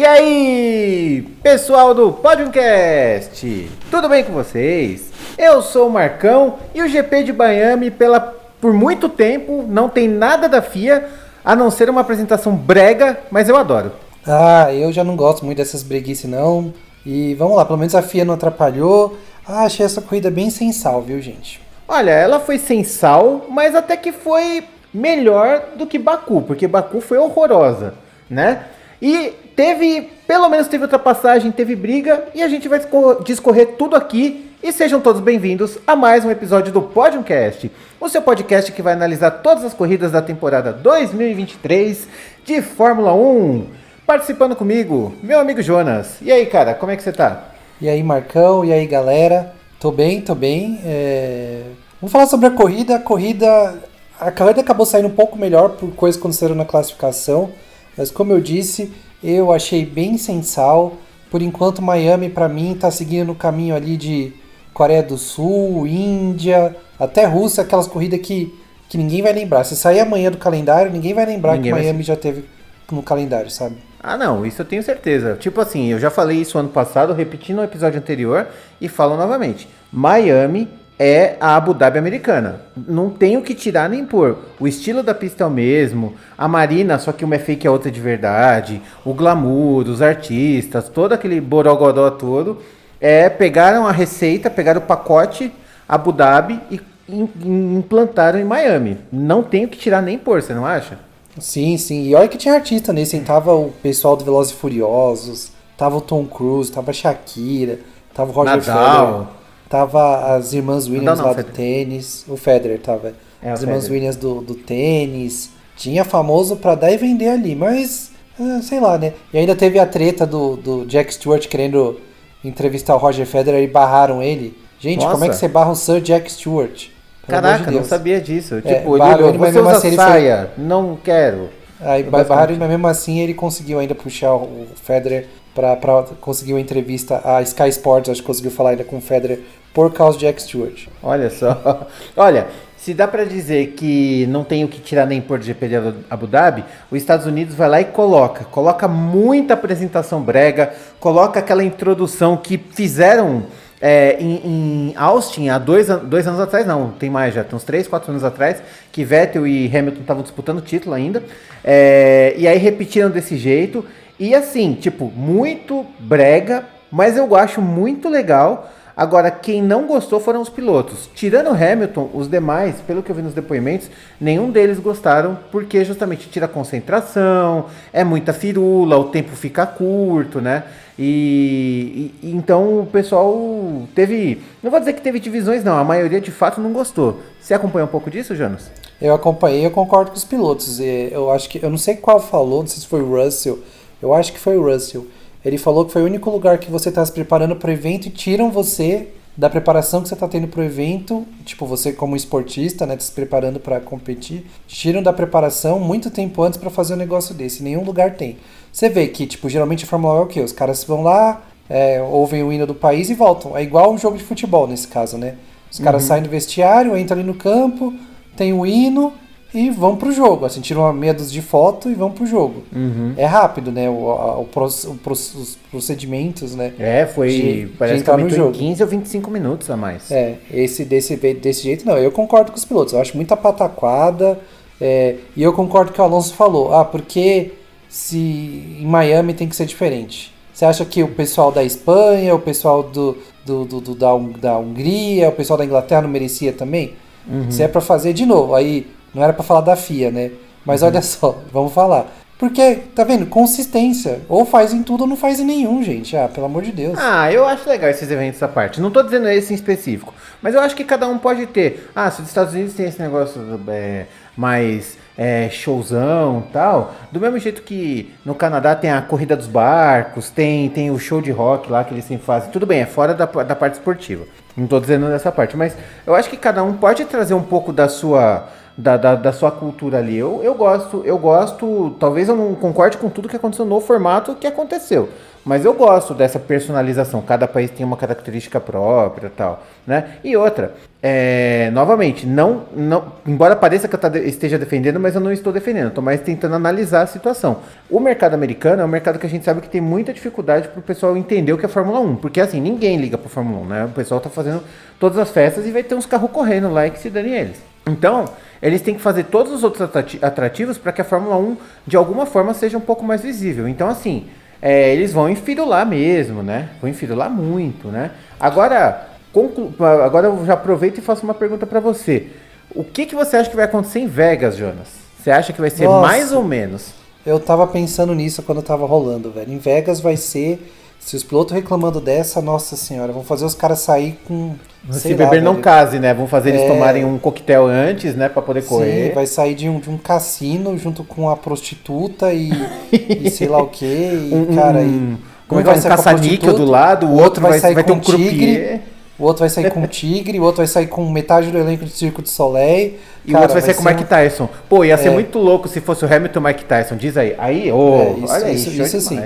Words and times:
E 0.00 0.06
aí, 0.06 1.28
pessoal 1.42 1.92
do 1.92 2.10
Podcast, 2.10 3.70
tudo 3.90 4.08
bem 4.08 4.24
com 4.24 4.32
vocês? 4.32 5.12
Eu 5.36 5.60
sou 5.60 5.88
o 5.88 5.92
Marcão 5.92 6.54
e 6.74 6.80
o 6.80 6.88
GP 6.88 7.24
de 7.24 7.34
Miami, 7.34 7.90
pela, 7.90 8.18
por 8.18 8.72
muito 8.72 9.10
tempo, 9.10 9.62
não 9.68 9.90
tem 9.90 10.08
nada 10.08 10.48
da 10.48 10.62
FIA, 10.62 11.06
a 11.44 11.54
não 11.54 11.70
ser 11.70 11.90
uma 11.90 12.00
apresentação 12.00 12.56
brega, 12.56 13.20
mas 13.30 13.50
eu 13.50 13.58
adoro. 13.58 13.92
Ah, 14.26 14.72
eu 14.72 14.90
já 14.90 15.04
não 15.04 15.16
gosto 15.16 15.44
muito 15.44 15.58
dessas 15.58 15.82
breguices 15.82 16.30
não. 16.30 16.72
E 17.04 17.34
vamos 17.34 17.58
lá, 17.58 17.66
pelo 17.66 17.78
menos 17.78 17.94
a 17.94 18.00
FIA 18.00 18.24
não 18.24 18.32
atrapalhou. 18.32 19.18
Ah, 19.46 19.64
achei 19.64 19.84
essa 19.84 20.00
corrida 20.00 20.30
bem 20.30 20.48
sem 20.48 20.72
sal, 20.72 21.02
viu, 21.02 21.20
gente? 21.20 21.60
Olha, 21.86 22.12
ela 22.12 22.40
foi 22.40 22.56
sem 22.56 22.84
sal, 22.84 23.44
mas 23.50 23.74
até 23.74 23.98
que 23.98 24.12
foi 24.12 24.64
melhor 24.94 25.62
do 25.76 25.86
que 25.86 25.98
Baku, 25.98 26.40
porque 26.40 26.66
Baku 26.66 27.02
foi 27.02 27.18
horrorosa, 27.18 27.92
né? 28.30 28.64
E 29.02 29.34
teve, 29.60 30.08
pelo 30.26 30.48
menos 30.48 30.68
teve 30.68 30.84
ultrapassagem, 30.84 31.52
teve 31.52 31.76
briga, 31.76 32.24
e 32.34 32.42
a 32.42 32.48
gente 32.48 32.66
vai 32.66 32.80
discorrer 33.22 33.74
tudo 33.76 33.94
aqui. 33.94 34.50
E 34.62 34.72
sejam 34.72 35.02
todos 35.02 35.20
bem-vindos 35.20 35.76
a 35.86 35.94
mais 35.94 36.24
um 36.24 36.30
episódio 36.30 36.72
do 36.72 36.80
Podiumcast, 36.80 37.70
o 38.00 38.08
seu 38.08 38.22
podcast 38.22 38.72
que 38.72 38.80
vai 38.80 38.94
analisar 38.94 39.30
todas 39.30 39.62
as 39.62 39.74
corridas 39.74 40.12
da 40.12 40.22
temporada 40.22 40.72
2023 40.72 42.08
de 42.42 42.62
Fórmula 42.62 43.12
1. 43.12 43.66
Participando 44.06 44.56
comigo, 44.56 45.12
meu 45.22 45.38
amigo 45.38 45.60
Jonas. 45.60 46.16
E 46.22 46.32
aí, 46.32 46.46
cara, 46.46 46.72
como 46.72 46.92
é 46.92 46.96
que 46.96 47.02
você 47.02 47.12
tá? 47.12 47.50
E 47.82 47.86
aí, 47.86 48.02
Marcão, 48.02 48.64
e 48.64 48.72
aí, 48.72 48.86
galera? 48.86 49.52
Tô 49.78 49.92
bem, 49.92 50.22
tô 50.22 50.34
bem. 50.34 50.80
É... 50.86 51.64
Vamos 52.00 52.10
falar 52.10 52.26
sobre 52.26 52.46
a 52.46 52.50
corrida. 52.50 52.96
A 52.96 52.98
corrida, 52.98 53.74
a 54.18 54.30
corrida 54.30 54.62
acabou 54.62 54.86
saindo 54.86 55.08
um 55.08 55.14
pouco 55.14 55.36
melhor 55.38 55.72
por 55.72 55.90
coisas 55.90 56.16
que 56.16 56.22
aconteceram 56.22 56.54
na 56.54 56.64
classificação. 56.64 57.50
Mas 57.94 58.10
como 58.10 58.32
eu 58.32 58.40
disse, 58.40 58.90
eu 59.22 59.52
achei 59.52 59.84
bem 59.84 60.16
sensal. 60.18 60.94
Por 61.30 61.42
enquanto, 61.42 61.80
Miami 61.80 62.28
para 62.28 62.48
mim 62.48 62.76
tá 62.78 62.90
seguindo 62.90 63.32
o 63.32 63.34
caminho 63.34 63.74
ali 63.74 63.96
de 63.96 64.32
Coreia 64.72 65.02
do 65.02 65.16
Sul, 65.16 65.86
Índia, 65.86 66.74
até 66.98 67.24
Rússia, 67.24 67.62
aquelas 67.62 67.86
corridas 67.86 68.20
que, 68.20 68.52
que 68.88 68.98
ninguém 68.98 69.22
vai 69.22 69.32
lembrar. 69.32 69.64
Se 69.64 69.76
sair 69.76 70.00
amanhã 70.00 70.30
do 70.30 70.38
calendário, 70.38 70.90
ninguém 70.90 71.14
vai 71.14 71.26
lembrar 71.26 71.56
ninguém 71.56 71.72
que 71.72 71.78
Miami 71.78 72.02
já 72.02 72.16
teve 72.16 72.44
no 72.90 73.02
calendário, 73.02 73.50
sabe? 73.50 73.76
Ah, 74.02 74.16
não, 74.16 74.46
isso 74.46 74.62
eu 74.62 74.66
tenho 74.66 74.82
certeza. 74.82 75.36
Tipo 75.38 75.60
assim, 75.60 75.88
eu 75.92 75.98
já 75.98 76.10
falei 76.10 76.38
isso 76.38 76.58
ano 76.58 76.70
passado, 76.70 77.12
repetindo 77.12 77.58
no 77.58 77.64
episódio 77.64 77.98
anterior 77.98 78.48
e 78.80 78.88
falo 78.88 79.16
novamente. 79.16 79.68
Miami 79.92 80.68
é 81.02 81.36
a 81.40 81.56
Abu 81.56 81.72
Dhabi 81.72 81.98
americana. 81.98 82.60
Não 82.76 83.08
tem 83.08 83.38
o 83.38 83.42
que 83.42 83.54
tirar 83.54 83.88
nem 83.88 84.04
pôr. 84.04 84.36
O 84.60 84.68
estilo 84.68 85.02
da 85.02 85.14
pista 85.14 85.44
é 85.44 85.46
o 85.46 85.50
mesmo, 85.50 86.12
a 86.36 86.46
marina, 86.46 86.98
só 86.98 87.10
que 87.10 87.24
uma 87.24 87.36
é 87.36 87.38
fake 87.38 87.66
e 87.66 87.68
a 87.68 87.72
outra 87.72 87.88
é 87.88 87.92
de 87.92 88.00
verdade, 88.02 88.82
o 89.02 89.14
glamour, 89.14 89.88
os 89.88 90.02
artistas, 90.02 90.90
todo 90.90 91.14
aquele 91.14 91.40
borogodó 91.40 92.10
todo, 92.10 92.58
é, 93.00 93.30
pegaram 93.30 93.86
a 93.86 93.92
receita, 93.92 94.50
pegaram 94.50 94.82
o 94.82 94.84
pacote 94.84 95.50
Abu 95.88 96.12
Dhabi 96.12 96.60
e 96.70 96.78
implantaram 97.08 98.38
em 98.38 98.44
Miami. 98.44 98.98
Não 99.10 99.42
tem 99.42 99.64
o 99.64 99.68
que 99.68 99.78
tirar 99.78 100.02
nem 100.02 100.18
pôr, 100.18 100.42
você 100.42 100.52
não 100.52 100.66
acha? 100.66 100.98
Sim, 101.38 101.78
sim. 101.78 102.08
E 102.08 102.14
olha 102.14 102.28
que 102.28 102.36
tinha 102.36 102.52
artista 102.52 102.92
nesse, 102.92 103.16
hein? 103.16 103.24
Tava 103.24 103.54
o 103.54 103.70
pessoal 103.82 104.18
do 104.18 104.24
Velozes 104.24 104.52
e 104.52 104.56
Furiosos, 104.56 105.50
tava 105.78 105.96
o 105.96 106.00
Tom 106.02 106.26
Cruise, 106.26 106.70
tava 106.70 106.90
a 106.90 106.94
Shakira, 106.94 107.78
tava 108.12 108.30
o 108.30 108.34
Roger 108.34 108.56
Nadal. 108.58 109.06
Federer. 109.06 109.39
Tava 109.70 110.34
as 110.34 110.52
irmãs 110.52 110.88
Williams 110.88 111.04
não, 111.04 111.16
não, 111.16 111.24
lá 111.26 111.30
Federer. 111.30 111.52
do 111.52 111.56
tênis. 111.56 112.24
O 112.26 112.36
Federer 112.36 112.80
tava. 112.80 113.14
É, 113.40 113.52
as 113.52 113.62
irmãs 113.62 113.84
Federer. 113.84 113.92
Williams 113.92 114.16
do, 114.16 114.40
do 114.40 114.54
tênis. 114.56 115.50
Tinha 115.76 116.04
famoso 116.04 116.56
pra 116.56 116.74
dar 116.74 116.90
e 116.90 116.96
vender 116.96 117.28
ali, 117.28 117.54
mas. 117.54 118.10
Ah, 118.38 118.60
sei 118.62 118.80
lá, 118.80 118.98
né? 118.98 119.12
E 119.32 119.38
ainda 119.38 119.54
teve 119.54 119.78
a 119.78 119.86
treta 119.86 120.26
do, 120.26 120.56
do 120.56 120.84
Jack 120.86 121.14
Stewart 121.14 121.46
querendo 121.46 122.00
entrevistar 122.44 122.96
o 122.96 122.98
Roger 122.98 123.24
Federer 123.24 123.62
e 123.62 123.68
barraram 123.68 124.20
ele. 124.20 124.58
Gente, 124.80 125.02
Nossa. 125.02 125.12
como 125.12 125.24
é 125.24 125.28
que 125.28 125.36
você 125.36 125.46
barra 125.46 125.70
o 125.70 125.76
Sir 125.76 126.00
Jack 126.00 126.32
Stewart? 126.32 126.88
Pelo 127.24 127.40
Caraca, 127.40 127.70
de 127.70 127.76
não 127.76 127.84
sabia 127.84 128.20
disso. 128.20 128.56
É, 128.64 128.74
tipo, 128.74 128.96
ele, 128.96 129.28
ele, 129.28 129.38
você 129.38 129.60
usa 129.60 129.76
assim, 129.76 129.94
saia, 129.94 130.50
foi... 130.56 130.64
não 130.64 130.98
quero. 131.02 131.48
Aí 131.80 132.02
barraram 132.02 132.52
ele, 132.52 132.60
mas 132.60 132.68
mesmo 132.68 132.86
assim 132.86 133.20
ele 133.20 133.34
conseguiu 133.34 133.78
ainda 133.78 133.94
puxar 133.94 134.34
o 134.34 134.66
Federer 134.82 135.26
para 135.54 136.04
conseguir 136.20 136.52
uma 136.52 136.60
entrevista. 136.60 137.20
A 137.24 137.42
Sky 137.42 137.68
Sports 137.68 138.10
acho 138.10 138.20
que 138.20 138.26
conseguiu 138.26 138.50
falar 138.50 138.70
ainda 138.70 138.84
com 138.84 138.98
o 138.98 139.00
Federer 139.00 139.40
por 139.72 139.92
causa 139.92 140.18
de 140.18 140.26
Jack 140.26 140.42
Stewart. 140.42 140.86
Olha 141.02 141.30
só. 141.30 141.86
Olha, 142.16 142.48
se 142.76 142.94
dá 142.94 143.06
para 143.06 143.24
dizer 143.24 143.72
que 143.76 144.26
não 144.28 144.42
tem 144.42 144.64
o 144.64 144.68
que 144.68 144.80
tirar 144.80 145.06
nem 145.06 145.20
por 145.20 145.40
GP 145.40 145.68
de 145.68 145.74
Abu 146.08 146.26
Dhabi, 146.26 146.64
os 146.90 146.98
Estados 146.98 147.26
Unidos 147.26 147.54
vai 147.54 147.68
lá 147.68 147.80
e 147.80 147.84
coloca. 147.84 148.44
Coloca 148.44 148.88
muita 148.88 149.54
apresentação 149.54 150.22
brega, 150.22 150.72
coloca 150.98 151.40
aquela 151.40 151.62
introdução 151.62 152.36
que 152.36 152.56
fizeram 152.56 153.44
é, 153.80 154.18
em, 154.20 154.40
em, 154.44 154.94
Austin 154.96 155.48
há 155.48 155.58
dois, 155.58 155.88
dois 155.88 156.26
anos 156.26 156.38
atrás, 156.38 156.66
não, 156.66 156.90
tem 156.90 157.08
mais 157.08 157.34
já, 157.34 157.42
tem 157.42 157.56
uns 157.56 157.64
três, 157.64 157.88
quatro 157.88 158.10
anos 158.10 158.22
atrás, 158.22 158.62
que 158.92 159.04
Vettel 159.04 159.46
e 159.46 159.66
Hamilton 159.74 160.00
estavam 160.02 160.22
disputando 160.22 160.58
o 160.58 160.62
título 160.62 160.94
ainda. 160.94 161.22
É, 161.64 162.34
e 162.36 162.46
aí 162.46 162.58
repetiram 162.58 163.10
desse 163.10 163.36
jeito. 163.36 163.84
E 164.18 164.34
assim, 164.34 164.74
tipo, 164.74 165.10
muito 165.16 165.86
brega, 165.98 166.64
mas 166.92 167.16
eu 167.16 167.34
acho 167.34 167.62
muito 167.62 168.08
legal 168.08 168.70
Agora, 169.00 169.30
quem 169.30 169.62
não 169.62 169.86
gostou 169.86 170.20
foram 170.20 170.42
os 170.42 170.50
pilotos. 170.50 171.08
Tirando 171.14 171.48
Hamilton, 171.48 172.10
os 172.12 172.28
demais, 172.28 172.82
pelo 172.86 173.02
que 173.02 173.10
eu 173.10 173.16
vi 173.16 173.22
nos 173.22 173.32
depoimentos, 173.32 173.90
nenhum 174.20 174.50
deles 174.50 174.78
gostaram, 174.78 175.38
porque 175.50 175.82
justamente 175.86 176.28
tira 176.28 176.46
concentração, 176.46 177.64
é 177.94 178.04
muita 178.04 178.34
firula, 178.34 178.98
o 178.98 179.04
tempo 179.04 179.34
fica 179.34 179.64
curto, 179.64 180.42
né? 180.42 180.64
E, 180.98 182.12
e, 182.22 182.30
então 182.30 182.80
o 182.80 182.86
pessoal 182.92 183.88
teve. 183.94 184.42
Não 184.62 184.70
vou 184.70 184.78
dizer 184.78 184.92
que 184.92 185.00
teve 185.00 185.18
divisões, 185.18 185.64
não. 185.64 185.78
A 185.78 185.84
maioria 185.84 186.20
de 186.20 186.30
fato 186.30 186.60
não 186.60 186.70
gostou. 186.70 187.20
Você 187.40 187.54
acompanha 187.54 187.86
um 187.86 187.88
pouco 187.88 188.10
disso, 188.10 188.36
Janos? 188.36 188.70
Eu 189.00 189.14
acompanhei, 189.14 189.64
eu 189.64 189.70
concordo 189.70 190.10
com 190.10 190.18
os 190.18 190.24
pilotos. 190.24 190.78
Eu 190.78 191.30
acho 191.30 191.48
que. 191.48 191.64
Eu 191.64 191.70
não 191.70 191.78
sei 191.78 191.96
qual 191.96 192.20
falou, 192.20 192.60
não 192.60 192.66
sei 192.66 192.80
se 192.80 192.86
foi 192.86 193.00
o 193.00 193.16
Russell. 193.16 193.60
Eu 194.02 194.12
acho 194.12 194.30
que 194.30 194.38
foi 194.38 194.58
o 194.58 194.70
Russell 194.70 195.06
ele 195.44 195.58
falou 195.58 195.84
que 195.84 195.92
foi 195.92 196.02
o 196.02 196.06
único 196.06 196.30
lugar 196.30 196.58
que 196.58 196.70
você 196.70 196.88
está 196.88 197.04
se 197.04 197.12
preparando 197.12 197.56
para 197.56 197.70
o 197.70 197.72
evento 197.72 198.06
e 198.06 198.10
tiram 198.10 198.50
você 198.50 199.08
da 199.36 199.48
preparação 199.48 200.02
que 200.02 200.08
você 200.08 200.14
está 200.14 200.28
tendo 200.28 200.48
para 200.48 200.60
o 200.60 200.64
evento, 200.64 201.24
tipo 201.44 201.64
você 201.64 201.92
como 201.92 202.14
esportista, 202.14 202.84
né, 202.84 202.94
tá 202.94 203.00
se 203.00 203.12
preparando 203.12 203.58
para 203.58 203.80
competir, 203.80 204.44
tiram 204.66 205.02
da 205.02 205.12
preparação 205.12 205.80
muito 205.80 206.10
tempo 206.10 206.42
antes 206.42 206.58
para 206.58 206.68
fazer 206.68 206.94
um 206.94 206.96
negócio 206.96 207.34
desse. 207.34 207.62
Nenhum 207.62 207.82
lugar 207.82 208.16
tem. 208.16 208.36
Você 208.72 208.88
vê 208.88 209.08
que 209.08 209.26
tipo 209.26 209.48
geralmente 209.48 209.84
a 209.84 209.86
Fórmula 209.86 210.14
1 210.14 210.16
é 210.18 210.20
o 210.20 210.26
quê? 210.26 210.40
Os 210.40 210.52
caras 210.52 210.84
vão 210.84 211.02
lá, 211.02 211.42
é, 211.68 212.02
ouvem 212.02 212.42
o 212.42 212.52
hino 212.52 212.66
do 212.66 212.74
país 212.74 213.08
e 213.08 213.14
voltam. 213.14 213.56
É 213.56 213.62
igual 213.62 213.92
um 213.92 213.98
jogo 213.98 214.18
de 214.18 214.24
futebol 214.24 214.66
nesse 214.66 214.88
caso, 214.88 215.16
né? 215.16 215.36
Os 215.70 215.78
caras 215.78 216.02
uhum. 216.02 216.08
saem 216.08 216.22
do 216.24 216.28
vestiário, 216.28 216.96
entram 216.98 217.18
ali 217.18 217.26
no 217.26 217.34
campo, 217.34 217.94
tem 218.36 218.52
o 218.52 218.66
hino, 218.66 219.12
e 219.52 219.70
vão 219.70 219.96
pro 219.96 220.12
jogo. 220.12 220.44
Assim, 220.44 220.60
tiram 220.60 220.82
uma 220.82 220.92
meia 220.92 221.12
dúzia 221.12 221.32
de 221.32 221.42
foto 221.42 221.90
e 221.90 221.94
vão 221.94 222.10
pro 222.10 222.26
jogo. 222.26 222.62
Uhum. 222.74 223.14
É 223.16 223.26
rápido, 223.26 223.72
né? 223.72 223.88
O, 223.88 224.10
a, 224.10 224.38
o, 224.38 224.48
o, 224.48 225.12
os 225.12 225.58
procedimentos, 225.70 226.54
né? 226.54 226.72
É, 226.78 227.06
foi. 227.06 227.28
De, 227.28 227.68
parece 227.78 228.04
de 228.04 228.10
que 228.10 228.16
no 228.16 228.30
jogo. 228.30 228.52
15 228.52 228.82
ou 228.82 228.88
25 228.88 229.30
minutos 229.30 229.70
a 229.70 229.76
mais. 229.76 230.10
É, 230.10 230.36
esse 230.52 230.84
desse, 230.84 231.16
desse 231.16 231.62
jeito 231.62 231.86
não. 231.86 231.98
Eu 231.98 232.12
concordo 232.12 232.52
com 232.52 232.58
os 232.58 232.64
pilotos. 232.64 232.92
Eu 232.92 233.00
acho 233.00 233.16
muita 233.16 233.36
pataquada. 233.36 234.38
É, 234.80 235.16
e 235.36 235.42
eu 235.42 235.52
concordo 235.52 235.92
com 235.92 236.00
o 236.00 236.04
Alonso 236.04 236.34
falou. 236.34 236.74
Ah, 236.74 236.84
porque 236.84 237.52
se 237.88 238.76
em 238.80 238.86
Miami 238.86 239.34
tem 239.34 239.48
que 239.48 239.56
ser 239.56 239.66
diferente. 239.66 240.32
Você 240.52 240.64
acha 240.64 240.84
que 240.84 241.02
o 241.02 241.08
pessoal 241.08 241.50
da 241.50 241.64
Espanha, 241.64 242.34
o 242.34 242.38
pessoal 242.38 242.82
do, 242.82 243.16
do, 243.44 243.64
do, 243.64 243.80
do 243.80 243.94
da, 243.94 244.10
da 244.38 244.58
Hungria, 244.58 245.28
o 245.28 245.32
pessoal 245.32 245.58
da 245.58 245.64
Inglaterra 245.64 246.02
não 246.02 246.08
merecia 246.08 246.52
também? 246.52 246.92
Uhum. 247.26 247.50
Se 247.50 247.62
é 247.62 247.68
para 247.68 247.80
fazer 247.80 248.12
de 248.12 248.26
novo, 248.26 248.54
aí 248.54 248.86
não 249.14 249.22
era 249.22 249.32
para 249.32 249.42
falar 249.42 249.60
da 249.62 249.76
FIA, 249.76 250.10
né? 250.10 250.30
Mas 250.64 250.82
uhum. 250.82 250.88
olha 250.88 251.02
só, 251.02 251.38
vamos 251.52 251.72
falar. 251.72 252.06
Porque, 252.40 252.76
tá 252.94 253.04
vendo? 253.04 253.26
Consistência. 253.26 254.22
Ou 254.26 254.46
faz 254.46 254.72
em 254.72 254.82
tudo 254.82 255.02
ou 255.02 255.06
não 255.06 255.14
faz 255.14 255.38
em 255.38 255.44
nenhum, 255.44 255.82
gente. 255.82 256.16
Ah, 256.16 256.26
pelo 256.26 256.46
amor 256.46 256.62
de 256.62 256.72
Deus. 256.72 256.98
Ah, 256.98 257.30
eu 257.30 257.44
acho 257.44 257.68
legal 257.68 257.90
esses 257.90 258.10
eventos 258.10 258.42
à 258.42 258.48
parte. 258.48 258.80
Não 258.80 258.90
tô 258.90 259.02
dizendo 259.02 259.28
esse 259.28 259.52
em 259.52 259.54
específico. 259.54 260.14
Mas 260.40 260.54
eu 260.54 260.60
acho 260.62 260.74
que 260.74 260.82
cada 260.82 261.06
um 261.06 261.18
pode 261.18 261.44
ter. 261.48 261.90
Ah, 261.94 262.10
se 262.10 262.22
os 262.22 262.28
Estados 262.28 262.54
Unidos 262.54 262.72
tem 262.72 262.86
esse 262.86 262.98
negócio 262.98 263.42
é, 263.68 264.06
mais 264.34 264.96
é, 265.18 265.50
showzão 265.50 266.44
tal. 266.50 266.94
Do 267.12 267.20
mesmo 267.20 267.38
jeito 267.38 267.60
que 267.60 268.10
no 268.24 268.34
Canadá 268.34 268.74
tem 268.74 268.90
a 268.90 269.02
corrida 269.02 269.36
dos 269.36 269.46
barcos, 269.46 270.30
tem, 270.30 270.70
tem 270.70 270.90
o 270.90 270.98
show 270.98 271.20
de 271.20 271.30
rock 271.30 271.70
lá 271.70 271.84
que 271.84 271.92
eles 271.92 272.06
sempre 272.06 272.24
fazem. 272.24 272.50
Tudo 272.50 272.64
bem, 272.64 272.80
é 272.80 272.86
fora 272.86 273.12
da, 273.12 273.26
da 273.26 273.54
parte 273.54 273.74
esportiva. 273.74 274.24
Não 274.56 274.66
tô 274.66 274.80
dizendo 274.80 275.08
dessa 275.08 275.30
parte. 275.30 275.58
Mas 275.58 275.76
eu 276.06 276.14
acho 276.14 276.30
que 276.30 276.38
cada 276.38 276.64
um 276.64 276.72
pode 276.72 277.04
trazer 277.04 277.34
um 277.34 277.42
pouco 277.42 277.70
da 277.70 277.86
sua 277.86 278.48
da, 278.80 278.96
da, 278.96 279.14
da, 279.14 279.32
sua 279.32 279.50
cultura 279.50 279.98
ali. 279.98 280.16
Eu, 280.16 280.40
eu 280.42 280.54
gosto, 280.54 281.02
eu 281.04 281.18
gosto, 281.18 281.94
talvez 282.00 282.28
eu 282.28 282.36
não 282.36 282.54
concorde 282.54 282.96
com 282.96 283.10
tudo 283.10 283.28
que 283.28 283.36
aconteceu 283.36 283.66
no 283.66 283.80
formato 283.80 284.34
que 284.34 284.46
aconteceu. 284.46 285.08
Mas 285.44 285.64
eu 285.64 285.72
gosto 285.72 286.12
dessa 286.12 286.38
personalização. 286.38 287.22
Cada 287.22 287.48
país 287.48 287.70
tem 287.70 287.84
uma 287.84 287.96
característica 287.96 288.60
própria 288.60 289.30
tal, 289.34 289.62
né? 289.86 290.16
E 290.22 290.36
outra, 290.36 290.74
é, 291.02 291.70
novamente, 291.72 292.26
não, 292.26 292.64
não, 292.76 293.12
embora 293.26 293.56
pareça 293.56 293.88
que 293.88 293.94
eu 293.94 293.98
tá 293.98 294.10
esteja 294.18 294.58
defendendo, 294.58 295.00
mas 295.00 295.14
eu 295.14 295.20
não 295.20 295.32
estou 295.32 295.50
defendendo. 295.50 295.88
Estou 295.88 296.04
mais 296.04 296.20
tentando 296.20 296.54
analisar 296.54 297.02
a 297.02 297.06
situação. 297.06 297.58
O 297.88 297.98
mercado 298.00 298.34
americano 298.34 298.82
é 298.82 298.84
um 298.84 298.88
mercado 298.88 299.18
que 299.18 299.26
a 299.26 299.30
gente 299.30 299.44
sabe 299.44 299.62
que 299.62 299.68
tem 299.68 299.80
muita 299.80 300.12
dificuldade 300.12 300.68
para 300.68 300.80
o 300.80 300.82
pessoal 300.82 301.16
entender 301.16 301.52
o 301.54 301.58
que 301.58 301.64
é 301.64 301.68
Fórmula 301.68 302.00
1. 302.00 302.16
Porque 302.16 302.40
assim, 302.40 302.60
ninguém 302.60 302.98
liga 302.98 303.16
para 303.16 303.30
Fórmula 303.30 303.62
1, 303.62 303.66
né? 303.66 303.84
O 303.86 303.90
pessoal 303.90 304.18
está 304.18 304.28
fazendo 304.28 304.62
todas 304.98 305.18
as 305.18 305.30
festas 305.30 305.66
e 305.66 305.70
vai 305.70 305.82
ter 305.82 305.94
uns 305.94 306.06
carros 306.06 306.30
correndo 306.30 306.70
lá 306.70 306.86
e 306.86 306.90
que 306.90 306.98
se 306.98 307.08
dane 307.08 307.32
eles. 307.32 307.69
Então, 307.86 308.26
eles 308.62 308.82
têm 308.82 308.94
que 308.94 309.00
fazer 309.00 309.24
todos 309.24 309.52
os 309.52 309.64
outros 309.64 309.88
atrativos 310.22 310.76
para 310.76 310.92
que 310.92 311.00
a 311.00 311.04
Fórmula 311.04 311.36
1, 311.36 311.56
de 311.86 311.96
alguma 311.96 312.26
forma, 312.26 312.52
seja 312.52 312.76
um 312.76 312.80
pouco 312.80 313.04
mais 313.04 313.22
visível. 313.22 313.66
Então, 313.66 313.88
assim, 313.88 314.26
é, 314.60 314.92
eles 314.92 315.12
vão 315.12 315.28
enfirular 315.28 315.86
mesmo, 315.86 316.42
né? 316.42 316.70
Vão 316.80 316.90
enfirular 316.90 317.30
muito, 317.30 317.88
né? 317.88 318.10
Agora, 318.38 319.08
conclu... 319.32 319.72
agora 319.78 320.26
eu 320.26 320.44
já 320.44 320.54
aproveito 320.54 320.98
e 320.98 321.00
faço 321.00 321.24
uma 321.24 321.34
pergunta 321.34 321.66
para 321.66 321.80
você. 321.80 322.28
O 322.74 322.84
que, 322.84 323.06
que 323.06 323.14
você 323.14 323.36
acha 323.36 323.50
que 323.50 323.56
vai 323.56 323.64
acontecer 323.64 324.00
em 324.00 324.06
Vegas, 324.06 324.56
Jonas? 324.56 324.88
Você 325.18 325.30
acha 325.30 325.52
que 325.52 325.60
vai 325.60 325.70
ser 325.70 325.84
Nossa, 325.84 326.06
mais 326.06 326.32
ou 326.32 326.44
menos? 326.44 326.92
Eu 327.24 327.40
tava 327.40 327.66
pensando 327.66 328.14
nisso 328.14 328.42
quando 328.42 328.62
tava 328.62 328.86
rolando, 328.86 329.30
velho. 329.30 329.52
Em 329.52 329.58
Vegas 329.58 330.00
vai 330.00 330.16
ser 330.16 330.72
se 331.00 331.16
os 331.16 331.24
pilotos 331.24 331.54
reclamando 331.54 331.98
dessa, 331.98 332.42
nossa 332.42 332.76
senhora, 332.76 333.10
vão 333.10 333.24
fazer 333.24 333.46
os 333.46 333.54
caras 333.54 333.80
sair 333.80 334.18
com. 334.28 334.54
Se 334.92 335.14
beber 335.14 335.42
não 335.42 335.60
case, 335.60 335.98
né? 335.98 336.12
Vão 336.12 336.28
fazer 336.28 336.50
eles 336.50 336.60
é... 336.60 336.68
tomarem 336.68 337.04
um 337.04 337.18
coquetel 337.18 337.66
antes, 337.66 338.14
né? 338.14 338.28
Pra 338.28 338.42
poder 338.42 338.64
correr. 338.64 339.08
Sim, 339.08 339.14
vai 339.14 339.26
sair 339.26 339.54
de 339.54 339.68
um, 339.68 339.80
de 339.80 339.90
um 339.90 339.96
cassino 339.96 340.76
junto 340.78 341.02
com 341.02 341.28
a 341.28 341.36
prostituta 341.36 342.32
e, 342.32 342.50
e 342.92 343.30
sei 343.30 343.48
lá 343.48 343.62
o 343.62 343.66
quê. 343.66 344.10
E, 344.12 344.30
um, 344.34 344.54
cara, 344.54 344.82
e, 344.82 345.16
como 345.48 345.60
é 345.60 345.64
que 345.64 345.70
é 345.70 345.72
um 345.72 345.82
caça-níquel 345.82 346.54
do 346.54 346.64
lado, 346.64 347.06
o 347.06 347.18
outro 347.18 347.42
vai, 347.42 347.52
vai, 347.52 347.60
sair 347.60 347.74
vai 347.74 347.84
ter 347.84 347.92
um 347.92 348.00
tigre. 348.00 348.80
O 349.18 349.24
outro 349.24 349.40
vai 349.40 349.50
sair 349.50 349.70
com 349.70 349.80
um 349.80 349.86
tigre, 349.86 350.38
o 350.38 350.42
outro 350.42 350.58
vai 350.58 350.66
sair 350.66 350.86
com 350.86 351.10
metade 351.10 351.50
do 351.50 351.58
elenco 351.58 351.84
de 351.84 351.90
Circo 351.90 352.22
de 352.22 352.30
Soleil. 352.30 352.94
E 353.24 353.32
cara, 353.32 353.40
o 353.40 353.42
outro 353.42 353.54
vai, 353.54 353.62
vai 353.62 353.74
ser 353.74 353.74
com 353.74 353.82
o 353.82 353.92
Mike 353.92 354.04
Tyson. 354.04 354.48
Pô, 354.68 354.84
ia 354.84 354.94
é. 354.94 354.96
ser 354.96 355.10
muito 355.10 355.38
louco 355.38 355.68
se 355.68 355.80
fosse 355.80 356.04
o 356.04 356.14
Hamilton 356.14 356.40
Mike 356.40 356.64
Tyson. 356.64 356.96
Diz 356.96 357.16
aí. 357.16 357.34
Aí, 357.38 357.72
ô, 357.72 357.76
oh, 357.76 358.00
é, 358.00 358.12
isso, 358.12 358.32
olha 358.32 358.52
isso. 358.52 358.70
Isso, 358.70 358.96
isso 358.96 359.08
sim. 359.08 359.20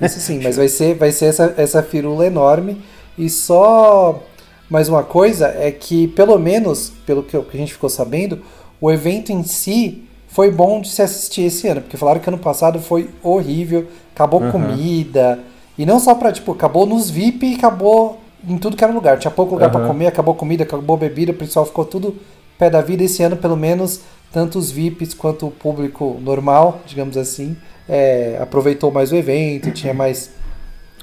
Isso 0.00 0.20
sim, 0.20 0.40
mas 0.42 0.56
vai 0.56 0.68
ser, 0.68 0.94
vai 0.94 1.12
ser 1.12 1.26
essa, 1.26 1.54
essa 1.56 1.82
firula 1.82 2.26
enorme. 2.26 2.82
E 3.16 3.30
só 3.30 4.22
mais 4.68 4.88
uma 4.88 5.02
coisa 5.02 5.46
é 5.48 5.70
que, 5.70 6.08
pelo 6.08 6.38
menos, 6.38 6.92
pelo 7.06 7.22
que 7.22 7.36
a 7.36 7.56
gente 7.56 7.72
ficou 7.72 7.88
sabendo, 7.88 8.40
o 8.80 8.90
evento 8.90 9.32
em 9.32 9.42
si 9.42 10.04
foi 10.28 10.50
bom 10.50 10.80
de 10.80 10.88
se 10.88 11.00
assistir 11.00 11.42
esse 11.42 11.66
ano, 11.68 11.80
porque 11.80 11.96
falaram 11.96 12.20
que 12.20 12.28
ano 12.28 12.38
passado 12.38 12.78
foi 12.80 13.08
horrível, 13.22 13.86
acabou 14.14 14.42
uhum. 14.42 14.52
comida, 14.52 15.38
e 15.78 15.86
não 15.86 16.00
só 16.00 16.14
pra, 16.14 16.32
tipo, 16.32 16.52
acabou 16.52 16.84
nos 16.84 17.08
VIP 17.08 17.46
e 17.46 17.54
acabou 17.54 18.18
em 18.46 18.58
tudo 18.58 18.76
que 18.76 18.84
era 18.84 18.92
lugar. 18.92 19.18
Tinha 19.18 19.30
pouco 19.30 19.54
lugar 19.54 19.66
uhum. 19.66 19.72
para 19.72 19.86
comer, 19.86 20.06
acabou 20.06 20.34
comida, 20.34 20.64
acabou 20.64 20.96
bebida, 20.96 21.32
o 21.32 21.34
pessoal 21.34 21.66
ficou 21.66 21.84
tudo 21.84 22.16
pé 22.58 22.70
da 22.70 22.80
vida. 22.80 23.04
Esse 23.04 23.22
ano, 23.22 23.36
pelo 23.36 23.56
menos, 23.56 24.00
tanto 24.32 24.58
os 24.58 24.70
VIPs 24.70 25.14
quanto 25.14 25.46
o 25.46 25.50
público 25.50 26.18
normal, 26.22 26.80
digamos 26.86 27.16
assim, 27.16 27.56
é, 27.88 28.38
aproveitou 28.40 28.90
mais 28.90 29.12
o 29.12 29.16
evento, 29.16 29.70
tinha 29.70 29.94
mais 29.94 30.30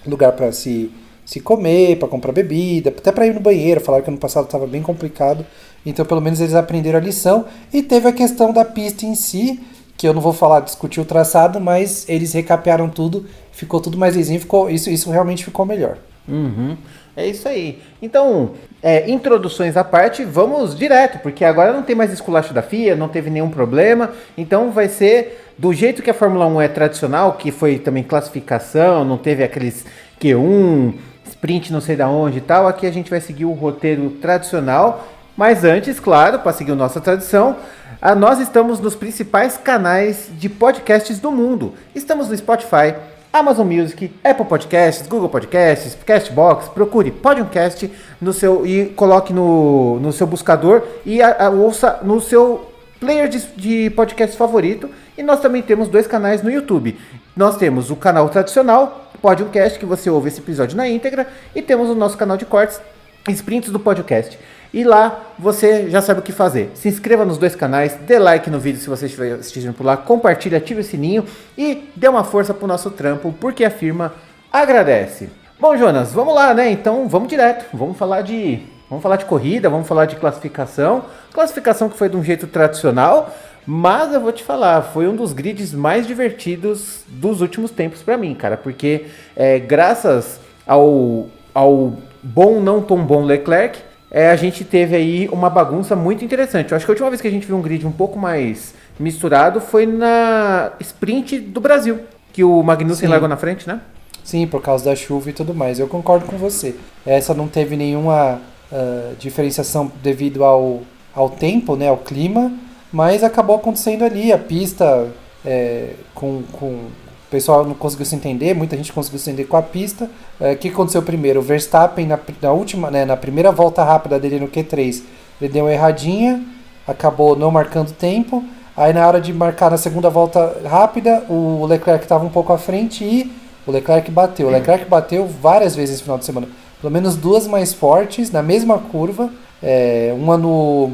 lugar 0.06 0.33
para 0.33 0.51
se, 0.51 0.91
se 1.25 1.39
comer, 1.39 1.97
para 1.97 2.07
comprar 2.07 2.31
bebida, 2.31 2.89
até 2.89 3.12
para 3.12 3.25
ir 3.25 3.33
no 3.33 3.39
banheiro. 3.39 3.81
Falaram 3.81 4.03
que 4.03 4.09
ano 4.09 4.19
passado 4.19 4.45
estava 4.45 4.68
bem 4.68 4.81
complicado, 4.81 5.45
então 5.85 6.06
pelo 6.06 6.21
menos 6.21 6.39
eles 6.39 6.56
aprenderam 6.56 7.00
a 7.00 7.01
lição. 7.01 7.45
E 7.71 7.81
teve 7.81 8.07
a 8.07 8.13
questão 8.13 8.51
da 8.51 8.65
pista 8.65 9.06
em 9.06 9.15
si, 9.15 9.59
que 9.97 10.07
eu 10.07 10.13
não 10.13 10.21
vou 10.21 10.33
falar 10.33 10.59
discutir 10.62 11.00
o 11.00 11.06
traçado, 11.06 11.59
mas 11.59 12.07
eles 12.09 12.33
recapearam 12.33 12.89
tudo, 12.89 13.25
ficou 13.51 13.80
tudo 13.80 13.97
mais 13.97 14.15
lisinho, 14.15 14.39
ficou 14.39 14.69
isso, 14.69 14.89
isso 14.89 15.09
realmente 15.09 15.45
ficou 15.45 15.65
melhor. 15.65 15.97
Uhum. 16.27 16.77
É 17.15 17.27
isso 17.27 17.48
aí. 17.48 17.80
Então, 18.01 18.54
é, 18.81 19.10
introduções 19.10 19.77
à 19.77 19.83
parte, 19.83 20.24
vamos 20.24 20.75
direto, 20.75 21.19
porque 21.19 21.45
agora 21.45 21.71
não 21.71 21.83
tem 21.83 21.95
mais 21.95 22.12
esculacho 22.12 22.54
da 22.54 22.63
FIA, 22.63 22.95
não 22.95 23.07
teve 23.07 23.30
nenhum 23.30 23.50
problema, 23.50 24.12
então 24.36 24.71
vai 24.71 24.89
ser 24.89 25.51
do 25.57 25.71
jeito 25.71 26.01
que 26.01 26.10
a 26.10 26.13
Fórmula 26.13 26.48
1 26.48 26.62
é 26.62 26.68
tradicional, 26.68 27.33
que 27.33 27.51
foi 27.51 27.77
também 27.77 28.04
classificação, 28.04 29.06
não 29.06 29.18
teve 29.18 29.44
aqueles 29.44 29.86
Q1, 30.19 30.95
sprint 31.25 31.71
não 31.71 31.81
sei 31.81 31.95
da 31.95 32.10
onde 32.10 32.39
e 32.39 32.42
tal, 32.42 32.68
aqui 32.68 32.88
a 32.88 32.92
gente 32.92 33.12
vai 33.12 33.21
seguir 33.21 33.45
o 33.45 33.51
roteiro 33.51 34.09
tradicional, 34.21 35.07
mas 35.38 35.63
antes, 35.63 36.00
claro, 36.00 36.39
para 36.39 36.54
seguir 36.54 36.74
nossa 36.74 37.00
tradição, 37.00 37.57
a, 38.01 38.16
nós 38.16 38.39
estamos 38.39 38.80
nos 38.80 38.95
principais 38.95 39.57
canais 39.57 40.30
de 40.31 40.50
podcasts 40.50 41.19
do 41.19 41.31
mundo. 41.31 41.74
Estamos 41.95 42.27
no 42.27 42.38
Spotify, 42.38 42.95
Amazon 43.33 43.65
Music, 43.65 44.12
Apple 44.24 44.45
Podcasts, 44.45 45.07
Google 45.07 45.27
Podcasts, 45.27 45.97
Castbox, 46.06 46.69
procure 46.69 47.09
Podcast 47.09 47.91
no 48.21 48.31
seu 48.31 48.63
e 48.63 48.85
coloque 48.89 49.33
no, 49.33 50.00
no 50.00 50.13
seu 50.13 50.27
buscador 50.27 50.83
e 51.03 51.19
a, 51.19 51.47
a, 51.47 51.50
ouça 51.50 52.00
no 52.03 52.21
seu 52.21 52.71
player 53.00 53.27
de, 53.27 53.39
de 53.57 53.89
podcast 53.89 54.38
favorito. 54.38 54.88
E 55.18 55.24
nós 55.24 55.39
também 55.39 55.63
temos 55.63 55.88
dois 55.88 56.06
canais 56.06 56.44
no 56.44 56.51
YouTube. 56.51 56.95
Nós 57.35 57.57
temos 57.57 57.89
o 57.89 57.95
canal 57.95 58.30
tradicional, 58.30 59.12
Podcast, 59.19 59.80
que 59.80 59.85
você 59.85 60.12
ouve 60.12 60.27
esse 60.27 60.39
episódio 60.39 60.77
na 60.77 60.88
íntegra, 60.88 61.27
e 61.56 61.62
temos 61.62 61.89
o 61.89 61.95
nosso 61.95 62.15
canal 62.15 62.38
de 62.38 62.45
cortes, 62.45 62.80
Sprints 63.27 63.71
do 63.71 63.80
Podcast. 63.80 64.38
E 64.73 64.83
lá 64.83 65.21
você 65.37 65.89
já 65.89 66.01
sabe 66.01 66.19
o 66.19 66.23
que 66.23 66.31
fazer. 66.31 66.71
Se 66.73 66.87
inscreva 66.87 67.23
nos 67.23 67.37
dois 67.37 67.55
canais, 67.55 67.93
dê 68.07 68.17
like 68.17 68.49
no 68.49 68.59
vídeo 68.59 68.79
se 68.79 68.89
você 68.89 69.05
estiver 69.05 69.33
assistindo 69.33 69.73
por 69.73 69.85
lá, 69.85 69.95
compartilhe, 69.95 70.55
ative 70.55 70.81
o 70.81 70.83
sininho 70.83 71.25
e 71.57 71.89
dê 71.95 72.07
uma 72.07 72.23
força 72.23 72.53
pro 72.53 72.65
nosso 72.65 72.89
trampo, 72.89 73.33
porque 73.39 73.63
a 73.63 73.69
firma 73.69 74.13
agradece. 74.51 75.29
Bom, 75.59 75.77
Jonas, 75.77 76.11
vamos 76.11 76.33
lá, 76.33 76.53
né? 76.53 76.71
Então 76.71 77.07
vamos 77.07 77.29
direto. 77.29 77.65
Vamos 77.73 77.97
falar 77.97 78.21
de. 78.21 78.61
Vamos 78.89 79.01
falar 79.01 79.15
de 79.15 79.25
corrida, 79.25 79.69
vamos 79.69 79.87
falar 79.87 80.05
de 80.05 80.15
classificação. 80.15 81.05
Classificação 81.31 81.89
que 81.89 81.97
foi 81.97 82.09
de 82.09 82.17
um 82.17 82.23
jeito 82.23 82.47
tradicional, 82.47 83.33
mas 83.65 84.13
eu 84.13 84.19
vou 84.19 84.31
te 84.31 84.43
falar, 84.43 84.81
foi 84.81 85.07
um 85.07 85.15
dos 85.15 85.31
grids 85.31 85.73
mais 85.73 86.05
divertidos 86.05 87.03
dos 87.07 87.41
últimos 87.41 87.71
tempos 87.71 88.03
para 88.03 88.17
mim, 88.17 88.35
cara, 88.35 88.57
porque 88.57 89.05
é, 89.35 89.57
graças 89.57 90.39
ao, 90.67 91.27
ao 91.53 91.93
bom, 92.21 92.59
não 92.59 92.81
tão 92.81 93.03
bom 93.03 93.23
Leclerc, 93.23 93.79
é, 94.13 94.30
a 94.30 94.36
gente 94.36 94.63
teve 94.63 94.95
aí 94.95 95.30
uma 95.31 95.50
bagunça 95.50 95.95
muito 95.95 96.24
interessante. 96.24 96.71
Eu 96.71 96.77
acho 96.77 96.86
que 96.86 96.92
a 96.92 96.94
última 96.94 97.10
vez 97.10 97.19
que 97.19 97.27
a 97.27 97.31
gente 97.31 97.48
viu 97.48 97.57
um 97.57 97.62
grid 97.63 97.86
um 97.88 97.92
pouco 97.92 98.19
mais 98.19 98.75
misturado 99.00 99.60
foi 99.60 99.88
na 99.88 100.71
sprint 100.80 101.39
do 101.39 101.60
Brasil, 101.60 102.01
que 102.31 102.44
o 102.44 102.62
Magnussen 102.62 103.07
Sim. 103.07 103.12
largou 103.12 103.27
na 103.27 103.36
frente, 103.36 103.68
né? 103.68 103.81
Sim, 104.24 104.45
por 104.45 104.62
causa 104.62 104.86
da 104.86 104.95
chuva 104.95 105.31
e 105.31 105.33
tudo 105.33 105.56
mais. 105.56 105.80
Eu 105.80 105.88
concordo 105.88 106.27
com 106.27 106.38
você. 106.38 106.75
Essa 107.04 107.33
não 107.33 107.48
teve 107.48 107.75
nenhuma 107.75 108.39
uh, 108.71 109.15
diferenciação 109.18 109.92
devido 110.04 110.44
ao, 110.44 110.81
ao 111.14 111.31
tempo, 111.31 111.76
né, 111.76 111.90
ao 111.90 111.97
clima, 111.97 112.54
mas 112.92 113.23
acabou 113.23 113.56
acontecendo 113.56 114.06
ali. 114.06 114.31
A 114.31 114.37
pista 114.37 115.09
é, 115.44 115.90
com, 116.14 116.44
com 116.52 116.85
pessoal 117.33 117.66
não 117.66 117.73
conseguiu 117.73 118.06
se 118.06 118.16
entender, 118.16 118.54
muita 118.54 118.78
gente 118.78 118.94
conseguiu 118.94 119.19
se 119.19 119.28
entender 119.28 119.47
com 119.47 119.57
a 119.57 119.61
pista. 119.61 120.07
É, 120.40 120.49
o 120.49 120.52
é, 120.52 120.56
que 120.56 120.69
aconteceu 120.69 121.02
primeiro? 121.02 121.40
O 121.40 121.44
Verstappen, 121.44 122.06
na, 122.06 122.19
na, 122.40 122.52
última, 122.52 122.92
né, 122.92 123.06
na 123.06 123.18
primeira 123.18 123.52
volta 123.52 123.83
rápida 123.83 124.19
dele 124.19 124.40
no 124.40 124.47
Q3, 124.47 125.02
ele 125.42 125.52
deu 125.52 125.66
uma 125.66 125.73
erradinha, 125.73 126.44
acabou 126.87 127.35
não 127.35 127.49
marcando 127.49 127.92
tempo. 127.92 128.44
Aí 128.78 128.94
na 128.94 129.07
hora 129.07 129.19
de 129.19 129.33
marcar 129.33 129.71
na 129.71 129.78
segunda 129.78 130.11
volta 130.11 130.61
rápida, 130.63 131.25
o 131.28 131.66
Leclerc 131.66 132.06
estava 132.06 132.23
um 132.23 132.30
pouco 132.30 132.54
à 132.54 132.57
frente 132.57 133.04
e 133.04 133.31
o 133.66 133.71
Leclerc 133.71 134.11
bateu. 134.11 134.47
O 134.47 134.52
Leclerc 134.52 134.85
bateu 134.85 135.28
várias 135.28 135.75
vezes 135.75 135.97
no 135.97 136.04
final 136.04 136.18
de 136.19 136.25
semana. 136.25 136.47
Pelo 136.80 136.94
menos 136.94 137.16
duas 137.16 137.47
mais 137.47 137.73
fortes, 137.73 138.30
na 138.30 138.44
mesma 138.44 138.78
curva. 138.78 139.31
É, 139.61 140.13
uma 140.16 140.37
no 140.37 140.92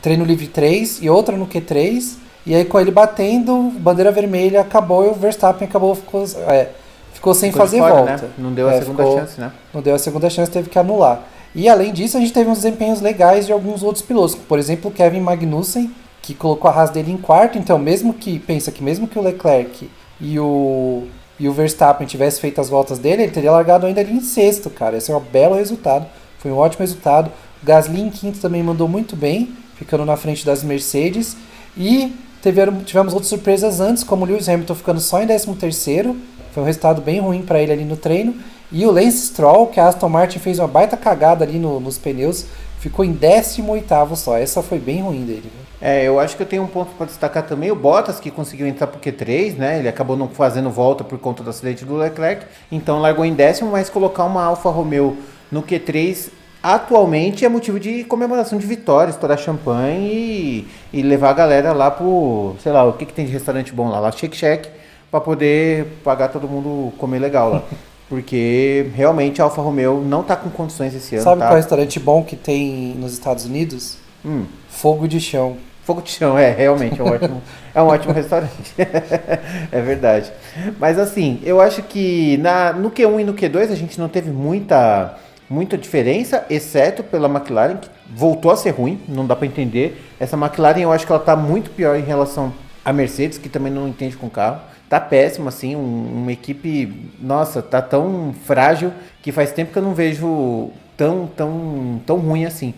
treino 0.00 0.24
livre 0.24 0.46
3 0.46 1.02
e 1.02 1.10
outra 1.10 1.36
no 1.36 1.48
Q3. 1.48 2.16
E 2.46 2.54
aí, 2.54 2.64
com 2.64 2.80
ele 2.80 2.90
batendo, 2.90 3.70
bandeira 3.78 4.10
vermelha 4.10 4.60
acabou 4.60 5.04
e 5.04 5.08
o 5.08 5.14
Verstappen 5.14 5.68
acabou, 5.68 5.94
ficou, 5.94 6.24
é, 6.48 6.70
ficou 7.12 7.34
sem 7.34 7.50
ficou 7.50 7.66
fazer 7.66 7.78
fora, 7.78 7.94
volta. 7.94 8.12
Né? 8.12 8.30
Não 8.38 8.52
deu 8.52 8.68
a 8.68 8.72
é, 8.72 8.78
segunda 8.78 9.02
ficou, 9.02 9.18
chance, 9.18 9.40
né? 9.40 9.52
Não 9.74 9.82
deu 9.82 9.94
a 9.94 9.98
segunda 9.98 10.30
chance, 10.30 10.50
teve 10.50 10.70
que 10.70 10.78
anular. 10.78 11.22
E 11.54 11.68
além 11.68 11.92
disso, 11.92 12.16
a 12.16 12.20
gente 12.20 12.32
teve 12.32 12.48
uns 12.48 12.58
desempenhos 12.58 13.00
legais 13.00 13.46
de 13.46 13.52
alguns 13.52 13.82
outros 13.82 14.04
pilotos, 14.04 14.34
por 14.34 14.58
exemplo, 14.58 14.90
o 14.90 14.94
Kevin 14.94 15.20
Magnussen, 15.20 15.94
que 16.22 16.34
colocou 16.34 16.70
a 16.70 16.74
Haas 16.74 16.90
dele 16.90 17.12
em 17.12 17.16
quarto. 17.16 17.58
Então, 17.58 17.78
mesmo 17.78 18.14
que 18.14 18.38
pensa 18.38 18.70
que 18.70 18.82
mesmo 18.82 19.06
que 19.06 19.18
o 19.18 19.22
Leclerc 19.22 19.90
e 20.20 20.38
o 20.38 21.06
e 21.40 21.48
o 21.48 21.52
Verstappen 21.54 22.06
tivesse 22.06 22.38
feito 22.38 22.60
as 22.60 22.68
voltas 22.68 22.98
dele, 22.98 23.22
ele 23.22 23.32
teria 23.32 23.50
largado 23.50 23.86
ainda 23.86 23.98
ali 24.02 24.12
em 24.12 24.20
sexto, 24.20 24.68
cara. 24.68 24.98
Esse 24.98 25.10
é 25.10 25.16
um 25.16 25.20
belo 25.20 25.54
resultado. 25.54 26.06
Foi 26.38 26.50
um 26.50 26.58
ótimo 26.58 26.80
resultado. 26.80 27.32
O 27.62 27.66
Gasly 27.66 28.02
em 28.02 28.10
quinto 28.10 28.38
também 28.40 28.62
mandou 28.62 28.86
muito 28.86 29.16
bem, 29.16 29.56
ficando 29.74 30.04
na 30.04 30.18
frente 30.18 30.44
das 30.44 30.62
Mercedes. 30.62 31.34
E 31.78 32.14
Tiveram, 32.42 32.82
tivemos 32.82 33.12
outras 33.12 33.28
surpresas 33.28 33.80
antes, 33.80 34.02
como 34.02 34.24
o 34.24 34.28
Lewis 34.28 34.48
Hamilton 34.48 34.74
ficando 34.74 35.00
só 35.00 35.22
em 35.22 35.26
13º, 35.26 36.16
Foi 36.52 36.62
um 36.62 36.66
resultado 36.66 37.02
bem 37.02 37.20
ruim 37.20 37.42
para 37.42 37.60
ele 37.60 37.72
ali 37.72 37.84
no 37.84 37.96
treino. 37.96 38.34
E 38.72 38.86
o 38.86 38.90
Lance 38.90 39.26
Stroll, 39.26 39.66
que 39.66 39.80
a 39.80 39.88
Aston 39.88 40.08
Martin 40.08 40.38
fez 40.38 40.58
uma 40.58 40.68
baita 40.68 40.96
cagada 40.96 41.44
ali 41.44 41.58
no, 41.58 41.80
nos 41.80 41.98
pneus, 41.98 42.46
ficou 42.78 43.04
em 43.04 43.12
18 43.12 44.16
só. 44.16 44.38
Essa 44.38 44.62
foi 44.62 44.78
bem 44.78 45.02
ruim 45.02 45.24
dele. 45.24 45.50
É, 45.80 46.04
eu 46.04 46.20
acho 46.20 46.36
que 46.36 46.42
eu 46.42 46.46
tenho 46.46 46.62
um 46.62 46.66
ponto 46.66 46.92
para 46.96 47.06
destacar 47.06 47.46
também. 47.46 47.70
O 47.70 47.76
Bottas, 47.76 48.20
que 48.20 48.30
conseguiu 48.30 48.66
entrar 48.66 48.86
pro 48.86 49.00
Q3, 49.00 49.56
né? 49.56 49.78
Ele 49.78 49.88
acabou 49.88 50.16
não 50.16 50.28
fazendo 50.28 50.70
volta 50.70 51.02
por 51.02 51.18
conta 51.18 51.42
do 51.42 51.50
acidente 51.50 51.84
do 51.84 51.96
Leclerc. 51.96 52.46
Então 52.70 53.00
largou 53.00 53.24
em 53.24 53.34
décimo, 53.34 53.70
mas 53.70 53.90
colocar 53.90 54.24
uma 54.24 54.44
Alfa 54.44 54.70
Romeo 54.70 55.16
no 55.50 55.62
Q3 55.62 56.30
atualmente 56.62 57.44
é 57.44 57.48
motivo 57.48 57.80
de 57.80 58.04
comemoração 58.04 58.58
de 58.58 58.66
vitória, 58.66 59.10
estourar 59.10 59.38
champanhe 59.38 60.66
e, 60.92 60.98
e 60.98 61.02
levar 61.02 61.30
a 61.30 61.34
galera 61.34 61.72
lá 61.72 61.90
pro, 61.90 62.54
sei 62.62 62.72
lá, 62.72 62.84
o 62.84 62.92
que, 62.92 63.06
que 63.06 63.12
tem 63.12 63.26
de 63.26 63.32
restaurante 63.32 63.72
bom 63.72 63.88
lá, 63.88 63.98
lá 63.98 64.12
Shake 64.12 64.36
Shack, 64.36 64.68
para 65.10 65.20
poder 65.20 65.86
pagar 66.04 66.28
todo 66.28 66.48
mundo 66.48 66.92
comer 66.98 67.18
legal 67.18 67.50
lá. 67.50 67.62
Porque 68.08 68.90
realmente 68.92 69.40
a 69.40 69.44
Alfa 69.44 69.62
Romeo 69.62 70.02
não 70.04 70.24
tá 70.24 70.34
com 70.34 70.50
condições 70.50 70.92
esse 70.92 71.14
ano. 71.14 71.22
Sabe 71.22 71.38
tá? 71.38 71.46
qual 71.46 71.52
é 71.52 71.54
o 71.54 71.62
restaurante 71.62 72.00
bom 72.00 72.24
que 72.24 72.34
tem 72.34 72.96
nos 72.98 73.12
Estados 73.12 73.44
Unidos? 73.44 73.98
Hum, 74.24 74.46
Fogo 74.68 75.06
de 75.06 75.20
Chão. 75.20 75.56
fogo 75.84 76.02
de 76.02 76.10
chão, 76.10 76.36
é, 76.36 76.50
realmente 76.50 77.00
é 77.00 77.04
um 77.04 77.08
ótimo, 77.08 77.42
é 77.72 77.82
um 77.82 77.86
ótimo 77.86 78.12
restaurante. 78.12 78.74
é 78.76 79.80
verdade. 79.80 80.30
Mas 80.78 80.98
assim, 80.98 81.40
eu 81.44 81.60
acho 81.60 81.82
que 81.84 82.36
na, 82.38 82.72
no 82.72 82.90
Q1 82.90 83.20
e 83.20 83.24
no 83.24 83.34
Q2 83.34 83.70
a 83.70 83.76
gente 83.76 83.98
não 83.98 84.08
teve 84.08 84.30
muita, 84.30 85.16
muita 85.50 85.76
diferença, 85.76 86.46
exceto 86.48 87.02
pela 87.02 87.28
McLaren, 87.28 87.76
que 87.78 87.88
voltou 88.14 88.52
a 88.52 88.56
ser 88.56 88.70
ruim, 88.70 89.00
não 89.08 89.26
dá 89.26 89.34
para 89.34 89.46
entender. 89.46 90.00
Essa 90.20 90.36
McLaren 90.36 90.80
eu 90.80 90.92
acho 90.92 91.04
que 91.04 91.12
ela 91.12 91.20
tá 91.20 91.34
muito 91.34 91.70
pior 91.70 91.98
em 91.98 92.02
relação 92.04 92.52
à 92.84 92.92
Mercedes, 92.92 93.36
que 93.36 93.48
também 93.48 93.72
não 93.72 93.88
entende 93.88 94.16
com 94.16 94.30
carro. 94.30 94.60
Tá 94.88 95.00
péssimo, 95.00 95.48
assim, 95.48 95.74
um- 95.76 96.22
uma 96.22 96.32
equipe, 96.32 97.10
nossa, 97.20 97.60
tá 97.60 97.82
tão 97.82 98.32
frágil 98.44 98.92
que 99.22 99.32
faz 99.32 99.52
tempo 99.52 99.72
que 99.72 99.78
eu 99.78 99.82
não 99.82 99.94
vejo 99.94 100.70
tão, 100.96 101.28
tão, 101.36 102.00
tão 102.06 102.16
ruim 102.18 102.44
assim. 102.44 102.72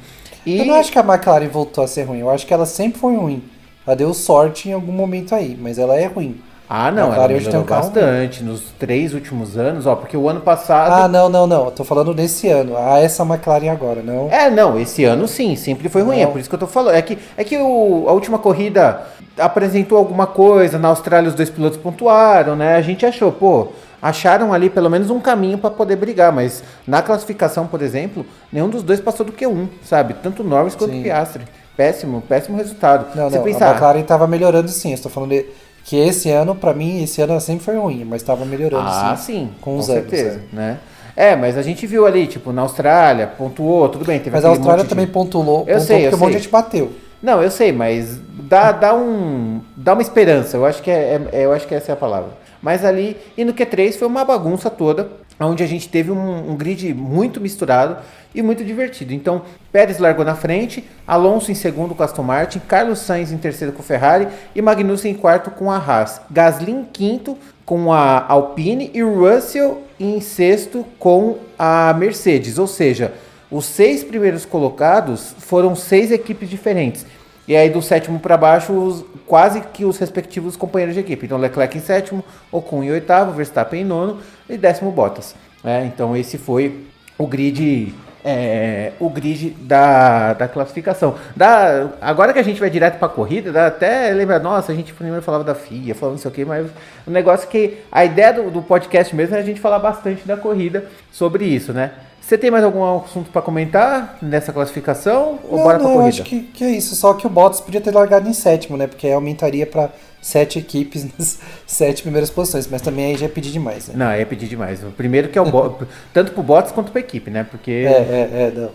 E... 0.45 0.59
Eu 0.59 0.65
não 0.65 0.75
acho 0.75 0.91
que 0.91 0.99
a 0.99 1.03
McLaren 1.03 1.49
voltou 1.49 1.85
a 1.85 1.87
ser 1.87 2.03
ruim. 2.05 2.19
Eu 2.21 2.31
acho 2.31 2.47
que 2.47 2.53
ela 2.53 2.67
sempre 2.67 2.99
foi 2.99 3.17
ruim. 3.17 3.43
Ela 3.87 3.97
deu 3.97 4.13
sorte 4.15 4.69
em 4.69 4.73
algum 4.73 4.93
momento 4.93 5.35
aí, 5.35 5.57
mas 5.61 5.79
ela 5.79 5.97
é 5.97 6.07
ruim. 6.07 6.41
Ah, 6.75 6.91
não, 6.91 7.13
ela 7.13 7.27
tem 7.29 7.37
melhorou 7.37 7.61
um 7.61 7.65
carro 7.65 7.83
bastante 7.83 8.43
nos 8.43 8.63
três 8.79 9.13
últimos 9.13 9.59
anos, 9.59 9.87
ó, 9.87 9.95
porque 9.95 10.17
o 10.17 10.27
ano 10.27 10.41
passado... 10.41 10.91
Ah, 10.91 11.07
não, 11.07 11.29
não, 11.29 11.47
não. 11.47 11.67
Eu 11.67 11.71
tô 11.71 11.85
falando 11.85 12.15
desse 12.15 12.49
ano. 12.49 12.75
Ah, 12.79 12.99
essa 12.99 13.23
McLaren 13.25 13.69
agora, 13.71 14.01
não. 14.03 14.31
É, 14.31 14.49
não, 14.49 14.81
esse 14.81 15.05
ano 15.05 15.29
sim, 15.29 15.55
sempre 15.55 15.91
foi 15.91 16.01
ruim, 16.01 16.17
Não. 16.17 16.23
é 16.23 16.27
por 16.29 16.41
isso 16.41 16.49
que 16.49 16.55
eu 16.55 16.59
tô 16.59 16.67
falando. 16.67 16.95
É 16.95 17.03
que, 17.03 17.19
é 17.37 17.45
que 17.45 17.59
o- 17.59 18.07
a 18.09 18.13
última 18.13 18.39
corrida 18.39 19.03
apresentou 19.39 19.99
alguma 19.99 20.27
coisa, 20.27 20.79
na 20.79 20.89
Austrália 20.89 21.29
os 21.29 21.35
dois 21.35 21.51
pilotos 21.51 21.77
pontuaram, 21.79 22.57
né? 22.57 22.75
A 22.77 22.81
gente 22.81 23.05
achou, 23.05 23.31
pô, 23.31 23.69
acharam 24.01 24.51
ali 24.51 24.71
pelo 24.71 24.89
menos 24.89 25.11
um 25.11 25.21
caminho 25.21 25.59
para 25.59 25.69
poder 25.71 25.97
brigar, 25.97 26.33
mas 26.33 26.65
na 26.87 27.03
classificação, 27.03 27.67
por 27.67 27.83
exemplo, 27.83 28.25
nenhum 28.51 28.71
dos 28.71 28.83
dois 28.83 28.99
passou 28.99 29.27
do 29.27 29.33
Q1, 29.33 29.69
sabe? 29.85 30.15
Tanto 30.23 30.43
Norris 30.43 30.75
quanto 30.75 30.93
Sim. 30.93 31.03
Piastri. 31.03 31.45
Péssimo, 31.77 32.23
péssimo 32.27 32.57
resultado. 32.57 33.15
Não, 33.15 33.29
Você 33.31 33.37
não. 33.37 33.45
pensar, 33.45 33.67
A 33.69 33.71
McLaren 33.73 34.03
tava 34.05 34.27
melhorando 34.27 34.69
sim. 34.69 34.91
Eu 34.91 34.95
estou 34.95 35.11
falando 35.11 35.31
de- 35.31 35.47
que 35.85 35.97
esse 35.97 36.31
ano, 36.31 36.55
pra 36.55 36.73
mim, 36.75 37.03
esse 37.03 37.21
ano 37.21 37.41
sempre 37.41 37.65
foi 37.65 37.77
ruim, 37.77 38.05
mas 38.05 38.23
tava 38.23 38.45
melhorando 38.45 38.89
Ah, 38.89 39.17
sim. 39.17 39.33
sim, 39.33 39.51
com 39.61 39.77
com, 39.77 39.83
anos, 39.83 39.87
certeza, 39.87 40.41
né? 40.53 40.79
É, 41.15 41.37
mas 41.37 41.59
a 41.59 41.63
gente 41.63 41.87
viu 41.87 42.07
ali, 42.07 42.27
tipo, 42.27 42.53
na 42.53 42.63
Austrália, 42.63 43.27
pontuou, 43.27 43.89
tudo 43.89 44.05
bem, 44.05 44.19
teve 44.19 44.31
Mas 44.31 44.45
a 44.45 44.49
Austrália 44.49 44.79
monte 44.79 44.85
de- 44.85 44.89
também 44.89 45.07
pontuou, 45.07 45.67
pontuou 45.67 45.81
sei, 45.87 45.97
eu 46.07 46.11
porque 46.11 46.15
um 46.15 46.19
monte 46.19 46.29
de 46.29 46.33
sei. 46.35 46.43
gente 46.43 46.51
bateu. 46.51 46.93
Não, 47.23 47.43
eu 47.43 47.51
sei, 47.51 47.71
mas 47.73 48.19
dá, 48.49 48.73
dá, 48.73 48.95
um, 48.95 49.61
dá 49.77 49.93
uma 49.93 50.03
esperança. 50.03 50.57
Eu 50.57 50.65
acho, 50.67 50.83
que 50.83 50.91
é, 50.91 51.21
é- 51.33 51.45
eu 51.45 51.53
acho 51.53 51.67
que 51.69 51.75
essa 51.75 51.93
é 51.93 51.95
a 51.95 51.97
palavra. 51.97 52.31
Mas 52.63 52.85
ali, 52.85 53.17
e 53.37 53.45
no 53.45 53.53
Q3 53.53 53.99
foi 53.99 54.07
uma 54.07 54.25
bagunça 54.25 54.71
toda, 54.71 55.11
onde 55.41 55.63
a 55.63 55.67
gente 55.67 55.89
teve 55.89 56.13
um, 56.13 56.51
um 56.53 56.57
grid 56.57 56.95
muito 56.95 57.41
misturado 57.41 57.97
e 58.35 58.41
muito 58.41 58.65
divertido. 58.65 59.13
Então, 59.13 59.43
Pérez 59.73 59.99
largou 59.99 60.25
na 60.25 60.35
frente, 60.35 60.85
Alonso 61.07 61.51
em 61.51 61.55
segundo 61.55 61.95
com 61.95 62.03
Aston 62.03 62.23
Martin, 62.23 62.61
Carlos 62.61 63.01
Sainz 63.01 63.33
em 63.33 63.39
terceiro 63.39 63.73
com 63.73 63.83
Ferrari 63.83 64.29
e 64.55 64.63
Magnussen 64.63 65.13
em 65.13 65.15
quarto 65.15 65.51
com 65.51 65.71
a 65.71 65.77
Haas. 65.77 66.21
Gasly 66.31 66.71
em 66.71 66.85
quinto 66.85 67.37
com 67.67 67.93
a 67.93 68.25
Alpine 68.27 68.91
e 68.95 69.03
Russell 69.03 69.83
em 69.99 70.21
sexto 70.21 70.87
com 70.99 71.39
a 71.59 71.95
Mercedes. 71.99 72.59
Ou 72.59 72.67
seja, 72.67 73.13
os 73.51 73.67
seis 73.67 74.03
primeiros 74.03 74.45
colocados 74.45 75.35
foram 75.39 75.75
seis 75.75 76.11
equipes 76.11 76.49
diferentes. 76.49 77.05
E 77.53 77.57
aí 77.57 77.69
do 77.69 77.83
sétimo 77.83 78.19
para 78.19 78.35
baixo, 78.39 78.73
os- 78.73 79.05
quase 79.27 79.61
que 79.61 79.85
os 79.85 79.99
respectivos 79.99 80.57
companheiros 80.57 80.95
de 80.95 81.01
equipe. 81.03 81.27
Então 81.27 81.37
Leclerc 81.37 81.77
em 81.77 81.83
sétimo, 81.83 82.25
Ocon 82.51 82.83
em 82.83 82.91
oitavo, 82.91 83.31
Verstappen 83.33 83.83
em 83.83 83.85
nono 83.85 84.21
e 84.49 84.57
décimo 84.57 84.91
Bottas. 84.91 85.35
É, 85.63 85.85
então 85.85 86.17
esse 86.17 86.39
foi 86.39 86.87
o 87.19 87.27
grid, 87.27 87.93
é, 88.25 88.93
o 88.99 89.11
grid 89.11 89.51
da, 89.61 90.33
da 90.33 90.49
classificação. 90.49 91.15
Da, 91.37 91.91
agora 92.01 92.33
que 92.33 92.39
a 92.39 92.43
gente 92.43 92.59
vai 92.59 92.71
direto 92.71 92.97
para 92.97 93.07
a 93.07 93.11
corrida, 93.11 93.53
dá 93.53 93.67
até 93.67 94.11
lembra, 94.15 94.39
nossa, 94.39 94.73
a 94.73 94.75
gente 94.75 94.95
primeiro 94.95 95.21
falava 95.21 95.45
da 95.45 95.55
FIA, 95.55 95.95
sei 95.95 96.31
o 96.31 96.33
que, 96.35 96.47
mas 96.47 96.67
o 97.07 97.11
negócio 97.11 97.47
é 97.47 97.51
que 97.51 97.79
a 97.93 98.03
ideia 98.03 98.33
do, 98.33 98.51
do 98.51 98.63
podcast 98.63 99.15
mesmo 99.15 99.37
é 99.37 99.41
a 99.41 99.43
gente 99.43 99.61
falar 99.61 99.79
bastante 99.79 100.27
da 100.27 100.39
corrida 100.39 100.87
sobre 101.13 101.45
isso, 101.45 101.75
né? 101.75 101.91
Você 102.23 102.39
tem 102.39 102.51
mais 102.53 102.65
algum 102.65 102.99
assunto 103.03 103.31
para 103.31 103.43
comentar 103.43 104.17
nessa 104.23 104.53
classificação? 104.53 105.41
Ou 105.45 105.57
não, 105.59 105.65
bora 105.65 105.79
pra 105.79 105.89
não, 105.89 105.95
eu 105.95 106.01
corrida? 106.03 106.23
acho 106.23 106.23
que, 106.23 106.41
que 106.43 106.65
é 106.65 106.71
isso. 106.71 106.95
Só 106.95 107.13
que 107.15 107.27
o 107.27 107.31
Bottas 107.31 107.61
podia 107.61 107.81
ter 107.81 107.93
largado 107.93 108.29
em 108.29 108.33
sétimo, 108.33 108.77
né? 108.77 108.87
Porque 108.87 109.09
aí 109.09 109.13
aumentaria 109.13 109.67
pra 109.67 109.91
sete 110.23 110.59
equipes 110.59 111.05
nas 111.19 111.41
sete 111.67 112.03
primeiras 112.03 112.31
posições. 112.31 112.69
Mas 112.71 112.81
também 112.81 113.07
aí 113.07 113.17
já 113.17 113.27
é 113.27 113.29
pedir 113.29 113.51
demais, 113.51 113.89
né? 113.89 113.95
Não, 113.97 114.11
é 114.11 114.25
pedir 114.25 114.47
demais. 114.47 114.83
O 114.85 114.93
primeiro 114.93 115.29
que 115.29 115.39
é 115.39 115.43
o 115.43 115.51
Bo- 115.51 115.77
tanto 116.15 116.33
pro 116.33 116.43
Bottas 116.45 116.71
quanto 116.73 116.93
pra 116.93 117.01
equipe, 117.01 117.29
né? 117.31 117.45
Porque 117.51 117.71
É, 117.71 117.91
é, 117.91 118.31
é. 118.35 118.53
Não. 118.55 118.71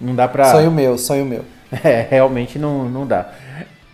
não 0.00 0.14
dá 0.14 0.28
pra. 0.28 0.44
Sonho 0.52 0.70
meu, 0.70 0.96
sonho 0.96 1.26
meu. 1.26 1.44
É, 1.82 2.06
realmente 2.08 2.56
não, 2.60 2.88
não 2.88 3.04
dá. 3.04 3.28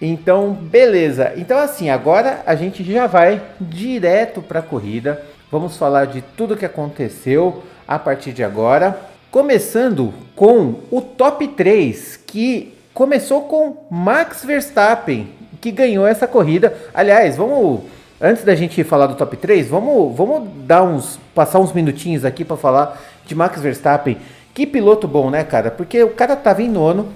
Então, 0.01 0.53
beleza. 0.53 1.33
Então, 1.37 1.59
assim, 1.59 1.89
agora 1.89 2.43
a 2.45 2.55
gente 2.55 2.85
já 2.85 3.07
vai 3.07 3.41
direto 3.59 4.43
para 4.43 4.59
a 4.59 4.63
corrida. 4.63 5.23
Vamos 5.51 5.77
falar 5.79 6.07
de 6.07 6.21
tudo 6.37 6.57
que 6.57 6.67
aconteceu 6.67 7.63
a 7.87 7.99
partir 7.99 8.33
de 8.33 8.43
agora. 8.43 8.99
Começando 9.31 10.13
com 10.37 10.81
o 10.91 11.01
top 11.01 11.49
3, 11.49 12.19
que 12.27 12.75
começou 12.93 13.43
com 13.43 13.87
Max 13.91 14.45
Verstappen, 14.45 15.29
que 15.61 15.71
ganhou 15.71 16.07
essa 16.07 16.27
corrida. 16.27 16.77
Aliás, 16.93 17.37
vamos. 17.37 17.81
Antes 18.21 18.45
da 18.45 18.55
gente 18.55 18.85
falar 18.85 19.07
do 19.07 19.17
top 19.17 19.37
3, 19.37 19.69
vamos, 19.69 20.17
vamos 20.17 20.49
dar 20.65 20.83
uns. 20.83 21.19
passar 21.35 21.59
uns 21.59 21.73
minutinhos 21.73 22.25
aqui 22.25 22.45
para 22.45 22.57
falar 22.57 23.01
de 23.25 23.35
Max 23.35 23.61
Verstappen. 23.61 24.19
Que 24.55 24.67
piloto 24.67 25.09
bom, 25.09 25.31
né, 25.31 25.43
cara? 25.45 25.71
Porque 25.71 26.03
o 26.03 26.11
cara 26.11 26.37
tava 26.37 26.63
em 26.63 26.69
nono, 26.69 27.09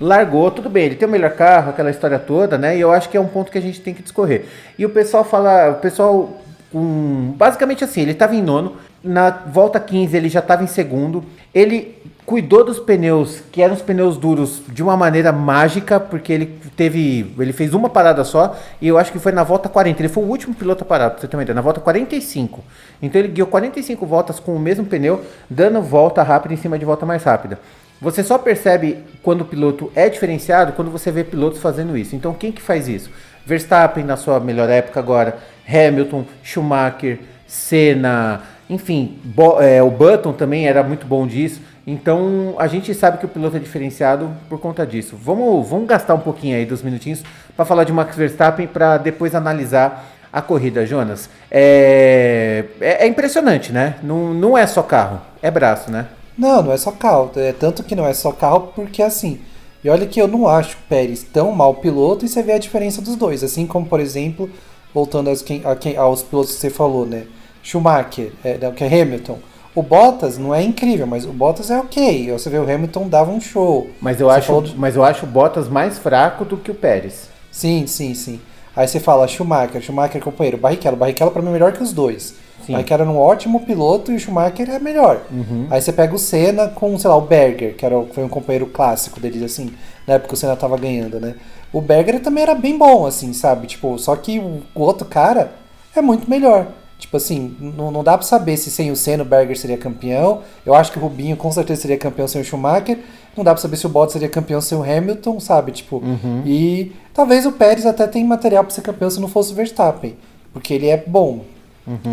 largou, 0.00 0.50
tudo 0.50 0.68
bem, 0.68 0.84
ele 0.84 0.94
tem 0.96 1.08
o 1.08 1.10
melhor 1.10 1.32
carro, 1.32 1.70
aquela 1.70 1.90
história 1.90 2.18
toda, 2.18 2.58
né? 2.58 2.76
E 2.76 2.80
eu 2.80 2.92
acho 2.92 3.08
que 3.08 3.16
é 3.16 3.20
um 3.20 3.26
ponto 3.26 3.50
que 3.50 3.58
a 3.58 3.62
gente 3.62 3.80
tem 3.80 3.94
que 3.94 4.02
discorrer. 4.02 4.44
E 4.78 4.84
o 4.84 4.90
pessoal 4.90 5.24
fala, 5.24 5.70
o 5.70 5.74
pessoal, 5.76 6.42
um, 6.74 7.32
basicamente 7.36 7.82
assim, 7.82 8.02
ele 8.02 8.12
estava 8.12 8.34
em 8.34 8.42
nono, 8.42 8.76
na 9.04 9.30
volta 9.30 9.78
15 9.78 10.16
ele 10.16 10.28
já 10.28 10.40
estava 10.40 10.64
em 10.64 10.66
segundo, 10.66 11.22
ele 11.54 12.02
cuidou 12.26 12.64
dos 12.64 12.78
pneus, 12.78 13.42
que 13.52 13.60
eram 13.60 13.74
os 13.74 13.82
pneus 13.82 14.16
duros, 14.16 14.62
de 14.68 14.82
uma 14.82 14.96
maneira 14.96 15.30
mágica, 15.30 16.00
porque 16.00 16.32
ele 16.32 16.46
teve, 16.74 17.34
ele 17.38 17.52
fez 17.52 17.74
uma 17.74 17.90
parada 17.90 18.24
só, 18.24 18.56
e 18.80 18.88
eu 18.88 18.96
acho 18.96 19.12
que 19.12 19.18
foi 19.18 19.30
na 19.30 19.44
volta 19.44 19.68
40, 19.68 20.00
ele 20.00 20.08
foi 20.08 20.24
o 20.24 20.26
último 20.26 20.54
piloto 20.54 20.84
a 20.84 20.86
parar, 20.86 21.10
pra 21.10 21.20
você 21.20 21.28
ter 21.28 21.36
uma 21.36 21.42
ideia, 21.42 21.54
na 21.54 21.60
volta 21.60 21.80
45. 21.80 22.64
Então 23.02 23.20
ele 23.20 23.28
guiou 23.28 23.46
45 23.46 24.06
voltas 24.06 24.40
com 24.40 24.56
o 24.56 24.58
mesmo 24.58 24.86
pneu, 24.86 25.22
dando 25.50 25.82
volta 25.82 26.22
rápida 26.22 26.54
em 26.54 26.56
cima 26.56 26.78
de 26.78 26.84
volta 26.84 27.04
mais 27.04 27.22
rápida. 27.22 27.58
Você 28.00 28.22
só 28.22 28.38
percebe 28.38 28.98
quando 29.22 29.42
o 29.42 29.44
piloto 29.44 29.90
é 29.94 30.08
diferenciado 30.08 30.72
quando 30.72 30.90
você 30.90 31.10
vê 31.10 31.24
pilotos 31.24 31.60
fazendo 31.60 31.96
isso. 31.96 32.16
Então 32.16 32.34
quem 32.34 32.50
que 32.50 32.60
faz 32.60 32.88
isso? 32.88 33.10
Verstappen 33.46 34.04
na 34.04 34.16
sua 34.16 34.40
melhor 34.40 34.68
época 34.68 34.98
agora, 34.98 35.38
Hamilton, 35.68 36.24
Schumacher, 36.42 37.18
Senna, 37.46 38.42
enfim, 38.68 39.18
Bo- 39.24 39.60
é, 39.60 39.82
o 39.82 39.90
Button 39.90 40.32
também 40.32 40.66
era 40.66 40.82
muito 40.82 41.06
bom 41.06 41.26
disso. 41.26 41.60
Então 41.86 42.54
a 42.58 42.66
gente 42.66 42.94
sabe 42.94 43.18
que 43.18 43.26
o 43.26 43.28
piloto 43.28 43.56
é 43.56 43.60
diferenciado 43.60 44.30
por 44.48 44.58
conta 44.58 44.86
disso. 44.86 45.16
Vamos, 45.22 45.68
vamos 45.68 45.86
gastar 45.86 46.14
um 46.14 46.20
pouquinho 46.20 46.56
aí 46.56 46.64
dos 46.64 46.82
minutinhos 46.82 47.22
para 47.54 47.64
falar 47.64 47.84
de 47.84 47.92
Max 47.92 48.16
Verstappen 48.16 48.66
para 48.66 48.96
depois 48.96 49.34
analisar 49.34 50.10
a 50.32 50.40
corrida, 50.40 50.84
Jonas. 50.86 51.28
É, 51.50 52.64
é, 52.80 53.04
é 53.04 53.06
impressionante, 53.06 53.70
né? 53.72 53.96
Não, 54.02 54.32
não 54.32 54.56
é 54.56 54.66
só 54.66 54.82
carro, 54.82 55.20
é 55.42 55.50
braço, 55.50 55.90
né? 55.90 56.06
Não, 56.36 56.62
não 56.62 56.72
é 56.72 56.76
só 56.76 56.90
carro. 56.90 57.30
É 57.36 57.52
tanto 57.52 57.82
que 57.82 57.94
não 57.94 58.06
é 58.06 58.14
só 58.14 58.32
carro 58.32 58.72
porque 58.74 59.02
assim. 59.02 59.40
E 59.84 59.88
olha 59.90 60.06
que 60.06 60.20
eu 60.20 60.26
não 60.26 60.48
acho 60.48 60.76
o 60.76 60.88
Pérez 60.88 61.22
tão 61.22 61.52
mal 61.52 61.74
piloto 61.74 62.24
e 62.24 62.28
você 62.28 62.42
vê 62.42 62.52
a 62.52 62.58
diferença 62.58 63.02
dos 63.02 63.14
dois. 63.16 63.44
Assim 63.44 63.66
como, 63.66 63.84
por 63.86 64.00
exemplo, 64.00 64.48
voltando 64.94 65.28
aos, 65.28 65.42
quem, 65.42 65.62
quem- 65.80 65.96
aos 65.98 66.22
pilotos 66.22 66.54
que 66.54 66.60
você 66.60 66.70
falou, 66.70 67.04
né? 67.04 67.24
Schumacher, 67.64 68.30
é, 68.44 68.58
não, 68.58 68.72
que 68.72 68.84
é 68.84 69.02
Hamilton. 69.02 69.38
O 69.74 69.82
Bottas 69.82 70.38
não 70.38 70.54
é 70.54 70.62
incrível, 70.62 71.06
mas 71.06 71.24
o 71.24 71.32
Bottas 71.32 71.70
é 71.70 71.78
ok. 71.80 72.30
Você 72.30 72.48
vê 72.48 72.58
o 72.58 72.62
Hamilton 72.62 73.08
dava 73.08 73.32
um 73.32 73.40
show. 73.40 73.88
Mas 74.00 74.20
eu, 74.20 74.28
Você 74.28 74.38
acho, 74.38 74.46
falou 74.46 74.64
mas 74.76 74.94
eu 74.94 75.02
acho 75.02 75.24
o 75.24 75.28
Bottas 75.28 75.66
mais 75.66 75.98
fraco 75.98 76.44
do 76.44 76.56
que 76.56 76.70
o 76.70 76.74
Pérez. 76.74 77.28
Sim, 77.50 77.86
sim, 77.88 78.14
sim. 78.14 78.40
Aí 78.76 78.86
você 78.86 79.00
fala 79.00 79.26
Schumacher, 79.26 79.80
Schumacher 79.80 80.22
companheiro, 80.22 80.58
Barrichello. 80.58 80.96
Barrichello 80.96 81.30
pra 81.30 81.42
mim 81.42 81.48
é 81.48 81.52
melhor 81.52 81.72
que 81.72 81.82
os 81.82 81.92
dois. 81.92 82.34
Sim. 82.64 82.72
Barrichello 82.72 83.02
era 83.02 83.10
um 83.10 83.18
ótimo 83.18 83.60
piloto 83.60 84.12
e 84.12 84.16
o 84.16 84.20
Schumacher 84.20 84.70
é 84.70 84.78
melhor. 84.78 85.22
Uhum. 85.30 85.66
Aí 85.70 85.80
você 85.80 85.92
pega 85.92 86.14
o 86.14 86.18
Senna 86.18 86.68
com, 86.68 86.96
sei 86.98 87.08
lá, 87.08 87.16
o 87.16 87.22
Berger, 87.22 87.74
que 87.74 87.84
era, 87.84 88.00
foi 88.12 88.22
um 88.22 88.28
companheiro 88.28 88.66
clássico 88.66 89.18
deles, 89.18 89.42
assim, 89.42 89.72
na 90.06 90.14
época 90.14 90.28
que 90.28 90.34
o 90.34 90.36
Senna 90.36 90.54
tava 90.54 90.76
ganhando, 90.76 91.18
né? 91.18 91.34
O 91.72 91.80
Berger 91.80 92.20
também 92.20 92.42
era 92.42 92.54
bem 92.54 92.78
bom, 92.78 93.06
assim, 93.06 93.32
sabe? 93.32 93.66
Tipo, 93.66 93.98
só 93.98 94.14
que 94.14 94.38
o 94.38 94.62
outro 94.80 95.06
cara 95.06 95.52
é 95.96 96.00
muito 96.00 96.30
melhor. 96.30 96.68
Tipo 96.98 97.16
assim, 97.16 97.56
não, 97.60 97.90
não 97.90 98.04
dá 98.04 98.16
pra 98.16 98.26
saber 98.26 98.56
se 98.56 98.70
sem 98.70 98.90
o 98.90 98.96
Senna 98.96 99.22
o 99.22 99.26
Berger 99.26 99.58
seria 99.58 99.76
campeão. 99.76 100.42
Eu 100.64 100.74
acho 100.74 100.92
que 100.92 100.98
o 100.98 101.00
Rubinho 101.02 101.36
com 101.36 101.50
certeza 101.50 101.82
seria 101.82 101.98
campeão 101.98 102.26
sem 102.26 102.40
o 102.40 102.44
Schumacher. 102.44 102.98
Não 103.36 103.42
dá 103.42 103.52
pra 103.52 103.60
saber 103.60 103.76
se 103.76 103.84
o 103.86 103.88
Bottas 103.88 104.12
seria 104.12 104.28
campeão 104.28 104.60
sem 104.60 104.78
o 104.78 104.82
Hamilton, 104.82 105.40
sabe? 105.40 105.72
Tipo, 105.72 106.00
e 106.46 106.92
talvez 107.12 107.44
o 107.44 107.52
Pérez 107.52 107.84
até 107.84 108.06
tenha 108.06 108.24
material 108.24 108.62
pra 108.64 108.72
ser 108.72 108.80
campeão 108.82 109.10
se 109.10 109.20
não 109.20 109.28
fosse 109.28 109.52
o 109.52 109.56
Verstappen, 109.56 110.16
porque 110.52 110.72
ele 110.72 110.86
é 110.86 110.96
bom. 111.04 111.44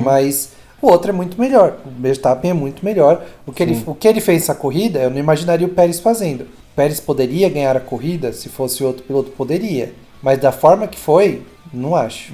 Mas 0.04 0.54
o 0.82 0.88
outro 0.88 1.12
é 1.12 1.14
muito 1.14 1.40
melhor. 1.40 1.78
O 1.86 2.02
Verstappen 2.02 2.52
é 2.52 2.54
muito 2.54 2.84
melhor. 2.84 3.24
O 3.46 3.52
que, 3.54 3.62
ele, 3.62 3.84
o 3.86 3.94
que 3.94 4.08
ele 4.08 4.20
fez 4.20 4.44
essa 4.44 4.56
corrida, 4.56 5.00
eu 5.00 5.12
não 5.12 5.20
imaginaria 5.20 5.68
o 5.68 5.70
Pérez 5.70 6.00
fazendo. 6.00 6.42
O 6.42 6.76
Pérez 6.76 7.00
poderia 7.00 7.48
ganhar 7.50 7.78
a 7.78 7.80
corrida 7.80 8.34
se 8.34 8.50
fosse 8.50 8.84
outro 8.84 9.04
piloto, 9.04 9.30
poderia. 9.32 9.94
Mas 10.24 10.40
da 10.40 10.52
forma 10.52 10.88
que 10.88 10.98
foi, 11.00 11.44
não 11.74 11.96
acho. 11.96 12.34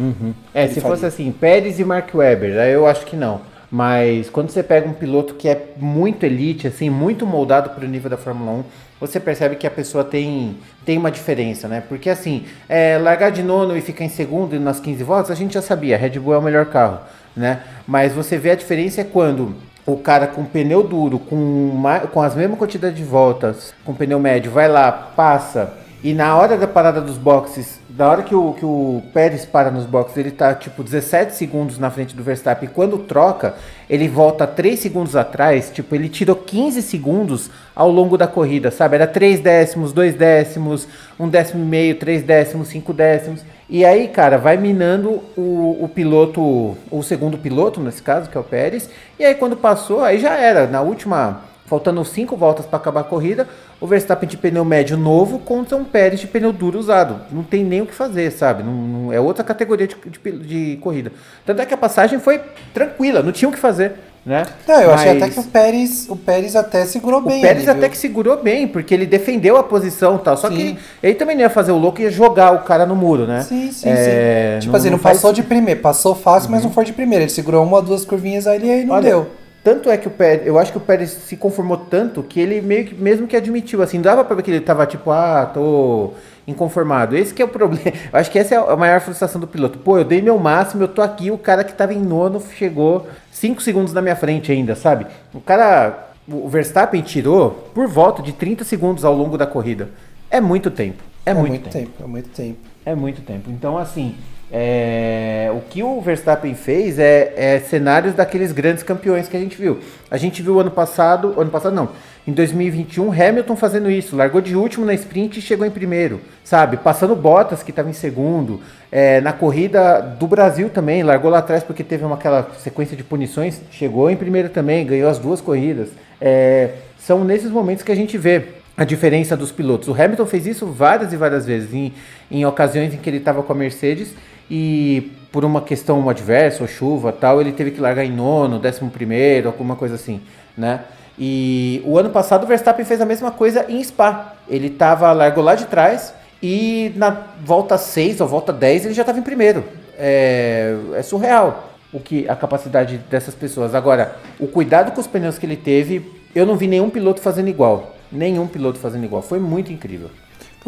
É, 0.54 0.64
Ele 0.64 0.74
se 0.74 0.82
faria. 0.82 0.96
fosse 0.96 1.06
assim, 1.06 1.32
Pérez 1.32 1.80
e 1.80 1.84
Mark 1.86 2.14
Webber, 2.14 2.58
aí 2.60 2.72
eu 2.74 2.86
acho 2.88 3.06
que 3.06 3.16
não. 3.16 3.42
Mas 3.70 4.30
quando 4.30 4.50
você 4.50 4.64
pega 4.64 4.88
um 4.88 4.94
piloto 4.94 5.34
que 5.36 5.48
é 5.50 5.68
muito 5.78 6.26
elite, 6.26 6.68
assim, 6.68 6.90
muito 6.90 7.26
moldado 7.26 7.72
para 7.72 7.84
o 7.86 7.88
nível 7.88 8.10
da 8.10 8.16
Fórmula 8.18 8.52
1, 8.60 8.64
você 9.00 9.20
percebe 9.20 9.58
que 9.58 9.68
a 9.68 9.70
pessoa 9.72 10.04
tem, 10.06 10.56
tem 10.86 10.98
uma 10.98 11.12
diferença, 11.12 11.68
né? 11.68 11.84
Porque 11.88 12.10
assim, 12.10 12.46
é, 12.70 12.98
largar 12.98 13.30
de 13.30 13.44
nono 13.44 13.78
e 13.78 13.82
ficar 13.82 14.06
em 14.06 14.10
segundo 14.10 14.58
nas 14.60 14.80
15 14.80 15.04
voltas, 15.04 15.32
a 15.32 15.36
gente 15.36 15.54
já 15.54 15.62
sabia, 15.62 15.96
a 15.96 16.00
Red 16.00 16.18
Bull 16.18 16.34
é 16.34 16.38
o 16.38 16.42
melhor 16.42 16.66
carro, 16.68 17.00
né? 17.36 17.60
Mas 17.86 18.14
você 18.14 18.38
vê 18.38 18.52
a 18.52 18.56
diferença 18.56 19.02
é 19.02 19.04
quando 19.04 19.54
o 19.86 19.98
cara 19.98 20.28
com 20.28 20.46
pneu 20.46 20.82
duro, 20.82 21.20
com, 21.20 21.36
ma- 21.36 22.00
com 22.00 22.22
as 22.22 22.36
mesmas 22.36 22.58
quantidades 22.58 22.98
de 22.98 23.04
voltas, 23.04 23.74
com 23.86 23.94
pneu 23.94 24.18
médio, 24.20 24.50
vai 24.50 24.68
lá, 24.70 24.92
passa, 24.92 25.74
e 26.04 26.14
na 26.14 26.36
hora 26.38 26.58
da 26.58 26.68
parada 26.68 27.02
dos 27.02 27.18
boxes, 27.18 27.80
da 27.98 28.08
hora 28.08 28.22
que 28.22 28.36
o, 28.36 28.54
que 28.54 28.64
o 28.64 29.02
Pérez 29.12 29.44
para 29.44 29.72
nos 29.72 29.88
boxes, 29.88 30.16
ele 30.18 30.30
tá 30.30 30.54
tipo 30.54 30.84
17 30.84 31.34
segundos 31.34 31.80
na 31.80 31.90
frente 31.90 32.16
do 32.16 32.22
Verstappen. 32.22 32.70
Quando 32.72 33.00
troca, 33.00 33.56
ele 33.90 34.08
volta 34.08 34.46
3 34.46 34.80
segundos 34.80 35.16
atrás. 35.16 35.72
Tipo, 35.74 35.96
ele 35.96 36.08
tirou 36.08 36.36
15 36.36 36.84
segundos 36.84 37.50
ao 37.76 37.90
longo 37.90 38.16
da 38.16 38.28
corrida, 38.28 38.70
sabe? 38.70 38.98
Era 38.98 39.08
3 39.08 39.40
décimos, 39.40 39.94
2 39.94 40.14
décimos, 40.14 40.88
1 41.20 41.28
décimo 41.28 41.64
e 41.64 41.68
meio, 41.68 41.96
3 41.96 42.22
décimos, 42.22 42.68
5 42.68 42.94
décimos. 42.94 43.44
E 43.68 43.84
aí, 43.84 44.08
cara, 44.10 44.38
vai 44.38 44.58
minando 44.58 45.24
o, 45.36 45.80
o 45.82 45.90
piloto, 45.90 46.78
o 46.92 47.02
segundo 47.02 47.36
piloto, 47.36 47.82
nesse 47.82 48.04
caso, 48.04 48.30
que 48.30 48.38
é 48.38 48.40
o 48.40 48.44
Pérez. 48.44 48.92
E 49.18 49.26
aí, 49.26 49.34
quando 49.34 49.58
passou, 49.58 50.04
aí 50.04 50.20
já 50.20 50.36
era. 50.36 50.68
Na 50.68 50.82
última 50.82 51.42
Faltando 51.68 52.04
cinco 52.06 52.38
voltas 52.38 52.66
para 52.66 52.78
acabar 52.78 53.02
a 53.02 53.04
corrida, 53.04 53.46
o 53.82 53.86
Verstappen 53.86 54.28
de 54.28 54.38
pneu 54.38 54.64
médio 54.64 54.96
novo 54.98 55.38
contra 55.38 55.76
um 55.76 55.84
Pérez 55.84 56.20
de 56.22 56.26
pneu 56.26 56.54
duro 56.54 56.80
usado. 56.80 57.20
Não 57.30 57.44
tem 57.44 57.62
nem 57.64 57.82
o 57.82 57.86
que 57.86 57.94
fazer, 57.94 58.32
sabe? 58.32 58.64
Não, 58.64 58.72
não- 58.72 59.14
é 59.14 59.20
outra 59.20 59.44
categoria 59.44 59.86
de, 59.86 59.96
de- 59.96 60.40
de 60.40 60.78
corrida. 60.78 61.12
Tanto 61.46 61.62
é 61.62 61.66
que 61.66 61.74
a 61.74 61.78
passagem 61.78 62.20
foi 62.20 62.40
tranquila, 62.74 63.22
não 63.22 63.34
tinha 63.34 63.50
o 63.50 63.52
que 63.52 63.60
fazer, 63.60 63.96
né? 64.26 64.44
Não, 64.66 64.80
eu 64.82 64.94
achei 64.94 65.14
Mas 65.14 65.22
até 65.24 65.32
que 65.34 65.40
o 65.42 65.44
Pérez, 65.44 66.08
o 66.10 66.16
Pérez 66.16 66.56
até 66.56 66.86
segurou 66.86 67.20
bem. 67.22 67.40
o 67.40 67.42
Pérez 67.42 67.64
ali, 67.64 67.72
até 67.72 67.82
viu? 67.82 67.90
que 67.90 67.98
segurou 67.98 68.42
bem, 68.42 68.66
porque 68.66 68.94
ele 68.94 69.06
defendeu 69.06 69.58
a 69.58 69.64
posição 69.64 70.16
e 70.16 70.20
tal. 70.20 70.38
Só 70.38 70.48
Sim. 70.48 70.56
que 70.56 70.78
ele 71.04 71.16
também 71.16 71.36
não 71.36 71.42
ia 71.44 71.50
fazer 71.50 71.74
o 71.74 71.78
louco 71.78 72.00
e 72.00 72.04
ia 72.06 72.10
jogar 72.12 72.54
o 72.54 72.60
cara 72.60 72.86
no 72.86 72.96
muro, 72.96 73.28
né? 73.28 73.42
Sim, 73.42 73.74
sim, 73.74 73.90
É, 73.90 74.54
sim. 74.62 74.68
Tipo 74.68 74.78
assim, 74.78 74.90
não, 74.90 74.98
faz- 74.98 75.18
passou 75.18 75.34
de 75.34 75.44
primeiro. 75.44 75.82
Passou 75.82 76.16
fácil, 76.16 76.50
mas 76.50 76.64
não 76.64 76.72
foi 76.72 76.86
de 76.86 76.94
primeira. 76.94 77.26
Ele 77.26 77.32
segurou 77.32 77.62
uma 77.66 77.76
ou 77.76 77.84
duas 77.84 78.06
curvinhas 78.06 78.48
aí 78.48 78.64
e 78.66 78.72
aí 78.72 78.86
não 78.86 78.96
Olha, 78.96 79.04
deu. 79.10 79.28
Tanto 79.68 79.90
é 79.90 79.98
que 79.98 80.08
o 80.08 80.12
Pérez, 80.12 80.48
eu 80.48 80.58
acho 80.58 80.72
que 80.72 80.78
o 80.78 80.80
Pérez 80.80 81.10
se 81.10 81.36
conformou 81.36 81.76
tanto 81.76 82.24
que 82.24 82.40
ele 82.40 82.62
meio 82.62 82.86
que, 82.86 82.96
mesmo 82.96 83.28
que 83.28 83.36
admitiu, 83.36 83.82
assim, 83.82 84.00
dava 84.00 84.24
pra 84.24 84.34
ver 84.34 84.42
que 84.42 84.50
ele 84.50 84.62
tava 84.62 84.86
tipo, 84.86 85.12
ah, 85.12 85.46
tô 85.54 86.14
inconformado. 86.48 87.18
Esse 87.18 87.34
que 87.34 87.42
é 87.42 87.46
o 87.46 87.50
problema. 87.52 87.92
Eu 88.14 88.18
acho 88.18 88.32
que 88.32 88.40
essa 88.40 88.56
é 88.56 88.58
a 88.58 88.78
maior 88.78 89.02
frustração 89.02 89.42
do 89.42 89.46
piloto. 89.46 89.78
Pô, 89.80 89.98
eu 89.98 90.06
dei 90.06 90.22
meu 90.22 90.40
máximo, 90.40 90.84
eu 90.84 90.88
tô 90.88 91.02
aqui, 91.02 91.32
o 91.32 91.38
cara 91.38 91.66
que 91.66 91.74
tava 91.74 91.94
em 91.94 92.00
nono 92.00 92.42
chegou 92.58 93.10
5 93.30 93.62
segundos 93.62 93.92
na 93.92 94.02
minha 94.02 94.16
frente 94.16 94.54
ainda, 94.54 94.74
sabe? 94.74 95.06
O 95.34 95.42
cara, 95.42 96.12
o 96.30 96.48
Verstappen 96.48 97.02
tirou 97.02 97.70
por 97.76 97.90
volta 97.90 98.22
de 98.22 98.32
30 98.32 98.64
segundos 98.64 99.04
ao 99.04 99.14
longo 99.14 99.38
da 99.38 99.46
corrida. 99.46 99.90
É 100.32 100.40
muito 100.40 100.72
tempo. 100.72 101.04
É, 101.26 101.34
muito, 101.34 101.70
tempo. 101.70 101.92
É 102.02 102.08
muito 102.08 102.30
tempo. 102.30 102.60
É 102.86 102.96
muito 102.96 103.22
tempo. 103.22 103.52
Então, 103.52 103.78
assim, 103.78 104.16
é, 104.52 105.52
o 105.54 105.60
que 105.70 105.84
o 105.84 106.00
Verstappen 106.00 106.56
fez 106.56 106.98
é, 106.98 107.34
é 107.36 107.60
cenários 107.60 108.14
daqueles 108.14 108.52
grandes 108.52 108.82
campeões 108.82 109.28
que 109.28 109.36
a 109.36 109.40
gente 109.40 109.60
viu. 109.60 109.80
A 110.10 110.18
gente 110.18 110.42
viu 110.42 110.60
ano 110.60 110.72
passado, 110.72 111.34
ano 111.38 111.50
passado 111.50 111.76
não, 111.76 111.90
em 112.26 112.32
2021, 112.32 113.12
Hamilton 113.12 113.56
fazendo 113.56 113.92
isso. 113.92 114.16
Largou 114.16 114.40
de 114.40 114.56
último 114.56 114.86
na 114.86 114.94
sprint 114.94 115.40
e 115.40 115.42
chegou 115.42 115.66
em 115.66 115.72
primeiro, 115.72 116.22
sabe? 116.44 116.78
Passando 116.78 117.16
Bottas, 117.16 117.62
que 117.62 117.72
estava 117.72 117.90
em 117.90 117.94
segundo. 117.94 118.62
É, 118.90 119.20
na 119.20 119.34
corrida 119.34 120.00
do 120.02 120.28
Brasil 120.28 120.70
também, 120.70 121.04
largou 121.04 121.30
lá 121.30 121.40
atrás 121.40 121.64
porque 121.64 121.84
teve 121.84 122.06
uma, 122.06 122.16
aquela 122.16 122.50
sequência 122.58 122.96
de 122.96 123.04
punições, 123.04 123.62
chegou 123.72 124.10
em 124.10 124.16
primeiro 124.16 124.50
também, 124.50 124.86
ganhou 124.86 125.10
as 125.10 125.20
duas 125.20 125.42
corridas. 125.42 125.90
É, 126.22 126.72
são 126.98 127.24
nesses 127.24 127.52
momentos 127.52 127.84
que 127.84 127.92
a 127.92 127.96
gente 127.96 128.18
vê 128.18 128.44
a 128.78 128.84
diferença 128.84 129.36
dos 129.36 129.52
pilotos. 129.52 129.88
O 129.88 129.94
Hamilton 129.94 130.26
fez 130.26 130.46
isso 130.46 130.68
várias 130.68 131.12
e 131.12 131.18
várias 131.18 131.46
vezes, 131.46 131.74
em, 131.74 131.94
em 132.30 132.46
ocasiões 132.46 132.94
em 132.94 132.98
que 132.98 133.10
ele 133.10 133.18
estava 133.18 133.42
com 133.42 133.52
a 133.52 133.56
Mercedes 133.56 134.14
e 134.50 135.12
por 135.32 135.44
uma 135.44 135.62
questão 135.62 136.10
adversa, 136.10 136.64
ou 136.64 136.68
chuva 136.68 137.12
tal, 137.12 137.42
ele 137.42 137.52
teve 137.52 137.72
que 137.72 137.82
largar 137.82 138.06
em 138.06 138.12
nono, 138.12 138.60
décimo 138.60 138.90
primeiro, 138.90 139.48
alguma 139.48 139.76
coisa 139.76 139.96
assim, 139.96 140.22
né? 140.58 140.82
E 141.20 141.82
o 141.86 141.98
ano 141.98 142.10
passado 142.12 142.44
o 142.44 142.48
Verstappen 142.48 142.86
fez 142.86 143.02
a 143.02 143.06
mesma 143.06 143.32
coisa 143.32 143.66
em 143.68 143.84
Spa. 143.84 144.36
Ele 144.48 144.70
tava, 144.70 145.12
largou 145.12 145.44
lá 145.44 145.56
de 145.56 145.66
trás 145.66 146.14
e 146.42 146.92
na 146.96 147.10
volta 147.44 147.78
6 147.78 148.22
ou 148.22 148.28
volta 148.28 148.54
10 148.54 148.86
ele 148.86 148.94
já 148.94 149.02
estava 149.02 149.18
em 149.18 149.24
primeiro. 149.24 149.64
É, 149.98 150.76
é 150.94 151.02
surreal 151.02 151.72
o 151.92 152.00
que 152.00 152.30
a 152.30 152.36
capacidade 152.36 152.98
dessas 153.10 153.34
pessoas. 153.34 153.74
Agora, 153.74 154.16
o 154.40 154.48
cuidado 154.48 154.92
com 154.92 155.02
os 155.02 155.08
pneus 155.08 155.40
que 155.40 155.46
ele 155.46 155.58
teve, 155.58 156.06
eu 156.36 156.46
não 156.46 156.56
vi 156.56 156.68
nenhum 156.68 156.90
piloto 156.90 157.20
fazendo 157.20 157.48
igual. 157.48 157.96
Nenhum 158.12 158.46
piloto 158.46 158.78
fazendo 158.78 159.04
igual. 159.04 159.24
Foi 159.24 159.40
muito 159.40 159.74
incrível. 159.74 160.12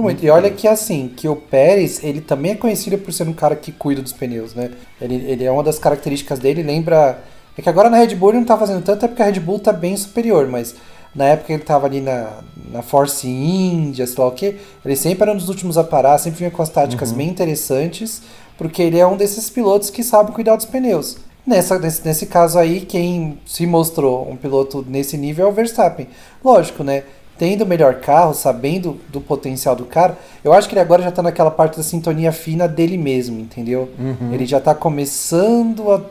Muito. 0.01 0.23
E 0.23 0.29
olha 0.29 0.49
que 0.49 0.67
assim, 0.67 1.11
que 1.15 1.27
o 1.27 1.35
Pérez, 1.35 2.03
ele 2.03 2.21
também 2.21 2.53
é 2.53 2.55
conhecido 2.55 2.97
por 2.97 3.11
ser 3.11 3.27
um 3.27 3.33
cara 3.33 3.55
que 3.55 3.71
cuida 3.71 4.01
dos 4.01 4.13
pneus, 4.13 4.53
né? 4.53 4.71
Ele, 5.01 5.15
ele 5.15 5.43
é 5.43 5.51
uma 5.51 5.63
das 5.63 5.77
características 5.77 6.39
dele, 6.39 6.63
lembra. 6.63 7.19
É 7.57 7.61
que 7.61 7.67
agora 7.67 7.89
na 7.89 7.97
Red 7.97 8.15
Bull 8.15 8.29
ele 8.29 8.39
não 8.39 8.45
tá 8.45 8.57
fazendo 8.57 8.81
tanto, 8.81 9.03
é 9.03 9.07
porque 9.07 9.21
a 9.21 9.25
Red 9.25 9.39
Bull 9.41 9.59
tá 9.59 9.73
bem 9.73 9.95
superior, 9.97 10.47
mas 10.47 10.75
na 11.13 11.25
época 11.25 11.51
ele 11.51 11.63
tava 11.63 11.87
ali 11.87 11.99
na, 11.99 12.39
na 12.71 12.81
Force 12.81 13.27
India, 13.27 14.07
sei 14.07 14.15
lá 14.17 14.27
o 14.27 14.31
que, 14.31 14.55
ele 14.85 14.95
sempre 14.95 15.23
era 15.23 15.33
um 15.33 15.37
dos 15.37 15.49
últimos 15.49 15.77
a 15.77 15.83
parar, 15.83 16.17
sempre 16.17 16.39
vinha 16.39 16.51
com 16.51 16.61
as 16.61 16.69
táticas 16.69 17.11
bem 17.11 17.27
interessantes, 17.27 18.21
porque 18.57 18.81
ele 18.81 18.97
é 18.97 19.05
um 19.05 19.17
desses 19.17 19.49
pilotos 19.49 19.89
que 19.89 20.03
sabe 20.03 20.31
cuidar 20.31 20.55
dos 20.55 20.65
pneus. 20.65 21.17
Nessa, 21.45 21.79
nesse, 21.79 22.05
nesse 22.05 22.25
caso 22.27 22.59
aí, 22.59 22.81
quem 22.81 23.39
se 23.45 23.65
mostrou 23.65 24.29
um 24.29 24.35
piloto 24.35 24.85
nesse 24.87 25.17
nível 25.17 25.47
é 25.47 25.49
o 25.49 25.51
Verstappen. 25.51 26.07
Lógico, 26.43 26.83
né? 26.83 27.03
Tendo 27.39 27.63
o 27.63 27.65
melhor 27.65 27.95
carro, 28.01 28.33
sabendo 28.33 28.99
do 29.07 29.21
potencial 29.21 29.73
do 29.73 29.85
cara, 29.85 30.17
eu 30.43 30.51
acho 30.51 30.67
que 30.67 30.75
ele 30.75 30.81
agora 30.81 31.01
já 31.01 31.09
tá 31.09 31.23
naquela 31.23 31.49
parte 31.49 31.77
da 31.77 31.83
sintonia 31.83 32.33
fina 32.33 32.67
dele 32.67 32.97
mesmo, 32.97 33.39
entendeu? 33.39 33.89
Ele 34.33 34.45
já 34.45 34.59
tá 34.59 34.75
começando 34.75 35.89
a. 35.89 36.01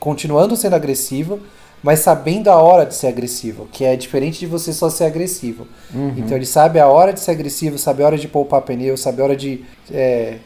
continuando 0.00 0.56
sendo 0.56 0.74
agressivo, 0.74 1.38
mas 1.82 2.00
sabendo 2.00 2.48
a 2.48 2.56
hora 2.56 2.84
de 2.84 2.96
ser 2.96 3.06
agressivo, 3.06 3.68
que 3.70 3.84
é 3.84 3.94
diferente 3.94 4.40
de 4.40 4.46
você 4.46 4.72
só 4.72 4.90
ser 4.90 5.04
agressivo. 5.04 5.68
Então 6.18 6.36
ele 6.36 6.46
sabe 6.46 6.80
a 6.80 6.88
hora 6.88 7.12
de 7.12 7.20
ser 7.20 7.30
agressivo, 7.30 7.78
sabe 7.78 8.02
a 8.02 8.06
hora 8.06 8.18
de 8.18 8.26
poupar 8.26 8.62
pneu, 8.62 8.96
sabe 8.96 9.20
a 9.20 9.24
hora 9.24 9.36
de 9.36 9.64
é, 9.88 10.38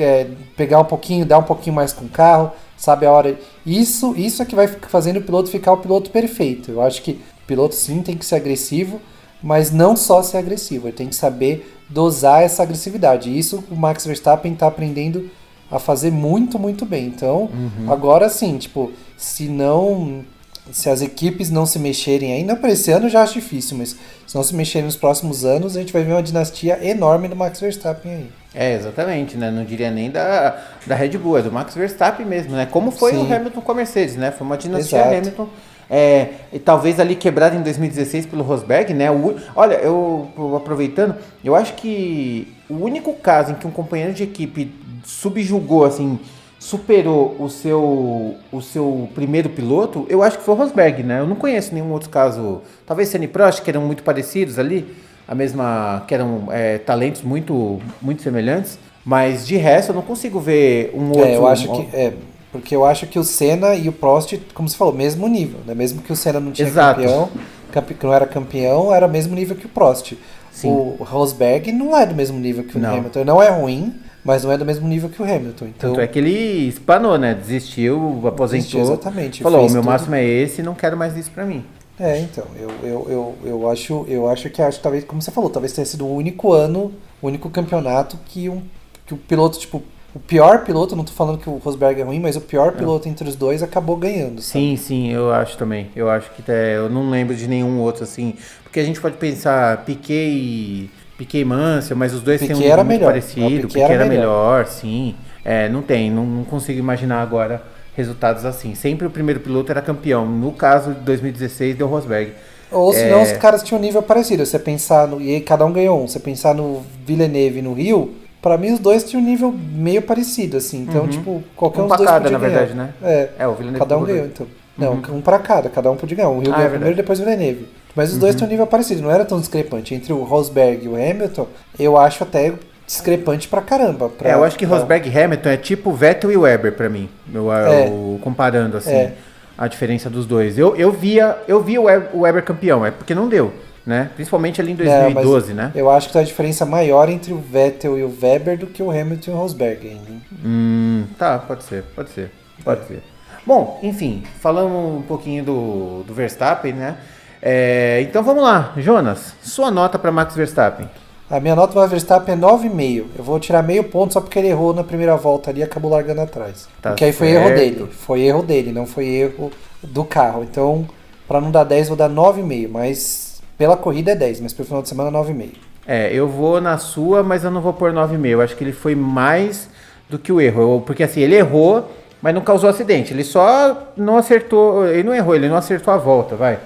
é, 0.00 0.26
pegar 0.56 0.80
um 0.80 0.84
pouquinho, 0.84 1.24
dar 1.24 1.38
um 1.38 1.44
pouquinho 1.44 1.76
mais 1.76 1.92
com 1.92 2.04
o 2.04 2.08
carro, 2.08 2.50
sabe 2.76 3.06
a 3.06 3.12
hora. 3.12 3.38
Isso, 3.64 4.12
isso 4.16 4.42
é 4.42 4.44
que 4.44 4.56
vai 4.56 4.66
fazendo 4.66 5.18
o 5.18 5.22
piloto 5.22 5.50
ficar 5.50 5.72
o 5.72 5.76
piloto 5.76 6.10
perfeito. 6.10 6.72
Eu 6.72 6.82
acho 6.82 7.00
que 7.00 7.12
o 7.12 7.46
piloto 7.46 7.76
sim 7.76 8.02
tem 8.02 8.16
que 8.16 8.26
ser 8.26 8.34
agressivo, 8.34 9.00
mas 9.44 9.70
não 9.70 9.94
só 9.94 10.22
ser 10.22 10.38
agressivo, 10.38 10.88
ele 10.88 10.96
tem 10.96 11.06
que 11.06 11.14
saber 11.14 11.76
dosar 11.86 12.42
essa 12.42 12.62
agressividade. 12.62 13.28
E 13.28 13.38
isso 13.38 13.62
o 13.70 13.76
Max 13.76 14.06
Verstappen 14.06 14.54
está 14.54 14.66
aprendendo 14.66 15.30
a 15.70 15.78
fazer 15.78 16.10
muito, 16.10 16.58
muito 16.58 16.86
bem. 16.86 17.06
Então, 17.06 17.50
agora 17.86 18.30
sim, 18.30 18.56
tipo, 18.56 18.90
se 19.16 19.46
não. 19.46 20.24
Se 20.72 20.88
as 20.88 21.02
equipes 21.02 21.50
não 21.50 21.66
se 21.66 21.78
mexerem 21.78 22.32
ainda, 22.32 22.56
para 22.56 22.70
esse 22.70 22.90
ano 22.90 23.04
eu 23.04 23.10
já 23.10 23.22
acho 23.22 23.34
difícil, 23.34 23.76
mas 23.76 23.94
se 24.26 24.34
não 24.34 24.42
se 24.42 24.54
mexerem 24.54 24.86
nos 24.86 24.96
próximos 24.96 25.44
anos, 25.44 25.76
a 25.76 25.80
gente 25.80 25.92
vai 25.92 26.02
ver 26.02 26.12
uma 26.12 26.22
dinastia 26.22 26.78
enorme 26.82 27.28
do 27.28 27.36
Max 27.36 27.60
Verstappen 27.60 28.10
aí. 28.10 28.30
É, 28.54 28.72
exatamente, 28.72 29.36
né? 29.36 29.50
Não 29.50 29.62
diria 29.62 29.90
nem 29.90 30.10
da, 30.10 30.58
da 30.86 30.94
Red 30.94 31.18
Bull, 31.18 31.36
é 31.36 31.42
do 31.42 31.52
Max 31.52 31.74
Verstappen 31.74 32.24
mesmo, 32.24 32.52
né? 32.52 32.64
Como 32.64 32.90
foi 32.90 33.12
Sim. 33.12 33.28
o 33.28 33.34
Hamilton 33.34 33.60
com 33.60 33.72
a 33.72 33.74
Mercedes, 33.74 34.16
né? 34.16 34.30
Foi 34.30 34.46
uma 34.46 34.56
dinastia 34.56 35.00
Exato. 35.00 35.14
Hamilton. 35.14 35.48
É, 35.90 36.28
e 36.52 36.58
talvez 36.58 36.98
ali 36.98 37.14
quebrada 37.14 37.54
em 37.56 37.62
2016 37.62 38.26
pelo 38.26 38.42
Rosberg, 38.42 38.92
né? 38.94 39.10
O- 39.10 39.36
olha, 39.54 39.74
eu 39.74 40.28
aproveitando, 40.56 41.14
eu 41.44 41.54
acho 41.54 41.74
que 41.74 42.48
o 42.68 42.74
único 42.74 43.12
caso 43.14 43.52
em 43.52 43.54
que 43.54 43.66
um 43.66 43.70
companheiro 43.70 44.12
de 44.14 44.22
equipe 44.22 44.72
subjugou, 45.04 45.84
assim, 45.84 46.18
superou 46.58 47.36
o 47.38 47.48
seu, 47.50 48.36
o 48.50 48.60
seu 48.62 49.08
primeiro 49.14 49.50
piloto, 49.50 50.06
eu 50.08 50.22
acho 50.22 50.38
que 50.38 50.44
foi 50.44 50.54
o 50.54 50.56
Rosberg, 50.56 51.02
né? 51.02 51.20
Eu 51.20 51.26
não 51.26 51.36
conheço 51.36 51.74
nenhum 51.74 51.92
outro 51.92 52.08
caso. 52.08 52.62
Talvez 52.86 53.10
Senna 53.10 53.24
e 53.24 53.28
Prost, 53.28 53.60
que 53.62 53.68
eram 53.70 53.82
muito 53.82 54.02
parecidos 54.02 54.58
ali, 54.58 54.86
a 55.28 55.34
mesma. 55.34 56.02
que 56.08 56.14
eram 56.14 56.48
é, 56.50 56.78
talentos 56.78 57.20
muito, 57.22 57.78
muito 58.00 58.22
semelhantes. 58.22 58.78
Mas 59.04 59.46
de 59.46 59.56
resto 59.56 59.90
eu 59.90 59.94
não 59.94 60.00
consigo 60.02 60.40
ver 60.40 60.90
um 60.94 61.08
outro. 61.08 61.24
É, 61.24 61.36
eu 61.36 61.46
acho 61.46 61.70
que. 61.70 61.94
É, 61.94 62.12
porque 62.54 62.76
eu 62.76 62.84
acho 62.84 63.08
que 63.08 63.18
o 63.18 63.24
Senna 63.24 63.74
e 63.74 63.88
o 63.88 63.92
Prost, 63.92 64.38
como 64.54 64.68
você 64.68 64.76
falou, 64.76 64.94
mesmo 64.94 65.26
nível, 65.26 65.58
né? 65.66 65.74
Mesmo 65.74 66.00
que 66.00 66.12
o 66.12 66.14
Senna 66.14 66.38
não 66.38 66.52
tinha 66.52 66.68
Exato. 66.68 67.00
campeão, 67.00 67.28
campe, 67.72 67.96
não 68.00 68.14
era 68.14 68.26
campeão, 68.26 68.94
era 68.94 69.08
mesmo 69.08 69.34
nível 69.34 69.56
que 69.56 69.66
o 69.66 69.68
Prost. 69.68 70.12
Sim. 70.52 70.68
O 70.68 70.98
Rosberg 71.00 71.72
não 71.72 71.98
é 71.98 72.06
do 72.06 72.14
mesmo 72.14 72.38
nível 72.38 72.62
que 72.62 72.76
o 72.76 72.80
Não. 72.80 72.94
Hamilton. 72.94 73.24
Não 73.24 73.42
é 73.42 73.48
ruim, 73.48 73.92
mas 74.24 74.44
não 74.44 74.52
é 74.52 74.56
do 74.56 74.64
mesmo 74.64 74.86
nível 74.86 75.08
que 75.08 75.20
o 75.20 75.24
Hamilton. 75.24 75.64
Então, 75.64 75.90
Tanto 75.90 76.00
é 76.00 76.06
que 76.06 76.16
ele 76.16 76.68
espanou, 76.68 77.18
né? 77.18 77.34
Desistiu, 77.34 78.22
aposentou. 78.24 78.58
Desistiu, 78.58 78.80
exatamente. 78.82 79.42
Falou, 79.42 79.66
o 79.66 79.70
meu 79.72 79.82
tudo. 79.82 79.90
máximo 79.90 80.14
é 80.14 80.24
esse, 80.24 80.62
não 80.62 80.76
quero 80.76 80.96
mais 80.96 81.16
isso 81.16 81.32
pra 81.32 81.44
mim. 81.44 81.64
É, 81.98 82.20
então, 82.20 82.46
eu, 82.56 82.70
eu, 82.84 83.06
eu, 83.10 83.36
eu, 83.44 83.68
acho, 83.68 84.04
eu 84.06 84.28
acho 84.28 84.48
que 84.48 84.62
acho, 84.62 84.78
talvez, 84.78 85.02
como 85.02 85.20
você 85.20 85.32
falou, 85.32 85.50
talvez 85.50 85.72
tenha 85.72 85.84
sido 85.84 86.06
o 86.06 86.14
único 86.14 86.52
ano, 86.52 86.92
o 87.20 87.26
único 87.26 87.50
campeonato 87.50 88.16
que, 88.26 88.48
um, 88.48 88.62
que 89.04 89.12
o 89.12 89.16
piloto, 89.16 89.58
tipo, 89.58 89.82
o 90.14 90.18
pior 90.20 90.64
piloto, 90.64 90.94
não 90.94 91.04
tô 91.04 91.12
falando 91.12 91.38
que 91.38 91.48
o 91.48 91.56
Rosberg 91.56 92.00
é 92.00 92.04
ruim, 92.04 92.20
mas 92.20 92.36
o 92.36 92.40
pior 92.40 92.72
piloto 92.72 93.08
entre 93.08 93.28
os 93.28 93.34
dois 93.34 93.62
acabou 93.62 93.96
ganhando. 93.96 94.40
Sabe? 94.40 94.64
Sim, 94.64 94.76
sim, 94.76 95.12
eu 95.12 95.32
acho 95.32 95.56
também. 95.58 95.88
Eu 95.96 96.08
acho 96.08 96.30
que 96.32 96.42
é, 96.50 96.76
eu 96.76 96.88
não 96.88 97.10
lembro 97.10 97.34
de 97.34 97.48
nenhum 97.48 97.80
outro 97.80 98.04
assim. 98.04 98.34
Porque 98.62 98.78
a 98.78 98.84
gente 98.84 99.00
pode 99.00 99.16
pensar 99.16 99.84
Piquet 99.84 100.28
e, 100.30 100.90
Piquet 101.18 101.40
e 101.40 101.44
Mansell, 101.44 101.96
mas 101.96 102.14
os 102.14 102.22
dois 102.22 102.40
têm 102.40 102.46
um 102.48 102.52
Piquet 102.52 102.58
nível 102.60 102.72
era 102.72 102.84
muito 102.84 102.98
melhor. 103.00 103.10
parecido. 103.10 103.40
Não, 103.40 103.48
Piquet, 103.50 103.66
Piquet 103.68 103.80
era 103.82 103.92
era 103.94 104.04
melhor. 104.06 104.20
melhor, 104.60 104.66
sim. 104.66 105.14
É, 105.44 105.68
não 105.68 105.82
tem, 105.82 106.10
não, 106.10 106.24
não 106.24 106.44
consigo 106.44 106.78
imaginar 106.78 107.20
agora 107.20 107.62
resultados 107.96 108.44
assim. 108.44 108.74
Sempre 108.74 109.06
o 109.06 109.10
primeiro 109.10 109.40
piloto 109.40 109.70
era 109.70 109.82
campeão. 109.82 110.26
No 110.26 110.52
caso 110.52 110.92
de 110.94 111.00
2016 111.00 111.76
deu 111.76 111.86
Rosberg. 111.86 112.32
Ou 112.70 112.92
senão 112.92 113.18
É. 113.18 113.22
os 113.22 113.32
caras 113.32 113.62
tinham 113.62 113.78
um 113.78 113.82
nível 113.82 114.02
parecido. 114.02 114.44
Você 114.44 114.58
pensar 114.58 115.06
no. 115.06 115.20
E 115.20 115.34
aí 115.34 115.40
cada 115.40 115.64
um 115.64 115.72
ganhou 115.72 116.02
um. 116.02 116.08
Você 116.08 116.18
pensar 116.18 116.54
no 116.54 116.82
Villeneuve 117.06 117.58
e 117.58 117.62
no 117.62 117.72
Rio, 117.74 118.14
pra 118.44 118.58
mim 118.58 118.72
os 118.72 118.78
dois 118.78 119.02
tinham 119.04 119.22
um 119.22 119.26
nível 119.26 119.52
meio 119.72 120.02
parecido, 120.02 120.58
assim. 120.58 120.82
Então, 120.82 121.02
Uhum. 121.04 121.08
tipo, 121.08 121.42
qualquer 121.56 121.80
Um 121.80 121.84
um 121.84 121.88
pra 121.88 121.96
dos 121.96 122.06
dois 122.06 122.10
cada, 122.18 122.22
podia 122.30 122.38
na 122.38 122.46
ganhar. 122.46 122.58
verdade, 122.66 122.78
né? 122.78 122.94
É. 123.02 123.28
É, 123.38 123.48
o 123.48 123.52
Villeneuve 123.54 123.78
Cada 123.78 123.96
um 123.98 124.04
ganhou, 124.04 124.26
então. 124.26 124.46
Não, 124.76 124.92
Uhum. 124.92 125.16
um 125.16 125.20
pra 125.22 125.38
cada, 125.38 125.70
cada 125.70 125.90
um 125.90 125.96
podia 125.96 126.16
ganhar. 126.16 126.28
O 126.28 126.40
Rio 126.40 126.42
Ah, 126.42 126.56
é 126.56 126.56
ganhou 126.56 126.58
verdade. 126.58 126.70
primeiro 126.74 126.94
e 126.94 126.96
depois 127.02 127.18
o 127.20 127.24
Villeneuve. 127.24 127.68
Mas 127.96 128.08
os 128.10 128.14
Uhum. 128.16 128.20
dois 128.20 128.34
têm 128.34 128.46
um 128.46 128.50
nível 128.50 128.66
parecido, 128.66 129.00
não 129.02 129.10
era 129.10 129.24
tão 129.24 129.40
discrepante. 129.40 129.94
Entre 129.94 130.12
o 130.12 130.22
Rosberg 130.24 130.84
e 130.84 130.88
o 130.88 130.94
Hamilton, 130.94 131.46
eu 131.78 131.96
acho 131.96 132.22
até 132.22 132.52
discrepante 132.86 133.48
pra 133.48 133.62
caramba. 133.62 134.10
Pra, 134.10 134.28
é, 134.28 134.34
eu 134.34 134.44
acho 134.44 134.58
que 134.58 134.66
pra- 134.66 134.76
Rosberg 134.76 135.08
e 135.08 135.18
Hamilton 135.18 135.48
é 135.48 135.56
tipo 135.56 135.90
Vettel 135.92 136.30
e 136.30 136.36
Weber 136.36 136.72
pra 136.74 136.88
mim. 136.90 137.08
Eu, 137.32 137.50
É. 137.50 137.86
eu- 137.88 138.18
comparando 138.20 138.76
assim 138.76 138.90
É. 138.90 139.12
a 139.56 139.66
diferença 139.68 140.10
dos 140.10 140.26
dois. 140.26 140.58
Eu, 140.58 140.76
eu 140.76 140.92
via, 140.92 141.38
eu 141.48 141.62
vi 141.62 141.78
o 141.78 141.84
Weber, 141.84 142.08
o 142.12 142.20
Weber 142.20 142.42
campeão, 142.44 142.84
é 142.84 142.90
porque 142.90 143.14
não 143.14 143.26
deu, 143.28 143.52
né? 143.86 144.10
Principalmente 144.14 144.60
ali 144.60 144.72
em 144.72 144.80
É, 144.80 145.04
mas 145.04 145.24
2012, 145.24 145.54
né? 145.54 145.72
Eu 145.74 145.90
acho 145.90 146.06
que 146.06 146.12
tem 146.12 146.20
uma 146.20 146.26
diferença 146.26 146.64
maior 146.64 147.08
entre 147.08 147.32
o 147.32 147.38
Vettel 147.38 147.98
e 147.98 148.02
o 148.02 148.14
Weber 148.20 148.58
do 148.58 148.66
que 148.66 148.82
o 148.82 148.90
Hamilton 148.90 149.30
e 149.30 149.34
o 149.34 149.36
Rosberg 149.36 149.88
ainda. 149.88 150.22
Hum, 150.44 151.04
tá, 151.18 151.38
pode 151.38 151.64
ser, 151.64 151.84
pode 151.94 152.10
ser, 152.10 152.30
pode 152.64 152.86
ser. 152.86 153.02
Bom, 153.46 153.78
enfim, 153.82 154.22
falando 154.40 154.98
um 154.98 155.02
pouquinho 155.02 155.44
do, 155.44 156.02
do 156.04 156.14
Verstappen, 156.14 156.72
né? 156.72 156.96
É, 157.42 158.00
então 158.08 158.22
vamos 158.22 158.42
lá, 158.42 158.72
Jonas, 158.78 159.34
sua 159.42 159.70
nota 159.70 159.98
para 159.98 160.10
Max 160.10 160.34
Verstappen. 160.34 160.88
A 161.28 161.40
minha 161.40 161.54
nota 161.54 161.72
para 161.72 161.86
Verstappen 161.86 162.34
é 162.34 162.38
9,5. 162.38 163.04
Eu 163.18 163.24
vou 163.24 163.40
tirar 163.40 163.62
meio 163.62 163.84
ponto 163.84 164.12
só 164.12 164.20
porque 164.20 164.38
ele 164.38 164.48
errou 164.48 164.74
na 164.74 164.84
primeira 164.84 165.16
volta 165.16 165.50
ali 165.50 165.60
e 165.60 165.62
acabou 165.62 165.90
largando 165.90 166.20
atrás. 166.20 166.68
Tá 166.80 166.90
porque 166.90 167.04
aí 167.04 167.12
foi 167.12 167.28
certo. 167.28 167.46
erro 167.46 167.56
dele. 167.56 167.88
Foi 167.92 168.20
erro 168.20 168.42
dele, 168.42 168.72
não 168.72 168.86
foi 168.86 169.06
erro 169.06 169.50
do 169.82 170.04
carro. 170.04 170.42
Então, 170.44 170.86
para 171.26 171.40
não 171.40 171.50
dar 171.50 171.64
10, 171.64 171.88
vou 171.88 171.96
dar 171.96 172.10
9,5. 172.10 172.68
Mas 172.70 173.33
pela 173.56 173.76
corrida 173.76 174.12
é 174.12 174.14
10, 174.16 174.40
mas 174.40 174.52
pelo 174.52 174.66
final 174.66 174.82
de 174.82 174.88
semana 174.88 175.10
9,5. 175.10 175.50
É, 175.86 176.10
eu 176.12 176.26
vou 176.26 176.60
na 176.60 176.78
sua, 176.78 177.22
mas 177.22 177.44
eu 177.44 177.50
não 177.50 177.60
vou 177.60 177.72
pôr 177.72 177.92
9,5. 177.92 178.26
Eu 178.26 178.40
acho 178.40 178.56
que 178.56 178.64
ele 178.64 178.72
foi 178.72 178.94
mais 178.94 179.68
do 180.08 180.18
que 180.18 180.32
o 180.32 180.40
erro. 180.40 180.62
Eu- 180.76 180.82
porque 180.84 181.02
assim, 181.02 181.20
ele 181.20 181.34
errou, 181.36 181.90
mas 182.22 182.34
não 182.34 182.40
causou 182.40 182.70
acidente. 182.70 183.12
Ele 183.12 183.24
só 183.24 183.92
não 183.96 184.16
acertou. 184.16 184.86
Ele 184.86 185.02
não 185.02 185.14
errou, 185.14 185.34
ele 185.34 185.48
não 185.48 185.56
acertou 185.56 185.92
a 185.92 185.96
volta, 185.98 186.36
vai. 186.36 186.58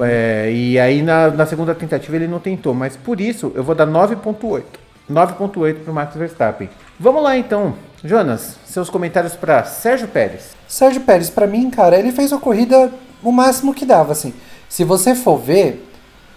É, 0.00 0.50
e 0.52 0.78
aí 0.80 1.00
na, 1.00 1.28
na 1.30 1.46
segunda 1.46 1.72
tentativa 1.74 2.16
ele 2.16 2.26
não 2.26 2.40
tentou. 2.40 2.74
Mas 2.74 2.96
por 2.96 3.20
isso 3.20 3.52
eu 3.54 3.62
vou 3.62 3.74
dar 3.74 3.86
9,8. 3.86 4.62
9,8 5.08 5.74
para 5.84 5.90
o 5.90 5.94
Max 5.94 6.16
Verstappen. 6.16 6.68
Vamos 6.98 7.22
lá 7.22 7.36
então. 7.38 7.74
Jonas, 8.04 8.56
seus 8.64 8.90
comentários 8.90 9.34
para 9.34 9.62
Sérgio 9.64 10.08
Pérez. 10.08 10.50
Sérgio 10.68 11.00
Pérez, 11.02 11.30
pra 11.30 11.46
mim, 11.46 11.70
cara, 11.70 11.96
ele 11.98 12.10
fez 12.12 12.32
uma 12.32 12.40
corrida 12.40 12.90
o 13.22 13.30
máximo 13.30 13.72
que 13.72 13.84
dava, 13.86 14.12
assim. 14.12 14.34
Se 14.68 14.82
você 14.82 15.14
for 15.14 15.36
ver, 15.38 15.88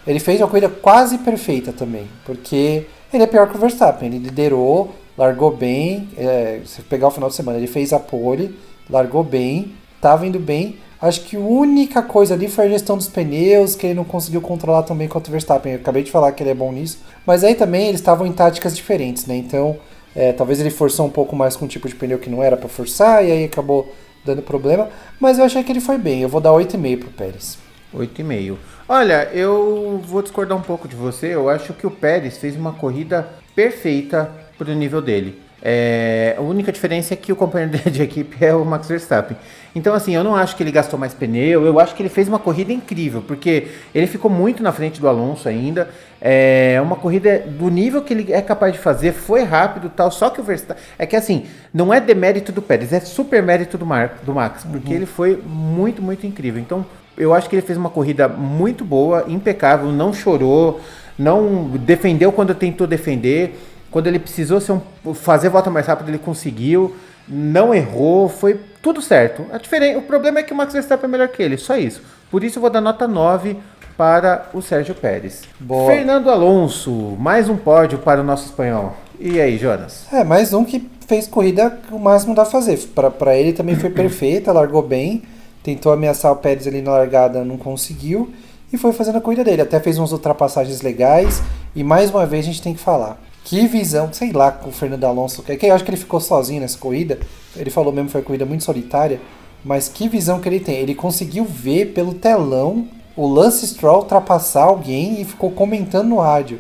ele 0.06 0.20
fez 0.20 0.40
uma 0.40 0.48
corrida 0.48 0.70
quase 0.70 1.18
perfeita 1.20 1.72
também, 1.72 2.08
porque 2.26 2.86
ele 3.14 3.24
é 3.24 3.28
pior 3.28 3.50
que 3.50 3.58
o 3.58 3.60
Verstappen. 3.60 4.08
Ele 4.08 4.20
liderou, 4.20 4.92
largou 5.18 5.52
bem. 5.56 6.08
é, 6.18 6.62
se 6.66 6.82
pegar 6.84 7.08
o 7.08 7.12
final 7.12 7.30
de 7.30 7.36
semana, 7.36 7.58
ele 7.58 7.68
fez 7.68 7.92
a 7.92 8.00
pole, 8.00 8.56
largou 8.90 9.24
bem, 9.24 9.74
tava 10.02 10.26
indo 10.26 10.40
bem. 10.40 10.78
Acho 11.02 11.22
que 11.22 11.38
a 11.38 11.40
única 11.40 12.02
coisa 12.02 12.34
ali 12.34 12.50
foi 12.50 12.66
a 12.66 12.70
gestão 12.70 12.98
dos 12.98 13.08
pneus, 13.08 13.74
que 13.74 13.88
ele 13.88 13.94
não 13.94 14.04
conseguiu 14.04 14.42
controlar 14.42 14.84
tão 14.84 14.96
bem 14.96 15.08
quanto 15.08 15.30
o 15.30 15.32
Verstappen. 15.32 15.74
Eu 15.74 15.80
acabei 15.80 16.04
de 16.04 16.12
falar 16.12 16.32
que 16.34 16.44
ele 16.44 16.50
é 16.50 16.54
bom 16.54 16.72
nisso. 16.72 17.00
Mas 17.26 17.44
aí 17.44 17.56
também 17.56 17.88
eles 17.88 18.02
estavam 18.02 18.28
em 18.28 18.34
táticas 18.34 18.76
diferentes, 18.76 19.26
né? 19.26 19.38
Então, 19.38 19.78
é, 20.14 20.34
talvez 20.34 20.60
ele 20.60 20.70
forçou 20.70 21.06
um 21.06 21.10
pouco 21.10 21.36
mais 21.36 21.56
com 21.56 21.66
um 21.66 21.68
tipo 21.70 21.88
de 21.88 21.96
pneu 21.96 22.20
que 22.20 22.30
não 22.30 22.44
era 22.44 22.58
pra 22.58 22.68
forçar, 22.68 23.26
e 23.26 23.32
aí 23.32 23.46
acabou 23.46 23.94
dando 24.26 24.42
problema. 24.42 24.90
Mas 25.20 25.40
eu 25.40 25.46
achei 25.46 25.64
que 25.64 25.72
ele 25.72 25.80
foi 25.80 25.98
bem. 25.98 26.22
Eu 26.22 26.28
vou 26.28 26.42
dar 26.42 26.52
8,5 26.52 27.00
pro 27.00 27.10
Pérez. 27.12 27.58
8,5. 27.96 28.58
Olha, 28.92 29.30
eu 29.32 30.02
vou 30.04 30.24
discordar 30.24 30.58
um 30.58 30.64
pouco 30.64 30.88
de 30.88 30.96
você. 30.96 31.28
Eu 31.28 31.48
acho 31.48 31.74
que 31.74 31.86
o 31.86 31.92
Pérez 31.92 32.40
fez 32.40 32.56
uma 32.56 32.74
corrida 32.74 33.30
perfeita 33.56 34.32
pro 34.58 34.74
nível 34.74 35.00
dele. 35.00 35.40
É, 35.62 36.34
a 36.36 36.42
única 36.42 36.72
diferença 36.72 37.14
é 37.14 37.18
que 37.18 37.32
o 37.32 37.36
companheiro 37.36 37.78
de 37.92 38.02
equipe 38.02 38.44
é 38.44 38.52
o 38.52 38.66
Max 38.66 38.88
Verstappen. 38.88 39.38
Então, 39.76 39.94
assim, 39.94 40.16
eu 40.16 40.24
não 40.24 40.36
acho 40.36 40.56
que 40.56 40.64
ele 40.64 40.72
gastou 40.72 40.98
mais 40.98 41.14
pneu. 41.14 41.68
Eu 41.68 41.80
acho 41.80 41.94
que 41.94 42.02
ele 42.02 42.10
fez 42.10 42.28
uma 42.28 42.40
corrida 42.40 42.74
incrível, 42.74 43.22
porque 43.22 43.68
ele 43.94 44.08
ficou 44.08 44.32
muito 44.32 44.64
na 44.64 44.72
frente 44.72 45.00
do 45.00 45.08
Alonso 45.08 45.48
ainda. 45.48 45.88
É 46.20 46.80
uma 46.82 46.96
corrida 46.96 47.46
do 47.48 47.70
nível 47.70 48.02
que 48.02 48.12
ele 48.12 48.34
é 48.34 48.42
capaz 48.42 48.74
de 48.74 48.80
fazer, 48.80 49.14
foi 49.14 49.44
rápido 49.44 49.86
e 49.86 49.92
tal. 49.92 50.10
Só 50.10 50.32
que 50.32 50.42
o 50.42 50.44
Verstappen. 50.44 50.84
É 50.98 51.06
que, 51.06 51.16
assim, 51.16 51.46
não 51.72 51.94
é 51.94 52.02
demérito 52.02 52.52
do 52.52 52.62
Pérez, 52.64 52.92
é 52.92 53.00
super 53.00 53.44
mérito 53.44 53.78
do, 53.78 53.86
Mar, 53.86 54.18
do 54.24 54.34
Max, 54.34 54.64
porque 54.64 54.92
ele 54.92 55.06
foi 55.06 55.40
muito, 55.46 56.02
muito 56.02 56.26
incrível. 56.26 56.60
Então, 56.60 56.84
eu 57.20 57.34
acho 57.34 57.48
que 57.50 57.56
ele 57.56 57.62
fez 57.62 57.78
uma 57.78 57.90
corrida 57.90 58.28
muito 58.28 58.84
boa, 58.86 59.26
impecável, 59.28 59.92
não 59.92 60.12
chorou, 60.14 60.80
não 61.18 61.70
defendeu 61.78 62.32
quando 62.32 62.56
tentou 62.56 62.88
defender. 62.88 63.60
Quando 63.92 64.08
ele 64.08 64.20
precisou 64.20 64.60
um- 65.06 65.14
fazer 65.14 65.50
volta 65.50 65.70
mais 65.70 65.86
rápido, 65.88 66.10
ele 66.10 66.18
conseguiu. 66.20 66.96
Não 67.28 67.74
errou, 67.74 68.30
foi 68.30 68.60
tudo 68.82 69.02
certo. 69.02 69.46
A 69.52 69.58
diferença, 69.58 70.00
o 70.00 70.02
problema 70.04 70.40
é 70.40 70.44
que 70.44 70.54
o 70.54 70.56
Max 70.56 70.74
Verstappen 70.74 71.08
é 71.08 71.12
melhor 71.12 71.28
que 71.28 71.42
ele, 71.44 71.58
só 71.58 71.76
isso. 71.78 72.02
Por 72.32 72.44
isso 72.44 72.58
eu 72.58 72.62
vou 72.62 72.70
dar 72.70 72.82
nota 72.82 73.08
9 73.08 73.58
para 73.98 74.48
o 74.54 74.62
Sérgio 74.62 74.96
Pérez. 74.96 75.42
Boa. 75.60 75.92
Fernando 75.92 76.30
Alonso, 76.30 76.92
mais 77.20 77.50
um 77.50 77.58
pódio 77.58 77.98
para 78.00 78.22
o 78.22 78.24
nosso 78.24 78.46
espanhol. 78.46 78.96
E 79.20 79.40
aí, 79.42 79.58
Jonas? 79.58 80.06
É, 80.14 80.24
mais 80.24 80.54
um 80.54 80.64
que 80.64 80.88
fez 81.08 81.28
corrida 81.28 81.78
o 81.92 82.00
máximo 82.00 82.34
dá 82.34 82.44
pra 82.44 82.52
fazer. 82.52 82.78
Pra 83.18 83.36
ele 83.36 83.52
também 83.54 83.76
foi 83.76 83.90
perfeita, 83.92 84.52
largou 84.52 84.82
bem. 84.82 85.24
Tentou 85.64 85.92
ameaçar 85.92 86.32
o 86.32 86.36
Pérez 86.38 86.66
ali 86.68 86.82
na 86.82 86.92
largada, 86.92 87.44
não 87.44 87.58
conseguiu. 87.58 88.32
E 88.72 88.78
foi 88.78 88.94
fazendo 88.94 89.18
a 89.18 89.22
corrida 89.22 89.44
dele. 89.44 89.62
Até 89.62 89.80
fez 89.80 89.98
umas 89.98 90.12
ultrapassagens 90.12 90.82
legais. 90.82 91.42
E 91.76 91.84
mais 91.84 92.10
uma 92.12 92.26
vez 92.26 92.46
a 92.46 92.48
gente 92.50 92.62
tem 92.62 92.74
que 92.74 92.80
falar. 92.80 93.20
Que 93.44 93.68
visão, 93.68 94.10
sei 94.14 94.32
lá, 94.32 94.52
com 94.52 94.70
o 94.70 94.74
Fernando 94.74 95.04
Alonso. 95.06 95.42
Que 95.44 95.66
eu 95.66 95.74
acho 95.74 95.84
que 95.84 95.90
ele 95.90 95.98
ficou 95.98 96.20
sozinho 96.20 96.62
nessa 96.62 96.78
corrida. 96.78 97.20
Ele 97.56 97.70
falou 97.70 97.92
mesmo 97.92 98.08
que 98.08 98.12
foi 98.14 98.22
uma 98.22 98.28
corrida 98.28 98.46
muito 98.46 98.64
solitária. 98.64 99.20
Mas 99.66 99.90
que 99.90 100.08
visão 100.08 100.40
que 100.40 100.48
ele 100.48 100.60
tem. 100.60 100.76
Ele 100.76 100.96
conseguiu 100.96 101.44
ver 101.46 101.88
pelo 101.94 102.14
telão 102.14 102.88
o 103.18 103.28
Lance 103.28 103.68
Stroll 103.68 103.98
ultrapassar 103.98 104.64
alguém 104.64 105.20
e 105.20 105.26
ficou 105.26 105.52
comentando 105.52 106.08
no 106.08 106.20
rádio. 106.20 106.60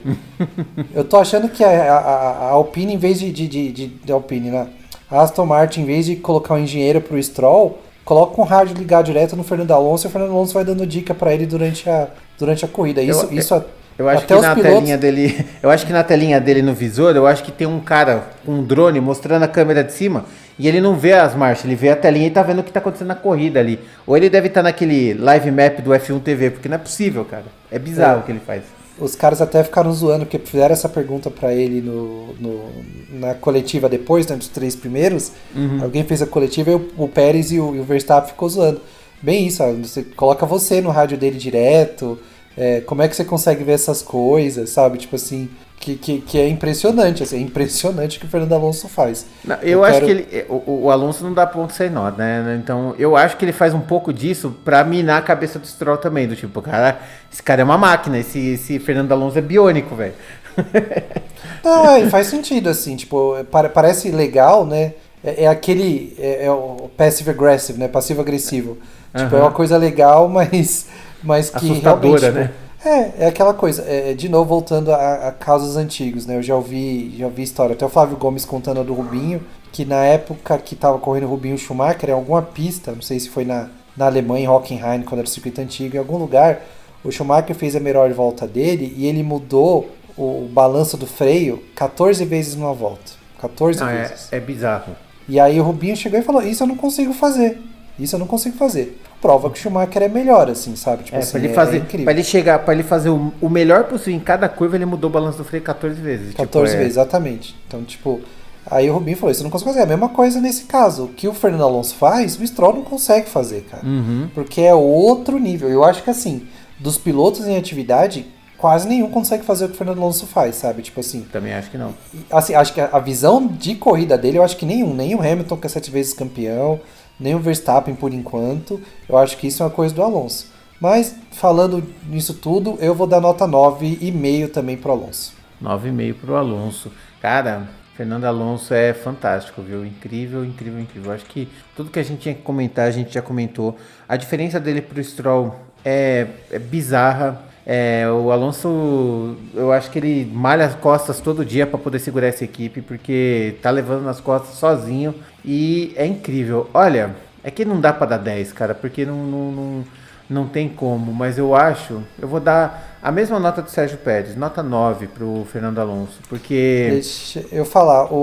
Eu 0.94 1.06
tô 1.06 1.18
achando 1.18 1.48
que 1.48 1.64
a, 1.64 1.70
a, 1.70 1.98
a- 1.98 2.50
Alpine, 2.50 2.94
em 2.96 2.98
vez 2.98 3.20
de, 3.20 3.32
de, 3.32 3.48
de, 3.48 3.72
de, 3.72 3.88
de 3.88 4.12
Alpine, 4.12 4.50
né? 4.50 4.68
A 5.10 5.22
Aston 5.22 5.46
Martin, 5.46 5.82
em 5.82 5.86
vez 5.86 6.06
de 6.06 6.16
colocar 6.18 6.56
um 6.56 6.60
engenheiro 6.60 7.00
pro 7.02 7.22
Stroll, 7.24 7.80
coloca 8.10 8.42
um 8.42 8.44
rádio 8.44 8.76
ligado 8.76 9.06
direto 9.06 9.36
no 9.36 9.44
Fernando 9.44 9.70
Alonso 9.72 10.08
e 10.08 10.10
o 10.10 10.12
Fernando 10.12 10.32
Alonso 10.32 10.52
vai 10.56 10.66
dando 10.66 10.84
dica 10.88 11.14
pra 11.14 11.32
ele 11.32 11.46
durante 11.46 11.88
a, 11.88 12.08
durante 12.40 12.66
a 12.66 12.68
corrida. 12.68 13.04
Isso, 13.04 13.28
Eu- 13.32 13.38
isso 13.38 13.64
Eu 14.00 14.10
acho 14.10 14.24
até 14.24 14.36
que 14.36 14.42
na 14.42 14.56
pilotos- 14.56 14.74
telinha 14.80 14.98
dele, 14.98 15.46
eu 15.62 15.70
acho 15.70 15.86
que 15.86 15.94
na 15.94 16.04
telinha 16.04 16.42
dele 16.42 16.64
no 16.64 16.74
visor, 16.74 17.16
eu 17.16 17.28
acho 17.28 17.44
que 17.44 17.52
tem 17.52 17.68
um 17.68 17.80
cara 17.80 18.24
com 18.44 18.54
um 18.54 18.64
drone 18.64 19.00
mostrando 19.00 19.44
a 19.44 19.48
câmera 19.48 19.84
de 19.84 19.94
cima 19.94 20.26
e 20.58 20.68
ele 20.68 20.82
não 20.82 20.96
vê 20.96 21.14
as 21.14 21.36
marchas, 21.36 21.66
ele 21.66 21.76
vê 21.76 21.90
a 21.90 21.96
telinha 21.96 22.26
e 22.26 22.32
tá 22.32 22.42
vendo 22.42 22.60
o 22.60 22.64
que 22.64 22.72
tá 22.72 22.80
acontecendo 22.80 23.10
na 23.10 23.16
corrida 23.16 23.60
ali. 23.60 23.80
Ou 24.08 24.18
ele 24.18 24.28
deve 24.28 24.48
estar 24.48 24.64
naquele 24.64 25.14
live 25.14 25.52
map 25.52 25.80
do 25.82 25.92
F1 25.92 26.20
TV, 26.22 26.50
porque 26.50 26.68
não 26.68 26.76
é 26.76 26.80
possível, 26.80 27.24
cara. 27.26 27.44
É 27.72 27.78
bizarro 27.78 28.18
É. 28.18 28.20
o 28.22 28.24
que 28.24 28.32
ele 28.32 28.42
faz. 28.44 28.64
Os 29.00 29.16
caras 29.16 29.42
até 29.42 29.64
ficaram 29.64 29.92
zoando, 29.94 30.26
porque 30.26 30.40
fizeram 30.40 30.74
essa 30.74 30.90
pergunta 30.90 31.30
para 31.30 31.54
ele 31.54 31.82
no, 31.82 32.34
no, 32.36 32.70
na 33.12 33.34
coletiva 33.34 33.88
depois, 33.90 34.28
né, 34.28 34.36
dos 34.36 34.48
três 34.48 34.76
primeiros. 34.76 35.32
Uhum. 35.56 35.84
Alguém 35.84 36.04
fez 36.04 36.22
a 36.22 36.26
coletiva 36.26 36.72
e 36.72 36.76
o, 36.76 36.88
o 36.98 37.08
Pérez 37.08 37.52
e 37.52 37.60
o, 37.60 37.76
e 37.76 37.80
o, 37.80 37.84
Verstappen 37.84 38.32
ficou 38.32 38.50
zoando. 38.50 38.82
Bem 39.22 39.48
isso, 39.48 39.64
ó, 39.64 39.72
você 39.74 40.04
coloca 40.04 40.46
você 40.46 40.82
no 40.82 40.90
rádio 40.90 41.18
dele 41.18 41.38
direto. 41.38 42.20
É, 42.58 42.82
como 42.82 43.02
é 43.02 43.08
que 43.08 43.16
você 43.16 43.24
consegue 43.24 43.64
ver 43.64 43.74
essas 43.74 44.02
coisas, 44.02 44.70
sabe? 44.70 44.98
Tipo 44.98 45.16
assim, 45.16 45.50
que, 45.80 45.96
que, 45.96 46.20
que, 46.20 46.38
é 46.38 46.48
impressionante, 46.48 47.24
assim, 47.24 47.38
é 47.38 47.40
impressionante 47.40 48.18
o 48.18 48.20
que 48.20 48.26
o 48.26 48.30
Fernando 48.30 48.54
Alonso 48.54 48.90
faz. 48.90 49.26
Não, 49.44 49.56
eu, 49.58 49.70
eu, 49.70 49.84
acho 49.86 49.94
quero... 49.94 50.06
que 50.06 50.12
ele, 50.12 50.28
é, 50.32 50.46
o, 50.50 50.84
o, 50.84 50.92
Alonso 50.92 51.24
não 51.24 51.34
dá 51.34 51.48
ponto 51.48 51.72
sem 51.72 51.90
nó, 51.90 52.12
né? 52.12 52.60
Então 52.62 52.94
eu 53.00 53.16
acho 53.16 53.38
que 53.38 53.46
ele 53.46 53.54
faz 53.54 53.74
um 53.74 53.80
pouco 53.80 54.12
disso 54.12 54.56
pra 54.66 54.84
minar 54.84 55.20
a 55.20 55.22
cabeça 55.22 55.58
do 55.58 55.66
Stroll 55.66 55.98
também, 55.98 56.28
do 56.28 56.36
tipo, 56.36 56.62
cara, 56.62 57.00
esse 57.32 57.42
cara 57.42 57.62
é 57.62 57.64
uma 57.64 57.78
máquina, 57.78 58.18
esse, 58.18 58.40
esse 58.50 58.78
Fernando 58.80 59.12
Alonso 59.14 59.38
é 59.38 59.42
biônico, 59.42 59.96
velho. 59.96 60.14
Não, 61.64 61.96
é, 61.96 62.10
faz 62.10 62.28
sentido, 62.28 62.70
assim, 62.70 62.96
tipo, 62.96 63.36
parece 63.74 64.12
legal, 64.12 64.66
né? 64.66 64.94
É, 65.24 65.46
é 65.46 65.48
aquele, 65.48 66.16
é, 66.20 66.46
é, 66.46 66.52
o 66.52 66.90
passive 66.96 67.30
aggressive, 67.30 67.80
né? 67.80 67.88
Passivo 67.88 68.22
agressivo. 68.22 68.78
Uhum. 69.14 69.24
Tipo, 69.24 69.36
é 69.36 69.40
uma 69.40 69.52
coisa 69.52 69.78
legal, 69.78 70.28
mas, 70.28 70.88
mas 71.24 71.50
que 71.50 71.58
Assustadora, 71.58 72.20
realmente... 72.20 72.40
né? 72.40 72.48
Tipo, 72.48 72.69
é, 72.84 73.26
é 73.26 73.28
aquela 73.28 73.54
coisa, 73.54 73.84
é, 73.88 74.14
de 74.14 74.30
novo 74.30 74.50
voltando 74.50 74.92
a, 74.92 75.28
a 75.28 75.32
casos 75.32 75.76
antigos, 75.76 76.26
né? 76.26 76.38
Eu 76.38 76.44
já 76.44 76.56
ouvi, 76.56 77.16
já 77.18 77.26
ouvi 77.26 77.44
história, 77.44 77.74
até 77.74 77.86
o 77.86 77.90
Flávio 77.90 78.18
Gomes 78.18 78.46
contando 78.46 78.80
a 78.80 78.84
do 78.84 78.94
Rubinho, 78.94 79.42
que 79.72 79.84
na 79.86 80.04
época 80.06 80.58
que 80.58 80.76
tava 80.76 80.98
correndo 80.98 81.26
o 81.26 81.30
Rubinho 81.30 81.58
Schumacher, 81.58 82.10
em 82.10 82.14
alguma 82.14 82.42
pista, 82.42 82.92
não 82.92 83.02
sei 83.02 83.20
se 83.20 83.30
foi 83.30 83.46
na, 83.46 83.70
na 83.96 84.06
Alemanha, 84.06 84.46
em 84.46 84.48
Hockenheim, 84.48 85.02
quando 85.02 85.20
era 85.20 85.28
o 85.28 85.30
circuito 85.30 85.60
antigo, 85.62 85.96
em 85.96 86.00
algum 86.00 86.18
lugar, 86.18 86.62
o 87.04 87.12
Schumacher 87.12 87.56
fez 87.56 87.76
a 87.76 87.80
melhor 87.80 88.12
volta 88.14 88.48
dele 88.48 88.94
e 88.98 89.06
ele 89.06 89.24
mudou 89.24 89.90
o, 90.18 90.46
o 90.46 90.50
balanço 90.52 90.98
do 90.98 91.06
freio 91.06 91.64
14 91.76 92.24
vezes 92.26 92.56
numa 92.56 92.74
volta. 92.74 93.12
14 93.40 93.80
não, 93.80 93.88
é, 93.88 94.02
vezes. 94.04 94.32
É, 94.32 94.38
é 94.38 94.40
bizarro. 94.40 94.96
E 95.28 95.40
aí 95.40 95.60
o 95.60 95.64
Rubinho 95.64 95.96
chegou 95.96 96.20
e 96.20 96.24
falou: 96.24 96.42
Isso 96.42 96.64
eu 96.64 96.68
não 96.68 96.76
consigo 96.76 97.14
fazer. 97.14 97.60
Isso 98.00 98.16
eu 98.16 98.20
não 98.20 98.28
consigo 98.28 98.58
fazer 98.58 99.00
prova 99.22 99.50
que 99.50 99.60
o 99.60 99.62
Schumacher 99.62 100.04
é 100.04 100.08
melhor, 100.08 100.50
assim, 100.50 100.76
sabe? 100.76 101.04
Tipo 101.04 101.18
é, 101.18 101.20
assim, 101.20 101.32
pra 101.32 101.40
ele 101.40 101.48
é, 101.50 101.54
fazer, 101.54 101.78
é 101.78 102.04
Pra 102.04 102.14
ele 102.14 102.24
chegar, 102.24 102.60
para 102.60 102.74
ele 102.74 102.84
fazer 102.84 103.10
o, 103.10 103.34
o, 103.42 103.50
melhor 103.50 103.86
possível 103.86 104.14
em 104.14 104.20
cada 104.20 104.48
curva, 104.48 104.76
ele 104.76 104.86
mudou 104.86 105.10
o 105.10 105.14
balanço 105.14 105.38
do 105.38 105.44
freio 105.44 105.64
14 105.64 106.00
vezes. 106.00 106.34
14 106.34 106.48
tipo, 106.48 106.60
vezes, 106.62 106.98
é... 106.98 107.02
exatamente. 107.02 107.56
Então, 107.68 107.84
tipo, 107.84 108.22
aí 108.66 108.90
o 108.90 108.94
Rubinho 108.94 109.18
falou, 109.18 109.32
isso 109.32 109.44
não 109.44 109.50
consigo 109.50 109.70
fazer. 109.70 109.82
É 109.82 109.84
a 109.84 109.88
mesma 109.88 110.10
coisa 110.10 110.40
nesse 110.40 110.64
caso. 110.66 111.06
O 111.06 111.08
que 111.10 111.28
o 111.28 111.34
Fernando 111.34 111.64
Alonso 111.64 111.96
faz, 111.96 112.40
o 112.40 112.48
Stroll 112.48 112.76
não 112.76 112.84
consegue 112.84 113.30
fazer, 113.30 113.62
cara. 113.70 113.86
Uhum. 113.86 114.30
Porque 114.34 114.62
é 114.62 114.74
outro 114.74 115.38
nível. 115.38 115.70
Eu 115.70 115.84
acho 115.84 116.04
que, 116.04 116.10
assim, 116.10 116.48
dos 116.80 116.98
pilotos 116.98 117.46
em 117.46 117.58
atividade, 117.58 118.26
quase 118.58 118.88
nenhum 118.88 119.10
consegue 119.10 119.44
fazer 119.44 119.66
o 119.66 119.68
que 119.68 119.76
o 119.76 119.78
Fernando 119.78 119.98
Alonso 119.98 120.26
faz, 120.26 120.56
sabe? 120.56 120.82
Tipo 120.82 121.02
assim. 121.02 121.26
Também 121.32 121.54
acho 121.54 121.70
que 121.70 121.78
não. 121.78 121.94
Assim, 122.32 122.56
acho 122.56 122.74
que 122.74 122.80
a 122.80 123.00
visão 123.00 123.46
de 123.46 123.76
corrida 123.76 124.18
dele, 124.18 124.38
eu 124.38 124.44
acho 124.44 124.56
que 124.56 124.66
nenhum. 124.66 124.94
Nem 124.94 125.14
o 125.14 125.20
Hamilton, 125.20 125.58
que 125.58 125.68
é 125.68 125.70
sete 125.70 125.92
vezes 125.92 126.14
campeão 126.14 126.80
nem 127.20 127.36
o 127.36 127.40
Verstappen 127.40 127.96
por 127.96 128.14
enquanto. 128.14 128.80
Eu 129.08 129.18
acho 129.18 129.38
que 129.38 129.48
isso 129.48 129.62
é 129.62 129.66
uma 129.66 129.72
coisa 129.72 129.94
do 129.94 130.02
Alonso. 130.02 130.48
Mas, 130.80 131.16
falando 131.32 131.84
nisso 132.08 132.34
tudo, 132.34 132.78
eu 132.80 132.96
vou 132.96 133.06
dar 133.06 133.20
nota 133.20 133.46
9,5 133.46 134.50
também 134.50 134.78
pro 134.78 134.92
Alonso. 134.92 135.34
9,5 135.62 136.14
pro 136.14 136.36
Alonso. 136.36 136.92
Cara, 137.22 137.68
Fernando 137.96 138.24
Alonso 138.24 138.74
é 138.74 138.94
fantástico, 138.94 139.62
viu? 139.62 139.86
Incrível, 139.86 140.46
incrível, 140.46 140.80
incrível. 140.80 141.12
Acho 141.12 141.26
que 141.26 141.50
tudo 141.76 141.92
que 141.92 142.00
a 142.00 142.04
gente 142.04 142.22
tinha 142.22 142.34
que 142.34 142.42
comentar, 142.42 142.88
a 142.88 142.92
gente 142.92 143.14
já 143.14 143.22
comentou. 143.22 143.76
A 144.08 144.16
diferença 144.16 144.58
dele 144.58 144.82
pro 144.82 145.04
Stroll 145.04 145.54
é, 145.84 146.28
é 146.50 146.58
bizarra. 146.58 147.49
É, 147.72 148.10
o 148.10 148.32
Alonso, 148.32 149.36
eu 149.54 149.72
acho 149.72 149.92
que 149.92 150.00
ele 150.00 150.26
malha 150.34 150.66
as 150.66 150.74
costas 150.74 151.20
todo 151.20 151.46
dia 151.46 151.68
para 151.68 151.78
poder 151.78 152.00
segurar 152.00 152.26
essa 152.26 152.44
equipe, 152.44 152.82
porque 152.82 153.58
tá 153.62 153.70
levando 153.70 154.04
nas 154.04 154.20
costas 154.20 154.56
sozinho 154.56 155.14
e 155.46 155.94
é 155.96 156.04
incrível. 156.04 156.68
Olha, 156.74 157.16
é 157.44 157.52
que 157.52 157.64
não 157.64 157.80
dá 157.80 157.94
para 157.94 158.08
dar 158.08 158.18
10, 158.18 158.54
cara, 158.54 158.74
porque 158.74 159.06
não, 159.06 159.18
não, 159.18 159.52
não, 159.52 159.84
não, 160.28 160.48
tem 160.48 160.68
como, 160.68 161.14
mas 161.14 161.38
eu 161.38 161.54
acho, 161.54 162.02
eu 162.20 162.28
vou 162.28 162.40
dar 162.40 162.98
a 163.04 163.12
mesma 163.12 163.38
nota 163.40 163.62
do 163.62 163.70
Sérgio 163.70 164.00
Pérez, 164.00 164.36
nota 164.36 164.64
9 164.64 165.06
pro 165.06 165.46
Fernando 165.52 165.78
Alonso, 165.78 166.18
porque. 166.28 166.88
Deixa 166.94 167.46
eu 167.52 167.66
falar, 167.66 168.12
o, 168.12 168.16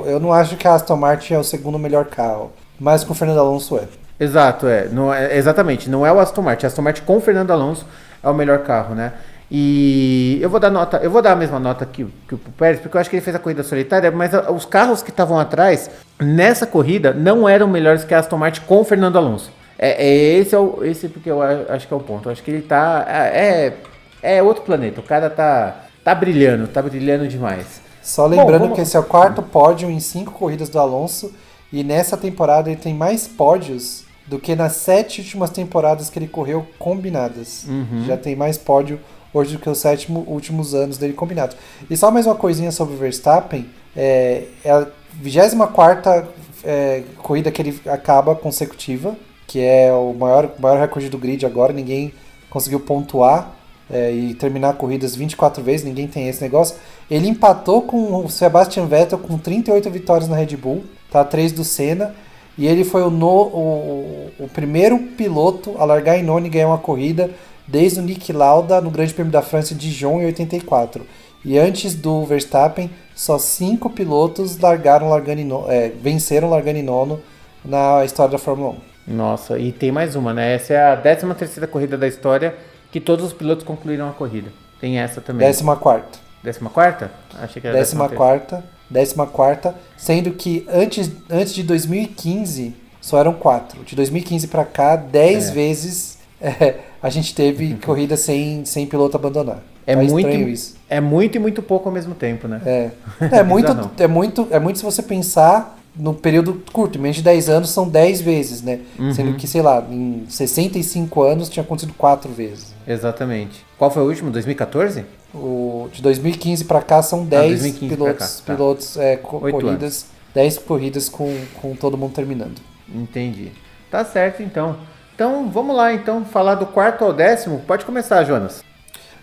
o, 0.00 0.06
eu 0.06 0.18
não 0.18 0.32
acho 0.32 0.56
que 0.56 0.66
a 0.66 0.72
Aston 0.72 0.96
Martin 0.96 1.34
é 1.34 1.38
o 1.38 1.44
segundo 1.44 1.78
melhor 1.78 2.06
carro, 2.06 2.52
mas 2.80 3.04
com 3.04 3.12
o 3.12 3.14
Fernando 3.14 3.40
Alonso 3.40 3.76
é. 3.76 3.86
Exato, 4.18 4.66
é. 4.66 4.88
Não 4.88 5.12
é 5.12 5.36
exatamente, 5.36 5.90
não 5.90 6.06
é 6.06 6.12
o 6.12 6.18
Aston 6.18 6.40
Martin. 6.40 6.64
A 6.64 6.68
Aston 6.68 6.80
Martin 6.80 7.02
com 7.02 7.18
o 7.18 7.20
Fernando 7.20 7.50
Alonso 7.50 7.84
é 8.24 8.28
o 8.28 8.34
melhor 8.34 8.60
carro, 8.60 8.94
né? 8.94 9.12
E 9.50 10.38
eu 10.40 10.48
vou 10.48 10.58
dar 10.58 10.70
nota, 10.70 10.96
eu 10.98 11.10
vou 11.10 11.20
dar 11.20 11.32
a 11.32 11.36
mesma 11.36 11.60
nota 11.60 11.84
que, 11.84 12.04
que 12.26 12.34
o 12.34 12.38
Pérez, 12.38 12.80
porque 12.80 12.96
eu 12.96 13.00
acho 13.00 13.10
que 13.10 13.16
ele 13.16 13.24
fez 13.24 13.36
a 13.36 13.38
corrida 13.38 13.62
solitária, 13.62 14.10
mas 14.10 14.32
os 14.48 14.64
carros 14.64 15.02
que 15.02 15.10
estavam 15.10 15.38
atrás 15.38 15.90
nessa 16.18 16.66
corrida 16.66 17.12
não 17.12 17.48
eram 17.48 17.68
melhores 17.68 18.04
que 18.04 18.14
a 18.14 18.18
Aston 18.18 18.38
Martin 18.38 18.62
com 18.62 18.80
o 18.80 18.84
Fernando 18.84 19.16
Alonso. 19.16 19.52
É, 19.78 20.06
é 20.06 20.38
esse 20.38 20.54
é 20.54 20.58
o, 20.58 20.82
esse 20.82 21.08
porque 21.08 21.30
eu 21.30 21.42
acho 21.42 21.86
que 21.86 21.92
é 21.92 21.96
o 21.96 22.00
ponto. 22.00 22.28
Eu 22.28 22.32
acho 22.32 22.42
que 22.42 22.50
ele 22.50 22.62
tá 22.62 23.04
é, 23.06 23.74
é, 24.22 24.36
é 24.36 24.42
outro 24.42 24.62
planeta. 24.62 25.00
O 25.00 25.04
cara 25.04 25.28
tá 25.28 25.84
tá 26.02 26.14
brilhando, 26.14 26.66
tá 26.66 26.80
brilhando 26.82 27.28
demais. 27.28 27.80
Só 28.02 28.26
lembrando 28.26 28.52
Bom, 28.52 28.58
vamos... 28.58 28.74
que 28.76 28.82
esse 28.82 28.96
é 28.96 29.00
o 29.00 29.04
quarto 29.04 29.42
pódio 29.42 29.90
em 29.90 30.00
cinco 30.00 30.32
corridas 30.32 30.68
do 30.68 30.78
Alonso 30.78 31.34
e 31.72 31.82
nessa 31.82 32.16
temporada 32.16 32.70
ele 32.70 32.80
tem 32.80 32.94
mais 32.94 33.26
pódios 33.26 34.04
do 34.26 34.38
que 34.38 34.54
nas 34.54 34.76
sete 34.76 35.20
últimas 35.20 35.50
temporadas 35.50 36.08
que 36.08 36.18
ele 36.18 36.28
correu 36.28 36.66
combinadas. 36.78 37.64
Uhum. 37.68 38.04
Já 38.06 38.16
tem 38.16 38.34
mais 38.34 38.56
pódio 38.56 38.98
hoje 39.32 39.56
do 39.56 39.58
que 39.58 39.68
os 39.68 39.78
sete 39.78 40.10
últimos 40.10 40.74
anos 40.74 40.96
dele 40.96 41.12
combinados. 41.12 41.56
E 41.90 41.96
só 41.96 42.10
mais 42.10 42.26
uma 42.26 42.34
coisinha 42.34 42.72
sobre 42.72 42.94
o 42.94 42.96
Verstappen: 42.96 43.66
é, 43.96 44.44
é 44.64 44.70
a 44.70 44.86
24 45.14 46.28
é, 46.64 47.02
corrida 47.18 47.50
que 47.50 47.60
ele 47.60 47.80
acaba 47.86 48.34
consecutiva, 48.34 49.14
que 49.46 49.60
é 49.60 49.92
o 49.92 50.14
maior, 50.14 50.50
maior 50.58 50.78
recorde 50.78 51.08
do 51.08 51.18
grid 51.18 51.44
agora. 51.44 51.72
Ninguém 51.72 52.12
conseguiu 52.48 52.80
pontuar 52.80 53.54
é, 53.90 54.10
e 54.10 54.34
terminar 54.34 54.74
corridas 54.74 55.14
24 55.14 55.62
vezes, 55.62 55.84
ninguém 55.84 56.06
tem 56.06 56.28
esse 56.28 56.40
negócio. 56.40 56.76
Ele 57.10 57.28
empatou 57.28 57.82
com 57.82 58.24
o 58.24 58.30
Sebastian 58.30 58.86
Vettel 58.86 59.18
com 59.18 59.36
38 59.36 59.90
vitórias 59.90 60.28
na 60.28 60.36
Red 60.36 60.56
Bull, 60.56 60.84
tá 61.10 61.22
3 61.24 61.52
do 61.52 61.64
Senna. 61.64 62.14
E 62.56 62.66
ele 62.66 62.84
foi 62.84 63.02
o, 63.02 63.10
no, 63.10 63.26
o, 63.26 64.30
o 64.38 64.48
primeiro 64.48 64.98
piloto 64.98 65.74
a 65.78 65.84
largar 65.84 66.16
em 66.16 66.22
nono 66.22 66.46
e 66.46 66.50
ganhar 66.50 66.68
uma 66.68 66.78
corrida 66.78 67.30
desde 67.66 67.98
o 67.98 68.02
Nick 68.02 68.32
Lauda 68.32 68.80
no 68.80 68.90
Grande 68.90 69.12
Prêmio 69.12 69.32
da 69.32 69.42
França 69.42 69.74
de 69.74 69.88
Dijon 69.88 70.20
em 70.20 70.26
84. 70.26 71.04
E 71.44 71.58
antes 71.58 71.94
do 71.94 72.24
Verstappen, 72.24 72.90
só 73.14 73.38
cinco 73.38 73.90
pilotos 73.90 74.58
largaram 74.58 75.08
largando 75.08 75.40
em 75.40 75.44
nono, 75.44 75.70
é, 75.70 75.88
venceram 75.88 76.48
largando 76.48 76.78
em 76.78 76.82
nono 76.82 77.20
na 77.64 78.04
história 78.04 78.32
da 78.32 78.38
Fórmula 78.38 78.76
1. 79.06 79.14
Nossa, 79.14 79.58
e 79.58 79.70
tem 79.70 79.92
mais 79.92 80.16
uma, 80.16 80.32
né? 80.32 80.54
Essa 80.54 80.74
é 80.74 80.92
a 80.92 80.96
13 80.96 81.34
terceira 81.34 81.66
corrida 81.66 81.98
da 81.98 82.08
história 82.08 82.54
que 82.90 83.00
todos 83.00 83.26
os 83.26 83.32
pilotos 83.32 83.64
concluíram 83.64 84.08
a 84.08 84.12
corrida. 84.12 84.50
Tem 84.80 84.98
essa 84.98 85.20
também. 85.20 85.46
14 85.46 85.80
quarta. 85.80 86.18
14 86.42 86.72
quarta? 86.72 87.10
Achei 87.38 87.60
que 87.60 87.68
era 87.68 87.78
14 87.78 88.16
quarta. 88.16 88.64
14 88.92 89.74
sendo 89.96 90.32
que 90.32 90.66
antes, 90.68 91.10
antes 91.30 91.54
de 91.54 91.62
2015 91.62 92.74
só 93.00 93.18
eram 93.18 93.34
quatro. 93.34 93.84
De 93.84 93.94
2015 93.94 94.46
para 94.48 94.64
cá, 94.64 94.96
10 94.96 95.48
é. 95.48 95.52
vezes 95.52 96.18
é, 96.40 96.76
a 97.02 97.10
gente 97.10 97.34
teve 97.34 97.74
corrida 97.84 98.16
sem, 98.16 98.64
sem 98.64 98.86
piloto 98.86 99.16
abandonar. 99.16 99.62
É 99.86 99.94
tá 99.94 100.02
muito, 100.02 100.30
isso. 100.30 100.76
é 100.88 100.98
muito 100.98 101.36
e 101.36 101.38
muito 101.38 101.62
pouco 101.62 101.88
ao 101.88 101.94
mesmo 101.94 102.14
tempo, 102.14 102.48
né? 102.48 102.62
É, 102.64 102.90
é, 103.38 103.42
muito, 103.42 103.90
é, 103.98 104.06
muito, 104.06 104.48
é 104.50 104.58
muito 104.58 104.78
se 104.78 104.84
você 104.84 105.02
pensar 105.02 105.78
no 105.96 106.12
período 106.12 106.62
curto, 106.72 106.98
menos 106.98 107.16
de 107.16 107.22
10 107.22 107.48
anos 107.48 107.70
são 107.70 107.88
10 107.88 108.20
vezes, 108.20 108.62
né? 108.62 108.80
Uhum. 108.98 109.12
Sendo 109.12 109.34
que, 109.34 109.46
sei 109.46 109.62
lá, 109.62 109.84
em 109.88 110.24
65 110.28 111.22
anos 111.22 111.48
tinha 111.48 111.62
acontecido 111.62 111.94
4 111.94 112.32
vezes. 112.32 112.74
Exatamente. 112.86 113.64
Qual 113.78 113.90
foi 113.90 114.02
o 114.02 114.06
último? 114.06 114.30
2014? 114.30 115.04
O, 115.32 115.88
de 115.92 116.02
2015 116.02 116.64
para 116.64 116.82
cá 116.82 117.02
são 117.02 117.24
10 117.24 117.64
ah, 117.64 117.78
pilotos, 117.88 118.40
cá, 118.40 118.46
tá. 118.46 118.52
pilotos 118.52 118.96
é, 118.96 119.16
co 119.16 119.40
corridas, 119.40 119.82
anos. 119.82 120.06
10 120.34 120.58
corridas 120.58 121.08
com, 121.08 121.36
com 121.60 121.74
todo 121.74 121.96
mundo 121.96 122.12
terminando. 122.12 122.60
Entendi. 122.92 123.52
Tá 123.90 124.04
certo 124.04 124.42
então. 124.42 124.76
Então 125.14 125.48
vamos 125.48 125.76
lá 125.76 125.92
então 125.92 126.24
falar 126.24 126.56
do 126.56 126.66
quarto 126.66 127.04
ao 127.04 127.12
décimo. 127.12 127.60
Pode 127.66 127.84
começar, 127.84 128.24
Jonas. 128.24 128.64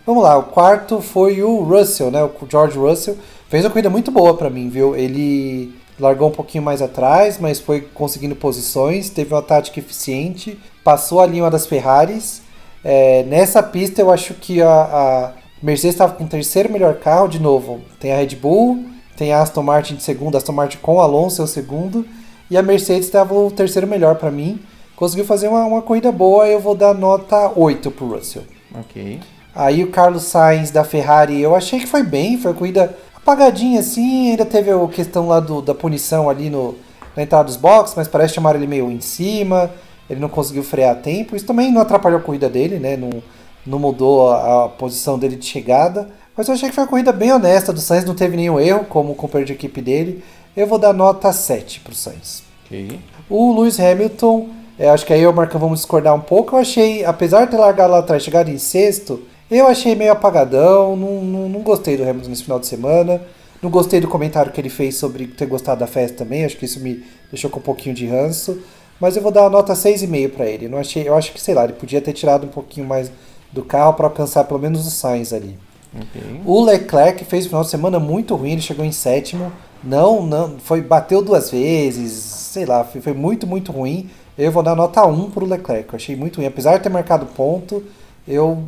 Vamos 0.05 0.23
lá, 0.23 0.37
o 0.37 0.43
quarto 0.43 0.99
foi 0.99 1.43
o 1.43 1.61
Russell, 1.63 2.09
né? 2.09 2.23
O 2.23 2.31
George 2.49 2.77
Russell. 2.77 3.17
Fez 3.49 3.63
uma 3.65 3.69
corrida 3.69 3.89
muito 3.89 4.09
boa 4.09 4.35
para 4.35 4.49
mim, 4.49 4.69
viu? 4.69 4.95
Ele 4.95 5.73
largou 5.99 6.29
um 6.29 6.31
pouquinho 6.31 6.63
mais 6.63 6.81
atrás, 6.81 7.37
mas 7.39 7.59
foi 7.59 7.81
conseguindo 7.81 8.35
posições, 8.35 9.09
teve 9.09 9.33
uma 9.33 9.41
tática 9.41 9.79
eficiente, 9.79 10.59
passou 10.83 11.19
a 11.19 11.25
linha 11.25 11.49
das 11.49 11.65
Ferraris. 11.65 12.41
É, 12.83 13.23
nessa 13.23 13.61
pista 13.61 14.01
eu 14.01 14.11
acho 14.11 14.33
que 14.33 14.61
a, 14.61 14.67
a 14.67 15.31
Mercedes 15.61 15.95
estava 15.95 16.13
com 16.13 16.23
o 16.23 16.27
terceiro 16.27 16.71
melhor 16.71 16.95
carro, 16.95 17.27
de 17.27 17.39
novo. 17.39 17.81
Tem 17.99 18.11
a 18.11 18.17
Red 18.17 18.35
Bull, 18.35 18.85
tem 19.15 19.31
a 19.31 19.41
Aston 19.41 19.61
Martin 19.61 19.95
de 19.95 20.03
segundo, 20.03 20.35
Aston 20.35 20.53
Martin 20.53 20.77
com 20.81 20.95
o 20.95 21.01
Alonso 21.01 21.41
é 21.41 21.45
o 21.45 21.47
segundo, 21.47 22.05
e 22.49 22.57
a 22.57 22.63
Mercedes 22.63 23.05
estava 23.05 23.33
o 23.33 23.51
terceiro 23.51 23.87
melhor 23.87 24.15
para 24.15 24.31
mim. 24.31 24.59
Conseguiu 24.95 25.25
fazer 25.25 25.47
uma, 25.47 25.63
uma 25.65 25.81
corrida 25.81 26.11
boa, 26.11 26.47
eu 26.47 26.59
vou 26.59 26.75
dar 26.75 26.93
nota 26.93 27.51
8 27.55 27.91
pro 27.91 28.07
Russell. 28.07 28.43
Ok. 28.73 29.19
Aí 29.53 29.83
o 29.83 29.91
Carlos 29.91 30.23
Sainz 30.23 30.71
da 30.71 30.83
Ferrari, 30.83 31.39
eu 31.39 31.55
achei 31.55 31.79
que 31.79 31.87
foi 31.87 32.03
bem, 32.03 32.37
foi 32.37 32.51
uma 32.51 32.57
corrida 32.57 32.97
apagadinha 33.23 33.79
assim, 33.79 34.31
ainda 34.31 34.45
teve 34.45 34.71
a 34.71 34.87
questão 34.87 35.27
lá 35.27 35.39
do, 35.39 35.61
da 35.61 35.73
punição 35.73 36.29
ali 36.29 36.49
no, 36.49 36.75
na 37.15 37.23
entrada 37.23 37.45
dos 37.45 37.55
boxes, 37.55 37.95
mas 37.95 38.07
parece 38.07 38.33
chamar 38.33 38.55
ele 38.55 38.67
meio 38.67 38.91
em 38.91 39.01
cima, 39.01 39.71
ele 40.09 40.19
não 40.19 40.29
conseguiu 40.29 40.63
frear 40.63 40.91
a 40.91 40.95
tempo, 40.95 41.35
isso 41.35 41.45
também 41.45 41.71
não 41.71 41.81
atrapalhou 41.81 42.19
a 42.19 42.23
corrida 42.23 42.49
dele, 42.49 42.79
né, 42.79 42.97
não, 42.97 43.21
não 43.65 43.79
mudou 43.79 44.29
a, 44.29 44.65
a 44.65 44.69
posição 44.69 45.17
dele 45.17 45.35
de 45.35 45.45
chegada, 45.45 46.09
mas 46.35 46.47
eu 46.47 46.53
achei 46.53 46.69
que 46.69 46.75
foi 46.75 46.83
uma 46.83 46.89
corrida 46.89 47.11
bem 47.11 47.31
honesta 47.31 47.71
do 47.71 47.79
Sainz, 47.79 48.05
não 48.05 48.15
teve 48.15 48.35
nenhum 48.35 48.59
erro 48.59 48.85
como 48.85 49.15
companheiro 49.15 49.47
de 49.47 49.53
equipe 49.53 49.81
dele, 49.81 50.23
eu 50.55 50.67
vou 50.67 50.77
dar 50.77 50.93
nota 50.93 51.31
7 51.31 51.79
pro 51.81 51.95
Sainz. 51.95 52.43
Ok. 52.65 52.99
O 53.29 53.53
Lewis 53.53 53.79
Hamilton, 53.79 54.49
eu 54.77 54.91
acho 54.91 55.05
que 55.05 55.13
aí 55.13 55.21
eu 55.21 55.29
e 55.29 55.33
o 55.33 55.35
Marcão 55.35 55.59
vamos 55.59 55.79
discordar 55.79 56.13
um 56.13 56.19
pouco. 56.19 56.55
Eu 56.55 56.59
achei, 56.59 57.05
apesar 57.05 57.45
de 57.45 57.51
ter 57.51 57.57
largado 57.57 57.93
lá 57.93 57.99
atrás, 57.99 58.23
chegado 58.23 58.49
em 58.49 58.57
sexto, 58.57 59.21
eu 59.51 59.67
achei 59.67 59.93
meio 59.95 60.13
apagadão. 60.13 60.95
Não, 60.95 61.21
não, 61.21 61.49
não 61.49 61.61
gostei 61.61 61.97
do 61.97 62.03
Hamilton 62.03 62.29
nesse 62.29 62.43
final 62.43 62.59
de 62.59 62.67
semana. 62.67 63.21
Não 63.61 63.69
gostei 63.69 63.99
do 63.99 64.07
comentário 64.07 64.51
que 64.51 64.59
ele 64.59 64.69
fez 64.69 64.95
sobre 64.95 65.27
ter 65.27 65.45
gostado 65.45 65.81
da 65.81 65.87
festa 65.87 66.17
também. 66.17 66.45
Acho 66.45 66.57
que 66.57 66.65
isso 66.65 66.79
me 66.79 67.03
deixou 67.29 67.49
com 67.49 67.59
um 67.59 67.63
pouquinho 67.63 67.93
de 67.93 68.07
ranço. 68.07 68.57
Mas 68.99 69.15
eu 69.15 69.21
vou 69.21 69.31
dar 69.31 69.41
uma 69.41 69.49
nota 69.49 69.73
6,5 69.73 70.29
para 70.29 70.45
ele. 70.45 70.67
Não 70.67 70.77
achei, 70.77 71.07
eu 71.07 71.15
acho 71.15 71.33
que, 71.33 71.41
sei 71.41 71.53
lá, 71.53 71.65
ele 71.65 71.73
podia 71.73 72.01
ter 72.01 72.13
tirado 72.13 72.45
um 72.45 72.49
pouquinho 72.49 72.87
mais 72.87 73.11
do 73.51 73.63
carro 73.63 73.93
para 73.93 74.07
alcançar 74.07 74.45
pelo 74.45 74.59
menos 74.59 74.87
o 74.87 74.89
Sainz 74.89 75.33
ali. 75.33 75.57
Ok. 75.93 76.21
O 76.45 76.63
Leclerc 76.63 77.25
fez 77.25 77.45
um 77.45 77.49
final 77.49 77.63
de 77.63 77.69
semana 77.69 77.99
muito 77.99 78.35
ruim, 78.35 78.53
ele 78.53 78.61
chegou 78.61 78.85
em 78.85 78.91
sétimo. 78.91 79.51
Não, 79.83 80.25
não, 80.25 80.59
foi 80.59 80.81
bateu 80.81 81.21
duas 81.21 81.49
vezes, 81.49 82.13
sei 82.13 82.65
lá, 82.65 82.83
foi, 82.83 83.01
foi 83.01 83.13
muito, 83.13 83.45
muito 83.45 83.71
ruim. 83.71 84.09
Eu 84.37 84.51
vou 84.51 84.63
dar 84.63 84.75
nota 84.75 85.05
1 85.05 85.31
pro 85.31 85.45
Leclerc. 85.45 85.89
Eu 85.91 85.95
achei 85.97 86.15
muito 86.15 86.37
ruim. 86.37 86.45
Apesar 86.45 86.77
de 86.77 86.83
ter 86.83 86.89
marcado 86.89 87.25
ponto, 87.25 87.83
eu 88.27 88.63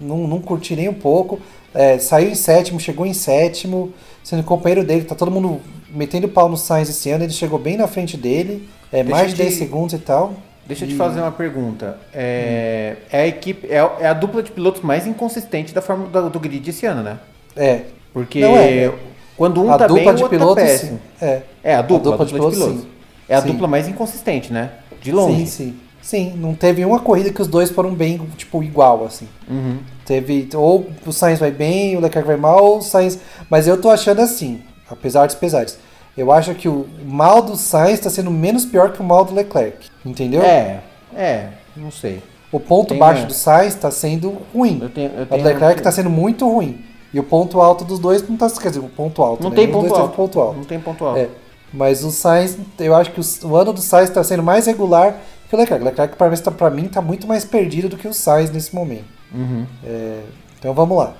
não, 0.00 0.26
não 0.26 0.40
curti 0.40 0.74
nem 0.74 0.88
um 0.88 0.94
pouco. 0.94 1.40
É, 1.74 1.98
saiu 1.98 2.30
em 2.30 2.34
sétimo, 2.34 2.80
chegou 2.80 3.06
em 3.06 3.14
sétimo, 3.14 3.92
sendo 4.24 4.42
companheiro 4.42 4.84
dele, 4.84 5.04
tá 5.04 5.14
todo 5.14 5.30
mundo 5.30 5.60
metendo 5.88 6.28
pau 6.28 6.48
no 6.48 6.56
Sainz 6.56 6.88
esse 6.88 7.10
ano, 7.10 7.24
ele 7.24 7.32
chegou 7.32 7.58
bem 7.58 7.76
na 7.76 7.86
frente 7.86 8.16
dele, 8.16 8.68
é, 8.92 9.02
Deixa 9.02 9.10
mais 9.10 9.34
de 9.34 9.40
eu 9.40 9.44
10 9.46 9.52
te- 9.52 9.58
segundos 9.58 9.94
e 9.94 9.98
tal. 9.98 10.34
Deixa 10.66 10.84
eu 10.84 10.88
te 10.88 10.94
fazer 10.96 11.20
uma 11.20 11.32
pergunta. 11.32 11.98
É, 12.14 12.96
é 13.10 13.20
a 13.22 13.26
equipe, 13.26 13.66
é, 13.68 13.76
é 14.00 14.06
a 14.06 14.12
dupla 14.12 14.42
de 14.42 14.50
pilotos 14.52 14.82
mais 14.82 15.06
inconsistente 15.06 15.74
da 15.74 15.82
forma 15.82 16.06
do, 16.06 16.30
do 16.30 16.38
grid 16.40 16.68
esse 16.70 16.86
ano, 16.86 17.02
né? 17.02 17.18
É, 17.56 17.82
Porque 18.12 18.40
é. 18.42 18.92
quando 19.36 19.62
um 19.62 19.70
a 19.72 19.78
tá 19.78 19.86
dupla 19.88 20.04
bem, 20.04 20.12
o 20.12 20.16
de 20.16 20.22
outro 20.22 20.38
pilotos, 20.38 20.62
tá 20.62 20.68
sim. 20.68 20.76
péssimo. 20.78 21.00
É. 21.20 21.42
É, 21.62 21.74
a 21.74 21.82
dupla, 21.82 22.14
A 22.14 22.16
dupla 22.16 22.24
a 22.24 22.26
de 22.28 22.32
dupla 22.34 22.50
de 22.50 22.56
pilotos, 22.56 22.58
pilotos. 22.58 23.00
É 23.28 23.34
a 23.36 23.42
Sim. 23.42 23.48
dupla 23.48 23.68
mais 23.68 23.86
inconsistente, 23.86 24.52
né? 24.52 24.70
De 25.00 25.12
longe. 25.12 25.38
Sim, 25.38 25.46
sim. 25.46 25.76
Sim, 26.10 26.32
não 26.36 26.56
teve 26.56 26.84
uma 26.84 26.98
corrida 26.98 27.30
que 27.30 27.40
os 27.40 27.46
dois 27.46 27.70
foram 27.70 27.94
bem, 27.94 28.20
tipo, 28.36 28.64
igual, 28.64 29.04
assim. 29.04 29.28
Uhum. 29.48 29.78
Teve, 30.04 30.48
ou 30.56 30.90
o 31.06 31.12
Sainz 31.12 31.38
vai 31.38 31.52
bem, 31.52 31.96
o 31.96 32.00
Leclerc 32.00 32.26
vai 32.26 32.36
mal, 32.36 32.64
ou 32.64 32.78
o 32.78 32.82
Sainz... 32.82 33.20
Mas 33.48 33.68
eu 33.68 33.80
tô 33.80 33.88
achando 33.88 34.20
assim, 34.20 34.60
apesar 34.90 35.26
dos 35.26 35.36
pesares. 35.36 35.78
Eu 36.18 36.32
acho 36.32 36.52
que 36.56 36.68
o 36.68 36.84
mal 37.06 37.40
do 37.40 37.54
Sainz 37.54 38.00
tá 38.00 38.10
sendo 38.10 38.28
menos 38.28 38.64
pior 38.64 38.90
que 38.90 39.00
o 39.00 39.04
mal 39.04 39.24
do 39.24 39.32
Leclerc, 39.32 39.88
entendeu? 40.04 40.42
É, 40.42 40.80
é, 41.14 41.50
não 41.76 41.92
sei. 41.92 42.20
O 42.50 42.58
ponto 42.58 42.88
Tem, 42.88 42.98
baixo 42.98 43.20
né? 43.20 43.26
do 43.28 43.32
Sainz 43.32 43.76
tá 43.76 43.92
sendo 43.92 44.36
ruim. 44.52 44.80
Eu 44.82 44.90
tenho, 44.90 45.12
eu 45.12 45.22
O 45.22 45.26
tenho 45.26 45.44
Leclerc 45.44 45.80
tá 45.80 45.92
sendo 45.92 46.10
muito 46.10 46.44
ruim. 46.52 46.84
E 47.14 47.20
o 47.20 47.22
ponto 47.22 47.60
alto 47.60 47.84
dos 47.84 48.00
dois 48.00 48.28
não 48.28 48.36
tá... 48.36 48.50
Quer 48.50 48.70
dizer, 48.70 48.80
o 48.80 48.88
ponto 48.88 49.22
alto, 49.22 49.44
Não 49.44 49.50
né? 49.50 49.54
tem 49.56 49.70
ponto 49.70 49.86
dois 49.88 50.00
alto. 50.00 50.16
ponto 50.16 50.40
alto. 50.40 50.56
Não 50.56 50.64
tem 50.64 50.80
ponto 50.80 51.04
alto. 51.04 51.20
É. 51.20 51.28
Mas 51.72 52.02
o 52.02 52.10
Sainz, 52.10 52.58
eu 52.80 52.96
acho 52.96 53.12
que 53.12 53.20
o, 53.20 53.48
o 53.48 53.54
ano 53.54 53.72
do 53.72 53.80
Sainz 53.80 54.08
está 54.08 54.24
sendo 54.24 54.42
mais 54.42 54.66
regular 54.66 55.16
que 55.50 55.56
o 55.56 55.58
Leclerc. 55.58 55.84
O 55.84 55.88
Leclerc, 55.88 56.16
para 56.16 56.30
mim, 56.30 56.36
tá, 56.36 56.50
pra 56.50 56.70
mim, 56.70 56.84
tá 56.88 57.02
muito 57.02 57.26
mais 57.26 57.44
perdido 57.44 57.88
do 57.88 57.96
que 57.98 58.08
o 58.08 58.14
Sainz 58.14 58.50
nesse 58.50 58.74
momento. 58.74 59.04
Uhum. 59.34 59.66
É, 59.84 60.20
então 60.58 60.72
vamos 60.72 60.96
lá. 60.96 61.14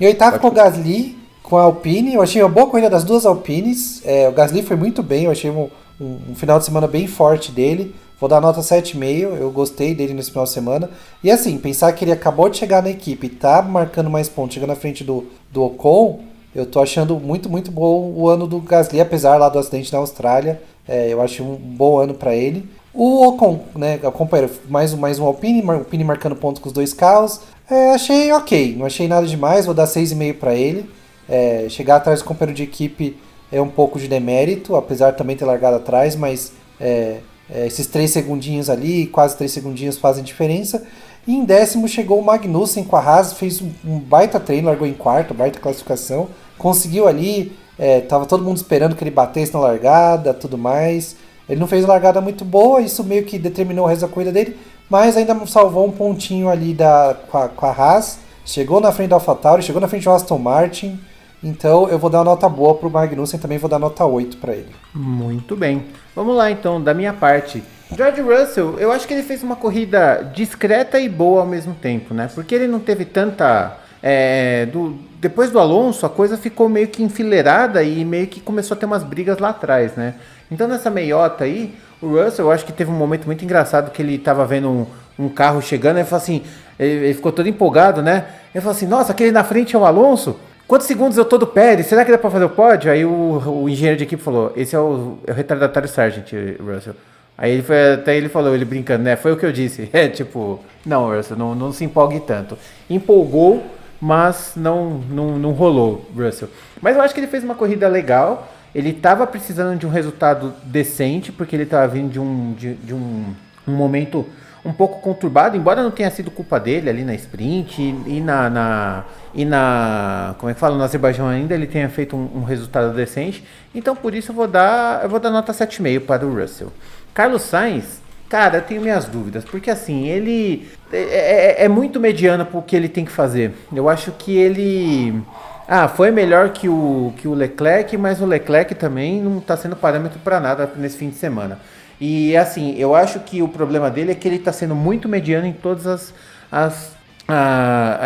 Em 0.00 0.06
oitavo 0.06 0.36
ficou 0.36 0.50
o 0.50 0.54
Gasly 0.54 1.16
com 1.42 1.56
a 1.56 1.62
Alpine. 1.62 2.14
Eu 2.14 2.22
achei 2.22 2.42
uma 2.42 2.48
boa 2.48 2.66
corrida 2.66 2.88
das 2.90 3.04
duas 3.04 3.24
Alpines. 3.26 4.02
É, 4.04 4.28
o 4.28 4.32
Gasly 4.32 4.62
foi 4.62 4.76
muito 4.76 5.02
bem. 5.02 5.24
Eu 5.24 5.30
achei 5.30 5.50
um, 5.50 5.68
um- 6.00 6.18
um 6.30 6.34
final 6.34 6.58
de 6.58 6.64
semana 6.64 6.86
bem 6.88 7.06
forte 7.06 7.52
dele. 7.52 7.94
Vou 8.20 8.28
dar 8.28 8.40
nota 8.40 8.60
7,5. 8.62 9.36
Eu 9.36 9.50
gostei 9.50 9.94
dele 9.94 10.14
nesse 10.14 10.30
final 10.30 10.44
de 10.44 10.50
semana. 10.50 10.90
E 11.22 11.30
assim, 11.30 11.56
pensar 11.58 11.92
que 11.92 12.04
ele 12.04 12.12
acabou 12.12 12.48
de 12.48 12.56
chegar 12.56 12.82
na 12.82 12.90
equipe 12.90 13.26
e 13.26 13.30
tá 13.30 13.60
marcando 13.62 14.08
mais 14.10 14.28
pontos, 14.28 14.54
chegando 14.54 14.70
na 14.70 14.76
frente 14.76 15.04
do, 15.04 15.26
do 15.52 15.62
Ocon. 15.64 16.20
Eu 16.54 16.64
tô 16.66 16.80
achando 16.80 17.18
muito, 17.20 17.48
muito 17.48 17.70
bom 17.70 18.12
o 18.16 18.28
ano 18.28 18.46
do 18.46 18.58
Gasly, 18.60 19.00
apesar 19.00 19.36
lá 19.36 19.48
do 19.48 19.58
acidente 19.58 19.92
na 19.92 19.98
Austrália. 19.98 20.60
É, 20.86 21.12
eu 21.12 21.20
acho 21.20 21.42
um 21.42 21.54
bom 21.56 21.98
ano 21.98 22.14
para 22.14 22.34
ele. 22.34 22.68
O 23.00 23.24
Ocon, 23.28 23.60
né, 23.76 24.00
o 24.02 24.10
companheiro, 24.10 24.52
mais, 24.68 24.92
mais 24.92 25.20
um 25.20 25.24
Alpine, 25.24 25.62
Mar- 25.62 25.76
Alpine 25.76 26.02
marcando 26.02 26.34
ponto 26.34 26.60
com 26.60 26.66
os 26.66 26.72
dois 26.72 26.92
carros. 26.92 27.40
É, 27.70 27.92
achei 27.92 28.32
ok, 28.32 28.74
não 28.76 28.86
achei 28.86 29.06
nada 29.06 29.24
demais, 29.24 29.66
vou 29.66 29.72
dar 29.72 29.86
6,5 29.86 30.34
para 30.34 30.52
ele. 30.52 30.90
É, 31.28 31.66
chegar 31.68 31.94
atrás 31.94 32.18
do 32.18 32.24
companheiro 32.24 32.56
de 32.56 32.64
equipe 32.64 33.16
é 33.52 33.62
um 33.62 33.68
pouco 33.68 34.00
de 34.00 34.08
demérito, 34.08 34.74
apesar 34.74 35.12
de 35.12 35.16
também 35.16 35.36
ter 35.36 35.44
largado 35.44 35.76
atrás, 35.76 36.16
mas 36.16 36.50
é, 36.80 37.18
é, 37.48 37.68
esses 37.68 37.86
3 37.86 38.10
segundinhos 38.10 38.68
ali, 38.68 39.06
quase 39.06 39.36
3 39.36 39.52
segundinhos 39.52 39.96
fazem 39.96 40.24
diferença. 40.24 40.82
E 41.24 41.36
em 41.36 41.44
décimo 41.44 41.86
chegou 41.86 42.18
o 42.18 42.24
Magnussen 42.24 42.82
com 42.82 42.96
a 42.96 43.00
Haas, 43.00 43.32
fez 43.32 43.62
um, 43.62 43.70
um 43.84 44.00
baita 44.00 44.40
treino, 44.40 44.66
largou 44.66 44.88
em 44.88 44.92
quarto, 44.94 45.32
baita 45.32 45.60
classificação. 45.60 46.30
Conseguiu 46.58 47.06
ali, 47.06 47.52
é, 47.78 48.00
tava 48.00 48.26
todo 48.26 48.42
mundo 48.42 48.56
esperando 48.56 48.96
que 48.96 49.04
ele 49.04 49.12
batesse 49.12 49.54
na 49.54 49.60
largada, 49.60 50.34
tudo 50.34 50.58
mais. 50.58 51.14
Ele 51.48 51.58
não 51.60 51.66
fez 51.66 51.84
largada 51.86 52.20
muito 52.20 52.44
boa, 52.44 52.80
isso 52.80 53.02
meio 53.04 53.24
que 53.24 53.38
determinou 53.38 53.86
o 53.86 53.88
resto 53.88 54.02
da 54.02 54.08
corrida 54.08 54.32
dele, 54.32 54.56
mas 54.90 55.16
ainda 55.16 55.34
salvou 55.46 55.86
um 55.86 55.90
pontinho 55.90 56.48
ali 56.48 56.74
da, 56.74 57.16
com, 57.30 57.38
a, 57.38 57.48
com 57.48 57.66
a 57.66 57.70
Haas. 57.70 58.18
Chegou 58.44 58.80
na 58.80 58.92
frente 58.92 59.10
da 59.10 59.16
AlphaTauri, 59.16 59.62
chegou 59.62 59.80
na 59.80 59.88
frente 59.88 60.04
do 60.04 60.10
Aston 60.10 60.38
Martin. 60.38 60.98
Então 61.42 61.88
eu 61.88 61.98
vou 61.98 62.10
dar 62.10 62.18
uma 62.18 62.24
nota 62.24 62.48
boa 62.48 62.74
pro 62.74 62.90
Magnussen, 62.90 63.38
também 63.38 63.58
vou 63.58 63.68
dar 63.70 63.78
nota 63.78 64.04
8 64.04 64.38
para 64.38 64.52
ele. 64.54 64.70
Muito 64.94 65.54
bem. 65.54 65.84
Vamos 66.14 66.34
lá 66.36 66.50
então, 66.50 66.82
da 66.82 66.92
minha 66.92 67.12
parte. 67.12 67.62
George 67.96 68.20
Russell, 68.20 68.78
eu 68.78 68.90
acho 68.92 69.06
que 69.06 69.14
ele 69.14 69.22
fez 69.22 69.42
uma 69.42 69.54
corrida 69.56 70.30
discreta 70.34 70.98
e 70.98 71.08
boa 71.08 71.40
ao 71.42 71.46
mesmo 71.46 71.74
tempo, 71.74 72.12
né? 72.12 72.28
Porque 72.34 72.54
ele 72.54 72.66
não 72.66 72.80
teve 72.80 73.04
tanta. 73.04 73.76
é, 74.02 74.66
do- 74.66 74.96
depois 75.20 75.50
do 75.50 75.58
Alonso, 75.58 76.06
a 76.06 76.08
coisa 76.08 76.36
ficou 76.36 76.68
meio 76.68 76.86
que 76.88 77.02
enfileirada 77.02 77.82
e 77.82 78.04
meio 78.04 78.26
que 78.28 78.40
começou 78.40 78.76
a 78.76 78.78
ter 78.78 78.86
umas 78.86 79.02
brigas 79.02 79.38
lá 79.38 79.48
atrás, 79.50 79.94
né? 79.96 80.14
Então 80.50 80.66
nessa 80.66 80.90
meiota 80.90 81.44
aí, 81.44 81.74
o 82.00 82.06
Russell, 82.06 82.46
eu 82.46 82.52
acho 82.52 82.64
que 82.64 82.72
teve 82.72 82.90
um 82.90 82.94
momento 82.94 83.26
muito 83.26 83.44
engraçado 83.44 83.90
que 83.90 84.00
ele 84.00 84.18
tava 84.18 84.46
vendo 84.46 84.68
um, 84.68 84.86
um 85.18 85.28
carro 85.28 85.60
chegando, 85.60 85.96
e 85.96 86.00
ele 86.00 86.08
falou 86.08 86.22
assim, 86.22 86.42
ele, 86.78 87.06
ele 87.06 87.14
ficou 87.14 87.32
todo 87.32 87.48
empolgado, 87.48 88.02
né? 88.02 88.26
Ele 88.54 88.62
falou 88.62 88.76
assim, 88.76 88.86
nossa, 88.86 89.12
aquele 89.12 89.32
na 89.32 89.44
frente 89.44 89.74
é 89.74 89.78
o 89.78 89.84
Alonso? 89.84 90.38
Quantos 90.66 90.86
segundos 90.86 91.16
eu 91.16 91.24
tô 91.24 91.38
do 91.38 91.46
Pérez? 91.46 91.86
Será 91.86 92.04
que 92.04 92.10
dá 92.10 92.18
pra 92.18 92.30
fazer 92.30 92.44
o 92.44 92.50
pódio? 92.50 92.90
Aí 92.90 93.04
o, 93.04 93.62
o 93.62 93.68
engenheiro 93.68 93.96
de 93.96 94.04
equipe 94.04 94.22
falou, 94.22 94.52
esse 94.54 94.76
é 94.76 94.78
o, 94.78 95.18
é 95.26 95.32
o 95.32 95.34
retardatário 95.34 95.88
Sargent, 95.88 96.30
Russell. 96.60 96.94
Aí 97.38 97.52
ele 97.52 97.62
foi, 97.62 97.94
até 97.94 98.16
ele 98.16 98.28
falou, 98.28 98.54
ele 98.54 98.64
brincando, 98.64 99.04
né? 99.04 99.16
Foi 99.16 99.32
o 99.32 99.36
que 99.36 99.46
eu 99.46 99.52
disse. 99.52 99.88
É 99.94 100.08
tipo, 100.08 100.60
não, 100.84 101.14
Russell, 101.14 101.36
não, 101.36 101.54
não 101.54 101.72
se 101.72 101.84
empolgue 101.84 102.20
tanto. 102.20 102.58
Empolgou, 102.90 103.64
mas 104.00 104.52
não, 104.56 105.00
não, 105.08 105.38
não 105.38 105.52
rolou, 105.52 106.04
Russell. 106.16 106.48
Mas 106.82 106.96
eu 106.96 107.02
acho 107.02 107.14
que 107.14 107.20
ele 107.20 107.28
fez 107.28 107.42
uma 107.42 107.54
corrida 107.54 107.88
legal. 107.88 108.48
Ele 108.74 108.92
tava 108.92 109.26
precisando 109.26 109.78
de 109.78 109.86
um 109.86 109.90
resultado 109.90 110.52
decente, 110.64 111.32
porque 111.32 111.56
ele 111.56 111.66
tava 111.66 111.88
vindo 111.88 112.10
de 112.10 112.20
um, 112.20 112.52
de, 112.52 112.74
de 112.74 112.94
um, 112.94 113.34
um 113.66 113.72
momento 113.72 114.26
um 114.64 114.72
pouco 114.72 115.00
conturbado, 115.00 115.56
embora 115.56 115.82
não 115.82 115.90
tenha 115.90 116.10
sido 116.10 116.30
culpa 116.30 116.58
dele 116.60 116.90
ali 116.90 117.04
na 117.04 117.14
sprint 117.14 117.80
e, 117.80 118.16
e 118.18 118.20
na, 118.20 118.50
na- 118.50 119.04
e 119.32 119.44
na 119.44 120.34
como 120.38 120.50
é 120.50 120.54
que 120.54 120.60
fala 120.60 120.76
no 120.76 120.82
Azerbaijão 120.82 121.28
ainda 121.28 121.54
ele 121.54 121.66
tenha 121.66 121.88
feito 121.88 122.16
um, 122.16 122.38
um 122.38 122.42
resultado 122.44 122.92
decente. 122.94 123.42
Então 123.74 123.94
por 123.96 124.14
isso 124.14 124.32
eu 124.32 124.36
vou 124.36 124.48
dar 124.48 125.02
eu 125.04 125.08
vou 125.08 125.20
dar 125.20 125.30
nota 125.30 125.52
7,5 125.52 126.00
para 126.00 126.26
o 126.26 126.34
Russell. 126.38 126.72
Carlos 127.14 127.42
Sainz, 127.42 128.02
cara, 128.28 128.58
eu 128.58 128.62
tenho 128.62 128.82
minhas 128.82 129.06
dúvidas, 129.06 129.44
porque 129.44 129.70
assim, 129.70 130.06
ele 130.08 130.68
é, 130.92 131.62
é- 131.62 131.64
é 131.64 131.68
muito 131.68 131.98
mediano 132.00 132.44
pro 132.44 132.60
que 132.60 132.74
ele 132.76 132.88
tem 132.88 133.04
que 133.04 133.12
fazer. 133.12 133.54
Eu 133.72 133.88
acho 133.88 134.12
que 134.12 134.36
ele 134.36 135.22
ah, 135.70 135.86
foi 135.86 136.10
melhor 136.10 136.48
que 136.48 136.66
o, 136.66 137.12
que 137.18 137.28
o 137.28 137.34
Leclerc, 137.34 137.94
mas 137.98 138.22
o 138.22 138.24
Leclerc 138.24 138.74
também 138.74 139.20
não 139.20 139.36
está 139.36 139.54
sendo 139.54 139.76
parâmetro 139.76 140.18
para 140.20 140.40
nada 140.40 140.72
nesse 140.76 140.96
fim 140.96 141.10
de 141.10 141.16
semana. 141.16 141.60
E 142.00 142.34
assim, 142.38 142.74
eu 142.78 142.94
acho 142.94 143.20
que 143.20 143.42
o 143.42 143.48
problema 143.48 143.90
dele 143.90 144.12
é 144.12 144.14
que 144.14 144.26
ele 144.26 144.36
está 144.36 144.50
sendo 144.50 144.74
muito 144.74 145.06
mediano 145.06 145.46
em 145.46 145.52
todas 145.52 145.86
as. 145.86 146.14
as 146.50 146.96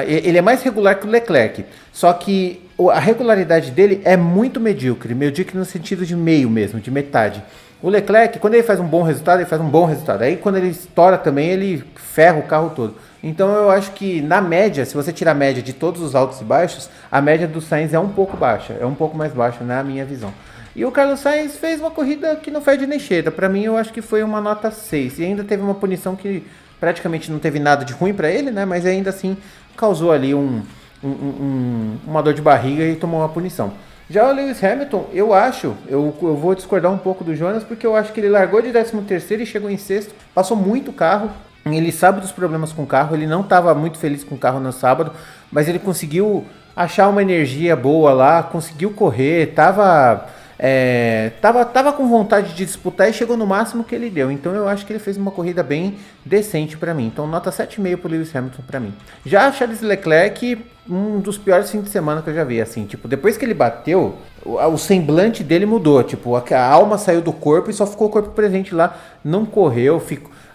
ele 0.09 0.38
é 0.38 0.42
mais 0.42 0.61
regular 0.64 0.98
que 0.98 1.07
o 1.07 1.11
Leclerc. 1.11 1.64
Só 1.92 2.12
que 2.12 2.68
a 2.90 2.98
regularidade 2.98 3.70
dele 3.70 4.03
é 4.05 4.16
muito 4.16 4.59
medíocre. 4.59 5.14
Medíocre 5.14 5.57
no 5.57 5.64
sentido 5.64 6.05
de 6.05 6.16
meio 6.16 6.51
mesmo, 6.51 6.81
de 6.81 6.90
metade. 6.90 7.44
O 7.82 7.88
Leclerc, 7.88 8.38
quando 8.38 8.54
ele 8.54 8.62
faz 8.62 8.78
um 8.78 8.86
bom 8.86 9.02
resultado, 9.02 9.40
ele 9.40 9.48
faz 9.48 9.60
um 9.60 9.68
bom 9.68 9.84
resultado. 9.84 10.22
Aí 10.22 10.36
quando 10.36 10.56
ele 10.56 10.68
estoura 10.68 11.18
também, 11.18 11.48
ele 11.48 11.85
ferra 11.96 12.38
o 12.38 12.44
carro 12.44 12.70
todo. 12.74 12.94
Então 13.22 13.50
eu 13.50 13.70
acho 13.70 13.90
que 13.90 14.22
na 14.22 14.40
média, 14.40 14.85
se 14.85 14.94
você 14.94 15.12
tirar 15.12 15.33
a 15.33 15.35
média 15.35 15.60
de 15.60 15.72
todos 15.72 16.00
os 16.00 16.14
altos 16.14 16.40
e 16.40 16.44
baixos, 16.44 16.88
a 17.10 17.20
média 17.20 17.48
do 17.48 17.60
Sainz 17.60 17.92
é 17.92 17.98
um 17.98 18.08
pouco 18.08 18.37
baixa, 18.37 18.76
é 18.80 18.87
um 18.87 18.94
pouco 18.94 19.16
mais 19.16 19.33
baixa 19.33 19.64
na 19.64 19.83
minha 19.83 20.04
visão. 20.04 20.33
E 20.74 20.85
o 20.85 20.92
Carlos 20.92 21.20
Sainz 21.20 21.56
fez 21.56 21.80
uma 21.80 21.90
corrida 21.90 22.37
que 22.37 22.50
não 22.50 22.62
fede 22.62 22.87
nem 22.87 23.00
cheira. 23.00 23.30
Para 23.30 23.48
mim 23.48 23.64
eu 23.64 23.76
acho 23.76 23.92
que 23.92 24.00
foi 24.00 24.22
uma 24.22 24.40
nota 24.40 24.70
6 24.70 25.18
e 25.18 25.24
ainda 25.24 25.42
teve 25.42 25.62
uma 25.62 25.74
punição 25.74 26.14
que 26.14 26.46
praticamente 26.78 27.30
não 27.30 27.38
teve 27.38 27.58
nada 27.58 27.85
de 27.85 27.92
ruim 27.92 28.14
para 28.14 28.30
ele, 28.30 28.50
né? 28.50 28.64
Mas 28.64 28.87
ainda 28.87 29.10
assim 29.10 29.37
causou 29.76 30.12
ali 30.12 30.35
um, 30.35 30.62
um, 31.02 31.08
um, 31.08 31.98
uma 32.06 32.22
dor 32.22 32.33
de 32.33 32.40
barriga 32.40 32.85
e 32.85 32.96
tomou 32.96 33.20
uma 33.20 33.28
punição. 33.28 33.72
Já 34.13 34.29
o 34.29 34.33
Lewis 34.35 34.63
Hamilton, 34.63 35.06
eu 35.15 35.33
acho, 35.33 35.75
eu, 35.88 36.15
eu 36.21 36.37
vou 36.37 36.54
discordar 36.54 36.92
um 36.92 36.98
pouco 36.98 37.25
do 37.25 37.35
Jonas, 37.35 37.65
porque 37.65 37.87
eu 37.87 37.96
acho 37.96 38.13
que 38.13 38.21
ele 38.21 38.29
largou 38.29 38.60
de 38.60 38.71
13 38.71 39.00
terceiro 39.08 39.42
e 39.42 39.46
chegou 39.46 39.71
em 39.71 39.79
sexto, 39.79 40.15
passou 40.35 40.54
muito 40.54 40.92
carro, 40.92 41.31
ele 41.65 41.90
sabe 41.90 42.21
dos 42.21 42.31
problemas 42.31 42.75
com 42.75 42.83
o 42.83 42.87
carro, 42.87 43.17
ele 43.17 43.27
não 43.27 43.40
estava 43.40 43.75
muito 43.75 43.96
feliz 43.96 44.23
com 44.23 44.35
o 44.35 44.38
carro 44.38 44.60
no 44.60 44.71
sábado, 44.71 45.13
mas 45.50 45.67
ele 45.67 45.79
conseguiu 45.79 46.44
achar 46.77 47.08
uma 47.08 47.23
energia 47.23 47.75
boa 47.75 48.13
lá, 48.13 48.42
conseguiu 48.42 48.90
correr, 48.90 49.54
tava, 49.54 50.27
é, 50.59 51.33
tava, 51.40 51.65
tava 51.65 51.92
com 51.92 52.09
vontade 52.09 52.55
de 52.55 52.65
disputar 52.65 53.09
e 53.09 53.13
chegou 53.13 53.37
no 53.37 53.46
máximo 53.46 53.85
que 53.85 53.94
ele 53.94 54.11
deu. 54.11 54.31
Então 54.31 54.55
eu 54.55 54.69
acho 54.69 54.87
que 54.87 54.92
ele 54.92 55.00
fez 55.00 55.17
uma 55.17 55.31
corrida 55.31 55.63
bem 55.63 55.96
decente 56.25 56.77
para 56.77 56.94
mim. 56.94 57.07
Então 57.07 57.27
nota 57.27 57.50
7,5 57.50 57.96
pro 57.96 58.11
Lewis 58.11 58.35
Hamilton 58.35 58.63
para 58.67 58.81
mim. 58.81 58.94
Já 59.25 59.50
Charles 59.50 59.81
Leclerc, 59.81 60.59
um 60.88 61.21
dos 61.21 61.38
piores 61.38 61.71
fins 61.71 61.85
de 61.85 61.90
semana 61.90 62.23
que 62.23 62.31
eu 62.31 62.35
já 62.35 62.44
vi, 62.44 62.61
assim, 62.61 62.87
tipo, 62.87 63.07
depois 63.07 63.37
que 63.37 63.44
ele 63.44 63.55
bateu, 63.55 64.17
o, 64.44 64.57
o 64.57 64.79
semblante 64.79 65.44
dele 65.44 65.65
mudou, 65.65 66.03
tipo, 66.03 66.35
a, 66.35 66.44
a, 66.50 66.67
alma 66.67 66.98
saiu 66.98 67.21
do 67.21 67.33
corpo 67.33 67.71
e 67.71 67.73
só 67.73 67.87
ficou 67.87 68.09
o 68.09 68.11
corpo 68.11 68.31
presente 68.31 68.75
lá, 68.75 68.96
não 69.25 69.46
correu, 69.46 70.03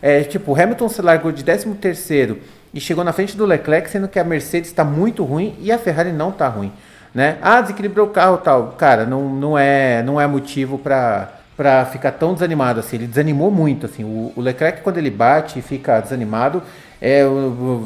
é, 0.02 0.24
tipo, 0.24 0.54
Hamilton 0.54 0.90
se 0.90 1.02
largou 1.02 1.32
de 1.32 1.44
13 1.44 1.74
terceiro 1.76 2.40
e 2.74 2.80
chegou 2.80 3.04
na 3.04 3.14
frente 3.14 3.38
do 3.38 3.46
Leclerc, 3.46 3.90
sendo 3.90 4.08
que 4.08 4.20
a 4.20 4.24
Mercedes 4.24 4.70
está 4.70 4.84
muito 4.84 5.24
ruim 5.24 5.56
e 5.62 5.72
a 5.72 5.78
Ferrari 5.78 6.12
não 6.12 6.30
está 6.30 6.48
ruim, 6.50 6.72
né? 7.18 7.40
Ah, 7.42 7.62
desequilibrou 7.62 8.06
o 8.06 8.10
carro, 8.12 8.38
tal. 8.38 8.76
Cara, 8.78 9.04
não, 9.04 9.28
não 9.28 9.58
é 9.58 10.04
não 10.04 10.22
é 10.22 10.28
motivo 10.28 10.78
para 10.78 11.30
para 11.58 11.84
ficar 11.86 12.12
tão 12.12 12.36
desanimado 12.36 12.80
assim. 12.80 12.98
Ele 12.98 13.08
desanimou 13.08 13.50
muito 13.50 13.88
assim. 13.88 14.04
O, 14.04 14.32
o 14.36 14.40
Leclerc 14.40 14.82
quando 14.84 15.00
ele 15.00 15.10
bate 15.10 15.58
e 15.58 15.62
fica 15.64 16.00
desanimado, 16.00 16.62
é 17.02 17.24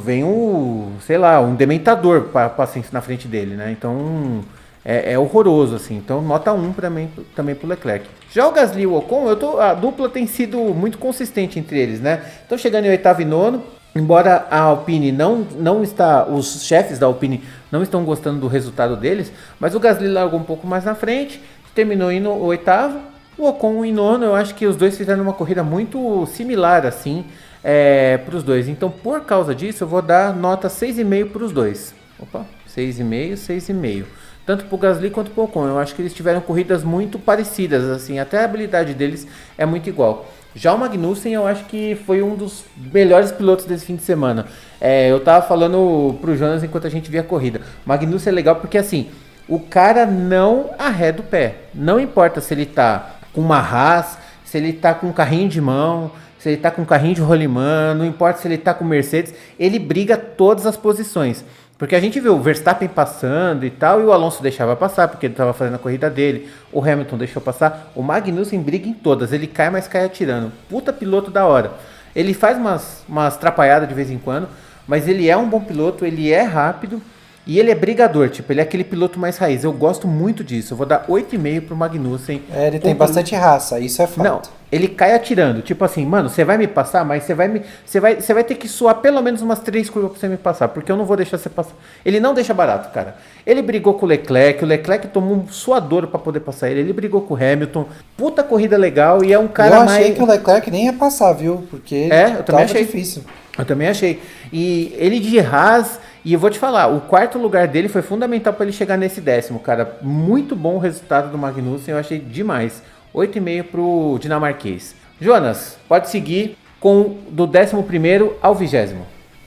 vem 0.04 0.26
um, 0.26 0.98
sei 1.00 1.18
lá, 1.18 1.40
um 1.40 1.56
dementador 1.56 2.24
para 2.24 2.54
na 2.92 3.00
frente 3.00 3.26
dele, 3.26 3.56
né? 3.56 3.72
Então 3.72 4.42
é, 4.84 5.14
é, 5.14 5.18
horroroso, 5.18 5.78
assim. 5.78 5.96
Então, 5.96 6.22
nota 6.22 6.52
1 6.52 6.74
para 6.74 6.90
mim, 6.90 7.10
também 7.34 7.56
pro 7.56 7.70
Leclerc. 7.70 8.06
Já 8.34 8.46
o 8.46 8.52
Gasly 8.52 8.82
e 8.82 8.88
o 8.88 8.96
Ocon, 8.96 9.30
eu 9.30 9.38
tô, 9.38 9.62
a 9.62 9.74
dupla 9.74 10.10
tem 10.10 10.28
sido 10.28 10.58
muito 10.58 10.98
consistente 10.98 11.58
entre 11.58 11.80
eles, 11.80 12.02
né? 12.02 12.22
Estão 12.42 12.58
chegando 12.58 12.84
em 12.84 12.90
oitavo 12.90 13.22
e 13.22 13.26
nono. 13.26 13.64
Embora 13.94 14.48
a 14.50 14.60
Alpine 14.60 15.12
não, 15.12 15.46
não 15.58 15.84
está, 15.84 16.26
os 16.26 16.64
chefes 16.64 16.98
da 16.98 17.06
Alpine 17.06 17.44
não 17.72 17.82
estão 17.82 18.04
gostando 18.04 18.40
do 18.40 18.48
resultado 18.48 18.96
deles, 18.96 19.32
mas 19.60 19.74
o 19.74 19.80
Gasly 19.80 20.08
largou 20.08 20.40
um 20.40 20.44
pouco 20.44 20.68
mais 20.68 20.84
na 20.84 20.94
frente, 20.96 21.42
terminou 21.74 22.12
em 22.12 22.26
oitavo, 22.28 23.00
o 23.38 23.48
Ocon 23.48 23.86
em 23.86 23.94
nono, 23.94 24.26
eu 24.26 24.36
acho 24.36 24.54
que 24.54 24.68
os 24.68 24.76
dois 24.76 24.98
fizeram 24.98 25.24
uma 25.24 25.34
corrida 25.34 25.64
muito 25.64 26.26
similar 26.28 26.86
assim 26.86 27.26
é, 27.64 28.18
para 28.18 28.36
os 28.36 28.44
dois. 28.44 28.68
Então, 28.68 28.90
por 28.90 29.22
causa 29.22 29.56
disso, 29.56 29.84
eu 29.84 29.88
vou 29.88 30.02
dar 30.02 30.36
nota 30.36 30.68
6,5 30.68 31.32
para 31.32 31.44
os 31.44 31.52
dois. 31.52 31.96
Opa, 32.20 32.46
6,5, 32.68 33.34
6,5 33.34 34.06
tanto 34.46 34.66
para 34.66 34.76
o 34.76 34.78
Gasly 34.78 35.10
quanto 35.10 35.32
para 35.32 35.42
o 35.42 35.46
Ocon. 35.46 35.68
Eu 35.68 35.80
acho 35.80 35.96
que 35.96 36.02
eles 36.02 36.14
tiveram 36.14 36.42
corridas 36.42 36.84
muito 36.84 37.20
parecidas, 37.20 37.86
assim, 37.86 38.20
até 38.20 38.40
a 38.40 38.46
habilidade 38.46 38.94
deles 38.94 39.28
é 39.58 39.66
muito 39.66 39.88
igual. 39.88 40.30
Já 40.54 40.74
o 40.74 40.78
Magnussen, 40.78 41.34
eu 41.34 41.48
acho 41.48 41.66
que 41.66 41.96
foi 42.06 42.22
um 42.22 42.36
dos 42.36 42.66
melhores 42.94 43.32
pilotos 43.32 43.66
desse 43.66 43.86
fim 43.86 43.96
de 43.96 44.04
semana. 44.04 44.48
É, 44.82 45.10
eu 45.10 45.20
tava 45.22 45.46
falando 45.48 46.18
pro 46.20 46.36
Jonas 46.36 46.64
enquanto 46.64 46.88
a 46.88 46.90
gente 46.90 47.10
via 47.10 47.22
a 47.22 47.24
corrida. 47.24 47.62
Magnussen 47.86 48.32
é 48.32 48.36
legal 48.36 48.58
porque 48.58 48.78
assim, 48.78 49.10
o 49.48 49.60
cara 49.60 50.06
não 50.06 50.72
arreda 50.78 51.22
o 51.22 51.26
pé. 51.26 51.56
Não 51.74 52.00
importa 52.00 52.42
se 52.42 52.54
ele 52.54 52.66
tá 52.66 53.16
com 53.32 53.40
uma 53.40 53.60
Haas, 53.60 54.18
se 54.44 54.58
ele 54.58 54.74
tá 54.74 54.94
com 54.94 55.08
um 55.08 55.14
carrinho 55.14 55.48
de 55.48 55.62
mão, 55.62 56.12
se 56.38 56.50
ele 56.50 56.58
tá 56.58 56.70
com 56.70 56.82
um 56.82 56.86
carrinho 56.86 57.16
de 57.16 57.22
rolimã, 57.22 57.94
não 57.94 58.04
importa 58.04 58.42
se 58.42 58.48
ele 58.48 58.58
tá 58.58 58.74
com 58.74 58.84
Mercedes, 58.84 59.34
ele 59.58 59.80
briga 59.80 60.18
todas 60.18 60.66
as 60.66 60.76
posições. 60.76 61.46
Porque 61.82 61.96
a 61.96 62.00
gente 62.00 62.20
viu 62.20 62.36
o 62.36 62.40
Verstappen 62.40 62.88
passando 62.88 63.66
e 63.66 63.72
tal, 63.72 64.00
e 64.02 64.04
o 64.04 64.12
Alonso 64.12 64.44
deixava 64.44 64.76
passar, 64.76 65.08
porque 65.08 65.26
ele 65.26 65.34
estava 65.34 65.52
fazendo 65.52 65.74
a 65.74 65.80
corrida 65.80 66.12
dele. 66.12 66.48
O 66.72 66.80
Hamilton 66.80 67.18
deixou 67.18 67.42
passar. 67.42 67.92
O 67.96 68.04
Magnussen 68.04 68.62
briga 68.62 68.88
em 68.88 68.94
todas. 68.94 69.34
Ele 69.34 69.48
cai, 69.48 69.72
mas 69.72 69.88
cai 69.88 70.06
atirando. 70.06 70.52
Puta 70.70 70.94
piloto 70.94 71.32
da 71.32 71.44
hora. 71.44 71.72
Ele 72.16 72.36
faz 72.36 72.56
umas, 72.56 73.04
umas 73.10 73.36
trapalhadas 73.36 73.90
de 73.90 73.96
vez 73.96 74.12
em 74.12 74.20
quando, 74.20 74.48
mas 74.88 75.08
ele 75.08 75.28
é 75.28 75.36
um 75.36 75.50
bom 75.50 75.60
piloto, 75.60 76.06
ele 76.06 76.32
é 76.32 76.44
rápido. 76.44 77.02
E 77.46 77.60
ele 77.60 77.72
é 77.72 77.76
brigador, 77.76 78.30
tipo, 78.30 78.52
ele 78.52 78.60
é 78.60 78.64
aquele 78.64 78.84
piloto 78.84 79.20
mais 79.20 79.38
raiz. 79.38 79.64
Eu 79.64 79.74
gosto 79.74 80.08
muito 80.08 80.44
disso. 80.44 80.74
Eu 80.74 80.78
vou 80.78 80.86
dar 80.86 81.06
8,5 81.08 81.68
pro 81.68 81.76
Magnussen. 81.76 82.44
É, 82.54 82.68
ele 82.68 82.80
tem 82.80 82.96
bastante 82.96 83.34
raça, 83.34 83.80
isso 83.80 84.02
é 84.02 84.06
fato. 84.06 84.24
Não, 84.24 84.42
ele 84.72 84.88
cai 84.88 85.14
atirando. 85.14 85.62
Tipo 85.62 85.84
assim, 85.84 86.06
mano, 86.06 86.30
você 86.30 86.46
vai 86.46 86.58
me 86.58 86.68
passar, 86.68 87.04
mas 87.04 87.24
você 87.24 87.34
vai 87.34 87.48
me. 87.48 87.64
Você 87.84 88.00
vai, 88.00 88.22
você 88.22 88.34
vai 88.34 88.44
ter 88.44 88.56
que 88.56 88.68
suar 88.68 88.96
pelo 88.96 89.22
menos 89.22 89.42
umas 89.42 89.60
três 89.60 89.90
curvas 89.90 90.12
pra 90.12 90.20
você 90.20 90.28
me 90.28 90.38
passar, 90.38 90.68
porque 90.68 90.92
eu 90.92 90.96
não 90.96 91.04
vou 91.04 91.18
deixar 91.18 91.38
você 91.40 91.50
passar. 91.50 91.74
Ele 92.06 92.20
não 92.20 92.34
deixa 92.34 92.54
barato, 92.54 92.94
cara. 92.94 93.16
Ele 93.46 93.62
brigou 93.64 93.96
com 93.96 94.06
o 94.06 94.10
Leclerc, 94.10 94.64
o 94.64 94.68
Leclerc 94.68 95.08
tomou 95.08 95.36
um 95.36 95.48
suador 95.48 96.08
para 96.08 96.20
poder 96.20 96.42
passar 96.42 96.70
ele. 96.70 96.82
Ele 96.82 96.94
brigou 96.94 97.22
com 97.22 97.34
o 97.34 97.38
Hamilton. 97.38 97.88
Puta 98.16 98.44
corrida 98.44 98.78
legal 98.78 99.24
e 99.24 99.34
é 99.34 99.40
um 99.40 99.48
cara 99.48 99.78
mais. 99.78 99.82
Eu 99.82 99.96
achei 99.96 100.04
mais... 100.06 100.18
que 100.18 100.24
o 100.24 100.28
Leclerc 100.28 100.72
nem 100.72 100.86
ia 100.86 100.94
passar, 100.94 101.34
viu? 101.34 101.68
Porque 101.72 102.08
é, 102.12 102.36
eu 102.38 102.44
também 102.44 102.66
achei 102.66 102.86
difícil. 102.86 103.24
Eu 103.62 103.66
também 103.66 103.88
achei. 103.88 104.20
E 104.52 104.94
ele 104.98 105.20
de 105.20 105.40
Haas 105.40 106.00
e 106.24 106.34
eu 106.34 106.40
vou 106.40 106.50
te 106.50 106.60
falar, 106.60 106.88
o 106.88 107.02
quarto 107.02 107.38
lugar 107.38 107.68
dele 107.68 107.88
foi 107.88 108.02
fundamental 108.02 108.54
para 108.54 108.66
ele 108.66 108.74
chegar 108.74 108.98
nesse 108.98 109.22
décimo, 109.22 109.60
cara. 109.60 109.98
Muito 110.02 110.56
bom 110.56 110.76
o 110.76 110.80
resultado 110.80 111.32
do 111.32 111.38
Magnussen, 111.38 111.94
eu 111.94 112.00
achei 112.00 112.20
demais. 112.20 112.82
8,5 113.14 113.64
pro 113.64 114.18
dinamarquês. 114.20 114.96
Jonas, 115.20 115.78
pode 115.88 116.10
seguir 116.10 116.58
com 116.80 117.18
do 117.30 117.44
11 117.44 118.36
ao 118.42 118.56
20. 118.56 118.96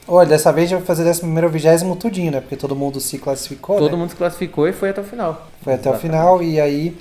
Olha, 0.07 0.29
dessa 0.29 0.53
vez 0.53 0.69
já 0.69 0.77
vai 0.77 0.85
fazer 0.85 1.09
11 1.09 1.23
ao 1.43 1.49
20 1.49 1.99
tudinho, 1.99 2.31
né? 2.31 2.41
Porque 2.41 2.57
todo 2.57 2.77
mundo 2.77 3.01
se 3.01 3.19
classificou. 3.19 3.79
Todo 3.79 3.93
né? 3.93 3.97
mundo 3.97 4.11
se 4.11 4.17
classificou 4.17 4.69
e 4.69 4.73
foi 4.73 4.91
até 4.91 5.01
o 5.01 5.05
final. 5.05 5.49
Foi 5.63 5.75
até 5.75 5.89
Exatamente. 5.91 5.99
o 5.99 6.07
final 6.07 6.43
e 6.43 6.61
aí 6.61 6.97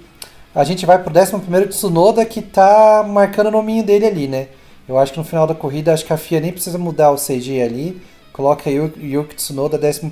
a 0.56 0.64
gente 0.64 0.86
vai 0.86 1.00
pro 1.00 1.12
11 1.12 1.68
Tsunoda 1.68 2.24
que 2.26 2.42
tá 2.42 3.04
marcando 3.08 3.48
o 3.48 3.52
nominho 3.52 3.84
dele 3.84 4.06
ali, 4.06 4.28
né? 4.28 4.48
Eu 4.88 4.98
acho 4.98 5.14
que 5.14 5.18
no 5.18 5.24
final 5.24 5.48
da 5.48 5.56
corrida, 5.56 5.94
acho 5.94 6.06
que 6.06 6.14
a 6.14 6.18
FIA 6.18 6.40
nem 6.40 6.52
precisa 6.52 6.78
mudar 6.78 7.12
o 7.12 7.16
CG 7.16 7.62
ali 7.62 8.02
coloca 8.34 8.70
Yuki, 8.70 9.00
Yuki 9.00 9.36
Tsunoda 9.36 9.78
11 9.78 10.12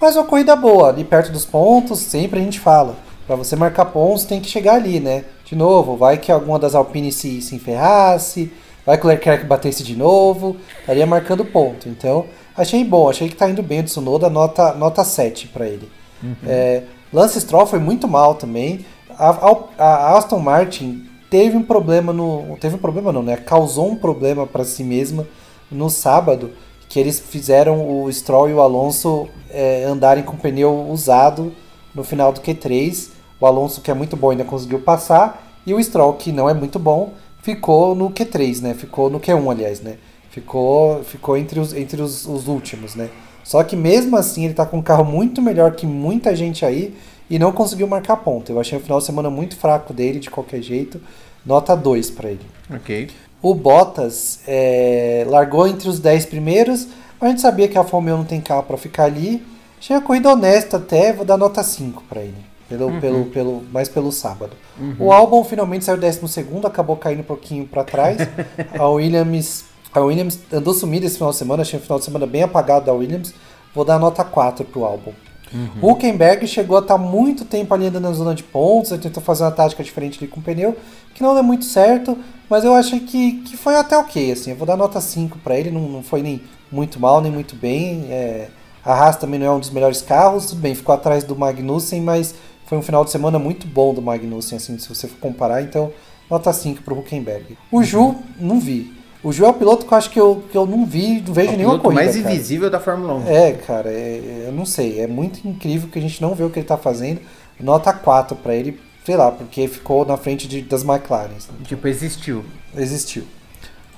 mas 0.00 0.16
uma 0.16 0.24
corrida 0.24 0.56
boa, 0.56 0.88
ali 0.88 1.04
perto 1.04 1.30
dos 1.30 1.44
pontos, 1.46 2.00
sempre 2.00 2.40
a 2.40 2.42
gente 2.42 2.58
fala. 2.58 2.96
Para 3.26 3.36
você 3.36 3.56
marcar 3.56 3.86
pontos, 3.86 4.24
tem 4.24 4.40
que 4.40 4.48
chegar 4.48 4.74
ali, 4.74 5.00
né? 5.00 5.24
De 5.44 5.56
novo, 5.56 5.96
vai 5.96 6.18
que 6.18 6.30
alguma 6.30 6.58
das 6.58 6.74
Alpine 6.74 7.10
se, 7.10 7.40
se 7.40 7.54
enferrasse, 7.54 8.52
vai 8.84 8.98
que 8.98 9.06
o 9.06 9.08
Leclerc 9.08 9.44
batesse 9.46 9.82
de 9.82 9.96
novo, 9.96 10.56
estaria 10.80 11.06
marcando 11.06 11.44
ponto. 11.44 11.88
Então, 11.88 12.26
achei 12.56 12.84
bom, 12.84 13.08
achei 13.08 13.28
que 13.28 13.36
tá 13.36 13.48
indo 13.48 13.62
bem 13.62 13.80
o 13.80 13.84
Tsunoda, 13.84 14.28
nota, 14.28 14.74
nota 14.74 15.02
7 15.02 15.48
para 15.48 15.66
ele. 15.66 15.88
Uhum. 16.22 16.34
É, 16.46 16.82
Lance 17.12 17.40
Stroll 17.40 17.66
foi 17.66 17.78
muito 17.78 18.06
mal 18.06 18.34
também. 18.34 18.84
A, 19.18 19.30
a, 19.30 19.56
a, 19.78 20.18
Aston 20.18 20.40
Martin 20.40 21.06
teve 21.30 21.56
um 21.56 21.62
problema 21.62 22.12
no. 22.12 22.56
Teve 22.60 22.76
um 22.76 22.78
problema 22.78 23.12
não, 23.12 23.22
né? 23.22 23.36
Causou 23.36 23.90
um 23.90 23.96
problema 23.96 24.46
para 24.46 24.64
si 24.64 24.84
mesma 24.84 25.26
no 25.70 25.90
sábado 25.90 26.50
que 26.88 27.00
eles 27.00 27.18
fizeram 27.18 28.02
o 28.02 28.12
Stroll 28.12 28.48
e 28.48 28.54
o 28.54 28.60
Alonso 28.60 29.28
é, 29.50 29.84
andarem 29.84 30.22
com 30.22 30.36
pneu 30.36 30.88
usado 30.88 31.52
no 31.94 32.04
final 32.04 32.32
do 32.32 32.40
Q3. 32.40 33.10
O 33.40 33.46
Alonso, 33.46 33.80
que 33.80 33.90
é 33.90 33.94
muito 33.94 34.16
bom, 34.16 34.30
ainda 34.30 34.44
conseguiu 34.44 34.80
passar, 34.80 35.60
e 35.66 35.74
o 35.74 35.82
Stroll, 35.82 36.14
que 36.14 36.32
não 36.32 36.48
é 36.48 36.54
muito 36.54 36.78
bom, 36.78 37.12
ficou 37.42 37.94
no 37.94 38.10
Q3, 38.10 38.62
né? 38.62 38.74
Ficou 38.74 39.10
no 39.10 39.20
Q1, 39.20 39.50
aliás, 39.50 39.80
né? 39.80 39.96
Ficou, 40.30 41.02
ficou 41.02 41.36
entre, 41.36 41.58
os, 41.60 41.74
entre 41.74 42.00
os, 42.00 42.26
os 42.26 42.46
últimos, 42.46 42.94
né? 42.94 43.10
Só 43.42 43.62
que 43.62 43.76
mesmo 43.76 44.16
assim 44.16 44.44
ele 44.44 44.54
tá 44.54 44.66
com 44.66 44.78
um 44.78 44.82
carro 44.82 45.04
muito 45.04 45.40
melhor 45.40 45.72
que 45.72 45.86
muita 45.86 46.34
gente 46.34 46.64
aí 46.64 46.94
e 47.28 47.38
não 47.38 47.52
conseguiu 47.52 47.86
marcar 47.86 48.16
ponto. 48.16 48.50
Eu 48.50 48.60
achei 48.60 48.78
o 48.78 48.80
final 48.80 48.98
de 48.98 49.04
semana 49.04 49.30
muito 49.30 49.56
fraco 49.56 49.92
dele, 49.92 50.18
de 50.18 50.30
qualquer 50.30 50.62
jeito. 50.62 51.00
Nota 51.44 51.76
2 51.76 52.10
para 52.10 52.30
ele. 52.30 52.46
Ok. 52.74 53.08
O 53.42 53.54
Bottas 53.54 54.40
é, 54.46 55.24
largou 55.28 55.66
entre 55.66 55.88
os 55.88 56.00
10 56.00 56.26
primeiros, 56.26 56.88
mas 57.20 57.28
a 57.28 57.28
gente 57.28 57.40
sabia 57.40 57.68
que 57.68 57.78
a 57.78 57.82
1 57.82 58.00
não 58.00 58.24
tem 58.24 58.40
carro 58.40 58.62
para 58.62 58.76
ficar 58.76 59.04
ali. 59.04 59.44
Achei 59.78 59.94
a 59.94 60.00
corrida 60.00 60.30
honesta 60.30 60.78
até, 60.78 61.12
vou 61.12 61.24
dar 61.24 61.36
nota 61.36 61.62
5 61.62 62.02
para 62.08 62.22
ele. 62.22 62.46
Pelo, 62.68 62.86
uhum. 62.86 63.00
pelo, 63.00 63.24
pelo, 63.26 63.62
mais 63.72 63.88
pelo 63.88 64.10
sábado. 64.10 64.52
Uhum. 64.76 64.96
O 64.98 65.12
álbum 65.12 65.44
finalmente 65.44 65.84
saiu 65.84 65.98
12 65.98 66.20
acabou 66.64 66.96
caindo 66.96 67.20
um 67.20 67.24
pouquinho 67.24 67.66
para 67.66 67.84
trás. 67.84 68.18
a 68.76 68.88
Williams 68.88 69.64
a 69.96 70.00
Williams 70.00 70.38
andou 70.52 70.74
sumida 70.74 71.06
esse 71.06 71.16
final 71.16 71.30
de 71.30 71.38
semana, 71.38 71.62
achei 71.62 71.78
um 71.78 71.82
final 71.82 71.98
de 71.98 72.04
semana 72.04 72.26
bem 72.26 72.42
apagado 72.42 72.84
da 72.84 72.92
Williams. 72.92 73.32
Vou 73.74 73.82
dar 73.82 73.98
nota 73.98 74.22
4 74.22 74.62
pro 74.66 74.84
álbum. 74.84 75.12
Uhum. 75.52 75.90
Huckenberg 75.90 76.46
chegou 76.46 76.76
a 76.76 76.80
estar 76.80 76.94
tá 76.94 77.00
muito 77.00 77.44
tempo 77.44 77.72
ali 77.72 77.86
andando 77.86 78.02
na 78.02 78.12
zona 78.12 78.34
de 78.34 78.42
pontos, 78.42 78.90
ele 78.90 79.00
tentou 79.00 79.22
fazer 79.22 79.44
uma 79.44 79.50
tática 79.50 79.82
diferente 79.82 80.18
ali 80.18 80.28
com 80.28 80.40
o 80.40 80.42
pneu, 80.42 80.76
que 81.14 81.22
não 81.22 81.34
deu 81.34 81.42
muito 81.42 81.64
certo, 81.64 82.18
mas 82.48 82.64
eu 82.64 82.74
achei 82.74 83.00
que, 83.00 83.40
que 83.42 83.56
foi 83.56 83.76
até 83.76 83.96
ok, 83.96 84.32
assim, 84.32 84.50
eu 84.50 84.56
vou 84.56 84.66
dar 84.66 84.76
nota 84.76 85.00
5 85.00 85.38
para 85.38 85.56
ele, 85.58 85.70
não, 85.70 85.82
não 85.82 86.02
foi 86.02 86.22
nem 86.22 86.42
muito 86.70 86.98
mal, 86.98 87.20
nem 87.20 87.30
muito 87.30 87.54
bem, 87.54 88.06
é, 88.10 88.48
a 88.84 88.92
Haas 88.92 89.16
também 89.16 89.38
não 89.38 89.46
é 89.46 89.50
um 89.50 89.60
dos 89.60 89.70
melhores 89.70 90.02
carros, 90.02 90.46
tudo 90.46 90.60
bem, 90.60 90.74
ficou 90.74 90.94
atrás 90.94 91.24
do 91.24 91.36
Magnussen, 91.36 92.00
mas 92.00 92.34
foi 92.66 92.76
um 92.78 92.82
final 92.82 93.04
de 93.04 93.10
semana 93.10 93.38
muito 93.38 93.66
bom 93.66 93.94
do 93.94 94.02
Magnussen, 94.02 94.56
assim, 94.56 94.78
se 94.78 94.88
você 94.88 95.06
for 95.06 95.18
comparar, 95.18 95.62
então 95.62 95.92
nota 96.28 96.52
5 96.52 96.82
pro 96.82 96.98
Huckenberg. 96.98 97.56
O 97.70 97.82
Ju, 97.82 98.16
não 98.38 98.58
vi. 98.58 98.95
O 99.22 99.32
Ju 99.32 99.44
é 99.44 99.48
o 99.48 99.54
piloto 99.54 99.86
que 99.86 99.92
eu 99.92 99.98
acho 99.98 100.10
que 100.10 100.20
eu, 100.20 100.42
que 100.50 100.56
eu 100.56 100.66
não 100.66 100.86
vi, 100.86 101.20
não 101.26 101.34
vejo 101.34 101.50
É 101.50 101.54
o 101.54 101.56
nenhuma 101.56 101.78
corrida. 101.78 102.02
mais 102.02 102.16
cara. 102.16 102.32
invisível 102.34 102.70
da 102.70 102.78
Fórmula 102.78 103.14
1. 103.14 103.26
É, 103.28 103.52
cara, 103.52 103.90
é- 103.90 104.44
eu 104.46 104.52
não 104.52 104.64
sei. 104.64 105.00
É 105.00 105.06
muito 105.06 105.46
incrível 105.46 105.88
que 105.90 105.98
a 105.98 106.02
gente 106.02 106.20
não 106.22 106.34
vê 106.34 106.44
o 106.44 106.50
que 106.50 106.58
ele 106.60 106.66
tá 106.66 106.76
fazendo. 106.76 107.20
Nota 107.58 107.92
4 107.92 108.36
pra 108.36 108.54
ele, 108.54 108.78
sei 109.04 109.16
lá, 109.16 109.30
porque 109.32 109.66
ficou 109.66 110.04
na 110.04 110.16
frente 110.16 110.46
de, 110.46 110.62
das 110.62 110.84
McLarens. 110.84 111.48
Tipo, 111.64 111.88
existiu. 111.88 112.44
Existiu. 112.76 113.24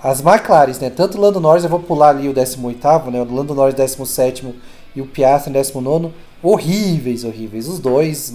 As 0.01 0.21
McLarens, 0.25 0.79
né? 0.79 0.91
Tanto 0.91 1.19
o 1.19 1.21
Lando 1.21 1.41
Norris, 1.41 1.64
eu 1.64 1.71
vou 1.71 1.81
pular 1.81 2.11
ali 2.11 2.29
o 2.29 2.33
18, 2.33 3.11
né? 3.11 3.21
O 3.21 3.35
Lando 3.35 3.53
Norris 3.55 3.75
17 3.75 4.47
e 4.95 5.01
o 5.03 5.07
Piastri 5.07 5.53
19. 5.53 6.11
Horríveis, 6.41 7.25
horríveis. 7.25 7.66
Os 7.66 7.81
dois, 7.81 8.33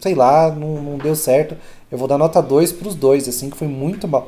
sei 0.00 0.14
lá, 0.14 0.50
não, 0.50 0.82
não 0.82 0.96
deu 0.98 1.14
certo. 1.14 1.54
Eu 1.92 1.98
vou 1.98 2.08
dar 2.08 2.16
nota 2.16 2.40
2 2.40 2.72
pros 2.72 2.94
dois, 2.94 3.28
assim, 3.28 3.50
que 3.50 3.56
foi 3.56 3.68
muito 3.68 4.08
mal. 4.08 4.26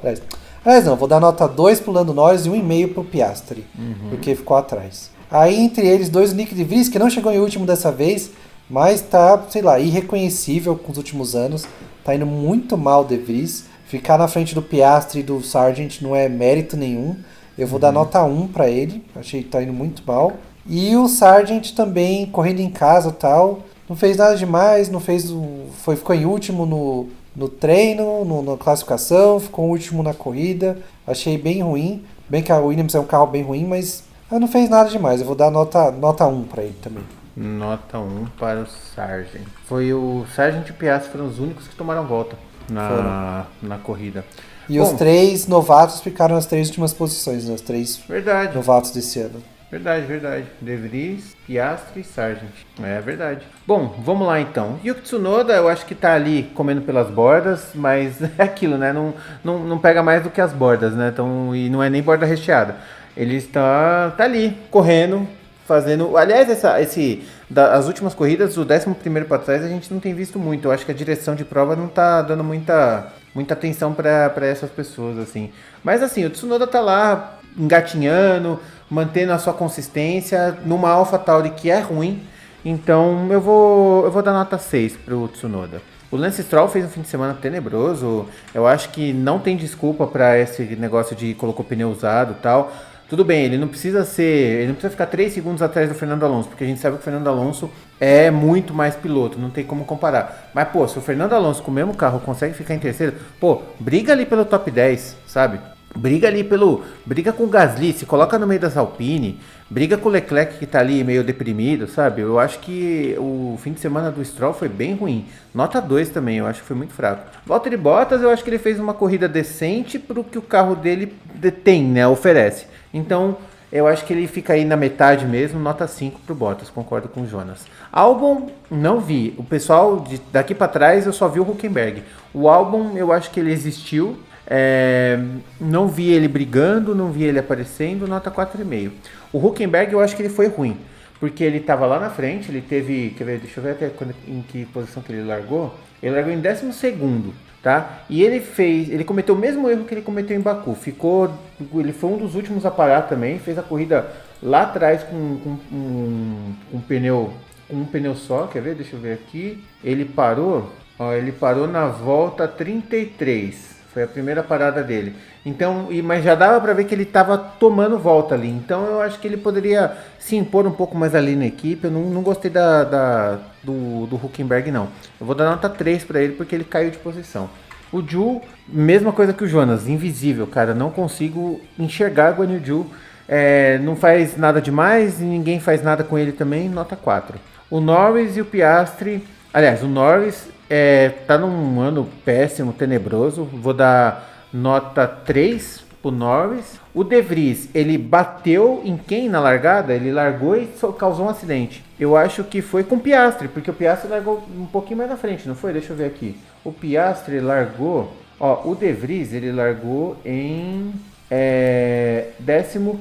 Aliás, 0.67 0.85
não, 0.85 0.97
vou 0.97 1.07
dar 1.07 1.21
nota 1.21 1.47
2 1.47 1.79
pro 1.81 1.93
Lando 1.93 2.13
Norris 2.13 2.45
e 2.45 2.51
1,5 2.51 2.93
pro 2.93 3.05
Piastri, 3.05 3.65
porque 4.11 4.35
ficou 4.35 4.57
atrás. 4.57 5.11
Aí, 5.31 5.55
entre 5.61 5.87
eles, 5.87 6.09
dois, 6.09 6.33
o 6.33 6.35
Nick 6.35 6.55
de 6.55 6.65
Vries, 6.65 6.89
que 6.89 6.99
não 6.99 7.09
chegou 7.09 7.33
em 7.33 7.39
último 7.39 7.65
dessa 7.65 7.93
vez, 7.93 8.31
mas 8.69 9.01
tá, 9.01 9.45
sei 9.49 9.63
lá, 9.63 9.79
irreconhecível 9.79 10.75
com 10.77 10.91
os 10.91 10.99
últimos 10.99 11.37
anos. 11.37 11.65
Tá 12.05 12.15
indo 12.17 12.27
muito 12.27 12.77
mal 12.77 13.03
o 13.03 13.05
De 13.05 13.17
Vries. 13.17 13.65
Ficar 13.87 14.19
na 14.19 14.27
frente 14.27 14.55
do 14.57 14.63
Piastri 14.63 15.21
e 15.21 15.23
do 15.23 15.41
Sargent 15.41 16.01
não 16.03 16.15
é 16.17 16.29
mérito 16.29 16.77
nenhum. 16.77 17.15
Eu 17.57 17.67
vou 17.69 17.79
dar 17.79 17.93
nota 17.93 18.23
1 18.25 18.49
pra 18.49 18.69
ele. 18.69 19.05
Achei 19.15 19.43
que 19.45 19.49
tá 19.49 19.63
indo 19.63 19.73
muito 19.73 20.03
mal. 20.05 20.33
E 20.69 20.97
o 20.97 21.07
Sargent 21.07 21.73
também, 21.75 22.27
correndo 22.27 22.59
em 22.61 22.71
casa 22.71 23.11
e 23.11 23.13
tal. 23.13 23.61
Não 23.89 23.95
fez 23.95 24.17
nada 24.17 24.37
demais, 24.37 24.89
não 24.91 24.99
fez. 24.99 25.31
o- 25.31 25.67
Foi, 25.85 25.95
ficou 25.95 26.15
em 26.15 26.27
último 26.27 26.67
no, 26.67 27.07
no 27.37 27.49
treino, 27.49 28.25
no- 28.25 28.43
na 28.43 28.57
classificação, 28.57 29.39
ficou 29.39 29.69
último 29.69 30.03
na 30.03 30.15
corrida. 30.15 30.79
Achei 31.07 31.37
bem 31.39 31.63
ruim. 31.63 32.03
Bem 32.29 32.43
que 32.43 32.51
a 32.51 32.59
Williams 32.59 32.95
é 32.95 32.99
um 33.01 33.05
carro 33.05 33.27
bem 33.27 33.43
ruim, 33.43 33.65
mas 33.67 34.03
não 34.31 34.49
fez 34.49 34.69
nada 34.69 34.89
demais. 34.91 35.21
Eu 35.21 35.27
vou 35.27 35.37
dar 35.37 35.51
nota, 35.51 35.91
nota 35.93 36.27
1 36.27 36.43
pra 36.45 36.63
ele 36.63 36.75
também. 36.83 37.05
Nota 37.37 37.99
1 37.99 38.27
para 38.39 38.61
o 38.63 38.67
Sargent. 38.67 39.43
Foi 39.67 39.93
o 39.93 40.25
Sargent 40.35 40.67
e 40.69 40.71
o 40.71 40.75
Piastri 40.75 41.13
foram 41.13 41.27
os 41.27 41.39
únicos 41.39 41.69
que 41.69 41.77
tomaram 41.77 42.05
volta 42.07 42.37
na, 42.69 43.47
na 43.63 43.79
corrida. 43.79 44.25
E 44.69 44.79
Bom, 44.79 44.85
os 44.85 44.93
três 44.93 45.47
novatos 45.47 46.01
ficaram 46.01 46.35
nas 46.35 46.47
três 46.47 46.67
últimas 46.69 46.93
posições, 46.93 47.47
né? 47.47 47.55
Os 47.55 47.61
três 47.61 47.99
Verdade, 48.09 48.55
novatos 48.57 48.91
desse 48.91 49.21
ano. 49.21 49.41
Verdade, 49.71 50.07
verdade. 50.07 50.47
De 50.61 50.77
Vries, 50.77 51.37
Piastri 51.47 52.01
e 52.01 52.05
Sargent. 52.05 52.51
É 52.83 53.01
verdade. 53.01 53.47
Bom, 53.67 54.01
vamos 54.05 54.27
lá 54.27 54.41
então. 54.41 54.79
Yuki 54.85 55.03
Tsunoda, 55.03 55.55
eu 55.55 55.69
acho 55.69 55.85
que 55.87 55.95
tá 55.95 56.15
ali 56.15 56.45
comendo 56.55 56.83
pelas 56.83 57.11
bordas, 57.11 57.71
mas 57.75 58.23
é 58.39 58.43
aquilo, 58.43 58.79
né? 58.79 58.93
Não, 58.93 59.15
não, 59.45 59.59
não 59.61 59.79
pega 59.79 60.03
mais 60.03 60.23
do 60.23 60.31
que 60.31 60.41
as 60.41 60.53
bordas, 60.53 60.95
né? 60.95 61.11
Então, 61.13 61.55
e 61.55 61.69
não 61.69 61.83
é 61.83 61.91
nem 61.91 62.03
borda 62.03 62.25
recheada. 62.27 62.77
Ele 63.17 63.37
está 63.37 64.13
tá 64.17 64.25
ali, 64.25 64.57
correndo, 64.71 65.27
fazendo. 65.67 66.17
Aliás, 66.17 66.49
essa, 66.49 66.81
esse, 66.81 67.27
da- 67.51 67.75
as 67.75 67.87
últimas 67.87 68.15
corridas, 68.15 68.57
o 68.57 68.63
11 68.63 69.25
para 69.27 69.39
trás, 69.39 69.65
a 69.65 69.69
gente 69.69 69.93
não 69.93 69.99
tem 69.99 70.15
visto 70.15 70.39
muito. 70.39 70.69
Eu 70.69 70.73
acho 70.73 70.85
que 70.85 70.93
a 70.93 70.95
direção 70.95 71.35
de 71.35 71.45
prova 71.45 71.75
não 71.75 71.89
tá 71.89 72.23
dando 72.23 72.45
muita, 72.45 73.09
muita 73.35 73.55
atenção 73.55 73.93
para 73.95 74.33
essas 74.43 74.71
pessoas, 74.71 75.19
assim. 75.19 75.51
Mas 75.83 76.03
assim, 76.03 76.25
o 76.25 76.31
Tsunoda 76.31 76.67
tá 76.67 76.81
lá 76.81 77.39
engatinhando, 77.59 78.61
mantendo 78.91 79.33
a 79.33 79.39
sua 79.39 79.53
consistência 79.53 80.57
numa 80.65 80.91
AlphaTauri 80.91 81.51
que 81.51 81.71
é 81.71 81.81
ruim. 81.81 82.23
Então 82.65 83.29
eu 83.31 83.41
vou, 83.41 84.05
eu 84.05 84.11
vou 84.11 84.23
dar 84.23 84.33
nota 84.33 84.59
6 84.59 84.97
pro 85.05 85.29
Tsunoda. 85.29 85.81
O 86.11 86.17
Lance 86.17 86.43
Stroll 86.43 86.69
fez 86.69 86.85
um 86.85 86.89
fim 86.89 87.03
de 87.03 87.09
semana 87.09 87.35
tenebroso. 87.35 88.27
Eu 88.55 88.67
acho 88.67 88.91
que 88.91 89.13
não 89.13 89.39
tem 89.39 89.57
desculpa 89.57 90.07
para 90.07 90.39
esse 90.39 90.63
negócio 90.77 91.17
de 91.17 91.35
colocou 91.35 91.65
pneu 91.65 91.91
usado 91.91 92.33
e 92.39 92.43
tal. 92.43 92.73
Tudo 93.09 93.25
bem, 93.25 93.45
ele 93.45 93.57
não 93.57 93.69
precisa 93.69 94.05
ser. 94.05 94.23
Ele 94.23 94.67
não 94.69 94.75
precisa 94.75 94.91
ficar 94.91 95.07
3 95.07 95.33
segundos 95.33 95.63
atrás 95.63 95.89
do 95.89 95.95
Fernando 95.95 96.25
Alonso, 96.25 96.49
porque 96.49 96.65
a 96.65 96.67
gente 96.67 96.81
sabe 96.81 96.97
que 96.97 97.03
o 97.03 97.05
Fernando 97.05 97.29
Alonso 97.29 97.71
é 98.01 98.31
muito 98.31 98.75
mais 98.75 98.97
piloto, 98.97 99.39
não 99.39 99.51
tem 99.51 99.65
como 99.65 99.85
comparar. 99.85 100.51
Mas, 100.53 100.69
pô, 100.69 100.87
se 100.89 100.99
o 100.99 101.01
Fernando 101.01 101.33
Alonso 101.33 101.63
com 101.63 101.71
o 101.71 101.75
mesmo 101.75 101.95
carro 101.95 102.19
consegue 102.19 102.55
ficar 102.55 102.75
em 102.75 102.81
terceiro, 102.81 103.15
pô, 103.39 103.63
briga 103.79 104.13
ali 104.13 104.27
pelo 104.27 104.45
top 104.45 104.71
10, 104.71 105.17
sabe? 105.27 105.61
Briga 105.97 106.29
ali 106.29 106.45
pelo. 106.45 106.83
Briga 107.05 107.33
com 107.33 107.45
o 107.45 107.49
Gasly, 107.49 107.93
se 107.93 108.05
coloca 108.07 108.39
no 108.39 108.47
meio 108.47 108.61
das 108.61 108.77
Alpine. 108.77 109.39
Briga 109.69 109.97
com 109.97 110.09
o 110.09 110.13
Leclerc 110.13 110.59
que 110.59 110.67
tá 110.67 110.79
ali 110.79 111.03
meio 111.03 111.25
deprimido, 111.25 111.89
sabe? 111.89 112.23
Eu 112.23 112.39
acho 112.39 112.59
que 112.61 113.17
o 113.19 113.59
fim 113.61 113.73
de 113.73 113.81
semana 113.81 114.11
do 114.13 114.25
Stroll 114.25 114.53
foi 114.53 114.69
bem 114.69 114.95
ruim. 114.95 115.27
Nota 115.55 115.81
2 115.81 116.11
também, 116.11 116.37
eu 116.39 116.47
acho 116.47 116.61
que 116.61 116.67
foi 116.67 116.77
muito 116.77 116.93
fraco. 116.93 117.23
Valtteri 117.45 117.77
Bottas, 117.77 118.23
eu 118.23 118.31
acho 118.31 118.45
que 118.45 118.51
ele 118.51 118.59
fez 118.59 118.79
uma 118.79 118.95
corrida 118.95 119.27
decente 119.27 119.99
pro 119.99 120.23
que 120.23 120.39
o 120.39 120.43
carro 120.43 120.77
dele 120.77 121.13
de- 121.35 121.51
tem, 121.51 121.83
né? 121.83 122.07
Oferece. 122.07 122.67
Então, 122.95 123.37
eu 123.73 123.89
acho 123.89 124.05
que 124.05 124.13
ele 124.13 124.29
fica 124.29 124.53
aí 124.53 124.65
na 124.65 124.77
metade 124.77 125.27
mesmo, 125.27 125.59
nota 125.59 125.89
5 125.89 126.21
pro 126.25 126.35
Bottas, 126.35 126.71
concordo 126.71 127.09
com 127.09 127.23
o 127.23 127.27
Jonas. 127.27 127.67
Albon, 127.91 128.49
não 128.71 129.01
vi. 129.01 129.35
O 129.37 129.43
pessoal 129.43 129.99
de- 129.99 130.21
daqui 130.31 130.55
para 130.55 130.69
trás 130.69 131.07
eu 131.07 131.13
só 131.13 131.27
vi 131.27 131.41
o 131.41 131.43
Huckenberg. 131.51 132.05
O 132.33 132.49
Albon, 132.49 132.93
eu 132.97 133.11
acho 133.13 133.31
que 133.33 133.41
ele 133.41 133.51
existiu. 133.51 134.17
É, 134.47 135.19
não 135.61 135.89
vi 135.89 136.11
ele 136.13 136.29
brigando, 136.29 136.95
não 136.95 137.11
vi 137.11 137.25
ele 137.25 137.39
aparecendo, 137.39 138.07
nota 138.07 138.31
4,5. 138.31 138.93
O 139.33 139.39
Huckenberg 139.45 139.93
eu 139.93 140.01
acho 140.01 140.15
que 140.15 140.23
ele 140.23 140.29
foi 140.29 140.47
ruim, 140.47 140.77
porque 141.19 141.43
ele 141.43 141.59
estava 141.59 141.87
lá 141.87 141.99
na 141.99 142.11
frente, 142.11 142.51
ele 142.51 142.61
teve, 142.61 143.15
quer 143.19 143.25
ver, 143.25 143.39
deixa 143.41 143.59
eu 143.59 143.65
ver 143.65 143.71
até 143.73 143.89
quando- 143.89 144.15
em 144.27 144.43
que 144.43 144.65
posição 144.67 145.03
que 145.03 145.13
ele 145.13 145.25
largou. 145.25 145.75
Ele 146.03 146.15
largou 146.15 146.33
em 146.33 146.41
12 146.41 146.73
segundo, 146.73 147.35
tá? 147.63 148.01
E 148.09 148.23
ele 148.23 148.39
fez, 148.41 148.89
ele 148.91 149.03
cometeu 149.03 149.35
o 149.35 149.39
mesmo 149.39 149.69
erro 149.69 149.85
que 149.85 149.95
ele 149.95 150.03
cometeu 150.03 150.37
em 150.37 150.41
Baku. 150.41 150.75
Ficou, 150.75 151.31
ele 151.75 151.93
foi 151.93 152.11
um 152.11 152.19
dos 152.19 152.35
últimos 152.35 152.65
a 152.65 152.71
parar 152.71 153.03
também, 153.03 153.39
fez 153.39 153.59
a 153.59 153.63
corrida 153.63 154.07
lá 154.43 154.63
atrás 154.63 155.03
com, 155.03 155.39
com, 155.43 155.59
um, 155.75 156.53
um 156.75 156.81
pneu, 156.81 157.33
com 157.69 157.77
um 157.77 157.85
pneu 157.85 158.15
só, 158.15 158.47
quer 158.47 158.63
ver? 158.63 158.75
Deixa 158.77 158.95
eu 158.95 159.01
ver 159.01 159.15
aqui. 159.15 159.65
Ele 159.83 160.05
parou, 160.05 160.71
ó, 160.99 161.13
ele 161.15 161.33
parou 161.33 161.67
na 161.67 161.87
volta 161.89 162.47
33. 162.47 163.76
Foi 163.97 164.03
a 164.03 164.07
primeira 164.07 164.43
parada 164.43 164.83
dele. 164.83 165.17
Então, 165.43 165.87
e, 165.89 166.03
mas 166.03 166.23
já 166.23 166.35
dava 166.35 166.61
para 166.61 166.75
ver 166.75 166.85
que 166.85 166.95
ele 166.95 167.05
estava 167.05 167.39
tomando 167.39 167.99
volta 167.99 168.35
ali. 168.35 168.51
Então 168.51 168.85
eu 168.85 169.01
acho 169.01 169.19
que 169.19 169.27
ele 169.27 169.39
poderia 169.39 169.91
se 170.19 170.37
impor 170.37 170.67
um 170.67 170.71
pouco 170.71 170.95
mais 170.95 171.15
ali 171.15 171.35
na 171.35 171.47
equipe. 171.47 171.87
Eu 171.87 171.91
não, 171.91 172.03
não 172.03 172.21
gostei 172.21 172.51
da, 172.51 172.85
da- 172.85 173.39
do, 173.63 174.05
do 174.07 174.17
Huckenberg, 174.17 174.71
não. 174.71 174.89
Eu 175.19 175.25
vou 175.25 175.35
dar 175.35 175.47
nota 175.49 175.67
3 175.71 176.05
para 176.05 176.21
ele 176.21 176.35
porque 176.35 176.55
ele 176.55 176.65
caiu 176.65 176.91
de 176.91 176.99
posição. 176.99 177.49
O 177.91 178.03
Ju, 178.07 178.43
mesma 178.69 179.13
coisa 179.13 179.33
que 179.33 179.45
o 179.45 179.49
Jonas, 179.49 179.89
invisível, 179.89 180.47
cara. 180.47 180.75
Não 180.75 180.91
consigo 180.91 181.59
enxergar 181.79 182.35
o 182.35 182.37
Guan 182.37 182.53
Yu 182.53 182.63
Ju. 182.63 182.87
É, 183.27 183.79
não 183.79 183.97
faz 183.97 184.37
nada 184.37 184.61
demais 184.61 185.21
ninguém 185.21 185.59
faz 185.59 185.83
nada 185.83 186.05
com 186.05 186.19
ele 186.19 186.33
também, 186.33 186.69
nota 186.69 186.95
4. 186.97 187.39
O 187.71 187.81
Norris 187.81 188.37
e 188.37 188.43
o 188.43 188.45
Piastri. 188.45 189.27
Aliás, 189.55 189.83
o 189.83 189.87
Norris 189.87 190.49
é, 190.69 191.11
tá 191.27 191.39
num 191.39 191.81
ano 191.81 192.09
péssimo, 192.25 192.73
tenebroso. 192.73 193.45
Vou 193.45 193.73
dar 193.73 194.47
nota 194.53 195.07
3 195.07 195.85
pro 196.03 196.11
Norris. 196.11 196.81
O 196.95 197.05
De 197.05 197.21
Vries, 197.21 197.69
ele 197.75 197.99
bateu 197.99 198.81
em 198.85 198.97
quem 198.97 199.29
na 199.29 199.41
largada? 199.41 199.93
Ele 199.93 200.13
largou 200.13 200.57
e 200.57 200.69
causou 200.99 201.27
um 201.27 201.29
acidente. 201.29 201.85
Eu 201.99 202.17
acho 202.17 202.43
que 202.45 202.63
foi 202.63 202.85
com 202.85 202.97
o 202.97 203.01
Piastri, 203.01 203.49
porque 203.49 203.71
o 203.71 203.75
Piastri 203.75 204.09
largou 204.09 204.43
um 204.57 204.67
pouquinho 204.67 204.99
mais 204.99 205.11
na 205.11 205.17
frente, 205.17 205.47
não 205.47 205.55
foi? 205.55 205.73
Deixa 205.73 205.93
eu 205.93 205.97
ver 205.97 206.07
aqui. 206.07 206.37
O 206.65 206.73
Piastri 206.73 207.41
largou. 207.41 208.13
Ó, 208.39 208.71
o 208.71 208.75
De 208.75 208.93
Vries, 208.93 209.33
ele 209.33 209.51
largou 209.51 210.17
em 210.25 210.93
é, 211.31 212.29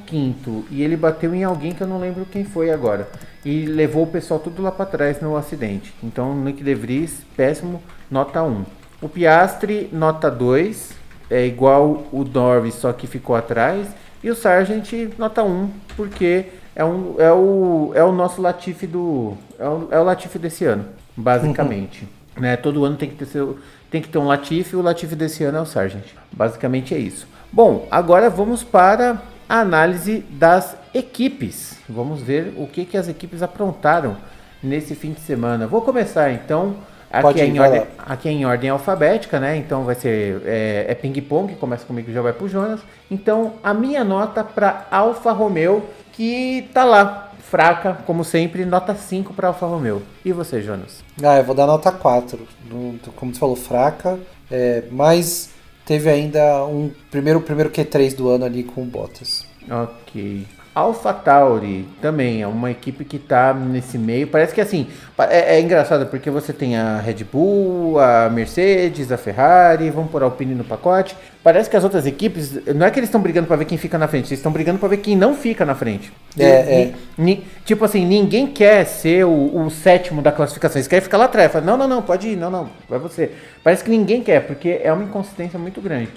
15 0.05 0.65
e 0.71 0.81
ele 0.81 0.97
bateu 0.97 1.33
em 1.33 1.43
alguém 1.43 1.73
que 1.73 1.81
eu 1.81 1.87
não 1.87 1.99
lembro 1.99 2.25
quem 2.25 2.43
foi 2.43 2.71
agora. 2.71 3.07
E 3.43 3.65
levou 3.65 4.03
o 4.03 4.07
pessoal 4.07 4.39
tudo 4.39 4.61
lá 4.61 4.71
para 4.71 4.85
trás 4.85 5.21
no 5.21 5.37
acidente. 5.37 5.93
Então, 6.03 6.35
Nick 6.35 6.63
De 6.63 6.73
Vries, 6.73 7.21
péssimo, 7.37 7.81
nota 8.09 8.41
1. 8.41 8.65
O 9.01 9.07
Piastri, 9.07 9.87
nota 9.91 10.31
2, 10.31 10.93
é 11.29 11.45
igual 11.45 12.07
o 12.11 12.23
Norris, 12.23 12.75
só 12.75 12.91
que 12.91 13.05
ficou 13.05 13.35
atrás. 13.35 13.87
E 14.23 14.31
o 14.31 14.35
Sargent, 14.35 14.91
nota 15.19 15.43
1, 15.43 15.69
porque 15.95 16.47
é, 16.75 16.83
um, 16.83 17.15
é, 17.19 17.31
o, 17.31 17.91
é 17.93 18.03
o 18.03 18.11
nosso 18.11 18.41
Latifi 18.41 18.87
do. 18.87 19.37
É 19.59 19.67
o, 19.67 19.87
é 19.91 19.99
o 19.99 20.03
Latifi 20.03 20.39
desse 20.39 20.65
ano, 20.65 20.85
basicamente. 21.15 22.07
Né? 22.35 22.57
Todo 22.57 22.83
ano 22.83 22.97
tem 22.97 23.09
que 23.09 23.15
ter 23.15 23.25
seu, 23.25 23.59
tem 23.91 24.01
que 24.01 24.09
ter 24.09 24.17
um 24.17 24.25
Latifi, 24.25 24.75
o 24.75 24.81
Latifi 24.81 25.15
desse 25.15 25.43
ano 25.43 25.59
é 25.59 25.61
o 25.61 25.65
Sargent. 25.65 26.05
Basicamente 26.31 26.95
é 26.95 26.97
isso. 26.97 27.27
Bom, 27.55 27.87
agora 27.89 28.29
vamos 28.29 28.65
para 28.65 29.21
a 29.47 29.61
análise 29.61 30.25
das 30.29 30.75
equipes. 30.93 31.77
Vamos 31.87 32.21
ver 32.21 32.53
o 32.57 32.67
que, 32.67 32.83
que 32.83 32.97
as 32.97 33.07
equipes 33.07 33.41
aprontaram 33.41 34.17
nesse 34.61 34.93
fim 34.93 35.13
de 35.13 35.21
semana. 35.21 35.65
Vou 35.65 35.81
começar 35.81 36.33
então. 36.33 36.75
Aqui 37.09 37.39
é, 37.39 37.61
ordem, 37.61 37.83
aqui 37.97 38.27
é 38.27 38.31
em 38.33 38.45
ordem 38.45 38.69
alfabética, 38.69 39.39
né? 39.39 39.55
Então 39.55 39.85
vai 39.85 39.95
ser 39.95 40.41
é, 40.43 40.87
é 40.89 40.95
ping-pong, 40.95 41.55
começa 41.55 41.85
comigo 41.85 42.09
e 42.11 42.13
já 42.13 42.21
vai 42.21 42.33
pro 42.33 42.49
Jonas. 42.49 42.81
Então 43.09 43.53
a 43.63 43.73
minha 43.73 44.03
nota 44.03 44.43
para 44.43 44.85
Alfa 44.91 45.31
Romeo, 45.31 45.81
que 46.11 46.69
tá 46.73 46.83
lá, 46.83 47.31
fraca, 47.39 47.99
como 48.05 48.25
sempre, 48.25 48.65
nota 48.65 48.93
5 48.93 49.33
para 49.33 49.47
Alfa 49.47 49.65
Romeo. 49.65 50.01
E 50.25 50.33
você, 50.33 50.61
Jonas? 50.61 51.01
Ah, 51.23 51.37
eu 51.37 51.43
vou 51.45 51.55
dar 51.55 51.67
nota 51.67 51.89
4. 51.89 52.37
Não- 52.69 52.99
Como 53.15 53.33
você 53.33 53.39
falou, 53.39 53.55
fraca. 53.55 54.19
É, 54.51 54.83
mas 54.91 55.54
teve 55.85 56.09
ainda 56.09 56.65
um 56.65 56.91
primeiro, 57.11 57.41
primeiro 57.41 57.69
Q3 57.69 58.15
do 58.15 58.29
ano 58.29 58.45
ali 58.45 58.63
com 58.63 58.81
o 58.81 58.85
Bottas. 58.85 59.45
Ok. 59.69 60.45
Alpha 60.75 61.13
Tauri 61.13 61.87
também 62.01 62.41
é 62.41 62.47
uma 62.47 62.69
equipe 62.69 63.05
que 63.05 63.17
tá 63.17 63.53
nesse 63.53 63.97
meio. 63.97 64.27
Parece 64.27 64.53
que 64.53 64.59
assim, 64.59 64.87
é, 65.17 65.55
é, 65.55 65.61
engraçado 65.61 66.05
porque 66.07 66.29
você 66.29 66.51
tem 66.51 66.75
a 66.75 66.99
Red 66.99 67.23
Bull, 67.23 67.97
a 67.97 68.29
Mercedes, 68.29 69.09
a 69.09 69.15
Ferrari, 69.15 69.89
vamos 69.89 70.11
pôr 70.11 70.21
a 70.21 70.25
Alpine 70.25 70.53
no 70.53 70.65
pacote. 70.65 71.15
Parece 71.41 71.69
que 71.69 71.77
as 71.77 71.83
outras 71.85 72.05
equipes, 72.05 72.59
não 72.75 72.85
é 72.85 72.91
que 72.91 72.99
eles 72.99 73.07
estão 73.07 73.21
brigando 73.21 73.47
para 73.47 73.55
ver 73.55 73.63
quem 73.63 73.77
fica 73.77 73.97
na 73.97 74.07
frente, 74.07 74.25
eles 74.25 74.39
estão 74.39 74.51
brigando 74.51 74.77
para 74.77 74.89
ver 74.89 74.97
quem 74.97 75.15
não 75.15 75.33
fica 75.33 75.63
na 75.63 75.75
frente. 75.75 76.11
É, 76.37 76.45
é. 76.45 76.93
Ni, 77.17 77.45
tipo 77.63 77.85
assim, 77.85 78.05
ninguém 78.05 78.45
quer 78.45 78.83
ser 78.85 79.25
o, 79.25 79.65
o, 79.65 79.69
sétimo 79.69 80.21
da 80.21 80.31
classificação, 80.31 80.77
eles 80.77 80.87
querem 80.87 81.03
ficar 81.03 81.17
lá 81.17 81.25
atrás. 81.25 81.51
Fala, 81.53 81.63
não, 81.63 81.77
não, 81.77 81.87
não, 81.87 82.01
pode 82.01 82.27
ir, 82.27 82.35
não, 82.35 82.49
não, 82.49 82.69
vai 82.89 82.99
você. 82.99 83.31
Parece 83.63 83.81
que 83.81 83.89
ninguém 83.89 84.21
quer, 84.21 84.41
porque 84.45 84.81
é 84.83 84.91
uma 84.91 85.03
inconsistência 85.03 85.57
muito 85.57 85.79
grande. 85.79 86.09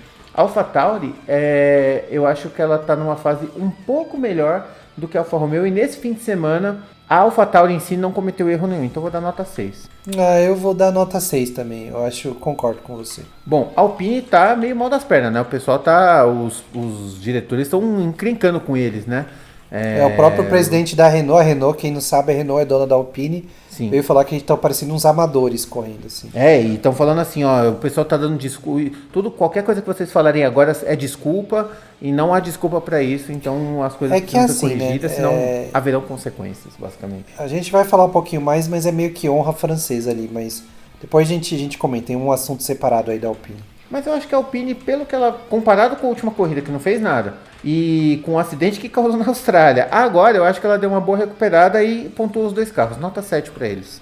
AlphaTauri, 0.42 1.14
é, 1.26 2.04
eu 2.10 2.26
acho 2.26 2.48
que 2.48 2.62
ela 2.62 2.76
está 2.76 2.94
numa 2.94 3.16
fase 3.16 3.48
um 3.56 3.70
pouco 3.70 4.16
melhor 4.16 4.66
do 4.96 5.08
que 5.08 5.16
a 5.16 5.20
Alfa 5.20 5.36
Romeo 5.36 5.66
e 5.66 5.70
nesse 5.70 5.98
fim 5.98 6.12
de 6.12 6.20
semana 6.20 6.82
a 7.08 7.16
AlphaTauri 7.20 7.72
em 7.72 7.80
si 7.80 7.96
não 7.96 8.12
cometeu 8.12 8.50
erro 8.50 8.66
nenhum, 8.66 8.84
então 8.84 9.00
eu 9.00 9.02
vou 9.02 9.10
dar 9.10 9.20
nota 9.20 9.44
6. 9.44 9.88
Ah, 10.18 10.40
eu 10.40 10.54
vou 10.54 10.74
dar 10.74 10.92
nota 10.92 11.18
6 11.18 11.50
também. 11.50 11.88
Eu 11.88 12.04
acho, 12.04 12.34
concordo 12.34 12.82
com 12.82 12.96
você. 12.96 13.22
Bom, 13.46 13.72
a 13.74 13.80
Alpine 13.80 14.20
tá 14.20 14.54
meio 14.54 14.76
mal 14.76 14.90
das 14.90 15.04
pernas, 15.04 15.32
né? 15.32 15.40
O 15.40 15.46
pessoal 15.46 15.78
tá 15.78 16.26
os, 16.26 16.62
os 16.74 17.18
diretores 17.20 17.66
estão 17.66 18.00
encrencando 18.02 18.60
com 18.60 18.76
eles, 18.76 19.06
né? 19.06 19.24
É... 19.70 20.00
é... 20.00 20.06
o 20.06 20.16
próprio 20.16 20.44
presidente 20.44 20.94
da 20.94 21.08
Renault, 21.08 21.40
a 21.40 21.44
Renault, 21.44 21.78
quem 21.78 21.92
não 21.92 22.00
sabe, 22.00 22.32
a 22.32 22.36
Renault 22.36 22.62
é 22.62 22.66
dona 22.66 22.86
da 22.86 22.94
Alpine. 22.94 23.48
Sim. 23.78 23.90
veio 23.90 24.02
falar 24.02 24.24
que 24.24 24.34
a 24.34 24.38
gente 24.38 24.46
tá 24.46 24.56
parecendo 24.56 24.92
uns 24.92 25.06
amadores 25.06 25.64
correndo, 25.64 26.06
assim. 26.06 26.28
É, 26.34 26.60
e 26.60 26.74
estão 26.74 26.92
falando 26.92 27.20
assim, 27.20 27.44
ó, 27.44 27.70
o 27.70 27.74
pessoal 27.76 28.04
tá 28.04 28.16
dando 28.16 28.36
desculpa, 28.36 28.90
tudo, 29.12 29.30
qualquer 29.30 29.62
coisa 29.62 29.80
que 29.80 29.86
vocês 29.86 30.10
falarem 30.10 30.44
agora 30.44 30.76
é 30.84 30.96
desculpa, 30.96 31.70
e 32.02 32.10
não 32.10 32.34
há 32.34 32.40
desculpa 32.40 32.80
para 32.80 33.00
isso, 33.00 33.30
então 33.30 33.84
as 33.84 33.94
coisas 33.94 34.16
é 34.16 34.20
que 34.20 34.32
precisam 34.32 34.44
assim, 34.44 34.68
ser 34.68 34.78
corrigidas, 34.78 35.10
né? 35.12 35.16
senão 35.16 35.30
é... 35.30 35.68
haverão 35.72 36.00
consequências, 36.00 36.74
basicamente. 36.76 37.26
A 37.38 37.46
gente 37.46 37.70
vai 37.70 37.84
falar 37.84 38.06
um 38.06 38.10
pouquinho 38.10 38.42
mais, 38.42 38.66
mas 38.66 38.84
é 38.84 38.90
meio 38.90 39.12
que 39.12 39.28
honra 39.28 39.52
francesa 39.52 40.10
ali, 40.10 40.28
mas 40.32 40.64
depois 41.00 41.28
a 41.28 41.32
gente, 41.32 41.54
a 41.54 41.58
gente 41.58 41.78
comenta, 41.78 42.08
tem 42.08 42.16
um 42.16 42.32
assunto 42.32 42.64
separado 42.64 43.12
aí 43.12 43.18
da 43.20 43.28
Alpine. 43.28 43.62
Mas 43.88 44.06
eu 44.06 44.12
acho 44.12 44.26
que 44.26 44.34
a 44.34 44.38
Alpine, 44.38 44.74
pelo 44.74 45.06
que 45.06 45.14
ela, 45.14 45.32
comparado 45.48 45.96
com 45.96 46.06
a 46.08 46.10
última 46.10 46.32
corrida, 46.32 46.60
que 46.60 46.70
não 46.70 46.80
fez 46.80 47.00
nada, 47.00 47.34
e 47.64 48.22
com 48.24 48.32
o 48.32 48.38
acidente 48.38 48.80
que 48.80 48.88
causou 48.88 49.18
na 49.18 49.26
Austrália, 49.28 49.88
agora 49.90 50.36
eu 50.36 50.44
acho 50.44 50.60
que 50.60 50.66
ela 50.66 50.78
deu 50.78 50.90
uma 50.90 51.00
boa 51.00 51.18
recuperada 51.18 51.82
e 51.82 52.08
pontuou 52.08 52.46
os 52.46 52.52
dois 52.52 52.70
carros. 52.70 52.98
Nota 52.98 53.22
7 53.22 53.50
para 53.50 53.68
eles. 53.68 54.00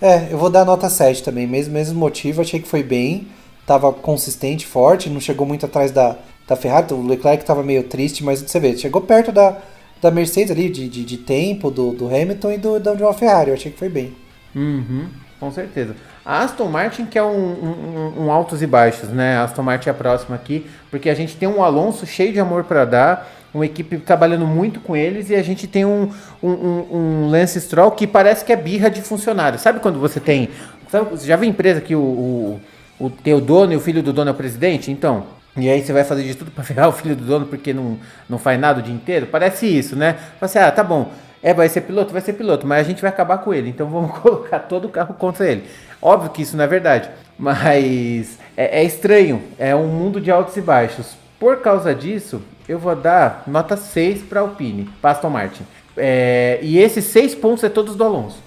É, 0.00 0.32
eu 0.32 0.38
vou 0.38 0.50
dar 0.50 0.64
nota 0.64 0.88
7 0.90 1.22
também, 1.22 1.46
mesmo, 1.46 1.72
mesmo 1.72 1.98
motivo, 1.98 2.40
achei 2.40 2.60
que 2.60 2.66
foi 2.66 2.82
bem, 2.82 3.28
tava 3.64 3.92
consistente, 3.92 4.66
forte, 4.66 5.08
não 5.08 5.20
chegou 5.20 5.46
muito 5.46 5.64
atrás 5.64 5.92
da, 5.92 6.16
da 6.46 6.56
Ferrari, 6.56 6.92
o 6.92 7.06
Leclerc 7.06 7.44
tava 7.44 7.62
meio 7.62 7.84
triste, 7.84 8.24
mas 8.24 8.40
você 8.40 8.58
vê, 8.58 8.76
chegou 8.76 9.00
perto 9.02 9.30
da, 9.30 9.58
da 10.00 10.10
Mercedes 10.10 10.50
ali, 10.50 10.68
de, 10.68 10.88
de, 10.88 11.04
de 11.04 11.16
tempo, 11.18 11.70
do, 11.70 11.92
do 11.92 12.06
Hamilton 12.08 12.50
e 12.50 12.58
do, 12.58 12.80
do, 12.80 12.96
de 12.96 13.18
Ferrari, 13.18 13.50
eu 13.50 13.54
achei 13.54 13.70
que 13.70 13.78
foi 13.78 13.88
bem. 13.88 14.12
Uhum, 14.56 15.06
com 15.38 15.52
certeza. 15.52 15.94
A 16.24 16.42
Aston 16.42 16.68
Martin 16.68 17.04
que 17.06 17.18
é 17.18 17.22
um, 17.22 17.28
um, 17.28 18.24
um, 18.24 18.30
altos 18.30 18.62
e 18.62 18.66
baixos, 18.66 19.08
né? 19.08 19.36
A 19.36 19.44
Aston 19.44 19.62
Martin 19.62 19.88
é 19.88 19.92
a 19.92 19.94
próxima 19.94 20.36
aqui, 20.36 20.66
porque 20.90 21.10
a 21.10 21.14
gente 21.14 21.36
tem 21.36 21.48
um 21.48 21.62
Alonso 21.62 22.06
cheio 22.06 22.32
de 22.32 22.38
amor 22.38 22.64
para 22.64 22.84
dar, 22.84 23.28
uma 23.52 23.66
equipe 23.66 23.98
trabalhando 23.98 24.46
muito 24.46 24.80
com 24.80 24.96
eles 24.96 25.30
e 25.30 25.34
a 25.34 25.42
gente 25.42 25.66
tem 25.66 25.84
um, 25.84 26.10
um, 26.42 27.28
Lance 27.28 27.60
Stroll 27.60 27.90
que 27.90 28.06
parece 28.06 28.44
que 28.44 28.52
é 28.52 28.56
birra 28.56 28.88
de 28.88 29.02
funcionário. 29.02 29.58
Sabe 29.58 29.80
quando 29.80 29.98
você 29.98 30.20
tem. 30.20 30.48
Sabe, 30.88 31.16
já 31.18 31.36
viu 31.36 31.48
empresa 31.48 31.80
que 31.80 31.94
o, 31.94 32.00
o, 32.00 32.60
o 32.98 33.10
teu 33.10 33.40
dono 33.40 33.72
e 33.72 33.76
o 33.76 33.80
filho 33.80 34.02
do 34.02 34.12
dono 34.12 34.30
é 34.30 34.32
o 34.32 34.36
presidente? 34.36 34.90
Então. 34.90 35.24
E 35.54 35.68
aí 35.68 35.82
você 35.82 35.92
vai 35.92 36.02
fazer 36.02 36.22
de 36.22 36.34
tudo 36.34 36.50
para 36.50 36.64
ferrar 36.64 36.88
o 36.88 36.92
filho 36.92 37.14
do 37.14 37.24
dono 37.24 37.44
porque 37.44 37.74
não, 37.74 37.98
não 38.26 38.38
faz 38.38 38.58
nada 38.58 38.80
o 38.80 38.82
dia 38.82 38.94
inteiro? 38.94 39.26
Parece 39.26 39.66
isso, 39.66 39.94
né? 39.94 40.16
Você, 40.40 40.58
assim, 40.58 40.68
ah, 40.68 40.72
tá 40.72 40.82
bom. 40.82 41.10
É, 41.42 41.52
vai 41.52 41.68
ser 41.68 41.80
piloto? 41.80 42.12
Vai 42.12 42.22
ser 42.22 42.34
piloto, 42.34 42.66
mas 42.66 42.86
a 42.86 42.88
gente 42.88 43.02
vai 43.02 43.10
acabar 43.10 43.38
com 43.38 43.52
ele. 43.52 43.70
Então 43.70 43.88
vamos 43.88 44.16
colocar 44.20 44.60
todo 44.60 44.86
o 44.86 44.88
carro 44.88 45.14
contra 45.14 45.50
ele. 45.50 45.64
Óbvio 46.00 46.30
que 46.30 46.42
isso 46.42 46.56
não 46.56 46.64
é 46.64 46.68
verdade, 46.68 47.10
mas 47.38 48.38
é, 48.56 48.80
é 48.80 48.84
estranho. 48.84 49.42
É 49.58 49.74
um 49.74 49.88
mundo 49.88 50.20
de 50.20 50.30
altos 50.30 50.56
e 50.56 50.60
baixos. 50.60 51.16
Por 51.38 51.60
causa 51.60 51.94
disso, 51.94 52.40
eu 52.68 52.78
vou 52.78 52.94
dar 52.94 53.42
nota 53.46 53.76
6 53.76 54.22
para 54.22 54.40
Alpine, 54.40 54.88
para 55.00 55.10
Aston 55.10 55.30
Martin. 55.30 55.64
É, 55.96 56.58
e 56.62 56.78
esses 56.78 57.04
6 57.06 57.34
pontos 57.34 57.64
é 57.64 57.68
todos 57.68 57.96
do 57.96 58.04
Alonso. 58.04 58.38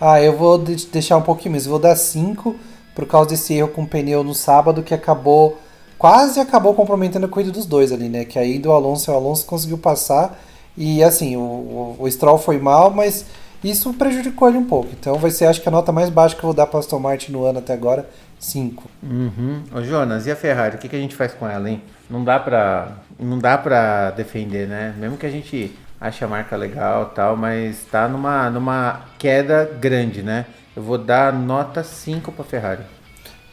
Ah, 0.00 0.22
eu 0.22 0.36
vou 0.36 0.58
deixar 0.58 1.16
um 1.16 1.22
pouquinho 1.22 1.52
mais. 1.52 1.66
Vou 1.66 1.78
dar 1.78 1.96
5 1.96 2.56
por 2.94 3.06
causa 3.06 3.30
desse 3.30 3.54
erro 3.54 3.68
com 3.68 3.82
o 3.82 3.86
pneu 3.86 4.24
no 4.24 4.34
sábado 4.34 4.82
que 4.82 4.94
acabou. 4.94 5.58
Quase 5.98 6.40
acabou 6.40 6.74
comprometendo 6.74 7.26
a 7.26 7.28
corrida 7.28 7.50
dos 7.50 7.66
dois 7.66 7.92
ali, 7.92 8.08
né? 8.08 8.24
Que 8.24 8.38
aí 8.38 8.58
do 8.58 8.72
Alonso, 8.72 9.10
o 9.10 9.14
Alonso 9.14 9.44
conseguiu 9.44 9.76
passar. 9.76 10.38
E 10.78 11.02
assim, 11.02 11.36
o, 11.36 11.40
o, 11.40 11.96
o 11.98 12.08
Stroll 12.08 12.38
foi 12.38 12.56
mal, 12.56 12.92
mas 12.92 13.26
isso 13.64 13.92
prejudicou 13.94 14.48
ele 14.48 14.58
um 14.58 14.64
pouco. 14.64 14.90
Então 14.98 15.16
vai 15.16 15.32
ser, 15.32 15.46
acho 15.46 15.60
que 15.60 15.68
a 15.68 15.72
nota 15.72 15.90
mais 15.90 16.08
baixa 16.08 16.36
que 16.36 16.40
eu 16.40 16.46
vou 16.46 16.54
dar 16.54 16.68
para 16.68 16.78
Aston 16.78 17.00
Martin 17.00 17.32
no 17.32 17.44
ano 17.44 17.58
até 17.58 17.72
agora, 17.72 18.08
5. 18.38 18.88
Uhum. 19.02 19.62
Ô 19.74 19.82
Jonas, 19.82 20.26
e 20.28 20.30
a 20.30 20.36
Ferrari? 20.36 20.76
O 20.76 20.78
que, 20.78 20.88
que 20.88 20.94
a 20.94 21.00
gente 21.00 21.16
faz 21.16 21.34
com 21.34 21.48
ela, 21.48 21.68
hein? 21.68 21.82
Não 22.08 22.22
dá 22.22 22.38
pra, 22.38 22.92
não 23.18 23.40
dá 23.40 23.58
pra 23.58 24.12
defender, 24.12 24.68
né? 24.68 24.94
Mesmo 24.96 25.16
que 25.16 25.26
a 25.26 25.30
gente 25.30 25.76
ache 26.00 26.24
a 26.24 26.28
marca 26.28 26.56
legal 26.56 27.06
tal, 27.06 27.36
mas 27.36 27.84
tá 27.90 28.06
numa, 28.06 28.48
numa 28.48 29.00
queda 29.18 29.68
grande, 29.80 30.22
né? 30.22 30.46
Eu 30.76 30.82
vou 30.84 30.96
dar 30.96 31.32
nota 31.32 31.82
5 31.82 32.30
pra 32.30 32.44
Ferrari. 32.44 32.84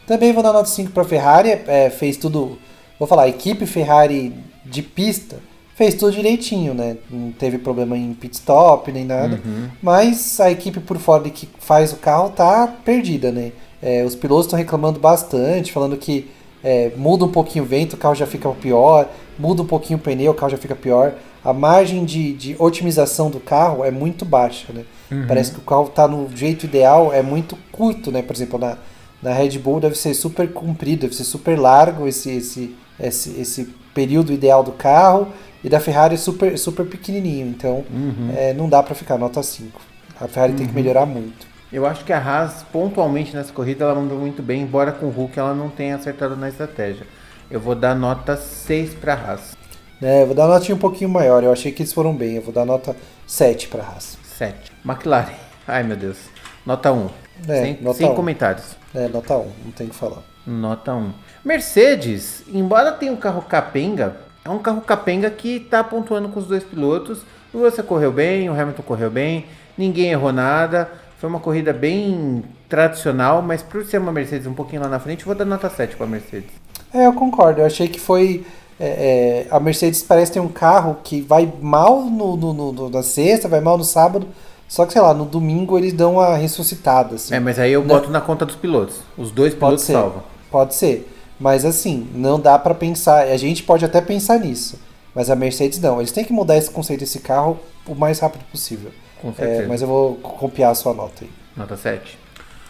Também 0.06 0.32
vou 0.32 0.44
dar 0.44 0.52
nota 0.52 0.68
5 0.68 0.92
pra 0.92 1.02
Ferrari. 1.02 1.50
É, 1.66 1.90
fez 1.90 2.16
tudo. 2.16 2.56
Vou 3.00 3.08
falar, 3.08 3.26
equipe 3.26 3.66
Ferrari 3.66 4.32
de 4.64 4.80
pista 4.80 5.38
fez 5.76 5.94
tudo 5.94 6.12
direitinho, 6.12 6.72
né? 6.72 6.96
Não 7.10 7.30
teve 7.30 7.58
problema 7.58 7.96
em 7.96 8.12
pit 8.14 8.34
stop 8.34 8.90
nem 8.90 9.04
nada. 9.04 9.38
Uhum. 9.44 9.68
Mas 9.82 10.40
a 10.40 10.50
equipe 10.50 10.80
por 10.80 10.96
fora 10.96 11.28
que 11.28 11.48
faz 11.60 11.92
o 11.92 11.96
carro 11.96 12.30
tá 12.30 12.66
perdida, 12.84 13.30
né? 13.30 13.52
É, 13.80 14.02
os 14.02 14.16
pilotos 14.16 14.46
estão 14.46 14.58
reclamando 14.58 14.98
bastante, 14.98 15.70
falando 15.70 15.96
que 15.98 16.30
é, 16.64 16.90
muda 16.96 17.26
um 17.26 17.30
pouquinho 17.30 17.64
o 17.64 17.68
vento, 17.68 17.92
o 17.92 17.96
carro 17.98 18.14
já 18.14 18.26
fica 18.26 18.48
pior, 18.50 19.08
muda 19.38 19.62
um 19.62 19.66
pouquinho 19.66 19.98
o 19.98 20.02
pneu, 20.02 20.32
o 20.32 20.34
carro 20.34 20.50
já 20.50 20.56
fica 20.56 20.74
pior. 20.74 21.12
A 21.44 21.52
margem 21.52 22.06
de, 22.06 22.32
de 22.32 22.56
otimização 22.58 23.30
do 23.30 23.38
carro 23.38 23.84
é 23.84 23.90
muito 23.90 24.24
baixa, 24.24 24.72
né? 24.72 24.84
Uhum. 25.10 25.26
Parece 25.28 25.52
que 25.52 25.58
o 25.58 25.62
carro 25.62 25.86
está 25.88 26.08
no 26.08 26.34
jeito 26.34 26.64
ideal, 26.64 27.12
é 27.12 27.22
muito 27.22 27.56
curto, 27.70 28.10
né? 28.10 28.22
Por 28.22 28.34
exemplo, 28.34 28.58
na, 28.58 28.78
na 29.22 29.34
Red 29.34 29.58
Bull 29.58 29.78
deve 29.78 29.94
ser 29.94 30.14
super 30.14 30.50
comprido, 30.52 31.02
deve 31.02 31.14
ser 31.14 31.24
super 31.24 31.58
largo 31.58 32.08
esse, 32.08 32.30
esse, 32.30 32.74
esse, 32.98 33.40
esse 33.40 33.64
período 33.94 34.32
ideal 34.32 34.62
do 34.62 34.72
carro 34.72 35.28
e 35.62 35.68
da 35.68 35.80
Ferrari 35.80 36.14
é 36.14 36.18
super, 36.18 36.58
super 36.58 36.86
pequenininho, 36.86 37.48
então 37.48 37.84
uhum. 37.90 38.32
é, 38.36 38.52
não 38.52 38.68
dá 38.68 38.82
para 38.82 38.94
ficar 38.94 39.18
nota 39.18 39.42
5. 39.42 39.80
A 40.20 40.28
Ferrari 40.28 40.52
uhum. 40.52 40.58
tem 40.58 40.66
que 40.66 40.72
uhum. 40.72 40.80
melhorar 40.80 41.06
muito. 41.06 41.46
Eu 41.72 41.84
acho 41.84 42.04
que 42.04 42.12
a 42.12 42.18
Haas, 42.18 42.64
pontualmente 42.72 43.34
nessa 43.34 43.52
corrida, 43.52 43.84
ela 43.84 43.94
mandou 43.94 44.18
muito 44.18 44.42
bem, 44.42 44.62
embora 44.62 44.92
com 44.92 45.06
o 45.06 45.10
Hulk 45.10 45.38
ela 45.38 45.54
não 45.54 45.68
tenha 45.68 45.96
acertado 45.96 46.36
na 46.36 46.48
estratégia. 46.48 47.06
Eu 47.50 47.60
vou 47.60 47.74
dar 47.74 47.94
nota 47.94 48.36
6 48.36 48.94
para 48.94 49.14
a 49.14 49.16
Haas. 49.16 49.56
É, 50.00 50.22
eu 50.22 50.26
vou 50.26 50.34
dar 50.34 50.46
nota 50.46 50.72
um 50.72 50.78
pouquinho 50.78 51.10
maior. 51.10 51.42
Eu 51.42 51.52
achei 51.52 51.72
que 51.72 51.82
eles 51.82 51.92
foram 51.92 52.14
bem. 52.14 52.36
Eu 52.36 52.42
vou 52.42 52.52
dar 52.52 52.64
nota 52.64 52.94
7 53.26 53.68
para 53.68 53.82
a 53.82 53.86
Haas. 53.86 54.18
7. 54.36 54.72
McLaren. 54.84 55.34
Ai, 55.66 55.82
meu 55.82 55.96
Deus. 55.96 56.18
Nota 56.64 56.92
1. 56.92 57.08
É, 57.48 57.62
sem, 57.62 57.78
nota 57.80 57.98
sem 57.98 58.10
1. 58.10 58.14
comentários. 58.14 58.76
É, 58.94 59.08
nota 59.08 59.36
1. 59.36 59.52
Não 59.64 59.72
tem 59.72 59.86
o 59.86 59.90
que 59.90 59.96
falar. 59.96 60.22
Nota 60.46 60.94
1. 60.94 61.12
Mercedes, 61.46 62.42
embora 62.52 62.90
tenha 62.90 63.12
um 63.12 63.16
carro 63.16 63.40
capenga, 63.40 64.16
é 64.44 64.50
um 64.50 64.58
carro 64.58 64.80
capenga 64.80 65.30
que 65.30 65.58
está 65.58 65.84
pontuando 65.84 66.28
com 66.28 66.40
os 66.40 66.46
dois 66.48 66.64
pilotos. 66.64 67.20
O 67.54 67.60
Russell 67.60 67.84
correu 67.84 68.10
bem, 68.10 68.50
o 68.50 68.52
Hamilton 68.52 68.82
correu 68.82 69.08
bem, 69.08 69.46
ninguém 69.78 70.10
errou 70.10 70.32
nada. 70.32 70.90
Foi 71.20 71.30
uma 71.30 71.38
corrida 71.38 71.72
bem 71.72 72.42
tradicional, 72.68 73.42
mas 73.42 73.62
por 73.62 73.84
ser 73.84 73.98
uma 73.98 74.10
Mercedes 74.10 74.48
um 74.48 74.54
pouquinho 74.54 74.82
lá 74.82 74.88
na 74.88 74.98
frente, 74.98 75.24
vou 75.24 75.36
dar 75.36 75.44
nota 75.44 75.70
7 75.70 75.94
para 75.94 76.04
a 76.04 76.08
Mercedes. 76.08 76.50
É, 76.92 77.06
eu 77.06 77.12
concordo. 77.12 77.60
Eu 77.60 77.66
achei 77.66 77.86
que 77.86 78.00
foi. 78.00 78.44
É, 78.80 79.46
é, 79.48 79.54
a 79.54 79.60
Mercedes 79.60 80.02
parece 80.02 80.32
ter 80.32 80.40
um 80.40 80.48
carro 80.48 80.96
que 81.04 81.20
vai 81.20 81.50
mal 81.62 82.02
no, 82.02 82.36
no, 82.36 82.72
no, 82.72 82.90
na 82.90 83.04
sexta, 83.04 83.46
vai 83.46 83.60
mal 83.60 83.78
no 83.78 83.84
sábado, 83.84 84.26
só 84.66 84.84
que, 84.84 84.92
sei 84.92 85.00
lá, 85.00 85.14
no 85.14 85.24
domingo 85.24 85.78
eles 85.78 85.92
dão 85.92 86.18
a 86.18 86.36
ressuscitada. 86.36 87.14
Assim. 87.14 87.32
É, 87.36 87.38
mas 87.38 87.56
aí 87.56 87.70
eu 87.70 87.84
boto 87.84 88.10
na 88.10 88.20
conta 88.20 88.44
dos 88.44 88.56
pilotos. 88.56 88.96
Os 89.16 89.30
dois 89.30 89.54
pilotos 89.54 89.76
pode 89.76 89.86
ser, 89.86 89.92
salvam. 89.92 90.22
Pode 90.50 90.74
ser. 90.74 91.12
Mas 91.38 91.64
assim, 91.64 92.08
não 92.14 92.40
dá 92.40 92.58
para 92.58 92.74
pensar. 92.74 93.28
A 93.28 93.36
gente 93.36 93.62
pode 93.62 93.84
até 93.84 94.00
pensar 94.00 94.38
nisso. 94.38 94.78
Mas 95.14 95.30
a 95.30 95.36
Mercedes 95.36 95.80
não. 95.80 95.98
Eles 95.98 96.12
têm 96.12 96.24
que 96.24 96.32
mudar 96.32 96.56
esse 96.56 96.70
conceito 96.70 97.00
desse 97.00 97.20
carro 97.20 97.58
o 97.86 97.94
mais 97.94 98.18
rápido 98.18 98.44
possível. 98.50 98.90
Com 99.20 99.32
certeza. 99.32 99.62
É, 99.62 99.66
mas 99.66 99.80
eu 99.82 99.88
vou 99.88 100.16
copiar 100.16 100.72
a 100.72 100.74
sua 100.74 100.92
nota 100.92 101.24
aí. 101.24 101.30
Nota 101.56 101.76
7. 101.76 102.18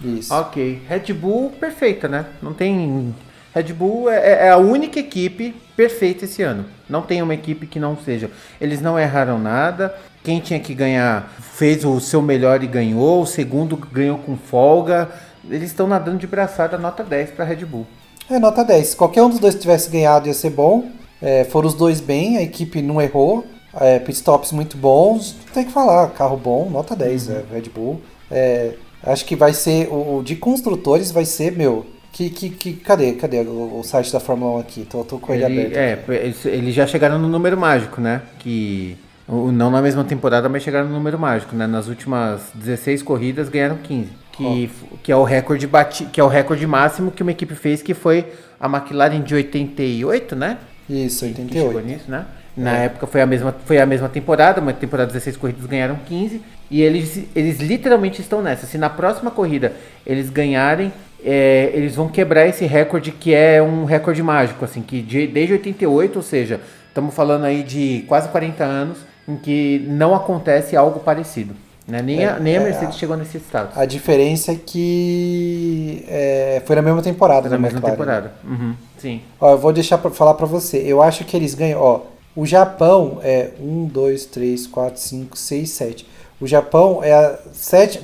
Isso. 0.02 0.32
Ok. 0.32 0.82
Red 0.88 1.12
Bull 1.12 1.50
perfeita, 1.50 2.06
né? 2.06 2.26
Não 2.40 2.52
tem. 2.52 3.14
Red 3.54 3.72
Bull 3.72 4.10
é, 4.10 4.16
é, 4.16 4.46
é, 4.46 4.50
a 4.50 4.58
única 4.58 5.00
equipe 5.00 5.54
perfeita 5.74 6.24
esse 6.24 6.42
ano. 6.42 6.66
Não 6.88 7.02
tem 7.02 7.22
uma 7.22 7.34
equipe 7.34 7.66
que 7.66 7.80
não 7.80 7.96
seja. 7.96 8.30
Eles 8.60 8.80
não 8.80 8.98
erraram 8.98 9.38
nada. 9.38 9.94
Quem 10.22 10.40
tinha 10.40 10.60
que 10.60 10.74
ganhar 10.74 11.32
fez 11.40 11.84
o 11.84 11.98
seu 11.98 12.20
melhor 12.20 12.62
e 12.62 12.66
ganhou. 12.66 13.22
O 13.22 13.26
segundo 13.26 13.76
ganhou 13.76 14.18
com 14.18 14.36
folga. 14.36 15.08
Eles 15.48 15.70
estão 15.70 15.86
nadando 15.86 16.18
de 16.18 16.26
braçada, 16.26 16.76
nota 16.76 17.02
10 17.02 17.30
para 17.30 17.44
Red 17.44 17.64
Bull. 17.64 17.86
É, 18.30 18.38
nota 18.38 18.64
10. 18.64 18.88
Se 18.88 18.96
qualquer 18.96 19.22
um 19.22 19.30
dos 19.30 19.38
dois 19.38 19.54
tivesse 19.54 19.90
ganhado 19.90 20.28
ia 20.28 20.34
ser 20.34 20.50
bom. 20.50 20.84
É, 21.20 21.44
foram 21.44 21.68
os 21.68 21.74
dois 21.74 22.00
bem, 22.00 22.36
a 22.36 22.42
equipe 22.42 22.82
não 22.82 23.00
errou. 23.00 23.44
É, 23.78 23.98
pitstops 23.98 24.52
muito 24.52 24.76
bons. 24.76 25.36
Tem 25.52 25.64
que 25.64 25.72
falar, 25.72 26.08
carro 26.10 26.36
bom, 26.36 26.68
nota 26.70 26.96
10, 26.96 27.28
uhum. 27.28 27.34
é, 27.34 27.54
Red 27.54 27.70
Bull. 27.74 28.00
É, 28.30 28.74
acho 29.02 29.24
que 29.24 29.36
vai 29.36 29.52
ser, 29.52 29.88
o, 29.88 30.18
o, 30.18 30.22
de 30.22 30.36
construtores 30.36 31.10
vai 31.10 31.24
ser, 31.24 31.52
meu, 31.52 31.86
que, 32.12 32.30
que, 32.30 32.50
que, 32.50 32.72
cadê? 32.74 33.12
Cadê 33.12 33.40
o, 33.40 33.78
o, 33.78 33.84
site 33.84 34.12
da 34.12 34.20
Fórmula 34.20 34.56
1 34.56 34.58
aqui? 34.60 34.86
Tô, 34.86 35.04
tô 35.04 35.18
com 35.18 35.34
ele, 35.34 35.44
ele 35.44 35.66
aberto. 35.66 36.10
É, 36.12 36.48
eles 36.48 36.74
já 36.74 36.86
chegaram 36.86 37.18
no 37.18 37.28
número 37.28 37.56
mágico, 37.58 38.00
né? 38.00 38.22
Que 38.38 38.96
não 39.28 39.70
na 39.70 39.82
mesma 39.82 40.04
temporada, 40.04 40.48
mas 40.48 40.62
chegaram 40.62 40.88
no 40.88 40.94
número 40.94 41.18
mágico, 41.18 41.54
né? 41.54 41.66
Nas 41.66 41.88
últimas 41.88 42.42
16 42.54 43.02
corridas 43.02 43.48
ganharam 43.48 43.76
15. 43.76 44.08
Que, 44.36 44.70
oh. 44.92 44.96
que, 45.02 45.12
é 45.12 45.16
o 45.16 45.24
recorde 45.24 45.66
bati, 45.66 46.04
que 46.06 46.20
é 46.20 46.24
o 46.24 46.28
recorde 46.28 46.66
máximo 46.66 47.10
que 47.10 47.22
uma 47.22 47.32
equipe 47.32 47.54
fez, 47.54 47.82
que 47.82 47.94
foi 47.94 48.26
a 48.60 48.66
McLaren 48.66 49.22
de 49.22 49.34
88, 49.34 50.36
né? 50.36 50.58
Isso, 50.88 51.24
88. 51.24 51.78
Que 51.78 51.86
nisso, 51.86 52.10
né? 52.10 52.26
Na 52.56 52.78
é. 52.78 52.84
época 52.86 53.06
foi 53.06 53.20
a, 53.20 53.26
mesma, 53.26 53.54
foi 53.64 53.78
a 53.78 53.86
mesma 53.86 54.08
temporada, 54.08 54.60
uma 54.60 54.72
temporada 54.72 55.08
de 55.08 55.14
16 55.14 55.36
corridas 55.36 55.66
ganharam 55.66 55.96
15. 56.06 56.40
E 56.70 56.80
eles, 56.82 57.24
eles 57.34 57.60
literalmente 57.60 58.20
estão 58.20 58.42
nessa. 58.42 58.66
Se 58.66 58.78
na 58.78 58.88
próxima 58.88 59.30
corrida 59.30 59.72
eles 60.06 60.30
ganharem, 60.30 60.92
é, 61.24 61.70
eles 61.74 61.94
vão 61.94 62.08
quebrar 62.08 62.46
esse 62.46 62.64
recorde 62.64 63.12
que 63.12 63.34
é 63.34 63.62
um 63.62 63.84
recorde 63.84 64.22
mágico, 64.22 64.64
assim, 64.64 64.80
que 64.80 65.02
de, 65.02 65.26
desde 65.26 65.52
88, 65.54 66.16
ou 66.16 66.22
seja, 66.22 66.60
estamos 66.88 67.14
falando 67.14 67.44
aí 67.44 67.62
de 67.62 68.04
quase 68.08 68.28
40 68.28 68.64
anos, 68.64 68.98
em 69.28 69.36
que 69.36 69.84
não 69.88 70.14
acontece 70.14 70.76
algo 70.76 71.00
parecido. 71.00 71.54
Né? 71.86 72.02
Nem, 72.02 72.24
é, 72.24 72.28
a, 72.30 72.38
nem 72.40 72.56
a 72.56 72.60
é, 72.60 72.64
Mercedes 72.64 72.96
é, 72.96 72.98
chegou 72.98 73.16
nesse 73.16 73.38
status. 73.38 73.78
A 73.78 73.84
diferença 73.84 74.52
é 74.52 74.56
que 74.56 76.04
é, 76.08 76.62
foi 76.66 76.74
na 76.74 76.82
mesma 76.82 77.00
temporada, 77.00 77.48
Na 77.48 77.56
mesma 77.58 77.78
McLaren. 77.78 77.92
temporada, 77.96 78.34
uhum, 78.44 78.74
sim. 78.98 79.22
Ó, 79.40 79.52
eu 79.52 79.58
vou 79.58 79.72
deixar 79.72 79.98
pra 79.98 80.10
falar 80.10 80.34
para 80.34 80.46
você. 80.46 80.78
Eu 80.78 81.00
acho 81.00 81.24
que 81.24 81.36
eles 81.36 81.54
ganham, 81.54 81.80
ó, 81.80 82.00
o 82.34 82.44
Japão 82.44 83.20
é 83.22 83.50
1, 83.60 83.86
2, 83.86 84.26
3, 84.26 84.66
4, 84.66 85.00
5, 85.00 85.38
6, 85.38 85.70
7. 85.70 86.08
O 86.40 86.46
Japão 86.46 87.02
é 87.02 87.12
a 87.12 87.38
7, 87.52 88.02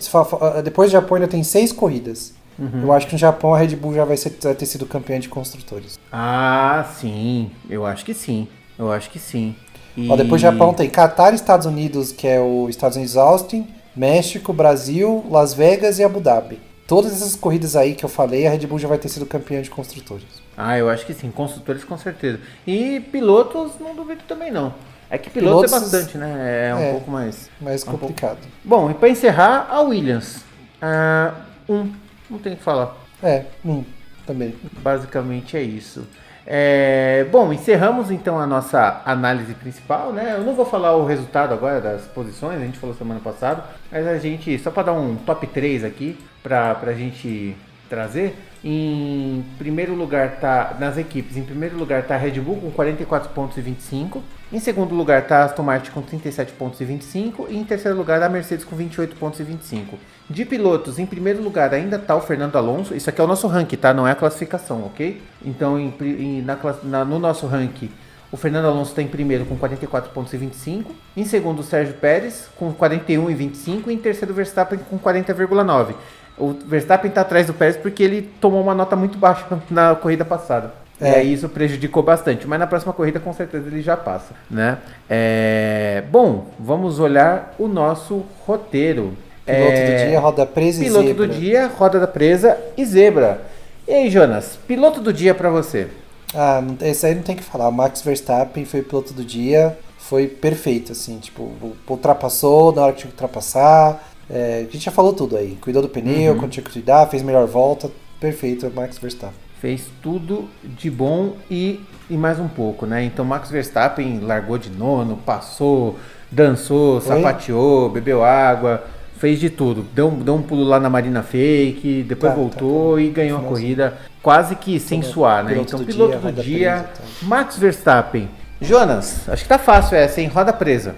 depois 0.64 0.90
do 0.90 0.92
Japão 0.92 1.16
ainda 1.16 1.28
tem 1.28 1.42
6 1.42 1.72
corridas. 1.72 2.32
Uhum. 2.58 2.82
Eu 2.84 2.92
acho 2.92 3.06
que 3.06 3.12
no 3.14 3.18
Japão 3.18 3.52
a 3.52 3.58
Red 3.58 3.74
Bull 3.76 3.94
já 3.94 4.04
vai, 4.04 4.16
ser, 4.16 4.34
vai 4.40 4.54
ter 4.54 4.66
sido 4.66 4.86
campeã 4.86 5.18
de 5.18 5.28
construtores. 5.28 5.98
Ah, 6.10 6.86
sim. 6.98 7.50
Eu 7.68 7.84
acho 7.84 8.04
que 8.04 8.14
sim. 8.14 8.46
Eu 8.78 8.90
acho 8.92 9.10
que 9.10 9.18
sim. 9.18 9.54
E... 9.96 10.10
Ó, 10.10 10.16
depois 10.16 10.40
Japão 10.40 10.72
tem 10.72 10.88
Qatar, 10.88 11.34
Estados 11.34 11.66
Unidos, 11.66 12.12
que 12.12 12.26
é 12.26 12.40
o 12.40 12.68
Estados 12.68 12.96
Unidos 12.96 13.16
Austin, 13.16 13.66
México, 13.94 14.52
Brasil, 14.52 15.24
Las 15.30 15.54
Vegas 15.54 15.98
e 15.98 16.04
Abu 16.04 16.20
Dhabi. 16.20 16.58
Todas 16.86 17.12
essas 17.12 17.36
corridas 17.36 17.76
aí 17.76 17.94
que 17.94 18.04
eu 18.04 18.08
falei, 18.08 18.46
a 18.46 18.50
Red 18.50 18.66
Bull 18.66 18.78
já 18.78 18.88
vai 18.88 18.98
ter 18.98 19.08
sido 19.08 19.24
campeã 19.26 19.62
de 19.62 19.70
construtores. 19.70 20.26
Ah, 20.56 20.76
eu 20.76 20.90
acho 20.90 21.06
que 21.06 21.14
sim, 21.14 21.30
construtores 21.30 21.84
com 21.84 21.96
certeza. 21.96 22.40
E 22.66 23.00
pilotos, 23.12 23.72
não 23.80 23.94
duvido 23.94 24.22
também 24.28 24.50
não. 24.50 24.74
É 25.08 25.18
que 25.18 25.30
pilotos, 25.30 25.70
pilotos 25.70 25.92
é 25.92 25.96
bastante, 25.96 26.18
né? 26.18 26.68
É 26.70 26.74
um 26.74 26.78
é, 26.78 26.90
pouco 26.92 27.10
mais. 27.10 27.50
Mais 27.60 27.84
complicado. 27.84 28.38
Um 28.64 28.68
Bom, 28.68 28.90
e 28.90 28.94
para 28.94 29.08
encerrar, 29.10 29.68
a 29.70 29.80
Williams. 29.82 30.38
Uh, 30.82 31.72
um, 31.72 31.92
não 32.30 32.38
tem 32.38 32.54
o 32.54 32.56
que 32.56 32.62
falar. 32.62 32.96
É, 33.22 33.44
um 33.64 33.84
também. 34.26 34.54
Basicamente 34.82 35.56
é 35.56 35.62
isso. 35.62 36.06
É, 36.46 37.26
bom, 37.30 37.52
encerramos 37.52 38.10
então 38.10 38.38
a 38.38 38.46
nossa 38.46 39.00
análise 39.04 39.54
principal, 39.54 40.12
né? 40.12 40.34
Eu 40.36 40.42
não 40.42 40.54
vou 40.54 40.64
falar 40.64 40.96
o 40.96 41.06
resultado 41.06 41.54
agora 41.54 41.80
das 41.80 42.02
posições, 42.02 42.60
a 42.60 42.64
gente 42.64 42.78
falou 42.78 42.94
semana 42.96 43.20
passada, 43.20 43.64
mas 43.90 44.06
a 44.06 44.18
gente, 44.18 44.58
só 44.58 44.70
para 44.70 44.84
dar 44.84 44.92
um 44.92 45.16
top 45.16 45.46
3 45.46 45.84
aqui, 45.84 46.18
para 46.42 46.76
a 46.82 46.94
gente 46.94 47.56
trazer, 47.88 48.36
em 48.64 49.44
primeiro 49.58 49.94
lugar 49.94 50.40
tá 50.40 50.76
nas 50.80 50.96
equipes, 50.96 51.36
em 51.36 51.42
primeiro 51.42 51.76
lugar 51.76 52.02
tá 52.04 52.16
Red 52.16 52.40
Bull 52.40 52.56
com 52.56 52.70
44 52.70 53.30
pontos 53.30 53.56
e 53.58 53.60
25, 53.60 54.22
em 54.52 54.58
segundo 54.58 54.94
lugar 54.94 55.26
tá 55.26 55.38
a 55.38 55.44
Aston 55.44 55.62
Martin 55.62 55.90
com 55.90 56.00
37 56.00 56.52
pontos 56.52 56.80
e 56.80 56.84
25 56.84 57.48
e 57.50 57.56
em 57.56 57.64
terceiro 57.64 57.96
lugar 57.96 58.22
a 58.22 58.28
Mercedes 58.28 58.64
com 58.64 58.74
28 58.74 59.14
pontos 59.16 59.40
e 59.40 59.42
25. 59.44 59.98
De 60.32 60.44
pilotos, 60.44 60.98
em 60.98 61.04
primeiro 61.04 61.42
lugar 61.42 61.74
ainda 61.74 61.98
tá 61.98 62.16
o 62.16 62.20
Fernando 62.20 62.56
Alonso, 62.56 62.94
isso 62.94 63.10
aqui 63.10 63.20
é 63.20 63.24
o 63.24 63.26
nosso 63.26 63.46
ranking, 63.46 63.76
tá? 63.76 63.92
Não 63.92 64.08
é 64.08 64.12
a 64.12 64.14
classificação, 64.14 64.84
ok? 64.86 65.20
Então 65.44 65.78
em, 65.78 65.92
em, 66.00 66.42
na, 66.42 66.58
na, 66.84 67.04
no 67.04 67.18
nosso 67.18 67.46
ranking 67.46 67.90
o 68.32 68.36
Fernando 68.38 68.64
Alonso 68.64 68.92
está 68.92 69.02
em 69.02 69.06
primeiro 69.06 69.44
com 69.44 69.58
44 69.58 70.10
pontos 70.10 70.32
e 70.32 70.38
25. 70.38 70.90
Em 71.14 71.24
segundo, 71.26 71.58
o 71.58 71.62
Sérgio 71.62 71.92
Pérez 71.94 72.48
com 72.56 72.72
41 72.72 73.30
e 73.30 73.34
25. 73.34 73.90
E 73.90 73.94
em 73.94 73.98
terceiro, 73.98 74.32
o 74.32 74.34
Verstappen 74.34 74.78
com 74.88 74.98
40,9. 74.98 75.94
O 76.38 76.54
Verstappen 76.66 77.10
está 77.10 77.20
atrás 77.20 77.46
do 77.46 77.52
Pérez 77.52 77.76
porque 77.76 78.02
ele 78.02 78.22
tomou 78.40 78.62
uma 78.62 78.74
nota 78.74 78.96
muito 78.96 79.18
baixa 79.18 79.44
na 79.70 79.94
corrida 79.94 80.24
passada. 80.24 80.72
É. 80.98 81.10
E 81.10 81.14
aí 81.16 81.32
isso 81.34 81.46
prejudicou 81.46 82.02
bastante. 82.02 82.46
Mas 82.46 82.58
na 82.58 82.66
próxima 82.66 82.94
corrida, 82.94 83.20
com 83.20 83.34
certeza, 83.34 83.66
ele 83.66 83.82
já 83.82 83.98
passa. 83.98 84.32
Né? 84.50 84.78
É... 85.10 86.02
Bom, 86.10 86.50
vamos 86.58 86.98
olhar 87.00 87.54
o 87.58 87.68
nosso 87.68 88.24
roteiro. 88.46 89.14
Piloto 89.44 89.72
é... 89.72 90.04
do 90.04 90.08
dia, 90.08 90.20
roda 90.20 90.46
presa 90.46 90.80
e 90.80 90.84
piloto 90.84 91.06
zebra. 91.06 91.14
Piloto 91.14 91.34
do 91.34 91.40
dia, 91.40 91.66
roda 91.66 92.00
da 92.00 92.06
presa 92.06 92.58
e 92.76 92.84
zebra. 92.84 93.40
E 93.86 93.92
aí, 93.92 94.10
Jonas, 94.10 94.58
piloto 94.66 95.00
do 95.00 95.12
dia 95.12 95.34
para 95.34 95.50
você? 95.50 95.88
Ah, 96.34 96.62
esse 96.82 97.04
aí 97.04 97.14
não 97.14 97.22
tem 97.22 97.36
que 97.36 97.42
falar. 97.42 97.68
O 97.68 97.72
Max 97.72 98.02
Verstappen 98.02 98.64
foi 98.64 98.82
piloto 98.82 99.12
do 99.12 99.24
dia. 99.24 99.76
Foi 99.98 100.26
perfeito, 100.26 100.92
assim. 100.92 101.18
Tipo, 101.18 101.52
ultrapassou 101.88 102.72
na 102.72 102.82
hora 102.82 102.92
que 102.92 103.00
tinha 103.00 103.10
que 103.10 103.14
ultrapassar 103.14 104.12
é, 104.32 104.60
a 104.68 104.72
gente 104.72 104.80
já 104.80 104.90
falou 104.90 105.12
tudo 105.12 105.36
aí. 105.36 105.58
Cuidou 105.60 105.82
do 105.82 105.88
pneu, 105.88 106.32
uhum. 106.32 106.38
quando 106.38 106.52
tinha 106.52 106.64
que 106.64 106.72
cuidar, 106.72 107.06
fez 107.08 107.22
melhor 107.22 107.46
volta. 107.46 107.90
Perfeito, 108.18 108.70
Max 108.74 108.98
Verstappen. 108.98 109.36
Fez 109.60 109.84
tudo 110.02 110.48
de 110.64 110.90
bom 110.90 111.34
e, 111.50 111.80
e 112.08 112.16
mais 112.16 112.40
um 112.40 112.48
pouco, 112.48 112.86
né? 112.86 113.04
Então 113.04 113.24
Max 113.24 113.50
Verstappen 113.50 114.20
largou 114.20 114.58
de 114.58 114.70
nono, 114.70 115.16
passou, 115.18 115.98
dançou, 116.30 116.94
Oi? 116.94 117.00
sapateou, 117.00 117.88
bebeu 117.88 118.24
água, 118.24 118.84
fez 119.22 119.38
de 119.38 119.48
tudo. 119.48 119.86
Deu, 119.94 120.10
deu 120.10 120.34
um 120.34 120.42
pulo 120.42 120.64
lá 120.64 120.80
na 120.80 120.90
Marina 120.90 121.22
Fake, 121.22 122.02
depois 122.02 122.32
tá, 122.32 122.36
voltou 122.36 122.90
tá, 122.90 122.96
tá. 122.96 123.02
e 123.02 123.08
ganhou 123.08 123.38
a 123.38 123.42
corrida 123.44 123.96
quase 124.20 124.56
que 124.56 124.80
sem 124.80 125.00
suar, 125.00 125.44
né? 125.44 125.58
Então, 125.58 125.84
piloto 125.84 126.18
do 126.18 126.32
dia, 126.32 126.42
dia 126.42 126.72
presa, 126.72 126.88
tá. 126.88 127.26
Max 127.26 127.56
Verstappen. 127.56 128.28
Jonas, 128.60 129.28
acho 129.28 129.44
que 129.44 129.48
tá 129.48 129.60
fácil 129.60 129.96
essa, 129.96 130.20
hein? 130.20 130.26
Roda 130.26 130.52
presa. 130.52 130.96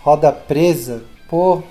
Roda 0.00 0.30
presa? 0.30 1.02
Pô, 1.28 1.64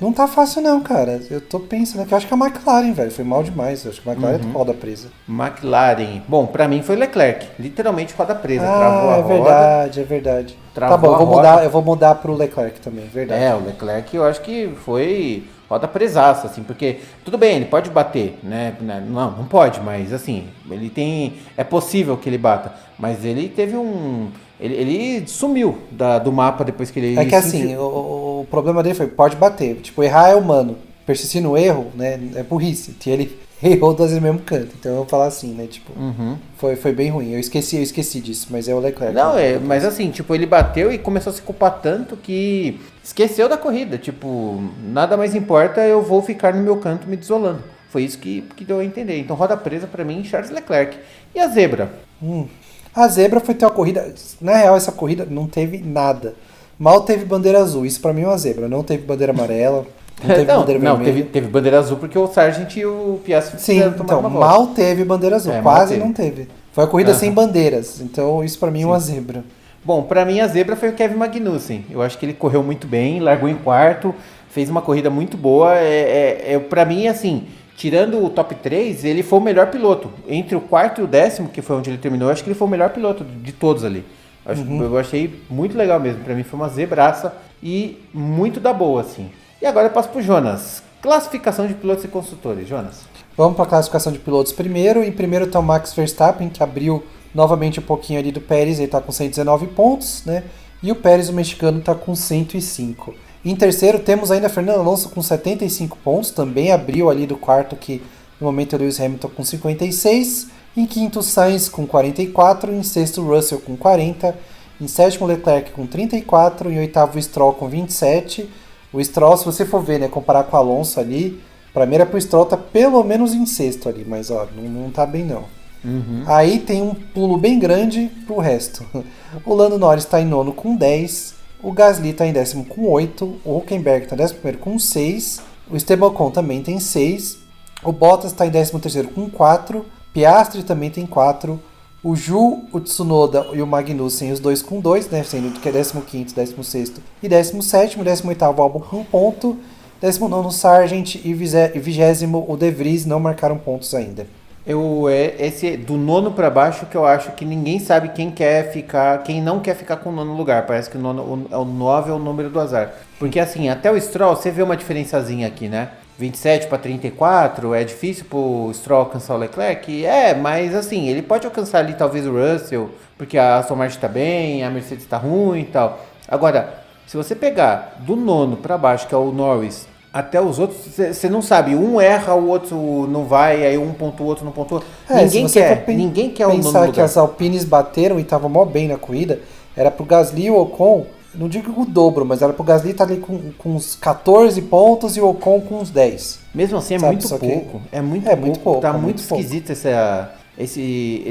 não 0.00 0.12
tá 0.12 0.26
fácil 0.26 0.62
não, 0.62 0.80
cara. 0.80 1.20
Eu 1.30 1.40
tô 1.40 1.60
pensando 1.60 2.06
que 2.06 2.14
eu 2.14 2.18
acho 2.18 2.26
que 2.26 2.34
a 2.34 2.36
McLaren, 2.36 2.92
velho, 2.92 3.10
foi 3.10 3.24
mal 3.24 3.42
demais. 3.42 3.84
Eu 3.84 3.90
acho 3.90 4.00
que 4.00 4.08
a 4.08 4.12
McLaren 4.12 4.42
uhum. 4.42 4.50
é 4.50 4.52
roda 4.52 4.74
presa. 4.74 5.08
McLaren. 5.28 6.22
Bom, 6.26 6.46
para 6.46 6.66
mim 6.66 6.82
foi 6.82 6.96
Leclerc, 6.96 7.46
literalmente 7.58 8.14
roda 8.14 8.34
presa. 8.34 8.64
Ah, 8.64 8.78
Travou 8.78 9.10
a 9.10 9.16
é 9.16 9.22
verdade, 9.22 10.00
é 10.00 10.04
verdade. 10.04 10.58
Travou 10.74 10.96
tá 10.96 11.02
bom, 11.02 11.12
eu 11.12 11.18
vou 11.18 11.36
mudar, 11.36 11.64
eu 11.64 11.70
vou 11.70 11.82
mudar 11.82 12.14
pro 12.16 12.34
Leclerc 12.34 12.80
também, 12.80 13.06
verdade. 13.06 13.42
É, 13.42 13.54
o 13.54 13.64
Leclerc 13.64 14.16
eu 14.16 14.24
acho 14.24 14.40
que 14.40 14.72
foi 14.84 15.44
roda 15.68 15.86
presaça, 15.86 16.48
assim, 16.48 16.64
porque 16.64 16.98
tudo 17.24 17.38
bem, 17.38 17.56
ele 17.56 17.66
pode 17.66 17.90
bater, 17.90 18.38
né? 18.42 18.74
Não, 18.80 19.30
não 19.30 19.44
pode, 19.44 19.80
mas 19.80 20.12
assim, 20.12 20.48
ele 20.68 20.90
tem, 20.90 21.34
é 21.56 21.62
possível 21.62 22.16
que 22.16 22.28
ele 22.28 22.38
bata, 22.38 22.72
mas 22.98 23.24
ele 23.24 23.48
teve 23.48 23.76
um 23.76 24.30
ele, 24.60 24.74
ele 24.74 25.28
sumiu 25.28 25.78
da, 25.90 26.18
do 26.18 26.30
mapa 26.30 26.64
depois 26.64 26.90
que 26.90 26.98
ele. 27.00 27.18
É 27.18 27.24
que 27.24 27.34
assim, 27.34 27.74
o, 27.76 28.40
o, 28.40 28.46
problema 28.50 28.82
dele 28.82 28.94
foi: 28.94 29.06
pode 29.06 29.36
bater. 29.36 29.76
Tipo, 29.76 30.02
errar 30.02 30.28
é 30.28 30.34
humano. 30.34 30.76
Persistir 31.06 31.42
no 31.42 31.56
erro, 31.56 31.90
né? 31.94 32.20
É 32.36 32.42
burrice. 32.42 32.94
E 33.04 33.10
ele 33.10 33.38
errou 33.62 33.94
duas 33.94 34.10
vezes 34.10 34.22
no 34.22 34.28
mesmo 34.30 34.44
canto. 34.44 34.74
Então 34.78 34.92
eu 34.92 34.98
vou 34.98 35.06
falar 35.06 35.26
assim, 35.26 35.54
né? 35.54 35.66
Tipo, 35.66 35.98
uhum. 35.98 36.36
foi, 36.56 36.76
foi 36.76 36.92
bem 36.92 37.10
ruim. 37.10 37.32
Eu 37.32 37.40
esqueci, 37.40 37.76
eu 37.76 37.82
esqueci 37.82 38.20
disso, 38.20 38.48
mas 38.50 38.68
é 38.68 38.74
o 38.74 38.78
Leclerc. 38.78 39.14
Não, 39.14 39.36
é, 39.36 39.58
mas 39.58 39.84
assim, 39.84 40.10
tipo, 40.10 40.34
ele 40.34 40.46
bateu 40.46 40.92
e 40.92 40.98
começou 40.98 41.30
a 41.30 41.34
se 41.34 41.42
culpar 41.42 41.80
tanto 41.80 42.16
que 42.16 42.78
esqueceu 43.02 43.48
da 43.48 43.56
corrida. 43.56 43.96
Tipo, 43.96 44.62
nada 44.84 45.16
mais 45.16 45.34
importa, 45.34 45.80
eu 45.80 46.02
vou 46.02 46.22
ficar 46.22 46.54
no 46.54 46.62
meu 46.62 46.76
canto 46.76 47.08
me 47.08 47.16
desolando. 47.16 47.62
Foi 47.88 48.04
isso 48.04 48.18
que, 48.18 48.42
que 48.54 48.64
deu 48.64 48.78
a 48.78 48.84
entender. 48.84 49.18
Então, 49.18 49.34
roda 49.34 49.56
presa 49.56 49.86
para 49.86 50.04
mim, 50.04 50.22
Charles 50.22 50.50
Leclerc. 50.50 50.96
E 51.34 51.40
a 51.40 51.48
zebra? 51.48 51.90
Hum, 52.22 52.46
a 52.94 53.08
zebra 53.08 53.40
foi 53.40 53.54
ter 53.54 53.64
uma 53.64 53.70
corrida. 53.70 54.12
Na 54.40 54.56
real, 54.56 54.76
essa 54.76 54.92
corrida 54.92 55.26
não 55.28 55.46
teve 55.46 55.78
nada. 55.78 56.34
Mal 56.78 57.02
teve 57.02 57.24
bandeira 57.24 57.58
azul. 57.58 57.84
Isso 57.84 58.00
para 58.00 58.12
mim 58.12 58.22
é 58.22 58.26
uma 58.26 58.38
zebra. 58.38 58.68
Não 58.68 58.82
teve 58.82 59.04
bandeira 59.04 59.32
amarela. 59.32 59.86
Não 60.22 60.28
teve 60.34 60.44
não, 60.44 60.60
bandeira 60.60 60.80
não, 60.80 60.96
vermelha. 60.96 61.14
Teve, 61.14 61.28
teve 61.28 61.48
bandeira 61.48 61.78
azul 61.78 61.96
porque 61.98 62.18
o 62.18 62.26
Sargent 62.26 62.76
e 62.76 62.84
o 62.84 63.20
Piastri 63.24 63.60
Sim, 63.60 63.82
então, 63.82 64.22
mal 64.30 64.68
teve 64.68 65.04
bandeira 65.04 65.36
azul. 65.36 65.52
É, 65.52 65.62
quase 65.62 65.94
teve. 65.94 66.04
não 66.04 66.12
teve. 66.12 66.48
Foi 66.72 66.84
a 66.84 66.86
corrida 66.86 67.12
uhum. 67.12 67.18
sem 67.18 67.32
bandeiras. 67.32 68.00
Então, 68.00 68.42
isso 68.42 68.58
para 68.58 68.70
mim 68.70 68.82
é 68.82 68.86
uma 68.86 68.98
zebra. 68.98 69.44
Bom, 69.84 70.02
para 70.02 70.24
mim 70.24 70.40
a 70.40 70.46
zebra 70.46 70.76
foi 70.76 70.90
o 70.90 70.92
Kevin 70.92 71.16
Magnussen. 71.16 71.86
Eu 71.90 72.02
acho 72.02 72.18
que 72.18 72.26
ele 72.26 72.34
correu 72.34 72.62
muito 72.62 72.86
bem, 72.86 73.18
largou 73.18 73.48
em 73.48 73.54
quarto, 73.54 74.14
fez 74.50 74.68
uma 74.68 74.82
corrida 74.82 75.08
muito 75.08 75.36
boa. 75.36 75.76
É, 75.76 76.42
é, 76.48 76.52
é 76.54 76.58
para 76.58 76.84
mim, 76.84 77.08
assim, 77.08 77.46
tirando 77.80 78.22
o 78.22 78.28
top 78.28 78.54
3, 78.56 79.06
ele 79.06 79.22
foi 79.22 79.38
o 79.38 79.42
melhor 79.42 79.70
piloto. 79.70 80.10
Entre 80.28 80.54
o 80.54 80.60
quarto 80.60 81.00
e 81.00 81.04
o 81.04 81.06
décimo, 81.06 81.48
que 81.48 81.62
foi 81.62 81.76
onde 81.76 81.88
ele 81.88 81.96
terminou, 81.96 82.28
acho 82.28 82.44
que 82.44 82.50
ele 82.50 82.58
foi 82.58 82.68
o 82.68 82.70
melhor 82.70 82.90
piloto 82.90 83.24
de 83.24 83.52
todos 83.52 83.84
ali. 83.84 84.04
Eu, 84.44 84.52
acho, 84.52 84.60
uhum. 84.60 84.82
eu 84.82 84.98
achei 84.98 85.40
muito 85.48 85.78
legal 85.78 85.98
mesmo. 85.98 86.22
Para 86.22 86.34
mim 86.34 86.42
foi 86.42 86.60
uma 86.60 86.68
zebraça 86.68 87.34
e 87.62 87.98
muito 88.12 88.60
da 88.60 88.70
boa, 88.70 89.00
assim. 89.00 89.30
E 89.62 89.64
agora 89.66 89.86
eu 89.86 89.90
passo 89.92 90.10
pro 90.10 90.20
Jonas. 90.20 90.82
Classificação 91.00 91.66
de 91.66 91.72
pilotos 91.72 92.04
e 92.04 92.08
construtores, 92.08 92.68
Jonas. 92.68 93.00
Vamos 93.34 93.56
para 93.56 93.64
a 93.64 93.68
classificação 93.68 94.12
de 94.12 94.18
pilotos 94.18 94.52
primeiro. 94.52 95.02
Em 95.02 95.10
primeiro 95.10 95.46
está 95.46 95.58
o 95.58 95.62
Max 95.62 95.94
Verstappen, 95.94 96.50
que 96.50 96.62
abriu 96.62 97.02
novamente 97.34 97.80
um 97.80 97.82
pouquinho 97.82 98.18
ali 98.18 98.30
do 98.30 98.42
Pérez, 98.42 98.76
ele 98.76 98.88
está 98.88 99.00
com 99.00 99.10
119 99.10 99.68
pontos, 99.68 100.22
né? 100.26 100.44
E 100.82 100.92
o 100.92 100.96
Pérez, 100.96 101.30
o 101.30 101.32
mexicano, 101.32 101.78
está 101.78 101.94
com 101.94 102.14
105. 102.14 103.14
Em 103.44 103.56
terceiro, 103.56 103.98
temos 103.98 104.30
ainda 104.30 104.48
Fernando 104.48 104.80
Alonso 104.80 105.08
com 105.08 105.22
75 105.22 105.96
pontos, 106.04 106.30
também 106.30 106.72
abriu 106.72 107.08
ali 107.08 107.26
do 107.26 107.36
quarto, 107.36 107.74
que 107.74 108.02
no 108.40 108.46
momento 108.46 108.74
é 108.74 108.78
Lewis 108.78 109.00
Hamilton 109.00 109.28
com 109.28 109.44
56. 109.44 110.48
Em 110.76 110.86
quinto, 110.86 111.22
Sainz 111.22 111.68
com 111.68 111.86
44. 111.86 112.72
Em 112.72 112.82
sexto, 112.82 113.22
Russell 113.22 113.60
com 113.60 113.76
40. 113.76 114.36
Em 114.80 114.88
sétimo, 114.88 115.26
Leclerc 115.26 115.72
com 115.72 115.86
34. 115.86 116.70
Em 116.70 116.78
oitavo, 116.78 117.20
Stroll 117.20 117.54
com 117.54 117.68
27. 117.68 118.48
O 118.92 119.02
Stroll, 119.02 119.36
se 119.36 119.44
você 119.44 119.64
for 119.64 119.82
ver, 119.82 120.00
né, 120.00 120.08
comparar 120.08 120.44
com 120.44 120.56
o 120.56 120.60
Alonso 120.60 120.98
ali, 120.98 121.40
para 121.72 121.86
mim 121.86 121.96
era 121.96 122.06
pro 122.06 122.20
Stroll 122.20 122.46
tá 122.46 122.56
pelo 122.56 123.02
menos 123.04 123.32
em 123.32 123.46
sexto 123.46 123.88
ali, 123.88 124.04
mas 124.06 124.30
ó, 124.30 124.48
não, 124.56 124.64
não 124.64 124.90
tá 124.90 125.06
bem 125.06 125.24
não. 125.24 125.44
Uhum. 125.84 126.24
Aí 126.26 126.58
tem 126.58 126.82
um 126.82 126.94
pulo 126.94 127.38
bem 127.38 127.58
grande 127.58 128.10
pro 128.26 128.38
resto. 128.38 128.84
O 129.46 129.54
Lando 129.54 129.78
Norris 129.78 130.02
está 130.02 130.20
em 130.20 130.24
nono 130.24 130.52
com 130.52 130.74
10. 130.74 131.36
O 131.62 131.72
Gasly 131.72 132.10
está 132.10 132.26
em 132.26 132.32
décimo 132.32 132.64
com 132.64 132.88
8. 132.88 133.40
O 133.44 133.56
Huckenberg 133.58 134.04
está 134.04 134.14
em 134.14 134.18
décimo 134.18 134.40
primeiro 134.40 134.58
com 134.62 134.78
6. 134.78 135.40
O 135.70 135.76
Esteban 135.76 136.06
Ocon 136.06 136.30
também 136.30 136.62
tem 136.62 136.80
6. 136.80 137.38
O 137.82 137.92
Bottas 137.92 138.32
está 138.32 138.46
em 138.46 138.50
décimo 138.50 138.80
terceiro 138.80 139.08
com 139.08 139.28
4. 139.28 139.84
Piastri 140.12 140.62
também 140.62 140.90
tem 140.90 141.06
4. 141.06 141.60
O 142.02 142.16
Ju, 142.16 142.62
o 142.72 142.80
Tsunoda 142.80 143.46
e 143.52 143.60
o 143.60 143.66
Magnussen, 143.66 144.32
os 144.32 144.40
dois 144.40 144.62
com 144.62 144.80
2, 144.80 145.10
né? 145.10 145.22
Sendo 145.22 145.60
que 145.60 145.68
é 145.68 145.72
15, 145.72 146.34
16 146.34 146.92
e 147.22 147.28
17, 147.28 147.98
18 148.02 148.42
Albon 148.42 148.80
com 148.80 149.00
1 149.00 149.04
ponto. 149.04 149.58
19 150.00 150.54
Sargent 150.54 151.16
e 151.16 151.34
20 151.34 152.24
o 152.48 152.56
De 152.56 152.70
Vries 152.70 153.04
não 153.04 153.20
marcaram 153.20 153.58
pontos 153.58 153.94
ainda. 153.94 154.26
Eu 154.66 155.08
é 155.08 155.34
esse 155.38 155.76
do 155.76 155.96
nono 155.96 156.32
para 156.32 156.50
baixo 156.50 156.86
que 156.86 156.96
eu 156.96 157.06
acho 157.06 157.32
que 157.32 157.44
ninguém 157.44 157.78
sabe 157.78 158.10
quem 158.10 158.30
quer 158.30 158.70
ficar, 158.70 159.22
quem 159.22 159.40
não 159.40 159.60
quer 159.60 159.74
ficar 159.74 159.96
com 159.96 160.10
o 160.10 160.12
nono 160.12 160.36
lugar. 160.36 160.66
Parece 160.66 160.90
que 160.90 160.98
o 160.98 161.00
nono 161.00 161.22
o, 161.22 161.56
o 161.56 161.64
9 161.64 162.10
é 162.10 162.14
o 162.14 162.18
número 162.18 162.50
do 162.50 162.60
azar. 162.60 162.92
Porque 163.18 163.40
assim, 163.40 163.68
até 163.68 163.90
o 163.90 164.00
Stroll, 164.00 164.36
você 164.36 164.50
vê 164.50 164.62
uma 164.62 164.76
diferençazinha 164.76 165.46
aqui, 165.46 165.68
né? 165.68 165.90
27 166.18 166.66
para 166.66 166.76
34, 166.76 167.74
é 167.74 167.82
difícil 167.82 168.26
pro 168.26 168.70
Stroll 168.74 169.00
alcançar 169.00 169.34
o 169.34 169.38
Leclerc? 169.38 170.04
É, 170.04 170.34
mas 170.34 170.74
assim, 170.74 171.08
ele 171.08 171.22
pode 171.22 171.46
alcançar 171.46 171.78
ali 171.78 171.94
talvez 171.94 172.26
o 172.26 172.32
Russell, 172.32 172.90
porque 173.16 173.38
a 173.38 173.56
Aston 173.56 173.74
Martin 173.74 173.98
tá 173.98 174.08
bem, 174.08 174.62
a 174.62 174.68
Mercedes 174.68 175.06
tá 175.06 175.16
ruim 175.16 175.60
e 175.60 175.64
tal. 175.64 175.98
Agora, 176.28 176.74
se 177.06 177.16
você 177.16 177.34
pegar 177.34 177.96
do 178.00 178.14
nono 178.14 178.58
para 178.58 178.76
baixo, 178.76 179.08
que 179.08 179.14
é 179.14 179.18
o 179.18 179.32
Norris, 179.32 179.88
até 180.12 180.40
os 180.40 180.58
outros, 180.58 180.80
você 180.96 181.28
não 181.28 181.40
sabe. 181.40 181.74
Um 181.74 182.00
erra, 182.00 182.34
o 182.34 182.48
outro 182.48 183.06
não 183.08 183.24
vai, 183.24 183.64
aí 183.64 183.78
um 183.78 183.92
pontua, 183.92 184.26
o 184.26 184.28
outro 184.28 184.44
não 184.44 184.52
pontua. 184.52 184.82
É, 185.08 185.22
ninguém 185.22 185.46
quer, 185.46 185.84
ninguém 185.88 186.30
quer 186.30 186.46
o 186.46 186.50
nono 186.50 186.62
Pensar 186.64 186.92
que 186.92 187.00
as 187.00 187.16
Alpines 187.16 187.64
bateram 187.64 188.18
e 188.18 188.22
estavam 188.22 188.50
mó 188.50 188.64
bem 188.64 188.88
na 188.88 188.96
corrida, 188.96 189.40
era 189.76 189.90
pro 189.90 190.04
Gasly 190.04 190.46
e 190.46 190.50
o 190.50 190.60
Ocon, 190.60 191.06
não 191.32 191.48
digo 191.48 191.80
o 191.80 191.84
dobro, 191.84 192.24
mas 192.24 192.42
era 192.42 192.52
pro 192.52 192.64
Gasly 192.64 192.90
estar 192.90 193.06
tá 193.06 193.12
ali 193.12 193.20
com, 193.20 193.52
com 193.56 193.70
uns 193.70 193.94
14 193.94 194.60
pontos 194.62 195.16
e 195.16 195.20
o 195.20 195.28
Ocon 195.28 195.60
com 195.60 195.78
uns 195.78 195.90
10. 195.90 196.40
Mesmo 196.52 196.78
assim, 196.78 196.94
é 196.94 196.98
sabe, 196.98 197.12
muito 197.12 197.28
pouco. 197.28 197.82
É 197.92 198.00
muito 198.00 198.26
é 198.26 198.30
pouco. 198.30 198.46
Muito 198.46 198.60
pouco 198.60 198.80
tá 198.80 198.88
é 198.88 198.92
muito, 198.92 199.04
muito 199.04 199.18
esquisito 199.18 199.70
essa, 199.70 200.32
esse, 200.58 201.22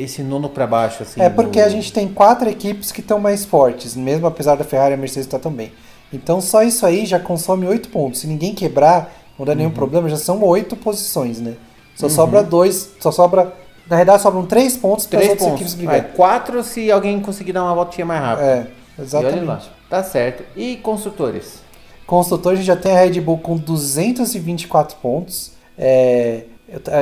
esse 0.00 0.22
nono 0.24 0.48
para 0.48 0.66
baixo. 0.66 1.04
Assim, 1.04 1.20
é 1.20 1.30
porque 1.30 1.60
do... 1.60 1.66
a 1.66 1.68
gente 1.68 1.92
tem 1.92 2.08
quatro 2.08 2.48
equipes 2.48 2.90
que 2.90 3.00
estão 3.00 3.20
mais 3.20 3.44
fortes, 3.44 3.94
mesmo 3.94 4.26
apesar 4.26 4.56
da 4.56 4.64
Ferrari 4.64 4.90
e 4.90 4.94
a 4.94 4.98
Mercedes 4.98 5.26
estar 5.26 5.38
tá 5.38 5.48
também. 5.48 5.70
Então 6.16 6.40
só 6.40 6.62
isso 6.62 6.84
aí 6.86 7.06
já 7.06 7.18
consome 7.18 7.66
8 7.66 7.88
pontos. 7.88 8.20
Se 8.20 8.26
ninguém 8.26 8.54
quebrar, 8.54 9.12
não 9.38 9.44
dá 9.44 9.52
uhum. 9.52 9.58
nenhum 9.58 9.70
problema, 9.70 10.08
já 10.08 10.16
são 10.16 10.42
8 10.42 10.76
posições, 10.76 11.40
né? 11.40 11.54
Só 11.94 12.06
uhum. 12.06 12.12
sobra 12.12 12.42
2, 12.42 12.90
só 13.00 13.10
sobra. 13.10 13.52
Na 13.88 13.96
verdade, 13.96 14.22
sobram 14.22 14.46
3 14.46 14.76
pontos 14.78 15.06
para 15.06 15.20
as 15.20 15.28
outras 15.30 15.48
equipes 15.48 15.74
brigarem. 15.74 16.10
4 16.14 16.62
se 16.62 16.90
alguém 16.90 17.20
conseguir 17.20 17.52
dar 17.52 17.62
uma 17.64 17.74
voltinha 17.74 18.06
mais 18.06 18.20
rápida. 18.20 18.48
É, 18.98 19.02
exatamente. 19.02 19.70
Tá 19.90 20.02
certo. 20.02 20.42
E 20.56 20.76
construtores? 20.76 21.62
Construtores, 22.06 22.58
a 22.58 22.62
gente 22.62 22.66
já 22.66 22.76
tem 22.76 22.92
a 22.92 23.00
Red 23.00 23.20
Bull 23.20 23.38
com 23.38 23.56
224 23.56 24.96
pontos. 24.96 25.52
É, 25.78 26.44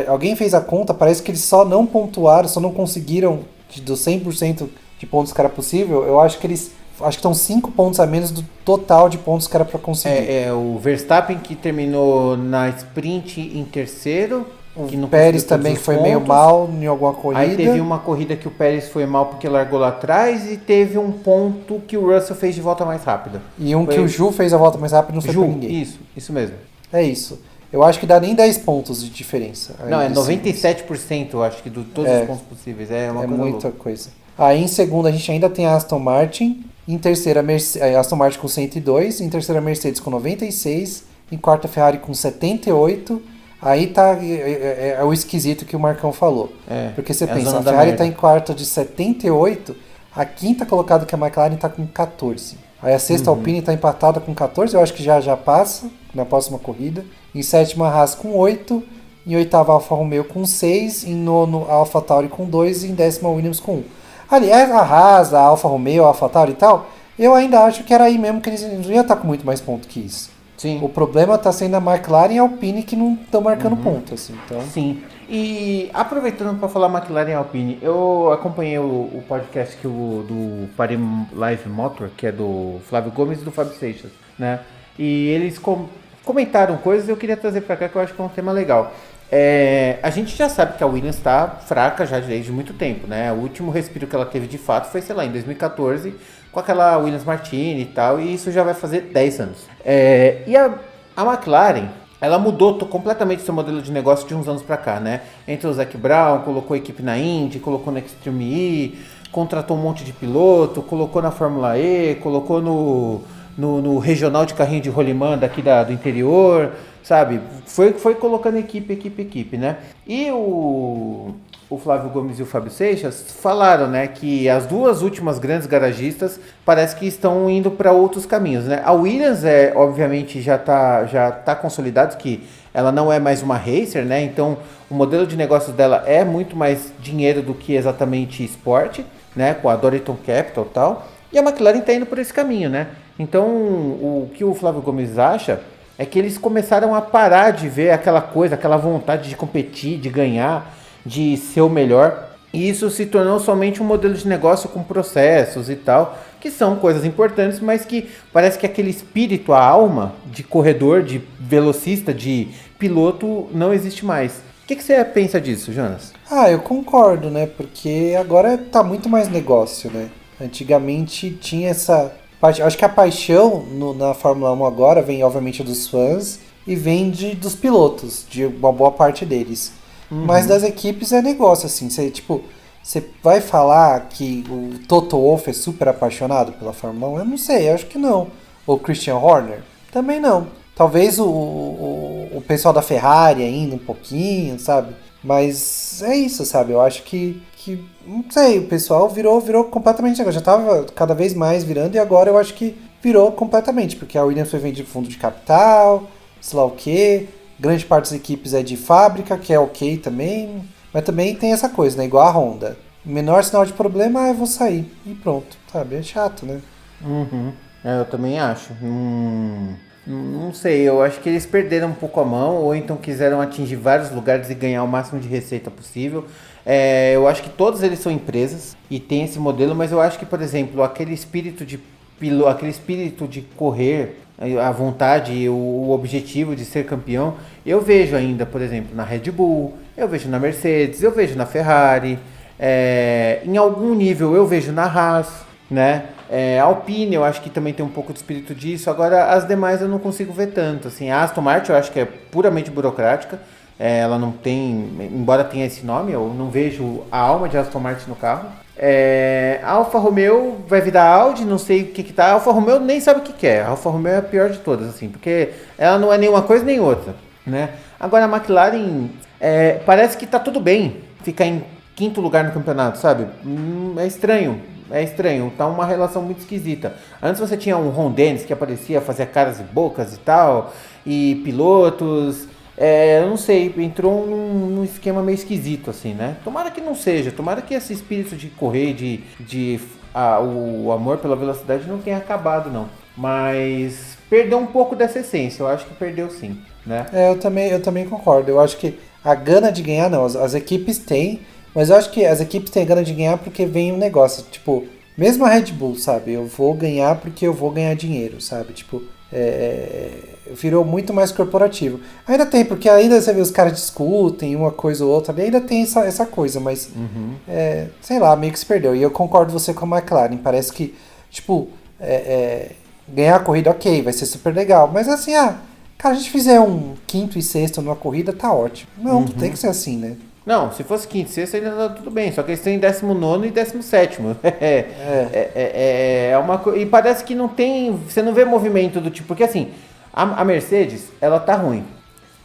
alguém 0.08 0.34
fez 0.36 0.54
a 0.54 0.60
conta, 0.60 0.92
parece 0.92 1.22
que 1.22 1.30
eles 1.30 1.42
só 1.42 1.64
não 1.64 1.86
pontuaram, 1.86 2.48
só 2.48 2.60
não 2.60 2.72
conseguiram 2.72 3.40
dos 3.82 4.04
100% 4.04 4.68
de 4.98 5.06
pontos 5.06 5.32
que 5.32 5.40
era 5.40 5.48
possível. 5.48 6.04
Eu 6.04 6.20
acho 6.20 6.38
que 6.38 6.46
eles 6.46 6.72
acho 7.04 7.18
que 7.18 7.20
estão 7.20 7.34
5 7.34 7.70
pontos 7.72 8.00
a 8.00 8.06
menos 8.06 8.30
do 8.30 8.42
total 8.64 9.08
de 9.08 9.18
pontos 9.18 9.46
que 9.46 9.56
era 9.56 9.64
para 9.64 9.78
conseguir. 9.78 10.14
É, 10.14 10.44
é, 10.44 10.52
o 10.52 10.78
Verstappen 10.78 11.38
que 11.38 11.54
terminou 11.54 12.36
na 12.36 12.68
sprint 12.70 13.40
em 13.40 13.64
terceiro. 13.64 14.46
O 14.74 15.06
Pérez 15.06 15.44
também 15.44 15.76
foi 15.76 15.96
pontos. 15.96 16.08
meio 16.08 16.26
mal 16.26 16.70
em 16.72 16.86
alguma 16.86 17.12
corrida. 17.12 17.42
Aí 17.42 17.56
teve 17.56 17.78
uma 17.78 17.98
corrida 17.98 18.34
que 18.34 18.48
o 18.48 18.50
Pérez 18.50 18.88
foi 18.88 19.04
mal 19.04 19.26
porque 19.26 19.46
largou 19.46 19.78
lá 19.78 19.88
atrás 19.88 20.50
e 20.50 20.56
teve 20.56 20.96
um 20.96 21.12
ponto 21.12 21.82
que 21.86 21.94
o 21.94 22.10
Russell 22.10 22.34
fez 22.34 22.54
de 22.54 22.62
volta 22.62 22.82
mais 22.84 23.04
rápida. 23.04 23.42
E 23.58 23.76
um 23.76 23.84
foi... 23.84 23.94
que 23.94 24.00
o 24.00 24.08
Ju 24.08 24.32
fez 24.32 24.54
a 24.54 24.56
volta 24.56 24.78
mais 24.78 24.92
rápida 24.92 25.14
não 25.14 25.20
foi 25.20 25.34
Ju, 25.34 25.44
ninguém. 25.44 25.82
Isso, 25.82 26.00
isso 26.16 26.32
mesmo. 26.32 26.56
É 26.90 27.02
isso. 27.02 27.38
Eu 27.70 27.82
acho 27.82 27.98
que 27.98 28.06
dá 28.06 28.20
nem 28.20 28.34
10 28.34 28.58
pontos 28.58 29.02
de 29.02 29.10
diferença. 29.10 29.74
Não, 29.88 30.00
é 30.00 30.08
97%, 30.10 31.28
eu 31.32 31.42
acho 31.42 31.62
que 31.62 31.70
de 31.70 31.82
todos 31.84 32.10
é, 32.10 32.20
os 32.20 32.26
pontos 32.26 32.42
possíveis. 32.42 32.90
É 32.90 33.10
uma 33.10 33.24
é 33.24 33.26
coisa 33.26 33.42
muita 33.42 33.68
louca. 33.68 33.82
coisa. 33.82 34.10
Aí 34.36 34.62
em 34.62 34.68
segunda 34.68 35.08
a 35.08 35.12
gente 35.12 35.30
ainda 35.30 35.48
tem 35.48 35.66
a 35.66 35.74
Aston 35.74 35.98
Martin, 35.98 36.64
em 36.86 36.98
terceira, 36.98 37.42
Mercedes, 37.42 37.96
Aston 37.96 38.16
Martin 38.16 38.38
com 38.38 38.48
102. 38.48 39.20
Em 39.20 39.28
terceira, 39.28 39.60
Mercedes 39.60 40.00
com 40.00 40.10
96. 40.10 41.04
Em 41.30 41.36
quarta, 41.36 41.68
Ferrari 41.68 41.98
com 41.98 42.12
78. 42.12 43.22
Aí 43.60 43.86
tá 43.86 44.18
é, 44.20 44.26
é, 44.26 44.96
é 44.98 45.04
o 45.04 45.12
esquisito 45.12 45.64
que 45.64 45.76
o 45.76 45.80
Marcão 45.80 46.12
falou. 46.12 46.52
É, 46.68 46.88
Porque 46.96 47.14
você 47.14 47.24
é 47.24 47.28
pensa, 47.28 47.56
a, 47.56 47.60
a 47.60 47.62
Ferrari 47.62 47.92
está 47.92 48.04
em 48.04 48.10
quarta 48.10 48.52
de 48.52 48.66
78. 48.66 49.76
A 50.14 50.24
quinta 50.24 50.66
colocada 50.66 51.06
que 51.06 51.14
é 51.14 51.18
a 51.18 51.20
McLaren 51.20 51.54
está 51.54 51.68
com 51.68 51.86
14. 51.86 52.56
Aí 52.82 52.92
a 52.92 52.98
sexta 52.98 53.30
uhum. 53.30 53.36
Alpine 53.36 53.60
está 53.60 53.72
empatada 53.72 54.18
com 54.18 54.34
14. 54.34 54.74
Eu 54.74 54.82
acho 54.82 54.92
que 54.92 55.02
já 55.02 55.20
já 55.20 55.36
passa 55.36 55.88
na 56.12 56.24
próxima 56.24 56.58
corrida. 56.58 57.04
Em 57.32 57.42
sétima, 57.42 57.88
Haas 57.88 58.16
com 58.16 58.36
8. 58.36 58.82
Em 59.24 59.36
oitava, 59.36 59.72
Alfa 59.72 59.94
Romeo 59.94 60.24
com 60.24 60.44
6. 60.44 61.04
Em 61.04 61.14
nono, 61.14 61.64
Alfa 61.70 62.00
Tauri 62.00 62.28
com 62.28 62.44
2. 62.44 62.82
E 62.82 62.88
em 62.88 62.94
décima, 62.94 63.30
Williams 63.30 63.60
com 63.60 63.76
1. 63.76 63.84
Aliás, 64.30 64.70
a 64.70 64.80
Haas, 64.80 65.34
a 65.34 65.40
Alfa 65.40 65.68
Romeo, 65.68 66.04
a 66.04 66.08
Alfa 66.08 66.28
Tauri 66.28 66.52
e 66.52 66.56
tal, 66.56 66.86
eu 67.18 67.34
ainda 67.34 67.60
acho 67.60 67.84
que 67.84 67.92
era 67.92 68.04
aí 68.04 68.18
mesmo 68.18 68.40
que 68.40 68.48
eles 68.48 68.62
não 68.62 68.92
iam 68.92 69.02
estar 69.02 69.16
com 69.16 69.26
muito 69.26 69.44
mais 69.44 69.60
ponto 69.60 69.86
que 69.86 70.00
isso. 70.00 70.30
Sim. 70.56 70.78
O 70.80 70.88
problema 70.88 71.34
está 71.34 71.50
sendo 71.50 71.74
a 71.74 71.78
McLaren 71.78 72.34
e 72.34 72.38
a 72.38 72.42
Alpine 72.42 72.84
que 72.84 72.94
não 72.94 73.14
estão 73.14 73.40
marcando 73.40 73.72
uhum. 73.72 73.82
ponto, 73.82 74.14
assim. 74.14 74.38
Então... 74.44 74.60
Sim. 74.62 75.02
E 75.28 75.90
aproveitando 75.92 76.58
para 76.58 76.68
falar 76.68 76.88
McLaren 76.88 77.30
e 77.30 77.34
Alpine, 77.34 77.78
eu 77.82 78.30
acompanhei 78.32 78.78
o, 78.78 78.82
o 78.82 79.24
podcast 79.26 79.76
que 79.76 79.86
o, 79.86 80.24
do 80.28 80.68
Paris 80.76 81.00
Live 81.32 81.68
Motor, 81.68 82.10
que 82.16 82.26
é 82.26 82.32
do 82.32 82.80
Flávio 82.88 83.10
Gomes 83.10 83.40
e 83.40 83.44
do 83.44 83.50
Fábio 83.50 83.74
Seixas, 83.74 84.12
né? 84.38 84.60
E 84.98 85.28
eles 85.28 85.58
com, 85.58 85.86
comentaram 86.24 86.76
coisas 86.76 87.08
e 87.08 87.10
eu 87.10 87.16
queria 87.16 87.36
trazer 87.36 87.62
para 87.62 87.76
cá 87.76 87.88
que 87.88 87.96
eu 87.96 88.02
acho 88.02 88.14
que 88.14 88.20
é 88.20 88.24
um 88.24 88.28
tema 88.28 88.52
legal. 88.52 88.92
É, 89.34 89.98
a 90.02 90.10
gente 90.10 90.36
já 90.36 90.46
sabe 90.46 90.76
que 90.76 90.84
a 90.84 90.86
Williams 90.86 91.16
está 91.16 91.48
fraca 91.48 92.04
já 92.04 92.20
desde 92.20 92.52
muito 92.52 92.74
tempo, 92.74 93.06
né? 93.06 93.32
O 93.32 93.36
último 93.36 93.70
respiro 93.70 94.06
que 94.06 94.14
ela 94.14 94.26
teve 94.26 94.46
de 94.46 94.58
fato 94.58 94.90
foi, 94.90 95.00
sei 95.00 95.16
lá, 95.16 95.24
em 95.24 95.32
2014, 95.32 96.14
com 96.52 96.60
aquela 96.60 96.98
Williams 96.98 97.24
Martini 97.24 97.80
e 97.80 97.86
tal, 97.86 98.20
e 98.20 98.34
isso 98.34 98.52
já 98.52 98.62
vai 98.62 98.74
fazer 98.74 99.00
10 99.10 99.40
anos. 99.40 99.66
É, 99.82 100.42
e 100.46 100.54
a, 100.54 100.74
a 101.16 101.24
McLaren, 101.24 101.88
ela 102.20 102.38
mudou 102.38 102.78
completamente 102.80 103.40
seu 103.40 103.54
modelo 103.54 103.80
de 103.80 103.90
negócio 103.90 104.28
de 104.28 104.34
uns 104.34 104.46
anos 104.46 104.60
para 104.60 104.76
cá, 104.76 105.00
né? 105.00 105.22
Entrou 105.48 105.72
o 105.72 105.74
Zac 105.74 105.96
Brown, 105.96 106.40
colocou 106.40 106.74
a 106.74 106.76
equipe 106.76 107.02
na 107.02 107.16
Indy, 107.16 107.58
colocou 107.58 107.90
na 107.90 108.00
Extreme 108.00 108.44
E, 108.44 108.98
contratou 109.32 109.78
um 109.78 109.80
monte 109.80 110.04
de 110.04 110.12
piloto, 110.12 110.82
colocou 110.82 111.22
na 111.22 111.30
Fórmula 111.30 111.78
E, 111.78 112.16
colocou 112.16 112.60
no, 112.60 113.22
no, 113.56 113.80
no 113.80 113.98
regional 113.98 114.44
de 114.44 114.52
carrinho 114.52 114.82
de 114.82 114.90
rolimã 114.90 115.38
daqui 115.38 115.62
da, 115.62 115.82
do 115.84 115.90
interior 115.90 116.70
sabe? 117.02 117.40
Foi, 117.66 117.92
foi 117.92 118.14
colocando 118.14 118.58
equipe, 118.58 118.92
equipe, 118.92 119.22
equipe, 119.22 119.56
né? 119.56 119.78
E 120.06 120.30
o, 120.30 121.34
o 121.68 121.78
Flávio 121.78 122.10
Gomes 122.10 122.38
e 122.38 122.42
o 122.42 122.46
Fábio 122.46 122.70
Seixas 122.70 123.24
falaram, 123.40 123.88
né, 123.88 124.06
que 124.06 124.48
as 124.48 124.66
duas 124.66 125.02
últimas 125.02 125.38
grandes 125.38 125.66
garagistas 125.66 126.38
parece 126.64 126.94
que 126.94 127.06
estão 127.06 127.48
indo 127.48 127.70
para 127.70 127.92
outros 127.92 128.26
caminhos, 128.26 128.64
né? 128.64 128.82
A 128.84 128.92
Williams 128.92 129.44
é, 129.44 129.72
obviamente, 129.74 130.40
já 130.40 130.56
está 130.56 131.06
já 131.06 131.30
tá 131.30 131.54
consolidado 131.54 132.16
que 132.16 132.42
ela 132.74 132.90
não 132.90 133.12
é 133.12 133.18
mais 133.18 133.42
uma 133.42 133.56
racer, 133.56 134.04
né? 134.04 134.22
Então, 134.22 134.58
o 134.90 134.94
modelo 134.94 135.26
de 135.26 135.36
negócios 135.36 135.74
dela 135.74 136.02
é 136.06 136.24
muito 136.24 136.56
mais 136.56 136.92
dinheiro 137.00 137.42
do 137.42 137.54
que 137.54 137.74
exatamente 137.74 138.44
esporte, 138.44 139.04
né? 139.34 139.54
Com 139.54 139.68
a 139.68 139.76
Doriton 139.76 140.16
Capital 140.24 140.66
e 140.68 140.74
tal. 140.74 141.08
E 141.32 141.38
a 141.38 141.42
McLaren 141.42 141.78
está 141.78 141.94
indo 141.94 142.06
por 142.06 142.18
esse 142.18 142.32
caminho, 142.32 142.68
né? 142.68 142.88
Então, 143.18 143.46
o 143.46 144.30
que 144.34 144.44
o 144.44 144.54
Flávio 144.54 144.82
Gomes 144.82 145.18
acha 145.18 145.60
é 145.98 146.06
que 146.06 146.18
eles 146.18 146.38
começaram 146.38 146.94
a 146.94 147.00
parar 147.00 147.50
de 147.50 147.68
ver 147.68 147.90
aquela 147.90 148.20
coisa, 148.20 148.54
aquela 148.54 148.76
vontade 148.76 149.28
de 149.28 149.36
competir, 149.36 149.98
de 149.98 150.08
ganhar, 150.08 150.74
de 151.04 151.36
ser 151.36 151.60
o 151.60 151.68
melhor. 151.68 152.30
E 152.52 152.68
isso 152.68 152.90
se 152.90 153.06
tornou 153.06 153.38
somente 153.40 153.82
um 153.82 153.86
modelo 153.86 154.14
de 154.14 154.28
negócio 154.28 154.68
com 154.68 154.82
processos 154.82 155.70
e 155.70 155.76
tal, 155.76 156.18
que 156.40 156.50
são 156.50 156.76
coisas 156.76 157.04
importantes, 157.04 157.60
mas 157.60 157.84
que 157.84 158.10
parece 158.32 158.58
que 158.58 158.66
aquele 158.66 158.90
espírito, 158.90 159.52
a 159.52 159.64
alma 159.64 160.14
de 160.26 160.42
corredor, 160.42 161.02
de 161.02 161.22
velocista, 161.40 162.12
de 162.12 162.48
piloto 162.78 163.48
não 163.52 163.72
existe 163.72 164.04
mais. 164.04 164.42
que, 164.66 164.76
que 164.76 164.82
você 164.82 165.04
pensa 165.04 165.40
disso, 165.40 165.72
Jonas? 165.72 166.12
Ah, 166.30 166.50
eu 166.50 166.60
concordo, 166.60 167.30
né? 167.30 167.46
Porque 167.46 168.16
agora 168.18 168.58
tá 168.58 168.82
muito 168.82 169.08
mais 169.08 169.28
negócio, 169.28 169.90
né? 169.90 170.08
Antigamente 170.40 171.30
tinha 171.30 171.70
essa. 171.70 172.12
Acho 172.42 172.76
que 172.76 172.84
a 172.84 172.88
paixão 172.88 173.60
no, 173.70 173.94
na 173.94 174.14
Fórmula 174.14 174.52
1 174.52 174.64
agora 174.66 175.00
vem, 175.00 175.22
obviamente, 175.22 175.62
dos 175.62 175.86
fãs 175.86 176.40
e 176.66 176.74
vem 176.74 177.10
de, 177.10 177.34
dos 177.34 177.54
pilotos, 177.54 178.26
de 178.28 178.44
uma 178.46 178.72
boa 178.72 178.90
parte 178.90 179.24
deles. 179.24 179.72
Uhum. 180.10 180.24
Mas 180.26 180.46
das 180.46 180.64
equipes 180.64 181.12
é 181.12 181.22
negócio, 181.22 181.66
assim. 181.66 181.88
Você, 181.88 182.10
tipo, 182.10 182.42
você 182.82 183.04
vai 183.22 183.40
falar 183.40 184.08
que 184.08 184.44
o 184.50 184.78
Toto 184.88 185.16
Wolff 185.16 185.48
é 185.48 185.52
super 185.52 185.88
apaixonado 185.88 186.52
pela 186.52 186.72
Fórmula 186.72 187.12
1? 187.14 187.18
Eu 187.20 187.24
não 187.24 187.38
sei, 187.38 187.70
eu 187.70 187.74
acho 187.74 187.86
que 187.86 187.98
não. 187.98 188.28
O 188.66 188.76
Christian 188.76 189.16
Horner? 189.16 189.62
Também 189.92 190.20
não. 190.20 190.48
Talvez 190.74 191.18
o, 191.18 191.26
o, 191.26 192.28
o 192.34 192.42
pessoal 192.42 192.74
da 192.74 192.82
Ferrari 192.82 193.42
ainda 193.42 193.76
um 193.76 193.78
pouquinho, 193.78 194.58
sabe? 194.58 194.94
Mas 195.22 196.02
é 196.02 196.16
isso, 196.16 196.44
sabe? 196.44 196.72
Eu 196.72 196.80
acho 196.80 197.04
que, 197.04 197.40
que 197.64 197.84
não 198.04 198.24
sei, 198.28 198.58
o 198.58 198.66
pessoal 198.66 199.08
virou, 199.08 199.40
virou 199.40 199.64
completamente. 199.64 200.16
Já 200.16 200.30
estava 200.30 200.84
cada 200.94 201.14
vez 201.14 201.32
mais 201.32 201.62
virando 201.62 201.94
e 201.94 201.98
agora 201.98 202.28
eu 202.28 202.36
acho 202.36 202.54
que 202.54 202.76
virou 203.00 203.30
completamente, 203.32 203.96
porque 203.96 204.18
a 204.18 204.24
Williams 204.24 204.50
foi 204.50 204.58
vendida 204.58 204.86
fundo 204.86 205.08
de 205.08 205.16
capital, 205.16 206.08
sei 206.40 206.58
lá 206.58 206.64
o 206.64 206.72
que. 206.72 207.28
Grande 207.58 207.86
parte 207.86 208.04
das 208.04 208.12
equipes 208.14 208.54
é 208.54 208.62
de 208.62 208.76
fábrica, 208.76 209.38
que 209.38 209.52
é 209.52 209.58
ok 209.58 209.96
também. 209.98 210.64
Mas 210.92 211.04
também 211.04 211.34
tem 211.34 211.52
essa 211.52 211.68
coisa, 211.68 211.96
né? 211.96 212.04
Igual 212.04 212.26
a 212.26 212.30
Honda. 212.30 212.76
Menor 213.04 213.44
sinal 213.44 213.64
de 213.64 213.72
problema, 213.72 214.24
ah, 214.24 214.28
eu 214.28 214.34
vou 214.34 214.46
sair. 214.46 214.84
E 215.06 215.14
pronto, 215.14 215.56
sabe? 215.72 215.96
É 215.96 216.02
chato, 216.02 216.44
né? 216.44 216.60
Uhum. 217.00 217.52
É, 217.84 218.00
eu 218.00 218.04
também 218.04 218.38
acho. 218.38 218.72
Hum, 218.82 219.74
não 220.06 220.52
sei, 220.52 220.82
eu 220.82 221.02
acho 221.02 221.20
que 221.20 221.28
eles 221.28 221.46
perderam 221.46 221.88
um 221.88 221.94
pouco 221.94 222.20
a 222.20 222.24
mão, 222.24 222.56
ou 222.56 222.74
então 222.74 222.96
quiseram 222.96 223.40
atingir 223.40 223.76
vários 223.76 224.10
lugares 224.10 224.50
e 224.50 224.54
ganhar 224.54 224.82
o 224.82 224.88
máximo 224.88 225.20
de 225.20 225.28
receita 225.28 225.70
possível. 225.70 226.26
É, 226.64 227.12
eu 227.14 227.26
acho 227.26 227.42
que 227.42 227.50
todos 227.50 227.82
eles 227.82 227.98
são 227.98 228.12
empresas 228.12 228.76
e 228.90 229.00
tem 229.00 229.24
esse 229.24 229.38
modelo, 229.38 229.74
mas 229.74 229.90
eu 229.90 230.00
acho 230.00 230.18
que, 230.18 230.26
por 230.26 230.40
exemplo, 230.40 230.82
aquele 230.82 231.12
espírito 231.12 231.64
de 231.64 231.78
pilo, 232.18 232.46
aquele 232.46 232.70
espírito 232.70 233.26
de 233.26 233.42
correr, 233.56 234.20
a 234.60 234.70
vontade, 234.70 235.48
o, 235.48 235.52
o 235.52 235.90
objetivo 235.90 236.56
de 236.56 236.64
ser 236.64 236.84
campeão, 236.84 237.34
eu 237.64 237.80
vejo 237.80 238.16
ainda, 238.16 238.44
por 238.46 238.60
exemplo, 238.60 238.94
na 238.94 239.04
Red 239.04 239.30
Bull, 239.30 239.74
eu 239.96 240.08
vejo 240.08 240.28
na 240.28 240.38
Mercedes, 240.38 241.02
eu 241.02 241.12
vejo 241.12 241.36
na 241.36 241.46
Ferrari, 241.46 242.18
é, 242.58 243.40
em 243.44 243.56
algum 243.56 243.94
nível 243.94 244.34
eu 244.34 244.46
vejo 244.46 244.72
na 244.72 244.84
Haas, 244.84 245.44
né? 245.70 246.04
É, 246.30 246.60
Alpine, 246.60 247.14
eu 247.14 247.24
acho 247.24 247.42
que 247.42 247.50
também 247.50 247.74
tem 247.74 247.84
um 247.84 247.90
pouco 247.90 248.12
de 248.12 248.18
espírito 248.18 248.54
disso. 248.54 248.88
Agora, 248.88 249.32
as 249.32 249.46
demais 249.46 249.82
eu 249.82 249.88
não 249.88 249.98
consigo 249.98 250.32
ver 250.32 250.46
tanto. 250.48 250.88
Assim, 250.88 251.10
a 251.10 251.22
Aston 251.22 251.42
Martin 251.42 251.72
eu 251.72 251.76
acho 251.76 251.92
que 251.92 252.00
é 252.00 252.06
puramente 252.06 252.70
burocrática. 252.70 253.38
É, 253.84 253.98
ela 253.98 254.16
não 254.16 254.30
tem, 254.30 254.92
embora 255.12 255.42
tenha 255.42 255.66
esse 255.66 255.84
nome, 255.84 256.12
eu 256.12 256.32
não 256.38 256.48
vejo 256.48 257.02
a 257.10 257.18
alma 257.18 257.48
de 257.48 257.58
Aston 257.58 257.80
Martin 257.80 258.10
no 258.10 258.14
carro. 258.14 258.48
É, 258.78 259.58
Alfa 259.64 259.98
Romeo 259.98 260.58
vai 260.68 260.80
virar 260.80 261.12
Audi, 261.12 261.44
não 261.44 261.58
sei 261.58 261.82
o 261.82 261.86
que 261.86 262.04
que 262.04 262.12
tá. 262.12 262.26
A 262.26 262.32
Alfa 262.34 262.52
Romeo 262.52 262.78
nem 262.78 263.00
sabe 263.00 263.18
o 263.18 263.22
que, 263.24 263.32
que 263.32 263.44
é. 263.44 263.60
A 263.60 263.70
Alfa 263.70 263.90
Romeo 263.90 264.12
é 264.12 264.18
a 264.18 264.22
pior 264.22 264.50
de 264.50 264.58
todas, 264.58 264.88
assim, 264.88 265.08
porque 265.08 265.50
ela 265.76 265.98
não 265.98 266.12
é 266.12 266.16
nenhuma 266.16 266.42
coisa 266.42 266.64
nem 266.64 266.78
outra, 266.78 267.16
né? 267.44 267.70
Agora 267.98 268.24
a 268.26 268.28
McLaren 268.28 269.08
é, 269.40 269.80
parece 269.84 270.16
que 270.16 270.28
tá 270.28 270.38
tudo 270.38 270.60
bem 270.60 270.98
ficar 271.24 271.46
em 271.46 271.64
quinto 271.96 272.20
lugar 272.20 272.44
no 272.44 272.52
campeonato, 272.52 272.98
sabe? 272.98 273.26
Hum, 273.44 273.96
é 273.98 274.06
estranho. 274.06 274.60
É 274.92 275.02
estranho, 275.02 275.52
tá 275.58 275.66
uma 275.66 275.86
relação 275.86 276.22
muito 276.22 276.38
esquisita. 276.38 276.94
Antes 277.20 277.40
você 277.40 277.56
tinha 277.56 277.76
um 277.76 277.88
Ron 277.88 278.12
Dennis 278.12 278.44
que 278.44 278.52
aparecia, 278.52 279.00
fazia 279.00 279.26
caras 279.26 279.58
e 279.58 279.64
bocas 279.64 280.14
e 280.14 280.18
tal, 280.20 280.72
e 281.04 281.42
pilotos. 281.44 282.46
É, 282.76 283.20
eu 283.20 283.28
não 283.28 283.36
sei, 283.36 283.72
entrou 283.78 284.26
num, 284.26 284.66
num, 284.70 284.84
esquema 284.84 285.22
meio 285.22 285.34
esquisito, 285.34 285.90
assim, 285.90 286.14
né? 286.14 286.36
Tomara 286.42 286.70
que 286.70 286.80
não 286.80 286.94
seja, 286.94 287.30
tomara 287.30 287.60
que 287.60 287.74
esse 287.74 287.92
espírito 287.92 288.34
de 288.34 288.48
correr, 288.48 288.94
de, 288.94 289.20
de 289.38 289.78
a, 290.14 290.40
o 290.40 290.90
amor 290.90 291.18
pela 291.18 291.36
velocidade 291.36 291.86
não 291.86 291.98
tenha 291.98 292.16
acabado, 292.16 292.70
não. 292.70 292.88
Mas 293.16 294.16
perdeu 294.30 294.58
um 294.58 294.66
pouco 294.66 294.96
dessa 294.96 295.18
essência, 295.18 295.62
eu 295.62 295.68
acho 295.68 295.84
que 295.84 295.94
perdeu 295.94 296.30
sim, 296.30 296.58
né? 296.86 297.06
É, 297.12 297.30
eu 297.30 297.38
também, 297.38 297.68
eu 297.68 297.82
também 297.82 298.08
concordo. 298.08 298.50
Eu 298.50 298.58
acho 298.58 298.78
que 298.78 298.98
a 299.22 299.34
gana 299.34 299.70
de 299.70 299.82
ganhar, 299.82 300.08
não, 300.08 300.24
as, 300.24 300.34
as 300.34 300.54
equipes 300.54 300.98
têm, 300.98 301.40
mas 301.74 301.90
eu 301.90 301.96
acho 301.96 302.10
que 302.10 302.24
as 302.24 302.40
equipes 302.40 302.70
têm 302.70 302.86
gana 302.86 303.04
de 303.04 303.12
ganhar 303.12 303.36
porque 303.38 303.66
vem 303.66 303.92
um 303.92 303.98
negócio, 303.98 304.44
tipo, 304.50 304.86
mesmo 305.16 305.44
a 305.44 305.48
Red 305.48 305.72
Bull, 305.72 305.96
sabe? 305.96 306.32
Eu 306.32 306.46
vou 306.46 306.72
ganhar 306.74 307.16
porque 307.16 307.46
eu 307.46 307.52
vou 307.52 307.70
ganhar 307.70 307.94
dinheiro, 307.94 308.40
sabe? 308.40 308.72
Tipo, 308.72 309.02
é, 309.32 309.38
é, 309.38 310.52
virou 310.54 310.84
muito 310.84 311.12
mais 311.12 311.32
corporativo. 311.32 312.00
Ainda 312.26 312.44
tem, 312.44 312.64
porque 312.64 312.88
ainda 312.88 313.20
você 313.20 313.32
vê 313.32 313.40
os 313.40 313.50
caras 313.50 313.72
discutem 313.72 314.54
uma 314.54 314.70
coisa 314.70 315.04
ou 315.04 315.10
outra, 315.10 315.34
ainda 315.36 315.60
tem 315.60 315.82
essa, 315.82 316.00
essa 316.04 316.26
coisa, 316.26 316.60
mas 316.60 316.90
uhum. 316.94 317.34
é, 317.48 317.86
sei 318.00 318.18
lá, 318.18 318.36
meio 318.36 318.52
que 318.52 318.58
se 318.58 318.66
perdeu. 318.66 318.94
E 318.94 319.02
eu 319.02 319.10
concordo 319.10 319.52
você 319.52 319.72
com 319.72 319.86
a 319.86 319.98
McLaren. 319.98 320.36
Parece 320.36 320.72
que, 320.72 320.94
tipo, 321.30 321.68
é, 321.98 322.14
é, 322.14 322.70
ganhar 323.08 323.36
a 323.36 323.40
corrida, 323.40 323.70
ok, 323.70 324.02
vai 324.02 324.12
ser 324.12 324.26
super 324.26 324.54
legal. 324.54 324.90
Mas 324.92 325.08
assim, 325.08 325.34
ah, 325.34 325.58
cara, 325.96 326.14
a 326.14 326.18
gente 326.18 326.30
fizer 326.30 326.60
um 326.60 326.94
quinto 327.06 327.38
e 327.38 327.42
sexto 327.42 327.80
numa 327.80 327.96
corrida, 327.96 328.32
tá 328.32 328.52
ótimo. 328.52 328.90
Não, 328.98 329.18
uhum. 329.18 329.26
tem 329.26 329.50
que 329.50 329.58
ser 329.58 329.68
assim, 329.68 329.96
né? 329.96 330.16
Não, 330.44 330.72
se 330.72 330.82
fosse 330.82 331.06
quinto 331.06 331.30
e 331.30 331.32
sexto 331.32 331.54
ainda 331.54 331.70
tá 331.70 331.88
tudo 331.90 332.10
bem, 332.10 332.32
só 332.32 332.42
que 332.42 332.50
eles 332.50 332.60
têm 332.60 332.78
19 332.78 333.48
e 333.48 333.50
17. 333.50 334.20
É, 334.42 334.50
é. 334.60 335.30
É, 335.32 335.50
é, 335.54 336.30
é 336.32 336.38
uma 336.38 336.60
E 336.76 336.84
parece 336.84 337.22
que 337.24 337.34
não 337.34 337.48
tem. 337.48 337.92
Você 337.92 338.22
não 338.22 338.34
vê 338.34 338.44
movimento 338.44 339.00
do 339.00 339.10
tipo. 339.10 339.28
Porque 339.28 339.44
assim, 339.44 339.70
a, 340.12 340.40
a, 340.40 340.44
Mercedes, 340.44 341.08
ela 341.20 341.38
tá 341.38 341.54
ruim. 341.54 341.84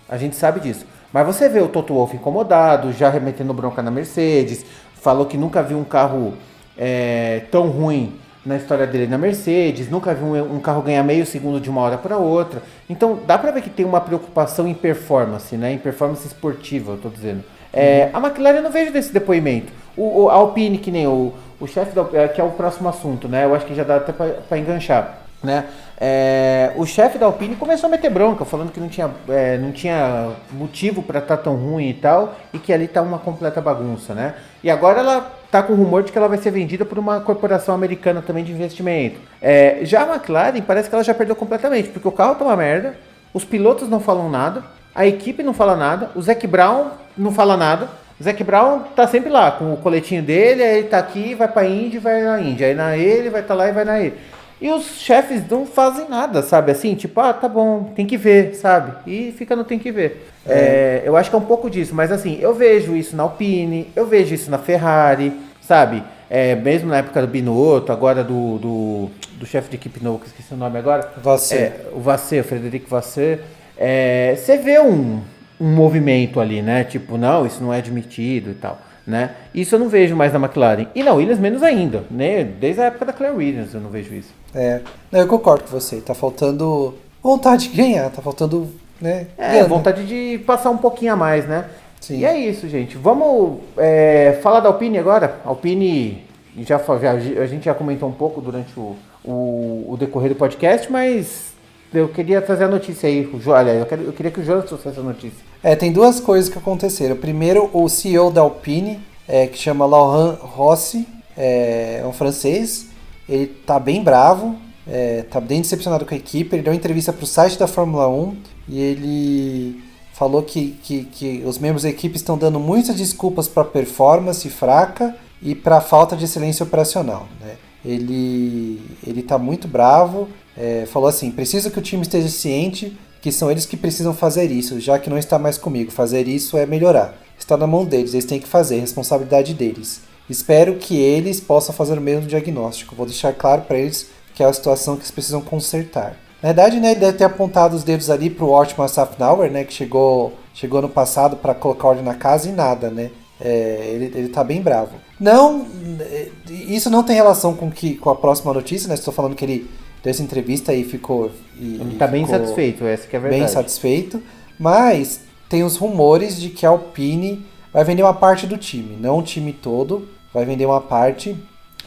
A 0.07 0.17
gente 0.17 0.35
sabe 0.35 0.59
disso. 0.59 0.85
Mas 1.11 1.25
você 1.25 1.49
vê 1.49 1.59
o 1.59 1.67
Toto 1.67 1.93
Wolff 1.93 2.15
incomodado, 2.15 2.93
já 2.93 3.09
remetendo 3.09 3.53
bronca 3.53 3.81
na 3.81 3.89
Mercedes, 3.89 4.65
falou 5.01 5.25
que 5.25 5.37
nunca 5.37 5.63
viu 5.63 5.77
um 5.77 5.83
carro 5.83 6.33
é, 6.77 7.43
tão 7.49 7.69
ruim 7.69 8.19
na 8.45 8.55
história 8.57 8.87
dele 8.87 9.07
na 9.07 9.17
Mercedes, 9.17 9.89
nunca 9.89 10.13
viu 10.13 10.27
um, 10.27 10.55
um 10.55 10.59
carro 10.59 10.81
ganhar 10.81 11.03
meio 11.03 11.25
segundo 11.25 11.59
de 11.59 11.69
uma 11.69 11.81
hora 11.81 11.97
para 11.97 12.17
outra. 12.17 12.61
Então 12.89 13.19
dá 13.25 13.37
pra 13.37 13.51
ver 13.51 13.61
que 13.61 13.69
tem 13.69 13.85
uma 13.85 13.99
preocupação 13.99 14.67
em 14.67 14.73
performance, 14.73 15.55
né? 15.57 15.73
Em 15.73 15.77
performance 15.77 16.25
esportiva, 16.25 16.93
eu 16.93 16.97
tô 16.97 17.09
dizendo. 17.09 17.43
É, 17.77 18.09
a 18.13 18.19
McLaren 18.19 18.57
eu 18.57 18.63
não 18.63 18.71
vejo 18.71 18.91
desse 18.91 19.13
depoimento. 19.13 19.71
O, 19.95 20.23
o 20.23 20.29
Alpine, 20.29 20.77
que 20.77 20.91
nem 20.91 21.07
o, 21.07 21.33
o 21.59 21.67
chefe 21.67 21.93
da 21.93 22.05
é, 22.13 22.27
que 22.27 22.41
é 22.41 22.43
o 22.43 22.51
próximo 22.51 22.89
assunto, 22.89 23.27
né? 23.27 23.45
Eu 23.45 23.55
acho 23.55 23.65
que 23.65 23.75
já 23.75 23.83
dá 23.83 23.97
até 23.97 24.11
para 24.11 24.57
enganchar. 24.57 25.27
Né? 25.43 25.65
É, 25.99 26.73
o 26.75 26.85
chefe 26.85 27.17
da 27.19 27.27
Alpine 27.27 27.55
começou 27.55 27.87
a 27.87 27.91
meter 27.91 28.09
bronca, 28.09 28.43
falando 28.43 28.71
que 28.71 28.79
não 28.79 28.89
tinha, 28.89 29.09
é, 29.29 29.57
não 29.57 29.71
tinha 29.71 30.31
motivo 30.51 31.03
para 31.03 31.19
estar 31.19 31.37
tá 31.37 31.43
tão 31.43 31.55
ruim 31.55 31.89
e 31.89 31.93
tal, 31.93 32.35
e 32.51 32.57
que 32.57 32.73
ali 32.73 32.87
tá 32.87 33.01
uma 33.01 33.19
completa 33.19 33.61
bagunça, 33.61 34.13
né? 34.13 34.33
E 34.63 34.69
agora 34.69 34.99
ela 34.99 35.31
tá 35.51 35.61
com 35.61 35.73
rumor 35.73 36.03
de 36.03 36.11
que 36.11 36.17
ela 36.17 36.27
vai 36.27 36.37
ser 36.37 36.51
vendida 36.51 36.85
por 36.85 36.97
uma 36.97 37.19
corporação 37.21 37.73
americana 37.75 38.21
também 38.21 38.43
de 38.43 38.51
investimento. 38.51 39.19
É, 39.41 39.79
já 39.83 40.03
a 40.03 40.15
McLaren 40.15 40.61
parece 40.61 40.89
que 40.89 40.95
ela 40.95 41.03
já 41.03 41.13
perdeu 41.13 41.35
completamente, 41.35 41.89
porque 41.89 42.07
o 42.07 42.11
carro 42.11 42.35
tá 42.35 42.43
uma 42.43 42.55
merda, 42.55 42.95
os 43.33 43.45
pilotos 43.45 43.87
não 43.87 43.99
falam 43.99 44.29
nada, 44.29 44.63
a 44.97 45.05
equipe 45.05 45.43
não 45.43 45.53
fala 45.53 45.75
nada, 45.75 46.09
o 46.15 46.21
Zac 46.23 46.47
Brown 46.47 46.87
não 47.15 47.31
fala 47.31 47.55
nada. 47.55 47.87
O 48.19 48.23
Zac 48.23 48.43
Brown 48.43 48.79
tá 48.95 49.05
sempre 49.05 49.29
lá, 49.29 49.51
com 49.51 49.71
o 49.71 49.77
coletinho 49.77 50.23
dele, 50.23 50.63
aí 50.63 50.79
ele 50.79 50.87
tá 50.87 50.97
aqui, 50.97 51.35
vai 51.35 51.47
pra 51.47 51.65
Índia 51.65 51.97
e 51.97 51.99
vai 51.99 52.23
na 52.23 52.41
Índia. 52.41 52.65
Aí 52.65 52.73
na 52.73 52.97
ele, 52.97 53.29
vai 53.29 53.43
tá 53.43 53.53
lá 53.53 53.69
e 53.69 53.71
vai 53.71 53.85
na 53.85 53.99
ele. 53.99 54.15
E 54.59 54.71
os 54.71 54.97
chefes 54.97 55.47
não 55.47 55.67
fazem 55.67 56.09
nada, 56.09 56.41
sabe? 56.41 56.71
Assim, 56.71 56.95
tipo, 56.95 57.19
ah, 57.19 57.31
tá 57.31 57.47
bom, 57.47 57.91
tem 57.95 58.07
que 58.07 58.17
ver, 58.17 58.55
sabe? 58.55 58.91
E 59.05 59.31
fica 59.37 59.55
no 59.55 59.63
tem 59.63 59.77
que 59.77 59.91
ver. 59.91 60.31
É. 60.47 60.53
É, 60.53 61.03
eu 61.05 61.15
acho 61.15 61.29
que 61.29 61.35
é 61.35 61.39
um 61.39 61.45
pouco 61.45 61.69
disso, 61.69 61.93
mas 61.93 62.11
assim, 62.11 62.39
eu 62.41 62.55
vejo 62.55 62.95
isso 62.95 63.15
na 63.15 63.21
Alpine, 63.21 63.91
eu 63.95 64.07
vejo 64.07 64.33
isso 64.33 64.49
na 64.49 64.57
Ferrari, 64.57 65.31
sabe? 65.61 66.01
É, 66.27 66.55
mesmo 66.55 66.89
na 66.89 66.97
época 66.97 67.21
do 67.21 67.27
Binotto, 67.27 67.91
agora 67.91 68.23
do, 68.23 68.57
do, 68.57 69.09
do 69.33 69.45
chefe 69.45 69.69
de 69.69 69.75
equipe 69.75 70.03
novo, 70.03 70.19
que 70.19 70.25
esqueci 70.25 70.55
o 70.55 70.57
nome 70.57 70.79
agora. 70.79 71.07
Vasseur. 71.21 71.61
É, 71.61 71.81
o 71.93 71.99
Vasseur, 71.99 72.43
o 72.43 72.47
Frederico 72.47 72.89
Vasseur 72.89 73.37
é, 73.77 74.35
você 74.35 74.57
vê 74.57 74.79
um, 74.79 75.21
um 75.59 75.67
movimento 75.73 76.39
ali, 76.39 76.61
né? 76.61 76.83
Tipo, 76.83 77.17
não, 77.17 77.45
isso 77.45 77.61
não 77.63 77.73
é 77.73 77.77
admitido 77.77 78.51
e 78.51 78.55
tal. 78.55 78.79
Né? 79.05 79.31
Isso 79.55 79.73
eu 79.75 79.79
não 79.79 79.87
vejo 79.87 80.15
mais 80.17 80.33
na 80.33 80.39
McLaren. 80.39 80.87
E 80.93 81.01
na 81.01 81.13
Williams 81.13 81.39
menos 81.39 81.63
ainda, 81.63 82.03
né? 82.11 82.43
Desde 82.43 82.81
a 82.81 82.85
época 82.85 83.05
da 83.05 83.13
Claire 83.13 83.37
Williams 83.37 83.73
eu 83.73 83.79
não 83.79 83.89
vejo 83.89 84.13
isso. 84.13 84.33
É, 84.53 84.81
eu 85.13 85.27
concordo 85.27 85.63
com 85.63 85.69
você. 85.69 86.01
Tá 86.01 86.13
faltando 86.13 86.93
vontade 87.23 87.69
de 87.69 87.77
ganhar, 87.77 88.09
tá 88.09 88.21
faltando, 88.21 88.69
né? 88.99 89.27
É, 89.37 89.63
vontade 89.63 90.05
de 90.05 90.39
passar 90.39 90.71
um 90.71 90.77
pouquinho 90.77 91.13
a 91.13 91.15
mais, 91.15 91.47
né? 91.47 91.65
Sim. 92.01 92.19
E 92.19 92.25
é 92.25 92.37
isso, 92.37 92.67
gente. 92.67 92.97
Vamos 92.97 93.59
é, 93.77 94.39
falar 94.41 94.59
da 94.59 94.67
Alpine 94.67 94.97
agora. 94.97 95.39
Alpine, 95.45 96.23
já, 96.59 96.77
já, 96.77 97.11
a 97.11 97.45
gente 97.45 97.65
já 97.65 97.73
comentou 97.73 98.09
um 98.09 98.13
pouco 98.13 98.41
durante 98.41 98.77
o, 98.77 98.95
o, 99.23 99.85
o 99.89 99.97
decorrer 99.97 100.29
do 100.29 100.35
podcast, 100.35 100.91
mas 100.91 101.53
eu 101.93 102.09
queria 102.09 102.41
trazer 102.41 102.65
a 102.65 102.67
notícia 102.67 103.07
aí. 103.07 103.29
Olha, 103.45 103.71
eu, 103.71 103.85
quero, 103.85 104.01
eu 104.03 104.13
queria 104.13 104.31
que 104.31 104.39
o 104.39 104.43
Jonas 104.43 104.65
trouxesse 104.65 104.99
a 104.99 105.03
notícia. 105.03 105.39
É, 105.63 105.75
tem 105.75 105.91
duas 105.91 106.19
coisas 106.19 106.49
que 106.49 106.57
aconteceram. 106.57 107.15
Primeiro, 107.15 107.69
o 107.73 107.87
CEO 107.87 108.31
da 108.31 108.41
Alpine, 108.41 108.99
é, 109.27 109.47
que 109.47 109.57
chama 109.57 109.85
Laurent 109.85 110.37
Rossi, 110.39 111.07
é, 111.35 112.01
é 112.03 112.07
um 112.07 112.13
francês. 112.13 112.87
Ele 113.27 113.47
tá 113.47 113.79
bem 113.79 114.03
bravo, 114.03 114.55
é, 114.87 115.23
tá 115.23 115.39
bem 115.39 115.61
decepcionado 115.61 116.05
com 116.05 116.13
a 116.13 116.17
equipe. 116.17 116.55
Ele 116.55 116.63
deu 116.63 116.71
uma 116.71 116.77
entrevista 116.77 117.11
pro 117.11 117.25
site 117.25 117.57
da 117.57 117.67
Fórmula 117.67 118.07
1 118.07 118.37
e 118.69 118.79
ele 118.79 119.83
falou 120.13 120.41
que, 120.41 120.71
que, 120.83 121.03
que 121.05 121.43
os 121.45 121.59
membros 121.59 121.83
da 121.83 121.89
equipe 121.89 122.15
estão 122.15 122.37
dando 122.37 122.59
muitas 122.59 122.95
desculpas 122.95 123.47
para 123.47 123.63
performance 123.63 124.49
fraca 124.49 125.15
e 125.41 125.53
para 125.53 125.79
falta 125.79 126.15
de 126.15 126.25
excelência 126.25 126.63
operacional. 126.63 127.27
Né? 127.39 127.55
Ele 127.85 128.81
ele 129.05 129.19
está 129.19 129.37
muito 129.37 129.67
bravo, 129.67 130.27
é, 130.57 130.85
falou 130.85 131.07
assim: 131.07 131.31
preciso 131.31 131.69
que 131.71 131.79
o 131.79 131.81
time 131.81 132.01
esteja 132.01 132.29
ciente 132.29 132.97
que 133.21 133.31
são 133.31 133.51
eles 133.51 133.65
que 133.65 133.75
precisam 133.75 134.13
fazer 134.13 134.51
isso, 134.51 134.79
já 134.79 134.97
que 134.99 135.09
não 135.09 135.17
está 135.17 135.37
mais 135.37 135.57
comigo. 135.57 135.91
Fazer 135.91 136.27
isso 136.27 136.57
é 136.57 136.65
melhorar. 136.65 137.17
Está 137.37 137.57
na 137.57 137.67
mão 137.67 137.85
deles, 137.85 138.13
eles 138.13 138.25
têm 138.25 138.39
que 138.39 138.47
fazer, 138.47 138.79
responsabilidade 138.79 139.53
deles. 139.53 140.01
Espero 140.29 140.75
que 140.75 140.97
eles 140.97 141.39
possam 141.39 141.73
fazer 141.73 141.97
o 141.97 142.01
mesmo 142.01 142.27
diagnóstico. 142.27 142.95
Vou 142.95 143.05
deixar 143.05 143.33
claro 143.33 143.63
para 143.63 143.77
eles 143.77 144.07
que 144.33 144.43
é 144.43 144.45
a 144.45 144.53
situação 144.53 144.95
que 144.95 145.01
eles 145.01 145.11
precisam 145.11 145.41
consertar. 145.41 146.15
Na 146.41 146.49
verdade, 146.49 146.79
né, 146.79 146.91
ele 146.91 146.99
deve 146.99 147.17
ter 147.17 147.23
apontado 147.23 147.75
os 147.75 147.83
dedos 147.83 148.09
ali 148.09 148.29
pro 148.29 148.49
Ortman 148.49 148.87
Safnauer, 148.87 149.49
né, 149.49 149.63
que 149.63 149.73
chegou, 149.73 150.33
chegou 150.53 150.81
no 150.81 150.89
passado 150.89 151.37
para 151.37 151.55
colocar 151.55 151.87
ordem 151.87 152.03
na 152.03 152.13
casa 152.13 152.47
e 152.47 152.51
nada, 152.51 152.89
né? 152.89 153.09
É, 153.39 153.91
ele, 153.93 154.05
ele 154.15 154.29
tá 154.29 154.43
bem 154.43 154.61
bravo. 154.61 154.91
Não, 155.19 155.65
é, 155.99 156.27
isso 156.49 156.89
não 156.89 157.03
tem 157.03 157.15
relação 157.15 157.55
com, 157.55 157.71
que, 157.71 157.95
com 157.95 158.09
a 158.09 158.15
próxima 158.15 158.53
notícia, 158.53 158.87
né? 158.87 158.95
Estou 158.95 159.13
falando 159.13 159.35
que 159.35 159.45
ele 159.45 159.69
essa 160.09 160.23
entrevista 160.23 160.73
e 160.73 160.83
ficou. 160.83 161.31
E, 161.59 161.75
ele 161.81 161.95
tá 161.97 162.07
bem 162.07 162.25
satisfeito, 162.25 162.85
essa 162.85 163.07
que 163.07 163.15
é 163.15 163.19
a 163.19 163.21
verdade. 163.21 163.41
Bem 163.43 163.51
satisfeito, 163.51 164.21
mas 164.59 165.21
tem 165.49 165.63
os 165.63 165.77
rumores 165.77 166.39
de 166.39 166.49
que 166.49 166.65
a 166.65 166.69
Alpine 166.69 167.45
vai 167.73 167.83
vender 167.83 168.03
uma 168.03 168.13
parte 168.13 168.45
do 168.47 168.57
time, 168.57 168.97
não 168.99 169.19
o 169.19 169.23
time 169.23 169.53
todo, 169.53 170.07
vai 170.33 170.45
vender 170.45 170.65
uma 170.65 170.81
parte. 170.81 171.35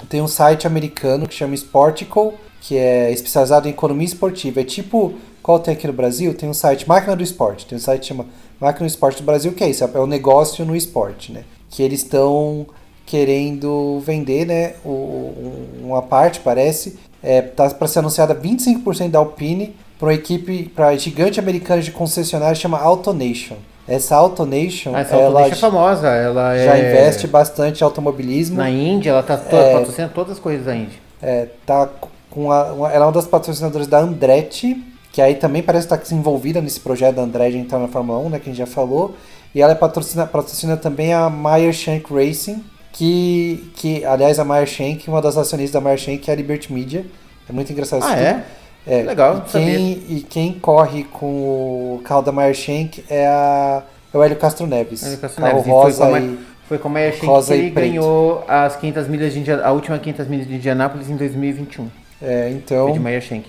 Tem 0.08 0.22
um 0.22 0.28
site 0.28 0.66
americano 0.66 1.28
que 1.28 1.34
chama 1.34 1.54
Sportico, 1.54 2.34
que 2.60 2.76
é 2.76 3.12
especializado 3.12 3.68
em 3.68 3.70
economia 3.70 4.06
esportiva. 4.06 4.60
É 4.60 4.64
tipo, 4.64 5.14
qual 5.42 5.58
tem 5.58 5.74
aqui 5.74 5.86
no 5.86 5.92
Brasil? 5.92 6.32
Tem 6.34 6.48
um 6.48 6.54
site 6.54 6.88
Máquina 6.88 7.14
do 7.14 7.22
Esporte. 7.22 7.66
Tem 7.66 7.76
um 7.76 7.80
site 7.80 8.02
que 8.02 8.06
chama 8.06 8.26
Máquina 8.58 8.86
do 8.86 8.90
Esporte 8.90 9.22
do 9.22 9.26
Brasil, 9.26 9.52
que 9.52 9.64
é 9.64 9.68
isso, 9.68 9.84
é 9.84 9.98
o 9.98 10.04
um 10.04 10.06
negócio 10.06 10.64
no 10.64 10.74
esporte, 10.74 11.32
né? 11.32 11.44
Que 11.68 11.82
eles 11.82 12.00
estão 12.00 12.66
querendo 13.10 13.98
vender, 14.06 14.46
né, 14.46 14.74
uma 14.84 16.00
parte, 16.00 16.38
parece, 16.38 16.96
é, 17.22 17.42
tá 17.42 17.68
para 17.70 17.88
ser 17.88 18.00
anunciada 18.00 18.34
25% 18.34 19.10
da 19.10 19.18
Alpine 19.18 19.74
para 19.98 20.08
uma 20.08 20.14
equipe, 20.14 20.70
para 20.74 20.96
gigante 20.96 21.38
americana 21.38 21.82
de 21.82 21.90
concessionária 21.90 22.54
chama 22.54 22.78
AutoNation. 22.78 23.56
Essa 23.86 24.16
AutoNation, 24.16 24.94
ah, 24.94 25.00
essa 25.00 25.16
ela 25.16 25.46
é 25.46 25.54
famosa, 25.54 26.08
ela 26.08 26.56
já 26.56 26.76
é... 26.76 26.88
investe 26.88 27.26
bastante 27.26 27.80
em 27.80 27.84
automobilismo. 27.84 28.56
Na 28.56 28.70
Índia, 28.70 29.10
ela 29.10 29.22
tá 29.22 29.36
toda, 29.36 29.62
é, 29.62 29.72
patrocinando 29.74 30.14
todas 30.14 30.32
as 30.32 30.38
coisas 30.38 30.64
da 30.64 30.76
Índia. 30.76 30.98
É, 31.20 31.48
tá 31.66 31.88
com 32.30 32.52
a, 32.52 32.72
uma, 32.72 32.92
ela 32.92 33.04
é 33.04 33.06
uma 33.08 33.12
das 33.12 33.26
patrocinadoras 33.26 33.88
da 33.88 33.98
Andretti, 33.98 34.80
que 35.12 35.20
aí 35.20 35.34
também 35.34 35.62
parece 35.62 35.86
estar 35.86 35.98
tá 35.98 36.14
envolvida 36.14 36.60
nesse 36.60 36.78
projeto 36.78 37.16
da 37.16 37.22
Andretti 37.22 37.56
entrar 37.58 37.80
na 37.80 37.88
Fórmula 37.88 38.20
1, 38.20 38.30
né, 38.30 38.38
que 38.38 38.48
a 38.48 38.52
gente 38.52 38.58
já 38.58 38.66
falou. 38.66 39.16
E 39.52 39.60
ela 39.60 39.72
é 39.72 39.74
patrocina, 39.74 40.24
patrocina 40.24 40.76
também 40.76 41.12
a 41.12 41.28
Meyer 41.28 41.72
Shank 41.72 42.06
Racing, 42.14 42.64
que, 42.92 43.70
que 43.76 44.04
aliás 44.04 44.38
a 44.38 44.44
Meyer 44.44 44.66
Shank, 44.66 45.08
uma 45.08 45.22
das 45.22 45.36
acionistas 45.36 45.72
da 45.72 45.80
Meyer 45.80 45.98
Shank 45.98 46.28
é 46.28 46.32
a 46.32 46.36
Liberty 46.36 46.72
Media. 46.72 47.04
É 47.48 47.52
muito 47.52 47.72
engraçado 47.72 48.02
ah, 48.04 48.18
é? 48.18 48.44
é? 48.86 49.02
Legal, 49.02 49.44
e 49.46 49.50
quem, 49.50 49.92
e 50.08 50.26
quem 50.28 50.52
corre 50.54 51.04
com 51.04 51.26
o 51.96 52.00
carro 52.04 52.22
da 52.22 52.32
Meyer 52.32 52.54
Shank 52.54 53.04
é, 53.08 53.26
a, 53.26 53.82
é 54.12 54.16
o 54.16 54.22
Hélio 54.22 54.36
Castro 54.36 54.66
Neves. 54.66 55.04
Hélio 55.04 55.18
Castro 55.18 55.42
Neves. 55.42 55.66
Rosa 55.66 56.06
foi, 56.08 56.20
e, 56.20 56.38
foi 56.68 56.78
com 56.78 56.88
a 56.88 56.90
Meyer 56.92 57.14
Shank 57.14 57.46
que 57.46 57.52
ele 57.52 57.70
ganhou 57.70 58.44
as 58.46 58.76
500 58.76 59.08
milhas 59.08 59.32
de 59.32 59.52
a 59.52 59.72
última 59.72 59.98
500 59.98 60.28
milhas 60.28 60.46
de 60.46 60.54
Indianápolis 60.54 61.10
em 61.10 61.16
2021. 61.16 61.88
É, 62.22 62.50
então. 62.50 62.84
Foi 62.84 62.92
de 62.92 63.00
Meyer 63.00 63.22
Shank. 63.22 63.46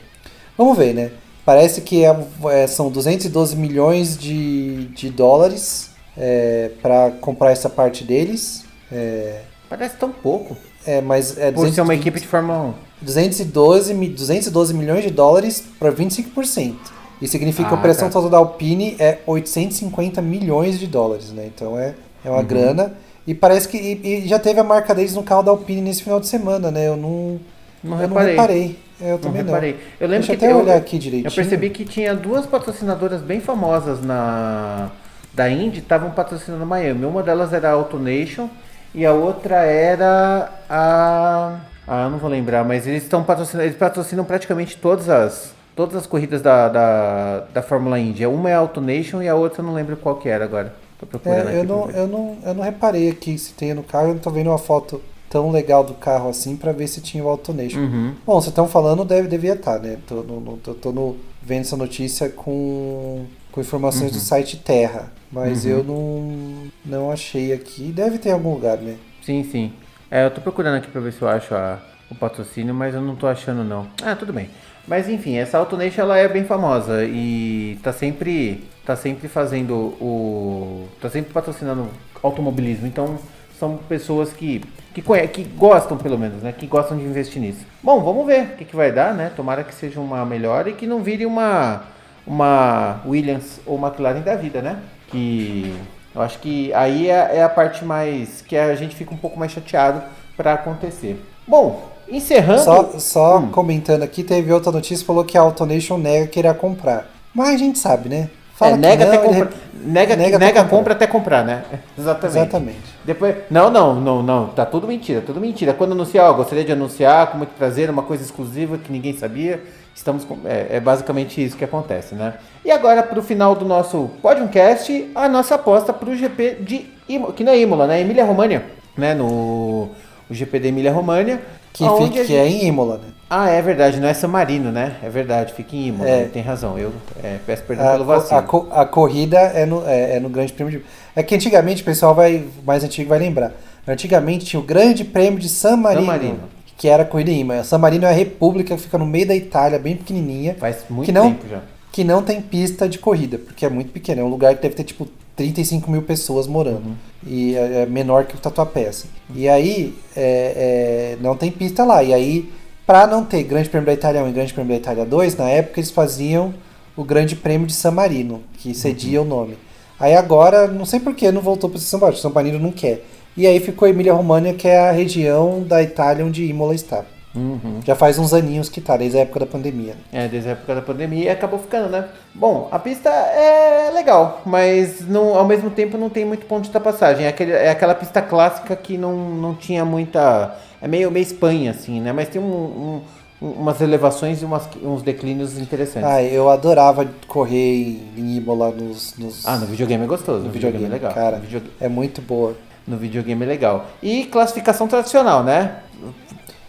Vamos 0.58 0.78
ver, 0.78 0.94
né? 0.94 1.12
Parece 1.44 1.82
que 1.82 2.06
é, 2.06 2.16
é, 2.52 2.68
são 2.68 2.90
212 2.90 3.56
milhões 3.56 4.18
de, 4.18 4.86
de 4.90 5.10
dólares 5.10 5.90
é, 6.16 6.70
para 6.82 7.12
comprar 7.20 7.52
essa 7.52 7.70
parte 7.70 8.04
deles. 8.04 8.64
É, 8.92 9.42
Parece 9.72 9.96
tão 9.96 10.12
pouco. 10.12 10.58
É, 10.86 11.00
mas 11.00 11.38
é 11.38 11.50
Por 11.50 11.70
ser 11.72 11.80
uma 11.80 11.96
equipe 11.96 12.20
de 12.20 12.28
Fórmula 12.28 12.76
1. 13.02 13.06
212, 13.06 13.94
212 13.94 14.74
milhões 14.74 15.02
de 15.02 15.10
dólares 15.10 15.64
para 15.80 15.94
25%. 15.94 16.76
Isso 17.22 17.32
significa 17.32 17.68
ah, 17.68 17.70
que 17.70 17.76
a 17.76 17.78
operação 17.78 18.10
tá. 18.10 18.16
total 18.16 18.30
da 18.30 18.38
Alpine 18.38 18.98
é 19.00 19.20
850 19.26 20.22
milhões 20.22 20.78
de 20.78 20.88
dólares, 20.88 21.32
né? 21.32 21.50
Então 21.56 21.80
é, 21.80 21.96
é 22.26 22.30
uma 22.30 22.40
uhum. 22.40 22.46
grana. 22.46 22.94
E 23.26 23.34
parece 23.34 23.70
que 23.70 23.78
e, 23.78 24.26
e 24.26 24.28
já 24.28 24.38
teve 24.38 24.60
a 24.60 24.64
marca 24.64 24.94
deles 24.94 25.16
no 25.16 25.24
carro 25.24 25.44
da 25.44 25.52
Alpine 25.52 25.82
nesse 25.82 26.04
final 26.04 26.20
de 26.20 26.28
semana, 26.28 26.70
né? 26.70 26.90
Eu 26.90 26.98
não, 26.98 27.40
não 27.82 28.02
eu 28.02 28.08
reparei. 28.10 28.36
não 28.36 28.42
reparei. 28.42 28.80
É, 29.00 29.12
eu 29.14 29.20
também 29.20 29.42
não. 29.42 29.54
Reparei. 29.54 29.78
Eu 30.02 30.08
lembro 30.10 30.28
Deixa 30.28 30.38
que 30.38 30.46
até 30.46 30.54
eu, 30.54 30.60
olhar 30.60 30.76
aqui 30.76 31.00
direitinho. 31.00 31.32
Eu 31.32 31.34
percebi 31.34 31.70
que 31.70 31.86
tinha 31.86 32.14
duas 32.14 32.46
patrocinadoras 32.46 33.22
bem 33.22 33.40
famosas 33.40 34.04
na 34.04 34.92
da 35.34 35.50
Indy 35.50 35.80
estavam 35.80 36.12
patrocinando 36.12 36.66
Miami. 36.66 37.06
Uma 37.06 37.24
delas 37.24 37.54
era 37.54 37.70
a 37.70 37.72
AutoNation 37.72 38.50
e 38.94 39.06
a 39.06 39.14
outra 39.14 39.58
era 39.64 40.52
a 40.70 41.60
ah, 41.88 42.06
eu 42.06 42.10
não 42.10 42.20
vou 42.20 42.30
lembrar, 42.30 42.64
mas 42.64 42.88
eles 42.88 43.04
estão 43.04 43.24
patrocinando, 43.24 43.68
eles 43.68 43.78
patrocinam 43.78 44.24
praticamente 44.24 44.78
todas 44.78 45.10
as 45.10 45.54
todas 45.76 45.96
as 45.96 46.06
corridas 46.06 46.42
da, 46.42 46.70
da, 46.70 47.40
da 47.54 47.62
Fórmula 47.62 48.00
Indy. 48.00 48.26
Uma 48.26 48.50
é 48.50 48.54
a 48.54 48.60
AutoNation 48.60 49.22
e 49.22 49.28
a 49.28 49.36
outra 49.36 49.62
eu 49.62 49.66
não 49.66 49.74
lembro 49.74 49.98
qual 49.98 50.16
que 50.16 50.30
era 50.30 50.46
agora. 50.46 50.74
Tô 51.00 51.06
procurando 51.06 51.50
é, 51.50 51.60
eu, 51.60 51.64
não, 51.64 51.90
eu, 51.90 52.08
não, 52.08 52.38
eu 52.46 52.54
não 52.54 52.64
reparei 52.64 53.10
aqui 53.10 53.38
se 53.38 53.54
tem 53.54 53.74
no 53.74 53.84
carro, 53.84 54.10
eu 54.10 54.14
não 54.14 54.22
tô 54.22 54.30
vendo 54.30 54.48
uma 54.48 54.58
foto 54.58 55.02
tão 55.30 55.50
legal 55.50 55.84
do 55.84 55.94
carro 55.94 56.30
assim 56.30 56.56
para 56.56 56.72
ver 56.72 56.88
se 56.88 57.02
tinha 57.02 57.24
o 57.24 57.30
AutoNation. 57.30 57.80
Uhum. 57.80 58.14
Bom, 58.26 58.36
vocês 58.36 58.48
estão 58.48 58.68
falando, 58.68 59.04
deve, 59.04 59.28
devia 59.28 59.54
estar, 59.54 59.80
tá, 59.80 59.80
né? 59.80 59.98
Tô, 60.08 60.16
no, 60.16 60.40
no, 60.40 60.58
tô, 60.58 60.74
tô 60.74 60.92
no, 60.92 61.18
vendo 61.42 61.62
essa 61.62 61.78
notícia 61.78 62.30
com, 62.30 63.26
com 63.52 63.62
informações 63.62 64.12
uhum. 64.12 64.18
do 64.18 64.20
site 64.20 64.58
Terra, 64.58 65.12
mas 65.32 65.66
uhum. 65.66 65.72
eu 65.72 65.84
não, 65.84 66.72
não 66.86 67.12
achei 67.12 67.54
aqui. 67.54 67.92
Deve 67.92 68.18
ter 68.18 68.30
em 68.30 68.34
algum 68.34 68.54
lugar, 68.54 68.78
né? 68.78 68.98
Sim, 69.22 69.44
sim. 69.44 69.74
É, 70.10 70.26
eu 70.26 70.32
tô 70.32 70.42
procurando 70.42 70.76
aqui 70.78 70.90
para 70.90 71.00
ver 71.02 71.14
se 71.14 71.22
eu 71.22 71.30
acho 71.30 71.56
a, 71.56 71.80
o 72.10 72.16
patrocínio, 72.16 72.74
mas 72.74 72.94
eu 72.94 73.02
não 73.02 73.16
tô 73.16 73.28
achando 73.28 73.64
não. 73.64 73.88
Ah, 74.04 74.16
tudo 74.16 74.34
bem. 74.34 74.50
Mas 74.88 75.08
enfim, 75.08 75.38
essa 75.38 75.58
AutoNation 75.58 76.02
ela 76.02 76.18
é 76.18 76.28
bem 76.28 76.44
famosa 76.44 77.06
e 77.06 77.80
tá 77.84 77.94
sempre 77.94 78.68
tá 78.86 78.96
sempre 78.96 79.28
fazendo 79.28 79.74
o 80.02 80.88
tá 81.00 81.10
sempre 81.10 81.32
patrocinando 81.32 81.88
automobilismo. 82.22 82.88
Então 82.88 83.18
são 83.58 83.78
pessoas 83.78 84.34
que 84.34 84.62
que, 84.94 85.02
que 85.28 85.44
gostam 85.44 85.98
pelo 85.98 86.18
menos, 86.18 86.42
né? 86.44 86.52
Que 86.52 86.68
gostam 86.68 86.98
de 86.98 87.04
investir 87.06 87.42
nisso. 87.42 87.66
Bom, 87.82 88.04
vamos 88.04 88.26
ver 88.26 88.44
o 88.44 88.58
que, 88.58 88.66
que 88.66 88.76
vai 88.76 88.92
dar, 88.92 89.14
né? 89.14 89.32
Tomara 89.36 89.64
que 89.64 89.74
seja 89.74 90.00
uma 90.00 90.26
melhor 90.26 90.68
e 90.68 90.74
que 90.74 90.86
não 90.86 91.02
vire 91.02 91.26
uma 91.26 91.84
uma 92.26 93.02
Williams 93.06 93.62
ou 93.66 93.80
McLaren 93.80 94.22
da 94.22 94.36
vida, 94.36 94.62
né? 94.62 94.80
Que 95.12 95.76
eu 96.14 96.22
acho 96.22 96.40
que 96.40 96.74
aí 96.74 97.10
é, 97.10 97.38
é 97.38 97.44
a 97.44 97.50
parte 97.50 97.86
mais 97.86 98.42
que 98.42 98.58
a 98.58 98.76
gente 98.76 98.96
fica 98.96 99.14
um 99.14 99.18
pouco 99.18 99.40
mais 99.40 99.52
chateado 99.52 100.02
para 100.36 100.54
acontecer. 100.54 101.22
Bom, 101.48 101.90
encerrando. 102.10 102.62
Só, 102.62 103.00
só 103.00 103.38
hum. 103.40 103.52
comentando 103.52 104.04
aqui, 104.04 104.24
teve 104.24 104.52
outra 104.52 104.72
notícia 104.72 105.06
falou 105.06 105.24
que 105.24 105.38
a 105.38 105.42
AutoNation 105.42 105.98
nega 105.98 106.28
querer 106.28 106.54
comprar. 106.56 107.10
Mas 107.34 107.56
a 107.56 107.58
gente 107.58 107.80
sabe, 107.80 108.10
né? 108.10 108.30
Fala 108.56 108.74
é, 108.74 108.78
nega, 108.78 109.06
não, 109.06 109.14
até 109.14 109.24
compra, 109.26 109.50
nega, 109.74 110.16
nega, 110.16 110.38
nega 110.38 110.64
compra 110.66 110.94
até 110.94 111.08
comprar, 111.08 111.44
né? 111.44 111.64
Exatamente. 111.98 112.38
Exatamente. 112.38 112.91
Depois, 113.04 113.36
não, 113.50 113.70
não, 113.72 114.00
não, 114.00 114.22
não, 114.22 114.48
tá 114.48 114.66
tudo 114.66 114.88
mentira, 114.88 115.22
tudo 115.22 115.40
mentira. 115.40 115.74
Quando 115.74 115.94
anunciar, 115.94 116.30
ó, 116.30 116.34
gostaria 116.34 116.64
de 116.64 116.72
anunciar 116.72 117.32
com 117.32 117.38
muito 117.38 117.52
prazer 117.56 117.90
uma 117.90 118.04
coisa 118.04 118.24
exclusiva 118.24 118.78
que 118.78 118.92
ninguém 118.92 119.18
sabia. 119.18 119.64
Estamos 119.96 120.24
com, 120.24 120.38
é, 120.46 120.78
é 120.78 120.80
basicamente 120.80 121.44
isso 121.44 121.58
que 121.58 121.66
acontece, 121.66 122.16
né? 122.16 122.36
E 122.64 122.72
agora, 122.72 123.04
para 123.04 123.20
o 123.20 123.24
final 123.24 123.56
do 123.56 123.66
nosso 123.66 124.10
podcast, 124.22 125.10
a 125.16 125.28
nossa 125.28 125.56
aposta 125.56 125.92
para 125.92 126.10
o 126.10 126.16
GP 126.16 126.58
de 126.62 126.86
Imola, 127.10 127.34
que 127.34 127.44
não 127.44 127.52
é 127.52 127.60
Imola, 127.60 127.88
né? 127.88 128.02
Emília 128.02 128.24
România, 128.24 128.64
né? 128.96 129.14
No 129.14 129.90
o 130.30 130.34
GP 130.34 130.60
da 130.60 130.68
Emília 130.70 130.94
România. 130.94 131.42
Que, 131.74 131.84
fica, 131.84 132.18
gente... 132.18 132.28
que 132.28 132.36
é 132.36 132.48
em 132.48 132.68
Imola, 132.68 132.98
né? 132.98 133.10
Ah, 133.30 133.50
é 133.50 133.62
verdade, 133.62 134.00
não 134.00 134.10
é 134.10 134.14
San 134.14 134.28
Marino, 134.28 134.74
né? 134.74 134.98
É 135.02 135.10
verdade, 135.10 135.54
fica 135.54 135.74
em 135.74 135.88
Imola, 135.88 136.10
é. 136.10 136.26
tem 136.26 136.42
razão. 136.42 136.78
Eu 136.78 136.92
é, 137.24 137.38
peço 137.46 137.64
perdão 137.64 137.88
a, 137.88 137.92
pelo 137.94 138.06
vacilo. 138.06 138.68
A, 138.72 138.82
a, 138.82 138.86
corrida 138.86 139.38
é 139.38 139.66
no, 139.66 139.88
é, 139.88 140.18
é, 140.18 140.20
no 140.20 140.28
Grande 140.28 140.52
Prêmio 140.52 140.80
de. 140.80 140.86
É 141.16 141.24
que 141.24 141.34
antigamente 141.34 141.82
o 141.82 141.86
pessoal 141.86 142.14
vai, 142.14 142.44
mais 142.66 142.84
antigo 142.84 143.10
vai 143.10 143.20
lembrar. 143.20 143.54
Antigamente 143.88 144.46
tinha 144.46 144.60
o 144.60 144.64
Grande 144.64 145.06
Prêmio 145.06 145.40
de 145.40 145.48
San 145.48 145.78
Marino. 145.78 146.02
San 146.02 146.08
Marino. 146.08 146.40
Que 146.78 146.90
era 146.90 147.04
a 147.04 147.06
corrida 147.06 147.32
em 147.32 147.40
Imola. 147.40 147.64
San 147.64 147.78
Marino 147.78 148.06
é 148.06 148.10
a 148.10 148.14
república 148.14 148.76
que 148.76 148.82
fica 148.82 148.98
no 148.98 149.06
meio 149.06 149.28
da 149.28 149.36
Itália, 149.36 149.80
bem 149.80 149.96
pequenininha. 149.96 150.56
Faz 150.60 150.84
muito 150.90 151.06
que 151.06 151.14
não, 151.14 151.32
tempo 151.32 151.48
já. 151.50 151.62
Que 151.90 152.04
não 152.04 152.22
tem 152.22 152.42
pista 152.42 152.90
de 152.90 153.00
corrida, 153.00 153.38
porque 153.38 153.66
é 153.66 153.70
muito 153.70 153.94
pequeno. 153.94 154.20
É 154.20 154.24
um 154.26 154.30
lugar 154.30 154.54
que 154.56 154.62
deve 154.62 154.76
ter 154.76 154.84
tipo 154.84 155.08
35 155.36 155.90
mil 155.90 156.02
pessoas 156.02 156.48
morando. 156.48 156.88
Uhum. 156.88 156.96
E 157.26 157.56
é, 157.56 157.82
é 157.82 157.86
menor 157.86 158.26
que 158.26 158.36
o 158.36 158.40
Tatuapé. 158.40 158.88
Assim. 158.88 159.08
E 159.34 159.48
aí 159.48 159.96
é, 160.16 161.16
é, 161.16 161.18
não 161.22 161.36
tem 161.36 161.52
pista 161.52 161.84
lá. 161.84 162.04
E 162.04 162.14
aí, 162.14 162.52
para 162.86 163.08
não 163.08 163.24
ter 163.24 163.44
Grande 163.44 163.70
Prêmio 163.70 163.86
da 163.86 163.94
Itália 163.94 164.24
1 164.24 164.30
e 164.30 164.32
Grande 164.32 164.54
Prêmio 164.54 164.72
da 164.74 164.78
Itália 164.78 165.06
2, 165.06 165.36
na 165.38 165.50
época 165.50 165.80
eles 165.80 165.92
faziam 165.92 166.54
o 166.96 167.04
Grande 167.04 167.36
Prêmio 167.36 167.68
de 167.68 167.74
San 167.74 167.92
Marino, 167.92 168.42
que 168.58 168.74
cedia 168.74 169.22
uhum. 169.22 169.28
o 169.28 169.30
nome. 169.30 169.58
Aí 170.00 170.16
agora, 170.16 170.68
não 170.68 170.86
sei 170.86 171.00
porquê, 171.00 171.32
não 171.32 171.42
voltou 171.42 171.70
para 171.70 171.80
São 171.80 172.00
Paulo, 172.00 172.16
São 172.16 172.32
Marino 172.32 172.60
não 172.60 172.72
quer. 172.72 173.06
E 173.38 173.48
aí 173.48 173.60
ficou 173.60 173.88
Emília 173.88 174.14
Romagna, 174.14 174.54
que 174.54 174.68
é 174.68 174.90
a 174.90 174.92
região 174.92 175.64
da 175.64 175.82
Itália 175.82 176.26
onde 176.26 176.44
Imola 176.44 176.76
está. 176.76 177.06
Uhum. 177.34 177.80
Já 177.86 177.96
faz 177.96 178.20
uns 178.20 178.34
aninhos 178.34 178.68
que 178.68 178.82
tá, 178.82 178.98
desde 178.98 179.18
a 179.18 179.22
época 179.22 179.42
da 179.42 179.46
pandemia. 179.46 179.96
É, 180.12 180.28
desde 180.28 180.50
a 180.50 180.52
época 180.52 180.76
da 180.76 180.82
pandemia 180.82 181.26
e 181.26 181.30
acabou 181.30 181.60
ficando, 181.60 181.90
né? 181.90 182.06
Bom, 182.34 182.68
a 182.72 182.78
pista 182.78 183.10
é 183.10 183.90
legal, 183.94 184.42
mas 184.46 185.08
não, 185.08 185.36
ao 185.36 185.46
mesmo 185.46 185.70
tempo 185.70 185.98
não 185.98 186.10
tem 186.10 186.26
muito 186.26 186.46
ponto 186.46 186.64
de 186.64 186.68
ultrapassagem. 186.68 187.26
É, 187.26 187.30
aquele, 187.30 187.52
é 187.52 187.70
aquela 187.70 187.96
pista 187.96 188.22
clássica 188.22 188.76
que 188.76 188.98
não, 188.98 189.16
não 189.16 189.56
tinha 189.56 189.86
muita. 189.86 190.56
É 190.82 190.88
meio, 190.88 191.10
meio 191.10 191.24
Espanha, 191.24 191.72
assim, 191.72 192.02
né? 192.02 192.12
Mas 192.12 192.28
tem 192.28 192.42
um, 192.42 193.02
um, 193.42 193.48
umas 193.48 193.80
elevações 193.80 194.42
e 194.42 194.46
umas, 194.46 194.68
uns 194.84 195.02
declínios 195.02 195.58
interessantes. 195.58 196.10
Ah, 196.10 196.22
eu 196.22 196.50
adorava 196.50 197.08
correr 197.28 198.00
em 198.18 198.36
Imola 198.36 198.72
nos. 198.72 199.16
nos... 199.18 199.48
Ah, 199.48 199.58
no 199.58 199.68
videogame 199.68 200.04
é 200.04 200.08
gostoso. 200.08 200.40
no 200.40 200.46
No, 200.48 200.52
videogame, 200.52 200.84
videogame, 200.86 201.06
é 201.06 201.10
legal. 201.10 201.14
Cara, 201.14 201.40
videogame, 201.40 201.74
é 201.80 201.88
muito 201.88 202.22
boa. 202.22 202.56
no 202.86 202.98
videogame 202.98 203.44
é 203.44 203.48
legal. 203.48 203.86
E 204.04 204.26
classificação 204.26 204.88
tradicional, 204.88 205.44
né? 205.44 205.78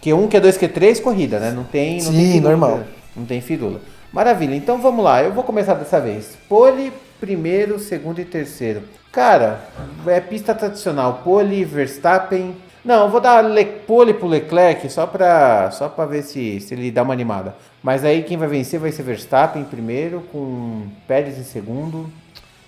Q1, 0.03 0.27
Q2, 0.27 0.59
Q3, 0.59 1.01
corrida, 1.01 1.39
né? 1.39 1.51
Não 1.51 1.63
tem. 1.63 2.01
Não 2.03 2.11
Sim, 2.11 2.31
tem 2.33 2.41
normal. 2.41 2.81
Não 3.15 3.25
tem 3.25 3.39
firula. 3.39 3.79
Maravilha, 4.11 4.53
então 4.53 4.79
vamos 4.81 5.03
lá. 5.03 5.23
Eu 5.23 5.31
vou 5.31 5.43
começar 5.43 5.75
dessa 5.75 5.99
vez. 5.99 6.37
Pole, 6.49 6.91
primeiro, 7.19 7.79
segundo 7.79 8.19
e 8.19 8.25
terceiro. 8.25 8.83
Cara, 9.11 9.61
é 10.05 10.19
pista 10.19 10.53
tradicional. 10.53 11.21
Pole, 11.23 11.63
Verstappen. 11.63 12.55
Não, 12.83 13.05
eu 13.05 13.09
vou 13.09 13.21
dar 13.21 13.41
Le, 13.41 13.63
pole 13.63 14.13
pro 14.13 14.27
Leclerc 14.27 14.89
só 14.89 15.07
pra, 15.07 15.71
só 15.71 15.87
pra 15.87 16.05
ver 16.05 16.21
se, 16.21 16.59
se 16.59 16.73
ele 16.73 16.91
dá 16.91 17.01
uma 17.01 17.13
animada. 17.13 17.55
Mas 17.81 18.03
aí 18.03 18.23
quem 18.23 18.35
vai 18.35 18.47
vencer 18.49 18.77
vai 18.77 18.91
ser 18.91 19.03
Verstappen 19.03 19.63
primeiro, 19.63 20.21
com 20.31 20.87
Pérez 21.07 21.37
em 21.37 21.43
segundo. 21.43 22.09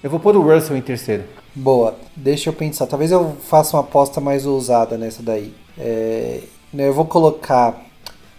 Eu 0.02 0.10
vou 0.10 0.20
pôr 0.20 0.38
o 0.38 0.42
Russell 0.42 0.78
em 0.78 0.82
terceiro. 0.82 1.24
Boa. 1.54 1.96
Deixa 2.16 2.50
eu 2.50 2.54
pensar. 2.54 2.86
Talvez 2.86 3.12
eu 3.12 3.36
faça 3.44 3.76
uma 3.76 3.84
aposta 3.84 4.22
mais 4.22 4.46
ousada 4.46 4.98
nessa 4.98 5.22
daí. 5.22 5.54
É, 5.78 6.40
eu 6.78 6.94
vou 6.94 7.06
colocar. 7.06 7.82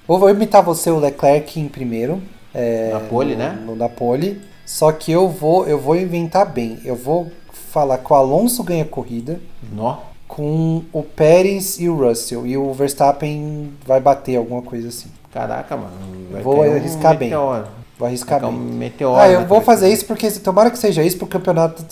Vou 0.06 0.28
imitar 0.30 0.62
você, 0.62 0.90
o 0.90 0.98
Leclerc, 0.98 1.58
em 1.60 1.68
primeiro. 1.68 2.22
é, 2.54 2.90
Na 2.92 3.00
pole, 3.00 3.32
no- 3.32 3.38
né? 3.38 3.58
No, 3.66 3.76
na 3.76 3.88
pole. 3.88 4.40
Só 4.64 4.90
que 4.92 5.12
eu 5.12 5.28
vou, 5.28 5.66
eu 5.66 5.78
vou 5.78 5.96
inventar 5.96 6.46
bem. 6.46 6.78
Eu 6.84 6.96
vou 6.96 7.30
falar 7.52 7.98
que 7.98 8.12
o 8.12 8.16
Alonso 8.16 8.62
ganha 8.62 8.82
a 8.82 8.86
corrida 8.86 9.38
Nó. 9.72 9.98
com 10.26 10.82
o 10.92 11.02
Pérez 11.02 11.78
e 11.78 11.88
o 11.88 11.96
Russell. 11.96 12.46
E 12.46 12.56
o 12.56 12.72
Verstappen 12.72 13.72
vai 13.86 14.00
bater 14.00 14.36
alguma 14.36 14.62
coisa 14.62 14.88
assim. 14.88 15.08
Caraca, 15.32 15.76
mano. 15.76 15.92
vai 16.30 16.42
Vou 16.42 16.56
cair 16.60 16.70
um 16.72 16.76
arriscar 16.76 17.16
bem. 17.16 17.28
meteoro. 17.28 17.66
Vou 17.98 18.06
arriscar 18.08 18.40
Vai 18.40 18.50
bem. 18.50 18.58
um 18.58 18.62
meteoro 18.62 19.20
Ah, 19.20 19.28
eu 19.28 19.46
vou 19.46 19.60
fazer 19.60 19.88
isso 19.92 20.04
porque 20.06 20.30
tomara 20.32 20.70
que 20.70 20.78
seja 20.78 21.02
isso 21.02 21.16
pro 21.18 21.26
campeonato 21.26 21.84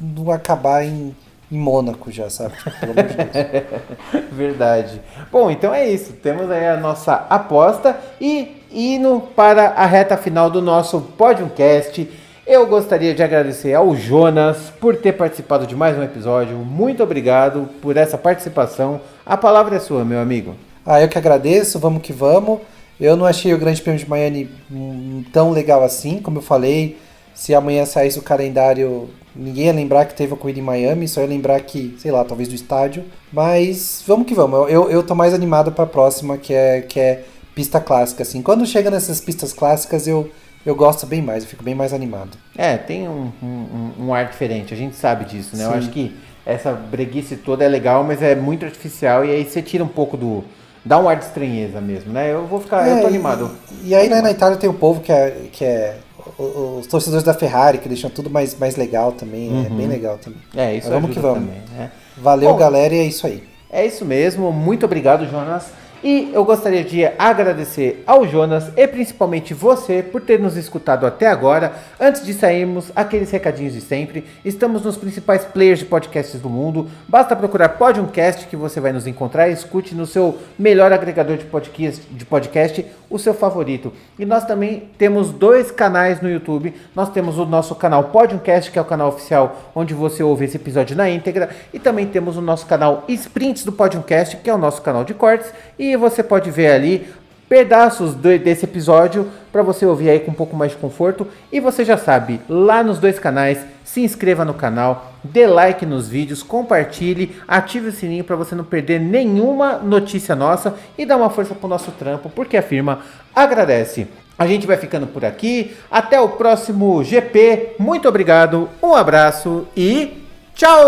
não 0.00 0.30
acabar 0.30 0.84
em, 0.84 1.14
em 1.50 1.58
Mônaco 1.58 2.10
já, 2.10 2.28
sabe? 2.28 2.56
Tipo, 2.56 2.70
pelo 2.78 2.92
amor 2.92 3.04
de 3.04 3.16
Deus. 3.16 4.24
Verdade. 4.32 5.00
Bom, 5.32 5.50
então 5.50 5.74
é 5.74 5.88
isso. 5.88 6.12
Temos 6.12 6.50
aí 6.50 6.66
a 6.66 6.76
nossa 6.76 7.14
aposta 7.28 7.98
e 8.20 8.56
indo 8.72 9.20
para 9.34 9.70
a 9.70 9.86
reta 9.86 10.16
final 10.16 10.50
do 10.50 10.60
nosso 10.60 11.00
podcast. 11.00 12.08
Eu 12.46 12.66
gostaria 12.66 13.14
de 13.14 13.22
agradecer 13.22 13.74
ao 13.74 13.94
Jonas 13.94 14.72
por 14.80 14.96
ter 14.96 15.12
participado 15.12 15.66
de 15.66 15.76
mais 15.76 15.98
um 15.98 16.02
episódio. 16.02 16.56
Muito 16.56 17.02
obrigado 17.02 17.68
por 17.82 17.96
essa 17.96 18.16
participação. 18.16 19.00
A 19.24 19.36
palavra 19.36 19.76
é 19.76 19.78
sua, 19.78 20.04
meu 20.04 20.20
amigo. 20.20 20.54
Ah, 20.84 21.02
eu 21.02 21.08
que 21.08 21.18
agradeço, 21.18 21.78
vamos 21.78 22.02
que 22.02 22.12
vamos. 22.12 22.60
Eu 22.98 23.16
não 23.16 23.26
achei 23.26 23.52
o 23.52 23.58
Grande 23.58 23.80
Prêmio 23.82 24.02
de 24.02 24.08
Miami 24.08 24.50
hum, 24.72 25.22
tão 25.32 25.50
legal 25.50 25.84
assim, 25.84 26.20
como 26.20 26.38
eu 26.38 26.42
falei. 26.42 26.98
Se 27.38 27.54
amanhã 27.54 27.86
saísse 27.86 28.18
o 28.18 28.22
calendário, 28.22 29.08
ninguém 29.34 29.66
ia 29.66 29.72
lembrar 29.72 30.06
que 30.06 30.14
teve 30.14 30.34
a 30.34 30.36
corrida 30.36 30.58
em 30.58 30.62
Miami, 30.62 31.06
só 31.06 31.20
ia 31.20 31.28
lembrar 31.28 31.60
que, 31.60 31.96
sei 32.00 32.10
lá, 32.10 32.24
talvez 32.24 32.48
do 32.48 32.54
estádio. 32.56 33.04
Mas 33.32 34.02
vamos 34.04 34.26
que 34.26 34.34
vamos. 34.34 34.58
Eu, 34.58 34.66
eu, 34.68 34.90
eu 34.90 35.02
tô 35.04 35.14
mais 35.14 35.32
animado 35.32 35.70
pra 35.70 35.86
próxima, 35.86 36.36
que 36.36 36.52
é, 36.52 36.80
que 36.80 36.98
é 36.98 37.22
pista 37.54 37.78
clássica, 37.80 38.24
assim. 38.24 38.42
Quando 38.42 38.66
chega 38.66 38.90
nessas 38.90 39.20
pistas 39.20 39.52
clássicas, 39.52 40.08
eu, 40.08 40.28
eu 40.66 40.74
gosto 40.74 41.06
bem 41.06 41.22
mais, 41.22 41.44
eu 41.44 41.48
fico 41.48 41.62
bem 41.62 41.76
mais 41.76 41.92
animado. 41.92 42.36
É, 42.56 42.76
tem 42.76 43.08
um, 43.08 43.30
um- 43.40 43.90
um 44.06 44.12
ar 44.14 44.26
diferente, 44.28 44.74
a 44.74 44.76
gente 44.76 44.96
sabe 44.96 45.24
disso, 45.24 45.56
né? 45.56 45.64
Eu 45.64 45.70
Sim. 45.70 45.78
acho 45.78 45.90
que 45.90 46.16
essa 46.44 46.72
breguice 46.72 47.36
toda 47.36 47.62
é 47.64 47.68
legal, 47.68 48.02
mas 48.02 48.20
é 48.20 48.34
muito 48.34 48.64
artificial 48.66 49.24
e 49.24 49.30
aí 49.30 49.44
você 49.44 49.62
tira 49.62 49.84
um 49.84 49.88
pouco 49.88 50.16
do. 50.16 50.42
dá 50.84 50.98
um 50.98 51.08
ar 51.08 51.14
de 51.16 51.26
estranheza 51.26 51.80
mesmo, 51.80 52.12
né? 52.12 52.32
Eu 52.32 52.46
vou 52.48 52.60
ficar. 52.60 52.88
eu 52.88 52.96
É, 52.96 53.00
tô 53.00 53.06
e- 53.06 53.10
animado. 53.10 53.50
E, 53.84 53.94
aí 53.94 54.08
né, 54.08 54.20
na 54.20 54.32
Itália 54.32 54.56
tem 54.58 54.68
o 54.68 54.74
povo 54.74 55.00
que 55.00 55.12
é, 55.12 55.42
que 55.52 55.64
é 55.64 55.98
os 56.38 56.86
torcedores 56.86 57.24
da 57.24 57.32
Ferrari, 57.34 57.78
que 57.78 57.88
deixam 57.88 58.10
tudo 58.10 58.28
mais, 58.28 58.56
mais 58.58 58.76
legal 58.76 59.12
também. 59.12 59.48
É 59.48 59.68
Uhum. 59.68 59.76
bem 59.76 59.86
legal 59.86 60.18
também. 60.18 60.40
É, 60.56 60.74
isso 60.74 60.88
Mas 60.90 61.00
vamos 61.00 61.14
que 61.14 61.20
vamos. 61.20 61.40
também, 61.44 61.62
né? 61.76 61.90
Valeu, 62.16 62.50
Bom, 62.52 62.56
galera, 62.58 62.94
e 62.94 62.98
é 62.98 63.04
isso 63.04 63.26
aí. 63.26 63.42
É 63.70 63.84
isso 63.86 64.04
mesmo, 64.04 64.50
muito 64.52 64.84
obrigado, 64.86 65.26
Jonas. 65.30 65.64
E 66.02 66.30
eu 66.32 66.44
gostaria 66.44 66.84
de 66.84 67.04
agradecer 67.18 68.04
ao 68.06 68.26
Jonas 68.26 68.70
e 68.76 68.86
principalmente 68.86 69.52
você 69.52 70.00
por 70.00 70.20
ter 70.20 70.38
nos 70.38 70.56
escutado 70.56 71.04
até 71.04 71.26
agora. 71.26 71.72
Antes 71.98 72.24
de 72.24 72.32
sairmos, 72.32 72.92
aqueles 72.94 73.30
recadinhos 73.32 73.72
de 73.72 73.80
sempre. 73.80 74.24
Estamos 74.44 74.82
nos 74.82 74.96
principais 74.96 75.44
players 75.44 75.80
de 75.80 75.86
podcasts 75.86 76.40
do 76.40 76.48
mundo. 76.48 76.88
Basta 77.08 77.34
procurar 77.34 77.70
Podiumcast 77.70 78.46
que 78.46 78.56
você 78.56 78.80
vai 78.80 78.92
nos 78.92 79.08
encontrar 79.08 79.48
escute 79.48 79.94
no 79.94 80.06
seu 80.06 80.38
melhor 80.56 80.92
agregador 80.92 81.36
de 81.36 81.44
podcast, 81.44 82.06
de 82.08 82.24
podcast 82.24 82.86
o 83.10 83.18
seu 83.18 83.32
favorito. 83.32 83.92
E 84.18 84.26
nós 84.26 84.44
também 84.44 84.90
temos 84.98 85.30
dois 85.30 85.70
canais 85.70 86.20
no 86.20 86.30
YouTube. 86.30 86.74
Nós 86.94 87.08
temos 87.10 87.38
o 87.38 87.46
nosso 87.46 87.74
canal 87.74 88.04
Podiumcast, 88.04 88.70
que 88.70 88.78
é 88.78 88.82
o 88.82 88.84
canal 88.84 89.08
oficial 89.08 89.72
onde 89.74 89.94
você 89.94 90.22
ouve 90.22 90.44
esse 90.44 90.56
episódio 90.56 90.96
na 90.96 91.08
íntegra, 91.08 91.48
e 91.72 91.78
também 91.78 92.06
temos 92.06 92.36
o 92.36 92.42
nosso 92.42 92.66
canal 92.66 93.04
Sprints 93.08 93.64
do 93.64 93.72
Podiumcast, 93.72 94.36
que 94.36 94.50
é 94.50 94.54
o 94.54 94.58
nosso 94.58 94.82
canal 94.82 95.04
de 95.04 95.14
cortes, 95.14 95.52
e 95.78 95.96
você 95.96 96.22
pode 96.22 96.50
ver 96.50 96.72
ali 96.72 97.06
pedaços 97.48 98.14
desse 98.14 98.66
episódio 98.66 99.26
para 99.50 99.62
você 99.62 99.86
ouvir 99.86 100.10
aí 100.10 100.20
com 100.20 100.30
um 100.30 100.34
pouco 100.34 100.54
mais 100.54 100.72
de 100.72 100.76
conforto. 100.76 101.26
E 101.50 101.58
você 101.60 101.82
já 101.84 101.96
sabe, 101.96 102.40
lá 102.48 102.82
nos 102.82 102.98
dois 102.98 103.18
canais, 103.18 103.64
se 103.84 104.02
inscreva 104.02 104.44
no 104.44 104.52
canal, 104.52 105.14
dê 105.24 105.46
like 105.46 105.86
nos 105.86 106.08
vídeos, 106.08 106.42
compartilhe, 106.42 107.34
ative 107.46 107.88
o 107.88 107.92
sininho 107.92 108.24
para 108.24 108.36
você 108.36 108.54
não 108.54 108.64
perder 108.64 109.00
nenhuma 109.00 109.78
notícia 109.78 110.36
nossa 110.36 110.74
e 110.98 111.06
dá 111.06 111.16
uma 111.16 111.30
força 111.30 111.54
pro 111.54 111.68
nosso 111.68 111.90
trampo, 111.92 112.28
porque 112.28 112.58
a 112.58 112.62
firma 112.62 113.00
agradece. 113.34 114.06
A 114.38 114.46
gente 114.46 114.66
vai 114.66 114.76
ficando 114.76 115.06
por 115.06 115.24
aqui. 115.24 115.74
Até 115.90 116.20
o 116.20 116.28
próximo 116.28 117.02
GP. 117.02 117.76
Muito 117.78 118.06
obrigado, 118.08 118.68
um 118.80 118.94
abraço 118.94 119.66
e 119.76 120.22
tchau! 120.54 120.78